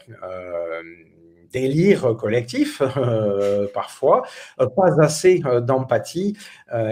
délire 1.52 2.14
collectif 2.16 2.82
euh, 2.96 3.66
parfois, 3.72 4.22
euh, 4.60 4.66
pas 4.66 5.00
assez 5.00 5.40
euh, 5.46 5.60
d'empathie, 5.60 6.36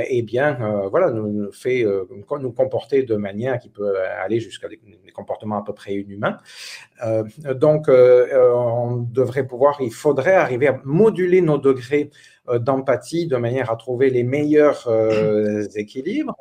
et 0.09 0.23
bien 0.23 0.57
voilà 0.91 1.11
nous, 1.11 1.53
fait 1.53 1.85
nous 2.41 2.53
comporter 2.53 3.03
de 3.03 3.17
manière 3.17 3.59
qui 3.59 3.69
peut 3.69 3.95
aller 3.99 4.41
jusqu'à 4.41 4.69
des, 4.69 4.81
comportements 5.15 5.59
à 5.59 5.65
peu 5.65 5.75
près 5.75 5.95
inhumains. 5.95 6.39
donc 7.55 7.89
on 7.89 8.97
devrait 8.97 9.47
pouvoir, 9.47 9.77
il 9.81 9.93
faudrait 9.93 10.35
arriver 10.35 10.69
à 10.69 10.81
moduler 10.85 11.41
nos 11.43 11.59
degrés 11.59 12.11
d'empathie 12.51 13.27
de 13.27 13.37
manière 13.37 13.71
à 13.71 13.77
trouver 13.77 14.09
les 14.09 14.23
meilleurs 14.23 14.89
équilibres. 15.77 16.37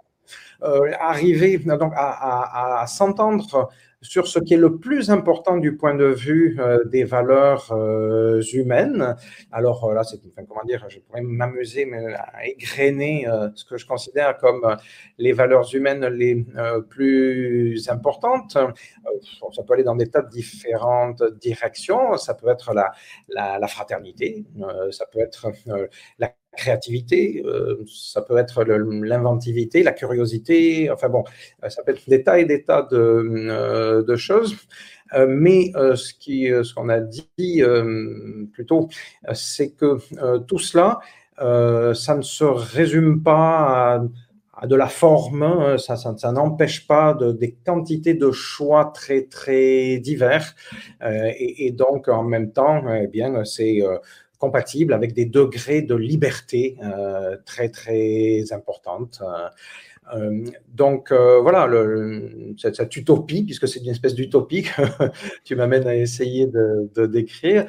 arriver 0.61 1.57
donc 1.57 1.91
à, 1.95 2.81
à 2.81 2.87
s'entendre 2.87 3.69
sur 4.06 4.27
ce 4.27 4.40
qui 4.40 4.53
est 4.53 4.57
le 4.57 4.77
plus 4.77 5.10
important 5.10 5.57
du 5.57 5.76
point 5.76 5.95
de 5.95 6.06
vue 6.06 6.57
euh, 6.60 6.84
des 6.86 7.03
valeurs 7.03 7.72
euh, 7.72 8.41
humaines. 8.53 9.15
Alors 9.52 9.86
euh, 9.86 9.94
là, 9.94 10.03
c'est 10.03 10.19
enfin, 10.27 10.45
comment 10.48 10.64
dire, 10.64 10.86
je 10.90 10.99
pourrais 10.99 11.22
m'amuser 11.22 11.90
à 12.18 12.48
égrener 12.48 13.27
ce 13.56 13.65
que 13.65 13.77
je 13.77 13.86
considère 13.86 14.38
comme 14.38 14.77
les 15.18 15.34
valeurs 15.34 15.73
humaines 15.73 16.06
les 16.06 16.45
plus 16.90 17.90
importantes. 17.90 18.53
ça 18.53 19.64
peut 19.64 19.73
aller 19.73 19.84
dans 19.84 19.95
des 19.95 20.10
tas 20.10 20.22
de 20.22 20.30
différentes 20.30 21.23
directions. 21.41 22.18
Ça 22.18 22.34
peut 22.34 22.49
être 22.49 22.73
la, 22.73 22.91
la, 23.30 23.60
la 23.60 23.68
fraternité, 23.68 24.45
ça 24.91 25.06
peut 25.11 25.19
être 25.19 25.48
la 26.19 26.32
créativité, 26.56 27.44
euh, 27.45 27.84
ça 27.88 28.22
peut 28.22 28.38
être 28.38 28.64
l'inventivité, 28.64 29.84
la 29.84 29.91
curiosité, 29.91 30.90
enfin 30.91 31.10
bon, 31.10 31.23
euh, 31.64 31.69
ça 31.69 31.84
peut 31.84 31.91
être 31.91 32.10
des 32.10 32.23
tas 32.23 32.40
et 32.40 32.45
des 32.45 32.64
tas 32.64 32.88
de, 32.91 32.98
euh, 32.98 34.18
choses. 34.18 34.56
mais 35.27 35.72
ce 35.76 36.14
qui, 36.14 36.48
ce 36.48 36.73
qu'on 36.73 36.90
a 36.90 36.99
dit 36.99 37.61
plutôt, 38.53 38.90
c'est 39.34 39.69
que 39.72 39.98
tout 40.45 40.57
cela, 40.57 40.99
ça 41.38 42.15
ne 42.15 42.22
se 42.22 42.44
résume 42.44 43.22
pas 43.22 44.02
à, 44.57 44.68
de 44.68 44.76
la 44.76 44.88
forme, 44.88 45.44
hein, 45.44 45.77
ça, 45.77 46.32
n'empêche 46.32 46.88
pas 46.88 47.14
de, 47.14 47.34
des 47.34 47.52
quantités 47.65 48.14
de 48.15 48.32
choix 48.32 48.91
très 48.95 49.23
très 49.23 49.99
divers, 49.99 50.56
et, 51.06 51.68
et, 51.68 51.72
donc 51.72 52.07
en 52.07 52.23
même 52.23 52.52
temps, 52.52 52.82
eh 52.94 53.07
bien, 53.07 53.45
c'est 53.45 53.82
compatibles 54.45 54.93
avec 54.93 55.13
des 55.13 55.26
degrés 55.26 55.81
de 55.81 55.95
liberté 55.95 56.77
très, 57.45 57.69
très 57.69 58.43
importantes. 58.51 59.22
donc 60.67 61.11
voilà, 61.11 61.67
cette, 62.57 62.95
utopie, 62.95 63.43
puisque 63.43 63.67
c'est 63.67 63.80
une 63.80 63.89
espèce 63.89 64.13
d'utopie 64.13 64.63
que 64.63 64.81
tu 65.43 65.55
m'amènes 65.55 65.88
à 65.88 65.95
essayer 65.95 66.45
de, 66.47 67.05
décrire, 67.05 67.65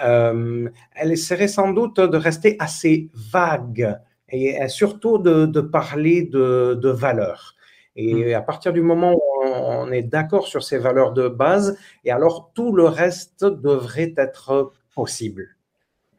elle 0.00 1.12
essaierait 1.12 1.48
sans 1.48 1.72
doute 1.72 2.00
de 2.00 2.16
rester 2.16 2.56
assez 2.58 3.08
vague 3.14 3.98
et 4.28 4.68
surtout 4.68 5.18
de, 5.18 5.60
parler 5.60 6.22
de, 6.22 6.78
de 6.80 6.90
valeurs. 6.90 7.54
Et 7.96 8.32
mmh. 8.32 8.34
à 8.34 8.42
partir 8.42 8.72
du 8.72 8.82
moment 8.82 9.14
où 9.14 9.36
on 9.46 9.90
est 9.90 10.02
d'accord 10.02 10.46
sur 10.46 10.62
ces 10.62 10.78
valeurs 10.78 11.12
de 11.12 11.28
base, 11.28 11.78
et 12.04 12.10
alors 12.10 12.52
tout 12.54 12.72
le 12.72 12.84
reste 12.84 13.44
devrait 13.44 14.14
être 14.16 14.72
possible. 14.94 15.55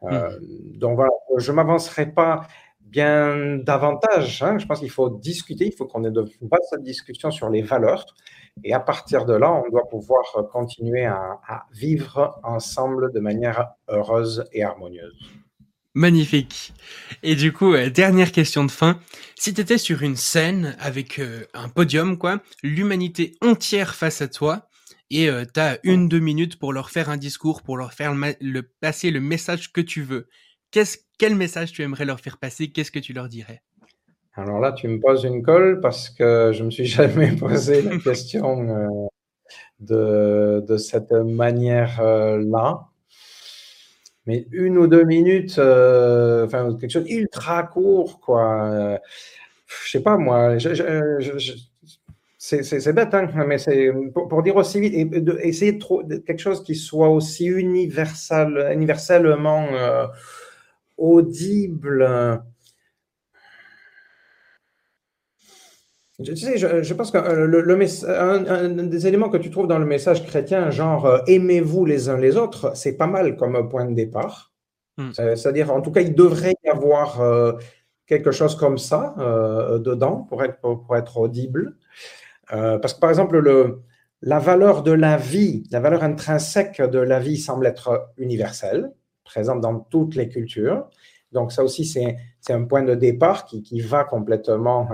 Euh, 0.03 0.29
mmh. 0.29 0.77
donc 0.77 0.95
voilà, 0.95 1.11
je 1.37 1.51
ne 1.51 1.55
m'avancerai 1.55 2.07
pas 2.11 2.41
bien 2.81 3.57
davantage. 3.57 4.41
Hein. 4.43 4.57
Je 4.57 4.65
pense 4.65 4.79
qu'il 4.79 4.91
faut 4.91 5.09
discuter, 5.09 5.65
il 5.65 5.73
faut 5.73 5.85
qu'on 5.85 6.03
ait 6.03 6.11
de 6.11 6.25
cette 6.69 6.83
discussion 6.83 7.31
sur 7.31 7.49
les 7.49 7.61
valeurs. 7.61 8.05
Et 8.63 8.73
à 8.73 8.79
partir 8.79 9.25
de 9.25 9.33
là, 9.33 9.53
on 9.53 9.69
doit 9.69 9.87
pouvoir 9.89 10.23
continuer 10.51 11.05
à 11.05 11.65
vivre 11.73 12.39
ensemble 12.43 13.11
de 13.11 13.19
manière 13.19 13.67
heureuse 13.89 14.45
et 14.51 14.63
harmonieuse. 14.63 15.37
Magnifique. 15.97 16.73
Et 17.23 17.33
du 17.33 17.51
coup, 17.51 17.73
euh, 17.73 17.89
dernière 17.89 18.31
question 18.31 18.63
de 18.63 18.69
fin. 18.69 18.99
Si 19.33 19.55
tu 19.55 19.61
étais 19.61 19.79
sur 19.79 20.03
une 20.03 20.15
scène 20.15 20.75
avec 20.79 21.17
euh, 21.17 21.45
un 21.55 21.69
podium, 21.69 22.19
quoi, 22.19 22.39
l'humanité 22.61 23.35
entière 23.41 23.95
face 23.95 24.21
à 24.21 24.27
toi, 24.27 24.66
et 25.09 25.29
euh, 25.29 25.45
tu 25.51 25.59
as 25.59 25.79
une, 25.83 26.09
deux 26.09 26.19
minutes 26.19 26.59
pour 26.59 26.73
leur 26.73 26.89
faire 26.89 27.09
un 27.09 27.17
discours, 27.17 27.61
pour 27.61 27.77
leur 27.77 27.93
faire 27.93 28.13
le, 28.13 28.61
passer 28.61 29.11
le 29.11 29.21
message 29.21 29.71
que 29.71 29.81
tu 29.81 30.01
veux. 30.01 30.27
Quel 31.17 31.35
message 31.35 31.71
tu 31.71 31.81
aimerais 31.81 32.05
leur 32.05 32.19
faire 32.19 32.37
passer? 32.37 32.69
Qu'est-ce 32.69 32.91
que 32.91 32.99
tu 32.99 33.13
leur 33.13 33.29
dirais? 33.29 33.61
Alors 34.33 34.59
là, 34.59 34.71
tu 34.71 34.87
me 34.87 34.99
poses 34.99 35.23
une 35.23 35.41
colle 35.41 35.79
parce 35.81 36.09
que 36.09 36.51
je 36.53 36.63
me 36.63 36.69
suis 36.69 36.85
jamais 36.85 37.31
posé 37.35 37.81
la 37.81 37.97
question 38.03 38.99
de, 39.79 40.63
de 40.67 40.77
cette 40.77 41.11
manière-là 41.11 42.87
mais 44.25 44.45
une 44.51 44.77
ou 44.77 44.87
deux 44.87 45.05
minutes, 45.05 45.57
euh, 45.57 46.45
enfin 46.45 46.75
quelque 46.77 46.91
chose 46.91 47.09
ultra 47.09 47.63
court, 47.63 48.19
quoi. 48.19 48.99
je 49.85 49.89
sais 49.89 50.03
pas 50.03 50.17
moi. 50.17 50.57
C'est 52.63 52.93
bête, 52.93 53.13
hein, 53.13 53.27
mais 53.47 53.57
c'est 53.57 53.91
pour, 54.13 54.43
dire 54.43 54.55
aussi 54.55 54.79
vite, 54.79 54.93
et 54.93 55.05
de, 55.05 55.37
essayer 55.41 55.73
de 55.73 55.79
trouver 55.79 56.21
quelque 56.21 56.39
chose 56.39 56.63
qui 56.63 56.75
soit 56.75 57.09
aussi 57.09 57.45
universel, 57.45 58.71
universellement 58.73 59.67
euh, 59.73 60.05
audible. 60.97 62.41
Tu 66.23 66.35
sais, 66.35 66.57
je, 66.57 66.93
pense 66.95 67.11
que 67.11 67.19
euh, 67.19 67.45
le, 67.45 67.79
un, 68.07 68.69
des 68.69 69.05
éléments 69.05 69.29
que 69.29 69.37
tu 69.37 69.51
trouves 69.51 69.67
dans 69.67 69.77
le 69.77 69.85
message 69.85 70.25
chrétien, 70.25 70.71
genre 70.71 71.05
euh, 71.05 71.19
aimez-vous 71.27 71.85
les 71.85 72.09
uns 72.09 72.17
les 72.17 72.37
autres, 72.37 72.75
c'est 72.75 72.97
pas 72.97 73.05
mal 73.05 73.35
comme 73.35 73.69
point 73.69 73.85
de 73.85 73.93
départ. 73.93 74.51
Hmm. 74.97 75.11
Euh, 75.19 75.35
c'est-à-dire, 75.35 75.71
en 75.71 75.79
tout 75.79 75.91
cas, 75.91 76.01
il 76.01 76.15
devrait 76.15 76.55
y 76.65 76.69
avoir 76.69 77.21
quelque 78.07 78.31
chose 78.31 78.55
comme 78.55 78.79
ça 78.79 79.13
dedans 79.79 80.25
pour 80.27 80.43
être, 80.43 80.59
pour, 80.59 80.97
être 80.97 81.17
audible. 81.17 81.75
Parce 82.49 82.93
que, 82.93 82.99
par 82.99 83.09
exemple, 83.09 83.39
le, 83.39 83.81
la 84.21 84.39
valeur 84.39 84.83
de 84.83 84.91
la 84.91 85.17
vie, 85.17 85.63
la 85.71 85.79
valeur 85.79 86.03
intrinsèque 86.03 86.81
de 86.81 86.99
la 86.99 87.19
vie 87.19 87.37
semble 87.37 87.67
être 87.67 88.11
universelle, 88.17 88.91
présente 89.23 89.61
dans 89.61 89.79
toutes 89.79 90.15
les 90.15 90.29
cultures. 90.29 90.89
Donc, 91.31 91.51
ça 91.51 91.63
aussi, 91.63 91.85
c'est 91.85 92.53
un 92.53 92.63
point 92.63 92.83
de 92.83 92.95
départ 92.95 93.45
qui, 93.45 93.81
va 93.81 94.03
complètement 94.03 94.89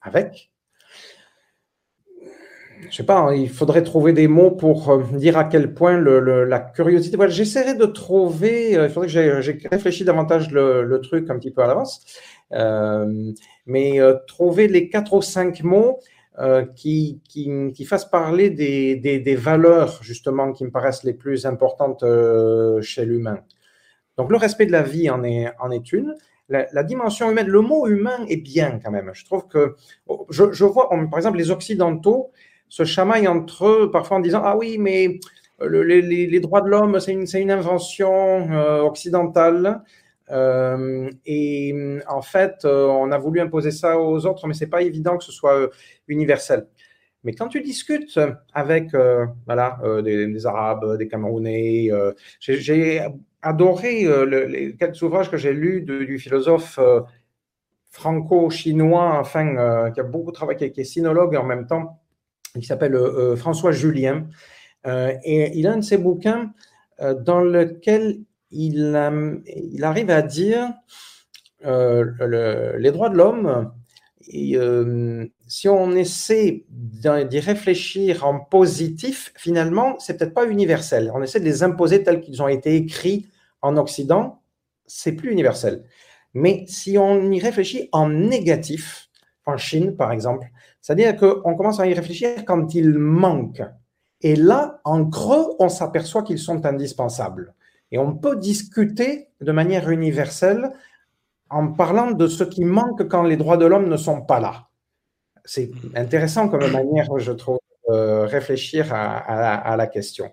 avec. 0.00 0.52
Je 2.90 2.96
sais 2.96 3.04
pas, 3.04 3.20
hein, 3.20 3.34
il 3.34 3.48
faudrait 3.48 3.84
trouver 3.84 4.12
des 4.12 4.26
mots 4.26 4.50
pour 4.50 4.90
euh, 4.90 5.04
dire 5.14 5.38
à 5.38 5.44
quel 5.44 5.72
point 5.72 5.98
la 5.98 6.58
curiosité. 6.58 7.16
Voilà, 7.16 7.32
j'essaierai 7.32 7.74
de 7.74 7.86
trouver. 7.86 8.76
Euh, 8.76 8.86
il 8.86 8.90
faudrait 8.90 9.06
que 9.06 9.40
j'ai 9.40 9.58
réfléchi 9.70 10.04
davantage 10.04 10.50
le, 10.50 11.00
truc 11.00 11.30
un 11.30 11.38
petit 11.38 11.52
peu 11.52 11.62
à 11.62 11.68
l'avance, 11.68 12.04
euh, 12.52 13.32
mais 13.66 14.00
trouver 14.26 14.66
les 14.66 14.88
quatre 14.88 15.12
ou 15.14 15.22
cinq 15.22 15.62
mots 15.62 16.00
qui, 16.74 17.20
qui, 17.28 17.84
fassent 17.84 18.08
parler 18.08 18.50
des, 18.50 18.96
des, 18.96 19.34
valeurs 19.34 20.02
justement 20.02 20.52
qui 20.52 20.64
me 20.64 20.70
paraissent 20.70 21.04
les 21.04 21.12
plus 21.12 21.44
importantes 21.46 22.04
chez 22.80 23.04
l'humain. 23.04 23.40
Donc 24.16 24.30
le 24.30 24.36
respect 24.36 24.66
de 24.66 24.72
la 24.72 24.82
vie 24.82 25.10
en 25.10 25.24
est, 25.24 25.52
en 25.60 25.70
est 25.70 25.92
une 25.92 26.14
la, 26.48 26.82
dimension 26.82 27.30
humaine, 27.30 27.48
le 27.48 27.60
mot 27.60 27.86
humain 27.86 28.24
est 28.28 28.36
bien 28.36 28.78
quand 28.82 28.90
même. 28.90 29.10
Je 29.14 29.24
trouve 29.24 29.46
que, 29.48 29.76
je, 30.30 30.64
vois, 30.64 30.88
par 31.10 31.18
exemple, 31.18 31.38
les 31.38 31.50
Occidentaux 31.50 32.30
se 32.68 32.84
chamaillent 32.84 33.28
entre 33.28 33.66
eux 33.66 33.90
parfois 33.90 34.18
en 34.18 34.20
disant 34.20 34.42
Ah 34.44 34.56
oui, 34.56 34.76
mais 34.78 35.18
les, 35.60 36.40
droits 36.40 36.60
de 36.60 36.68
l'homme, 36.68 37.00
c'est 37.00 37.40
une, 37.40 37.50
invention 37.50 38.50
euh, 38.52 38.80
occidentale. 38.80 39.82
Euh, 40.32 41.10
et 41.26 41.74
en 42.08 42.22
fait, 42.22 42.64
euh, 42.64 42.86
on 42.86 43.12
a 43.12 43.18
voulu 43.18 43.40
imposer 43.40 43.70
ça 43.70 43.98
aux 43.98 44.26
autres, 44.26 44.46
mais 44.46 44.54
c'est 44.54 44.66
pas 44.66 44.82
évident 44.82 45.16
que 45.18 45.24
ce 45.24 45.32
soit 45.32 45.70
universel. 46.08 46.66
Mais 47.24 47.34
quand 47.34 47.48
tu 47.48 47.60
discutes 47.60 48.18
avec 48.52 48.90
voilà, 49.46 49.78
des, 50.02 50.46
Arabes, 50.46 50.96
des 50.98 51.06
Camerounais, 51.06 51.88
j'ai 52.40 53.00
adoré 53.42 54.04
euh, 54.04 54.24
les 54.46 54.76
quelques 54.76 55.02
ouvrages 55.02 55.30
que 55.30 55.36
j'ai 55.36 55.52
lus 55.52 55.82
du 55.82 56.18
philosophe 56.18 56.78
euh, 56.78 57.00
franco-chinois, 57.90 59.18
enfin, 59.18 59.56
euh, 59.56 59.90
qui 59.90 60.00
a 60.00 60.04
beaucoup 60.04 60.32
travaillé, 60.32 60.70
qui 60.70 60.80
est 60.80 60.84
sinologue 60.84 61.36
en 61.36 61.44
même 61.44 61.66
temps, 61.66 62.00
qui 62.54 62.62
s'appelle 62.62 62.96
François 63.36 63.72
Julien. 63.72 64.26
et 64.86 65.58
il 65.58 65.66
a 65.66 65.72
un 65.72 65.78
de 65.78 65.84
ses 65.84 65.96
bouquins 65.96 66.52
dans 67.00 67.40
lequel 67.40 68.20
il, 68.52 68.94
arrive 69.82 70.10
à 70.10 70.22
dire 70.22 70.72
les 71.64 72.90
droits 72.92 73.08
de 73.08 73.16
l'homme, 73.16 73.72
si 75.48 75.68
on 75.68 75.92
essaie 75.92 76.64
d'y 76.68 77.40
réfléchir 77.40 78.24
en 78.24 78.40
positif, 78.40 79.32
finalement, 79.36 79.98
c'est 79.98 80.16
peut-être 80.16 80.34
pas 80.34 80.46
universel. 80.46 81.10
On 81.14 81.22
essaie 81.22 81.40
de 81.40 81.44
les 81.44 81.62
imposer 81.62 82.02
tels 82.02 82.20
qu'ils 82.20 82.42
ont 82.42 82.48
été 82.48 82.76
écrits 82.76 83.26
en 83.60 83.76
Occident, 83.76 84.42
c'est 84.86 85.12
plus 85.12 85.30
universel. 85.30 85.84
Mais 86.34 86.64
si 86.66 86.98
on 86.98 87.30
y 87.30 87.40
réfléchit 87.40 87.88
en 87.92 88.08
négatif, 88.08 89.08
en 89.46 89.56
Chine 89.56 89.96
par 89.96 90.12
exemple, 90.12 90.46
c'est-à-dire 90.80 91.16
qu'on 91.16 91.54
commence 91.54 91.80
à 91.80 91.86
y 91.86 91.94
réfléchir 91.94 92.44
quand 92.44 92.74
il 92.74 92.94
manque. 92.98 93.62
Et 94.20 94.36
là, 94.36 94.80
en 94.84 95.08
creux, 95.08 95.54
on 95.58 95.68
s'aperçoit 95.68 96.22
qu'ils 96.22 96.38
sont 96.38 96.64
indispensables. 96.64 97.54
Et 97.92 97.98
on 97.98 98.14
peut 98.14 98.36
discuter 98.36 99.28
de 99.40 99.52
manière 99.52 99.88
universelle 99.90 100.72
en 101.50 101.68
parlant 101.68 102.10
de 102.10 102.26
ce 102.26 102.42
qui 102.42 102.64
manque 102.64 103.06
quand 103.08 103.22
les 103.22 103.36
droits 103.36 103.58
de 103.58 103.66
l'homme 103.66 103.88
ne 103.88 103.96
sont 103.96 104.22
pas 104.22 104.40
là. 104.40 104.66
C'est 105.44 105.70
intéressant 105.94 106.48
comme 106.48 106.66
manière, 106.72 107.06
je 107.18 107.32
trouve, 107.32 107.58
de 107.88 108.24
réfléchir 108.26 108.92
à 108.92 109.76
la 109.76 109.86
question. 109.86 110.30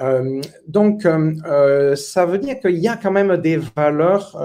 Euh, 0.00 0.40
donc, 0.66 1.04
euh, 1.04 1.32
euh, 1.46 1.96
ça 1.96 2.24
veut 2.24 2.38
dire 2.38 2.60
qu'il 2.60 2.78
y 2.78 2.88
a 2.88 2.96
quand 2.96 3.10
même 3.10 3.36
des 3.36 3.56
valeurs, 3.56 4.36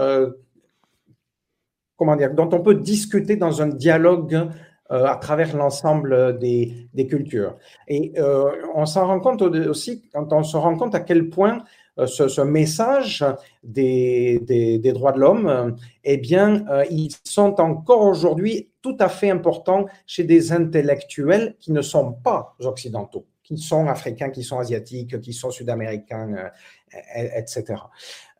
comment 1.95 2.15
dire, 2.15 2.33
dont 2.33 2.49
on 2.51 2.61
peut 2.61 2.75
discuter 2.75 3.35
dans 3.35 3.61
un 3.61 3.67
dialogue 3.67 4.49
à 4.89 5.17
travers 5.17 5.55
l'ensemble 5.55 6.39
des, 6.39 7.07
cultures. 7.09 7.55
Et 7.87 8.13
on 8.75 8.85
s'en 8.85 9.07
rend 9.07 9.19
compte 9.19 9.41
aussi 9.41 10.07
quand 10.13 10.31
on 10.31 10.43
se 10.43 10.55
rend 10.57 10.77
compte 10.77 10.95
à 10.95 11.01
quel 11.01 11.29
point 11.29 11.63
ce, 12.05 12.41
message 12.41 13.25
des, 13.63 14.79
droits 14.93 15.11
de 15.11 15.19
l'homme, 15.19 15.75
eh 16.03 16.17
bien, 16.17 16.65
ils 16.89 17.09
sont 17.23 17.59
encore 17.59 18.01
aujourd'hui 18.01 18.69
tout 18.81 18.97
à 18.99 19.09
fait 19.09 19.29
importants 19.29 19.85
chez 20.05 20.23
des 20.23 20.51
intellectuels 20.51 21.55
qui 21.59 21.71
ne 21.71 21.81
sont 21.81 22.13
pas 22.13 22.55
occidentaux 22.59 23.25
qui 23.47 23.57
sont 23.57 23.87
africains, 23.87 24.29
qui 24.29 24.43
sont 24.43 24.59
asiatiques, 24.59 25.21
qui 25.21 25.31
sont 25.31 25.51
sud-américains, 25.51 26.33
euh, 26.33 27.29
etc. 27.37 27.75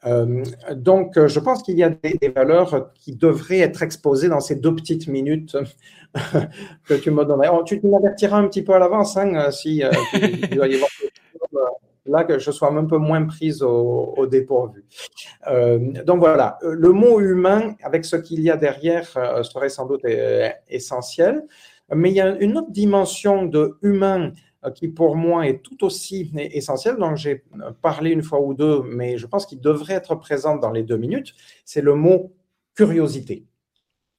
Euh, 0.05 0.43
donc, 0.75 1.17
je 1.27 1.39
pense 1.39 1.63
qu'il 1.63 1.77
y 1.77 1.84
a 1.84 1.89
des, 1.89 2.29
valeurs 2.29 2.91
qui 2.93 3.15
devraient 3.15 3.59
être 3.59 3.84
exposées 3.84 4.27
dans 4.27 4.41
ces 4.41 4.55
deux 4.55 4.75
petites 4.75 5.07
minutes 5.07 5.57
que 6.85 6.93
tu 6.95 7.11
me 7.11 7.23
donnerais. 7.23 7.49
Oh, 7.51 7.63
tu 7.63 7.79
m'avertiras 7.84 8.38
un 8.38 8.47
petit 8.49 8.63
peu 8.63 8.73
à 8.73 8.79
l'avance 8.79 9.15
hein, 9.15 9.49
si 9.51 9.81
euh, 9.81 9.91
il 10.13 10.49
doit 10.49 10.67
y 10.67 10.75
avoir 10.75 10.89
là 12.07 12.23
que 12.23 12.39
je 12.39 12.51
sois 12.51 12.71
un 12.71 12.85
peu 12.85 12.97
moins 12.97 13.25
prise 13.25 13.61
au, 13.61 14.27
dépourvu. 14.29 14.85
donc 16.05 16.19
voilà, 16.19 16.57
le 16.61 16.91
mot 16.91 17.19
humain, 17.19 17.75
avec 17.84 18.05
ce 18.05 18.15
qu'il 18.15 18.41
y 18.41 18.49
a 18.49 18.57
derrière, 18.57 19.07
serait 19.43 19.69
sans 19.69 19.85
doute 19.85 20.05
essentiel. 20.67 21.43
Mais 21.95 22.09
il 22.09 22.15
y 22.15 22.21
a 22.21 22.38
une 22.39 22.57
autre 22.57 22.71
dimension 22.71 23.45
de 23.45 23.77
humain 23.81 24.34
qui 24.75 24.88
pour 24.88 25.15
moi 25.15 25.47
est 25.47 25.61
tout 25.61 25.84
aussi 25.85 26.31
essentiel, 26.35 26.97
dont 26.97 27.15
j'ai 27.15 27.43
parlé 27.81 28.11
une 28.11 28.23
fois 28.23 28.41
ou 28.41 28.53
deux, 28.53 28.81
mais 28.84 29.17
je 29.17 29.27
pense 29.27 29.45
qu'il 29.45 29.61
devrait 29.61 29.93
être 29.93 30.15
présent 30.15 30.57
dans 30.57 30.71
les 30.71 30.84
deux 30.84 30.97
minutes, 30.97 31.34
c'est 31.63 31.81
le 31.81 31.95
mot 31.95 32.34
curiosité. 32.75 33.45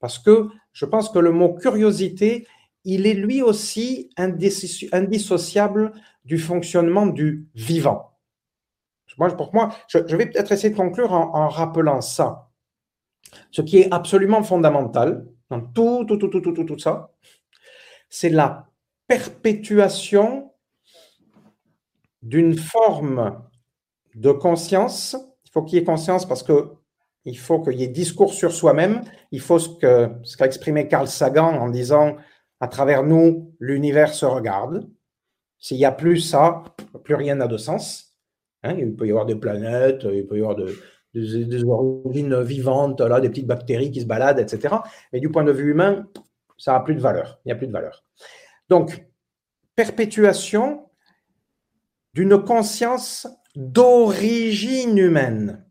Parce 0.00 0.18
que 0.18 0.48
je 0.72 0.84
pense 0.84 1.10
que 1.10 1.18
le 1.18 1.32
mot 1.32 1.54
curiosité, 1.54 2.46
il 2.84 3.06
est 3.06 3.14
lui 3.14 3.42
aussi 3.42 4.10
indissociable 4.16 5.92
du 6.28 6.38
fonctionnement 6.38 7.06
du 7.06 7.48
vivant. 7.54 8.18
Moi, 9.16 9.30
pour 9.30 9.52
moi, 9.52 9.74
je, 9.88 9.98
vais 9.98 10.26
peut-être 10.26 10.52
essayer 10.52 10.70
de 10.70 10.76
conclure 10.76 11.12
en, 11.12 11.48
rappelant 11.48 12.00
ça. 12.00 12.50
Ce 13.50 13.62
qui 13.62 13.78
est 13.78 13.92
absolument 13.92 14.42
fondamental 14.42 15.26
dans 15.50 15.60
tout, 15.60 16.04
tout, 16.06 16.18
tout, 16.18 16.28
tout, 16.28 16.40
tout, 16.40 16.64
tout, 16.64 16.78
ça, 16.78 17.10
c'est 18.10 18.28
la 18.28 18.68
perpétuation 19.08 20.52
d'une 22.22 22.56
forme 22.56 23.42
de 24.14 24.30
conscience. 24.30 25.16
Il 25.46 25.50
faut 25.50 25.62
qu'il 25.62 25.78
y 25.78 25.82
ait 25.82 25.84
conscience 25.84 26.28
parce 26.28 26.42
que 26.42 26.74
il 27.24 27.38
faut 27.38 27.60
qu'il 27.60 27.80
y 27.80 27.82
ait 27.82 27.88
discours 27.88 28.32
sur 28.32 28.52
soi-même. 28.52 29.02
Il 29.32 29.40
faut 29.40 29.58
ce 29.58 29.70
qu'a 29.80 30.10
ce 30.22 30.36
qu'a 30.36 30.46
exprimé 30.46 30.86
Carl 30.88 31.08
Sagan 31.08 31.56
en 31.56 31.70
disant 31.70 32.16
à 32.60 32.68
travers 32.68 33.02
nous, 33.02 33.54
l'univers 33.58 34.14
se 34.14 34.26
regarde. 34.26 34.88
S'il 35.58 35.76
n'y 35.76 35.84
a 35.84 35.92
plus 35.92 36.20
ça, 36.20 36.64
plus 37.04 37.14
rien 37.14 37.36
n'a 37.36 37.48
de 37.48 37.56
sens. 37.56 38.16
Hein, 38.62 38.76
il 38.78 38.94
peut 38.94 39.06
y 39.06 39.10
avoir 39.10 39.26
des 39.26 39.36
planètes, 39.36 40.06
il 40.12 40.26
peut 40.26 40.38
y 40.38 40.40
avoir 40.40 40.56
des, 40.56 41.64
origines 41.64 42.42
vivantes, 42.42 43.00
des 43.00 43.28
petites 43.28 43.46
bactéries 43.46 43.90
qui 43.90 44.00
se 44.00 44.06
baladent, 44.06 44.40
etc. 44.40 44.76
Mais 45.12 45.20
du 45.20 45.30
point 45.30 45.44
de 45.44 45.52
vue 45.52 45.70
humain, 45.70 46.06
ça 46.56 46.72
n'a 46.72 46.80
plus 46.80 46.94
de 46.94 47.00
valeur. 47.00 47.40
Il 47.44 47.48
n'y 47.48 47.52
a 47.52 47.56
plus 47.56 47.66
de 47.66 47.72
valeur. 47.72 48.04
Donc, 48.68 49.06
perpétuation 49.74 50.88
d'une 52.14 52.42
conscience 52.42 53.28
d'origine 53.54 54.98
humaine, 54.98 55.64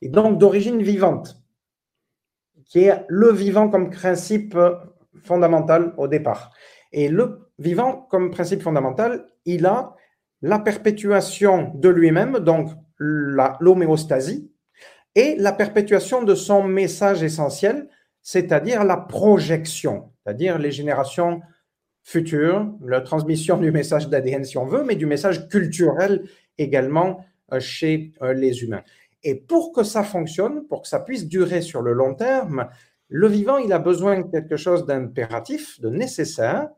et 0.00 0.08
donc 0.08 0.38
d'origine 0.38 0.82
vivante, 0.82 1.36
qui 2.66 2.84
est 2.84 3.04
le 3.08 3.32
vivant 3.32 3.68
comme 3.68 3.90
principe 3.90 4.58
fondamental 5.22 5.94
au 5.96 6.08
départ. 6.08 6.52
Et 6.96 7.08
le 7.08 7.50
vivant 7.58 8.06
comme 8.08 8.30
principe 8.30 8.62
fondamental, 8.62 9.26
il 9.44 9.66
a 9.66 9.96
la 10.42 10.60
perpétuation 10.60 11.72
de 11.74 11.88
lui-même, 11.88 12.38
donc 12.38 12.70
l'homéostasie, 12.98 14.48
et 15.16 15.34
la 15.36 15.50
perpétuation 15.52 16.22
de 16.22 16.36
son 16.36 16.62
message 16.62 17.24
essentiel, 17.24 17.88
c'est-à-dire 18.22 18.84
la 18.84 18.96
projection, 18.96 20.12
c'est-à-dire 20.22 20.58
les 20.58 20.70
générations 20.70 21.40
futures, 22.04 22.72
la 22.86 23.00
transmission 23.00 23.56
du 23.56 23.72
message 23.72 24.08
d'ADN 24.08 24.44
si 24.44 24.56
on 24.56 24.66
veut, 24.66 24.84
mais 24.84 24.94
du 24.94 25.06
message 25.06 25.48
culturel 25.48 26.22
également 26.58 27.24
euh, 27.52 27.58
chez 27.58 28.12
euh, 28.22 28.34
les 28.34 28.62
humains. 28.62 28.84
Et 29.24 29.34
pour 29.34 29.72
que 29.72 29.82
ça 29.82 30.04
fonctionne, 30.04 30.64
pour 30.68 30.82
que 30.82 30.88
ça 30.88 31.00
puisse 31.00 31.26
durer 31.26 31.60
sur 31.60 31.82
le 31.82 31.92
long 31.92 32.14
terme, 32.14 32.68
le 33.08 33.26
vivant, 33.26 33.58
il 33.58 33.72
a 33.72 33.80
besoin 33.80 34.20
de 34.20 34.30
quelque 34.30 34.56
chose 34.56 34.86
d'impératif, 34.86 35.80
de 35.80 35.88
nécessaire, 35.88 36.68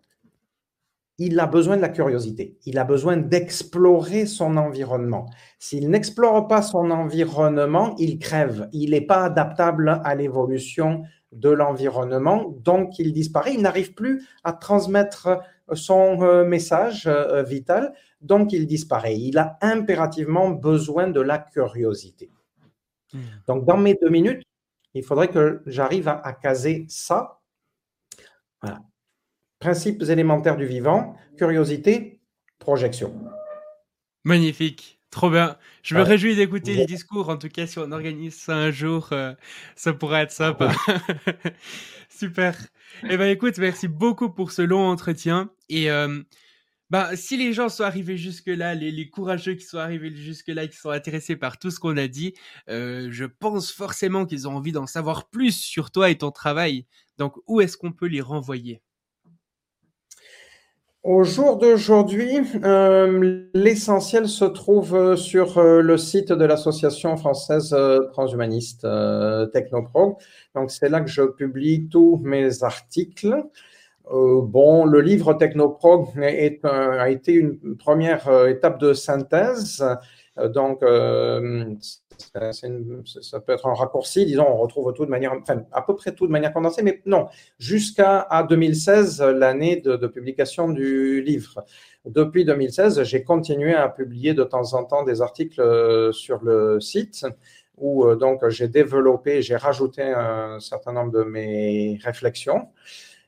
il 1.18 1.40
a 1.40 1.46
besoin 1.46 1.76
de 1.76 1.82
la 1.82 1.88
curiosité, 1.88 2.58
il 2.66 2.78
a 2.78 2.84
besoin 2.84 3.16
d'explorer 3.16 4.26
son 4.26 4.56
environnement. 4.56 5.26
S'il 5.58 5.88
n'explore 5.88 6.46
pas 6.46 6.60
son 6.62 6.90
environnement, 6.90 7.94
il 7.98 8.18
crève, 8.18 8.68
il 8.72 8.90
n'est 8.90 9.00
pas 9.00 9.24
adaptable 9.24 10.00
à 10.04 10.14
l'évolution 10.14 11.04
de 11.32 11.48
l'environnement, 11.48 12.54
donc 12.62 12.98
il 12.98 13.12
disparaît, 13.12 13.54
il 13.54 13.62
n'arrive 13.62 13.94
plus 13.94 14.26
à 14.44 14.52
transmettre 14.52 15.40
son 15.72 16.22
euh, 16.22 16.44
message 16.44 17.06
euh, 17.06 17.42
vital, 17.42 17.92
donc 18.20 18.52
il 18.52 18.66
disparaît. 18.66 19.16
Il 19.16 19.38
a 19.38 19.58
impérativement 19.62 20.50
besoin 20.50 21.08
de 21.08 21.20
la 21.20 21.38
curiosité. 21.38 22.30
Hmm. 23.12 23.20
Donc 23.48 23.64
dans 23.64 23.76
mes 23.76 23.94
deux 23.94 24.10
minutes, 24.10 24.42
il 24.94 25.02
faudrait 25.02 25.28
que 25.28 25.62
j'arrive 25.66 26.08
à, 26.08 26.20
à 26.20 26.32
caser 26.32 26.86
ça. 26.88 27.40
Voilà 28.62 28.80
principes 29.58 30.02
élémentaires 30.02 30.56
du 30.56 30.66
vivant, 30.66 31.16
curiosité, 31.36 32.20
projection. 32.58 33.14
Magnifique, 34.24 35.00
trop 35.10 35.30
bien. 35.30 35.56
Je 35.82 35.94
me 35.94 36.02
réjouis 36.02 36.34
d'écouter 36.34 36.74
les 36.74 36.86
discours. 36.86 37.28
En 37.28 37.36
tout 37.36 37.48
cas, 37.48 37.66
si 37.66 37.78
on 37.78 37.92
organise 37.92 38.34
ça 38.34 38.56
un 38.56 38.70
jour, 38.70 39.08
euh, 39.12 39.34
ça 39.76 39.92
pourrait 39.92 40.22
être 40.22 40.32
sympa. 40.32 40.72
Super. 42.10 42.56
Eh 43.08 43.16
ben, 43.16 43.28
écoute, 43.28 43.58
merci 43.58 43.88
beaucoup 43.88 44.30
pour 44.30 44.50
ce 44.50 44.62
long 44.62 44.88
entretien. 44.88 45.50
Et 45.68 45.90
euh, 45.90 46.22
bah, 46.90 47.16
si 47.16 47.36
les 47.36 47.52
gens 47.52 47.68
sont 47.68 47.82
arrivés 47.82 48.16
jusque-là, 48.16 48.74
les, 48.74 49.10
courageux 49.10 49.54
qui 49.54 49.64
sont 49.64 49.78
arrivés 49.78 50.14
jusque-là, 50.14 50.66
qui 50.66 50.76
sont 50.76 50.90
intéressés 50.90 51.36
par 51.36 51.58
tout 51.58 51.70
ce 51.70 51.80
qu'on 51.80 51.96
a 51.96 52.06
dit, 52.06 52.34
euh, 52.68 53.08
je 53.10 53.24
pense 53.24 53.72
forcément 53.72 54.24
qu'ils 54.24 54.46
ont 54.48 54.56
envie 54.56 54.72
d'en 54.72 54.86
savoir 54.86 55.28
plus 55.28 55.56
sur 55.56 55.90
toi 55.90 56.10
et 56.10 56.18
ton 56.18 56.30
travail. 56.30 56.86
Donc, 57.18 57.34
où 57.46 57.60
est-ce 57.60 57.76
qu'on 57.76 57.92
peut 57.92 58.06
les 58.06 58.20
renvoyer? 58.20 58.82
Au 61.06 61.22
jour 61.22 61.56
d'aujourd'hui, 61.56 62.40
euh, 62.64 63.44
l'essentiel 63.54 64.28
se 64.28 64.44
trouve 64.44 64.96
euh, 64.96 65.14
sur 65.14 65.56
euh, 65.56 65.80
le 65.80 65.96
site 65.96 66.32
de 66.32 66.44
l'association 66.44 67.16
française 67.16 67.74
transhumaniste 68.12 68.86
Technoprog. 69.52 70.16
Donc 70.56 70.72
c'est 70.72 70.88
là 70.88 71.00
que 71.00 71.08
je 71.08 71.22
publie 71.22 71.88
tous 71.88 72.20
mes 72.24 72.64
articles. 72.64 73.36
bon, 74.10 74.84
le 74.84 75.00
livre 75.00 75.34
Technoprog 75.34 76.08
a 76.18 77.08
été 77.08 77.32
une 77.34 77.76
première 77.76 78.28
étape 78.48 78.80
de 78.80 78.92
synthèse. 78.92 79.84
donc 80.54 80.82
ça 82.18 83.40
peut 83.40 83.52
être 83.52 83.66
un 83.66 83.74
raccourci, 83.74 84.26
disons, 84.26 84.46
on 84.48 84.56
retrouve 84.56 84.92
tout 84.94 85.04
de 85.04 85.10
manière, 85.10 85.32
enfin, 85.32 85.62
à 85.72 85.82
peu 85.82 85.94
près 85.94 86.14
tout 86.14 86.26
de 86.26 86.32
manière 86.32 86.52
condensée, 86.52 86.82
mais 86.82 87.02
non, 87.06 87.28
jusqu'à 87.58 88.26
2016, 88.48 89.22
l'année 89.22 89.76
de, 89.76 90.06
publication 90.06 90.68
du 90.68 91.22
livre. 91.22 91.64
Depuis 92.04 92.44
2016, 92.44 93.02
j'ai 93.02 93.24
continué 93.24 93.74
à 93.74 93.88
publier 93.88 94.34
de 94.34 94.44
temps 94.44 94.74
en 94.74 94.84
temps 94.84 95.02
des 95.02 95.20
articles 95.20 95.60
euh, 95.60 96.12
sur 96.12 96.42
le 96.44 96.80
site 96.80 97.26
où 97.76 98.06
euh, 98.06 98.16
donc 98.16 98.48
j'ai 98.48 98.68
développé, 98.68 99.42
j'ai 99.42 99.56
rajouté 99.56 100.02
un 100.02 100.60
certain 100.60 100.92
nombre 100.92 101.12
de 101.12 101.24
mes 101.24 101.98
réflexions. 102.02 102.68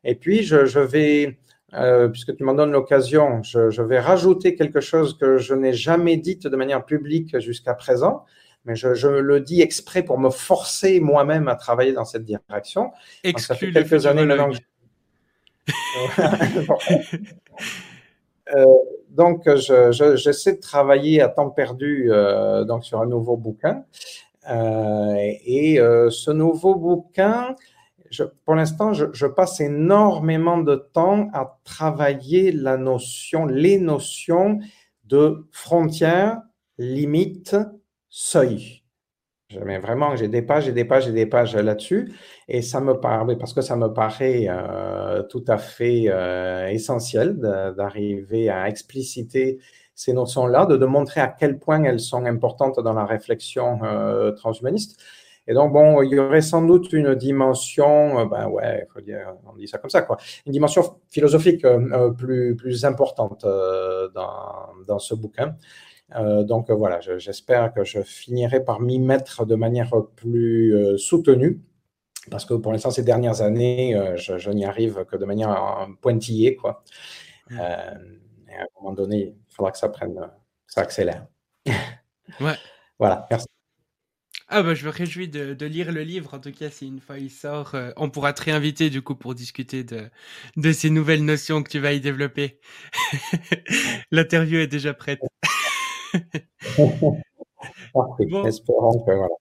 Et 0.05 0.15
puis, 0.15 0.43
je, 0.43 0.78
vais, 0.78 1.39
euh, 1.74 2.09
puisque 2.09 2.36
tu 2.36 2.44
m'en 2.44 2.55
donnes 2.55 2.73
l'occasion, 2.73 3.43
je, 3.43 3.70
je, 3.70 3.82
vais 3.82 3.98
rajouter 3.98 4.55
quelque 4.55 4.81
chose 4.81 5.19
que 5.19 5.39
je 5.39 5.55
n'ai 5.55 5.73
jamais 5.73 6.16
dit 6.16 6.36
de 6.36 6.56
manière 6.56 6.85
publique 6.85 7.39
jusqu'à 7.40 7.74
présent, 7.74 8.24
mais 8.68 8.76
je, 8.76 9.08
le 9.08 9.40
dis 9.40 9.62
exprès 9.62 10.02
pour 10.02 10.18
me 10.18 10.28
forcer 10.28 11.00
moi-même 11.00 11.48
à 11.48 11.56
travailler 11.56 11.94
dans 11.94 12.04
cette 12.04 12.24
direction. 12.24 12.92
ça 13.38 13.54
fait 13.54 13.72
quelques 13.72 14.06
années 14.06 14.26
maintenant 14.26 14.50
euh, 18.54 18.66
donc, 19.10 19.48
j'essaie 19.56 20.52
de 20.54 20.60
travailler 20.60 21.20
à 21.22 21.28
temps 21.28 21.50
perdu 21.50 22.08
euh, 22.10 22.64
donc 22.64 22.84
sur 22.84 23.00
un 23.00 23.06
nouveau 23.06 23.36
bouquin. 23.36 23.84
Euh, 24.50 25.14
et 25.44 25.78
ce 26.10 26.30
nouveau 26.30 26.74
bouquin, 26.74 27.54
je, 28.10 28.24
pour 28.44 28.54
l'instant, 28.54 28.92
je, 28.94 29.06
je, 29.12 29.26
passe 29.26 29.60
énormément 29.60 30.58
de 30.58 30.76
temps 30.76 31.28
à 31.34 31.58
travailler 31.64 32.52
la 32.52 32.76
notion, 32.78 33.44
les 33.44 33.78
notions 33.78 34.60
de 35.04 35.46
frontières, 35.52 36.40
limites, 36.78 37.56
seuil. 38.09 38.82
Mais 39.64 39.78
vraiment, 39.78 40.14
j'ai 40.14 40.28
des 40.28 40.43
pages 40.43 40.68
et 40.68 40.72
des 40.72 40.85
pages 40.85 41.09
et 41.09 41.12
des 41.12 41.24
pages 41.24 41.56
là-dessus. 41.56 42.12
Et 42.48 42.60
ça 42.60 42.80
me 42.82 43.01
paraît, 43.01 43.36
parce 43.36 43.55
que 43.55 43.62
ça 43.62 43.76
me 43.76 43.89
paraît 43.89 44.47
euh, 44.48 45.22
tout 45.22 45.44
à 45.48 45.56
fait 45.56 46.05
euh, 46.09 46.68
essentiel 46.68 47.39
d'arriver 47.39 48.51
à 48.51 48.68
expliciter 48.68 49.59
ces 49.94 50.12
notions-là, 50.12 50.66
de, 50.66 50.76
de, 50.76 50.86
montrer 50.86 51.20
à 51.22 51.28
quel 51.28 51.59
point 51.59 51.82
elles 51.82 51.98
sont 51.98 52.26
importantes 52.26 52.78
dans 52.78 52.93
la 52.93 53.06
réflexion 53.06 53.80
euh, 53.85 54.32
transhumaniste. 54.32 55.01
Et 55.47 55.55
donc, 55.55 55.72
bon, 55.72 56.02
il 56.02 56.10
y 56.10 56.18
aurait 56.18 56.43
sans 56.43 56.60
doute 56.60 56.93
une 56.93 57.14
dimension, 57.14 58.26
ben 58.26 58.48
ouais, 58.48 58.86
faut 58.93 59.01
dire, 59.01 59.35
on 59.51 59.56
dit 59.56 59.66
ça 59.66 59.78
comme 59.78 59.89
ça, 59.89 60.02
quoi, 60.02 60.18
une 60.44 60.52
dimension 60.52 60.82
philosophique 61.09 61.66
plus, 62.18 62.55
plus 62.55 62.85
importante 62.85 63.47
dans, 64.14 64.68
dans 64.86 64.98
ce 64.98 65.14
bouquin. 65.14 65.56
Euh, 66.14 66.43
donc 66.43 66.70
voilà, 66.70 67.01
j'espère 67.01 67.72
que 67.72 67.85
je 67.85 68.02
finirai 68.02 68.64
par 68.64 68.80
m'y 68.80 68.98
mettre 68.98 69.44
de 69.44 69.55
manière 69.55 69.93
plus 70.16 70.74
euh, 70.74 70.97
soutenue, 70.97 71.60
parce 72.30 72.44
que 72.44 72.55
pour 72.55 72.72
l'instant, 72.72 72.90
ces 72.90 73.02
dernières 73.02 73.43
années, 73.43 73.94
euh, 73.94 74.16
je, 74.16 74.51
n'y 74.51 74.64
arrive 74.64 75.05
que 75.05 75.16
de 75.16 75.24
manière 75.24 75.89
pointillée. 76.01 76.56
Quoi. 76.56 76.82
Et 77.51 77.56
à 77.56 78.62
un 78.62 78.66
moment 78.80 78.94
donné, 78.94 79.35
il 79.48 79.55
faudra 79.55 79.72
que 79.72 79.78
ça 79.78 79.89
prenne, 79.89 80.18
ça 80.66 80.82
accélère. 80.82 81.26
Ouais. 82.40 82.56
voilà, 82.98 83.26
merci. 83.30 83.47
Ah 84.51 84.62
bah 84.62 84.74
je 84.74 84.86
me 84.86 84.90
réjouis 84.90 85.28
de, 85.28 85.52
de, 85.52 85.66
lire 85.66 85.93
le 85.93 86.02
livre. 86.02 86.32
En 86.32 86.39
tout 86.39 86.52
cas, 86.52 86.70
si 86.70 86.86
une 86.86 87.01
fois 87.01 87.18
il 87.18 87.30
sort, 87.30 87.74
euh, 87.74 87.90
on 87.97 88.09
pourra 88.09 88.32
te 88.32 88.43
réinviter 88.43 88.89
du 88.89 89.02
coup 89.02 89.14
pour 89.14 89.35
discuter 89.35 89.85
de, 89.85 90.09
de 90.56 90.72
ces 90.72 90.89
nouvelles 90.89 91.22
notions 91.22 91.62
que 91.62 91.68
tu 91.70 91.78
vas 91.78 91.93
y 91.93 92.01
développer. 92.01 92.59
L'interview 94.10 94.59
est 94.59 94.66
déjà 94.66 94.94
prête. 94.94 95.20
Bon. 96.76 98.44
Espérons 98.46 98.98
que 99.00 99.12
voilà. 99.12 99.34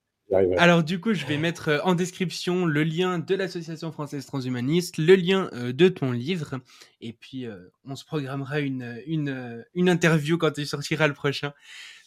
Alors 0.58 0.82
du 0.82 1.00
coup, 1.00 1.14
je 1.14 1.24
vais 1.24 1.38
mettre 1.38 1.68
euh, 1.68 1.78
en 1.84 1.94
description 1.94 2.66
le 2.66 2.84
lien 2.84 3.18
de 3.18 3.34
l'association 3.34 3.92
française 3.92 4.26
transhumaniste, 4.26 4.98
le 4.98 5.14
lien 5.14 5.48
euh, 5.54 5.72
de 5.72 5.88
ton 5.88 6.12
livre, 6.12 6.56
et 7.00 7.14
puis 7.14 7.46
euh, 7.46 7.56
on 7.86 7.96
se 7.96 8.04
programmera 8.04 8.60
une, 8.60 9.00
une, 9.06 9.64
une 9.74 9.88
interview 9.88 10.36
quand 10.36 10.58
il 10.58 10.66
sortira 10.66 11.08
le 11.08 11.14
prochain. 11.14 11.52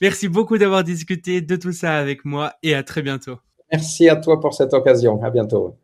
Merci 0.02 0.28
beaucoup 0.28 0.60
d'avoir 0.60 0.84
discuté 0.84 1.42
de 1.42 1.56
tout 1.56 1.72
ça 1.72 1.98
avec 1.98 2.24
moi 2.24 2.54
et 2.62 2.76
à 2.76 2.84
très 2.84 3.02
bientôt. 3.02 3.38
Merci 3.72 4.08
à 4.08 4.18
toi 4.18 4.40
pour 4.40 4.54
cette 4.54 4.74
occasion. 4.74 5.22
À 5.24 5.32
bientôt. 5.32 5.78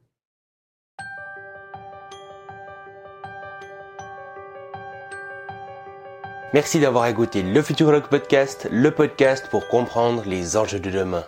Merci 6.54 6.80
d'avoir 6.80 7.08
écouté 7.08 7.44
le 7.44 7.62
Futurologue 7.62 8.08
Podcast, 8.08 8.70
le 8.72 8.92
podcast 8.92 9.50
pour 9.52 9.68
comprendre 9.68 10.24
les 10.26 10.56
enjeux 10.56 10.80
de 10.80 10.90
demain. 10.90 11.26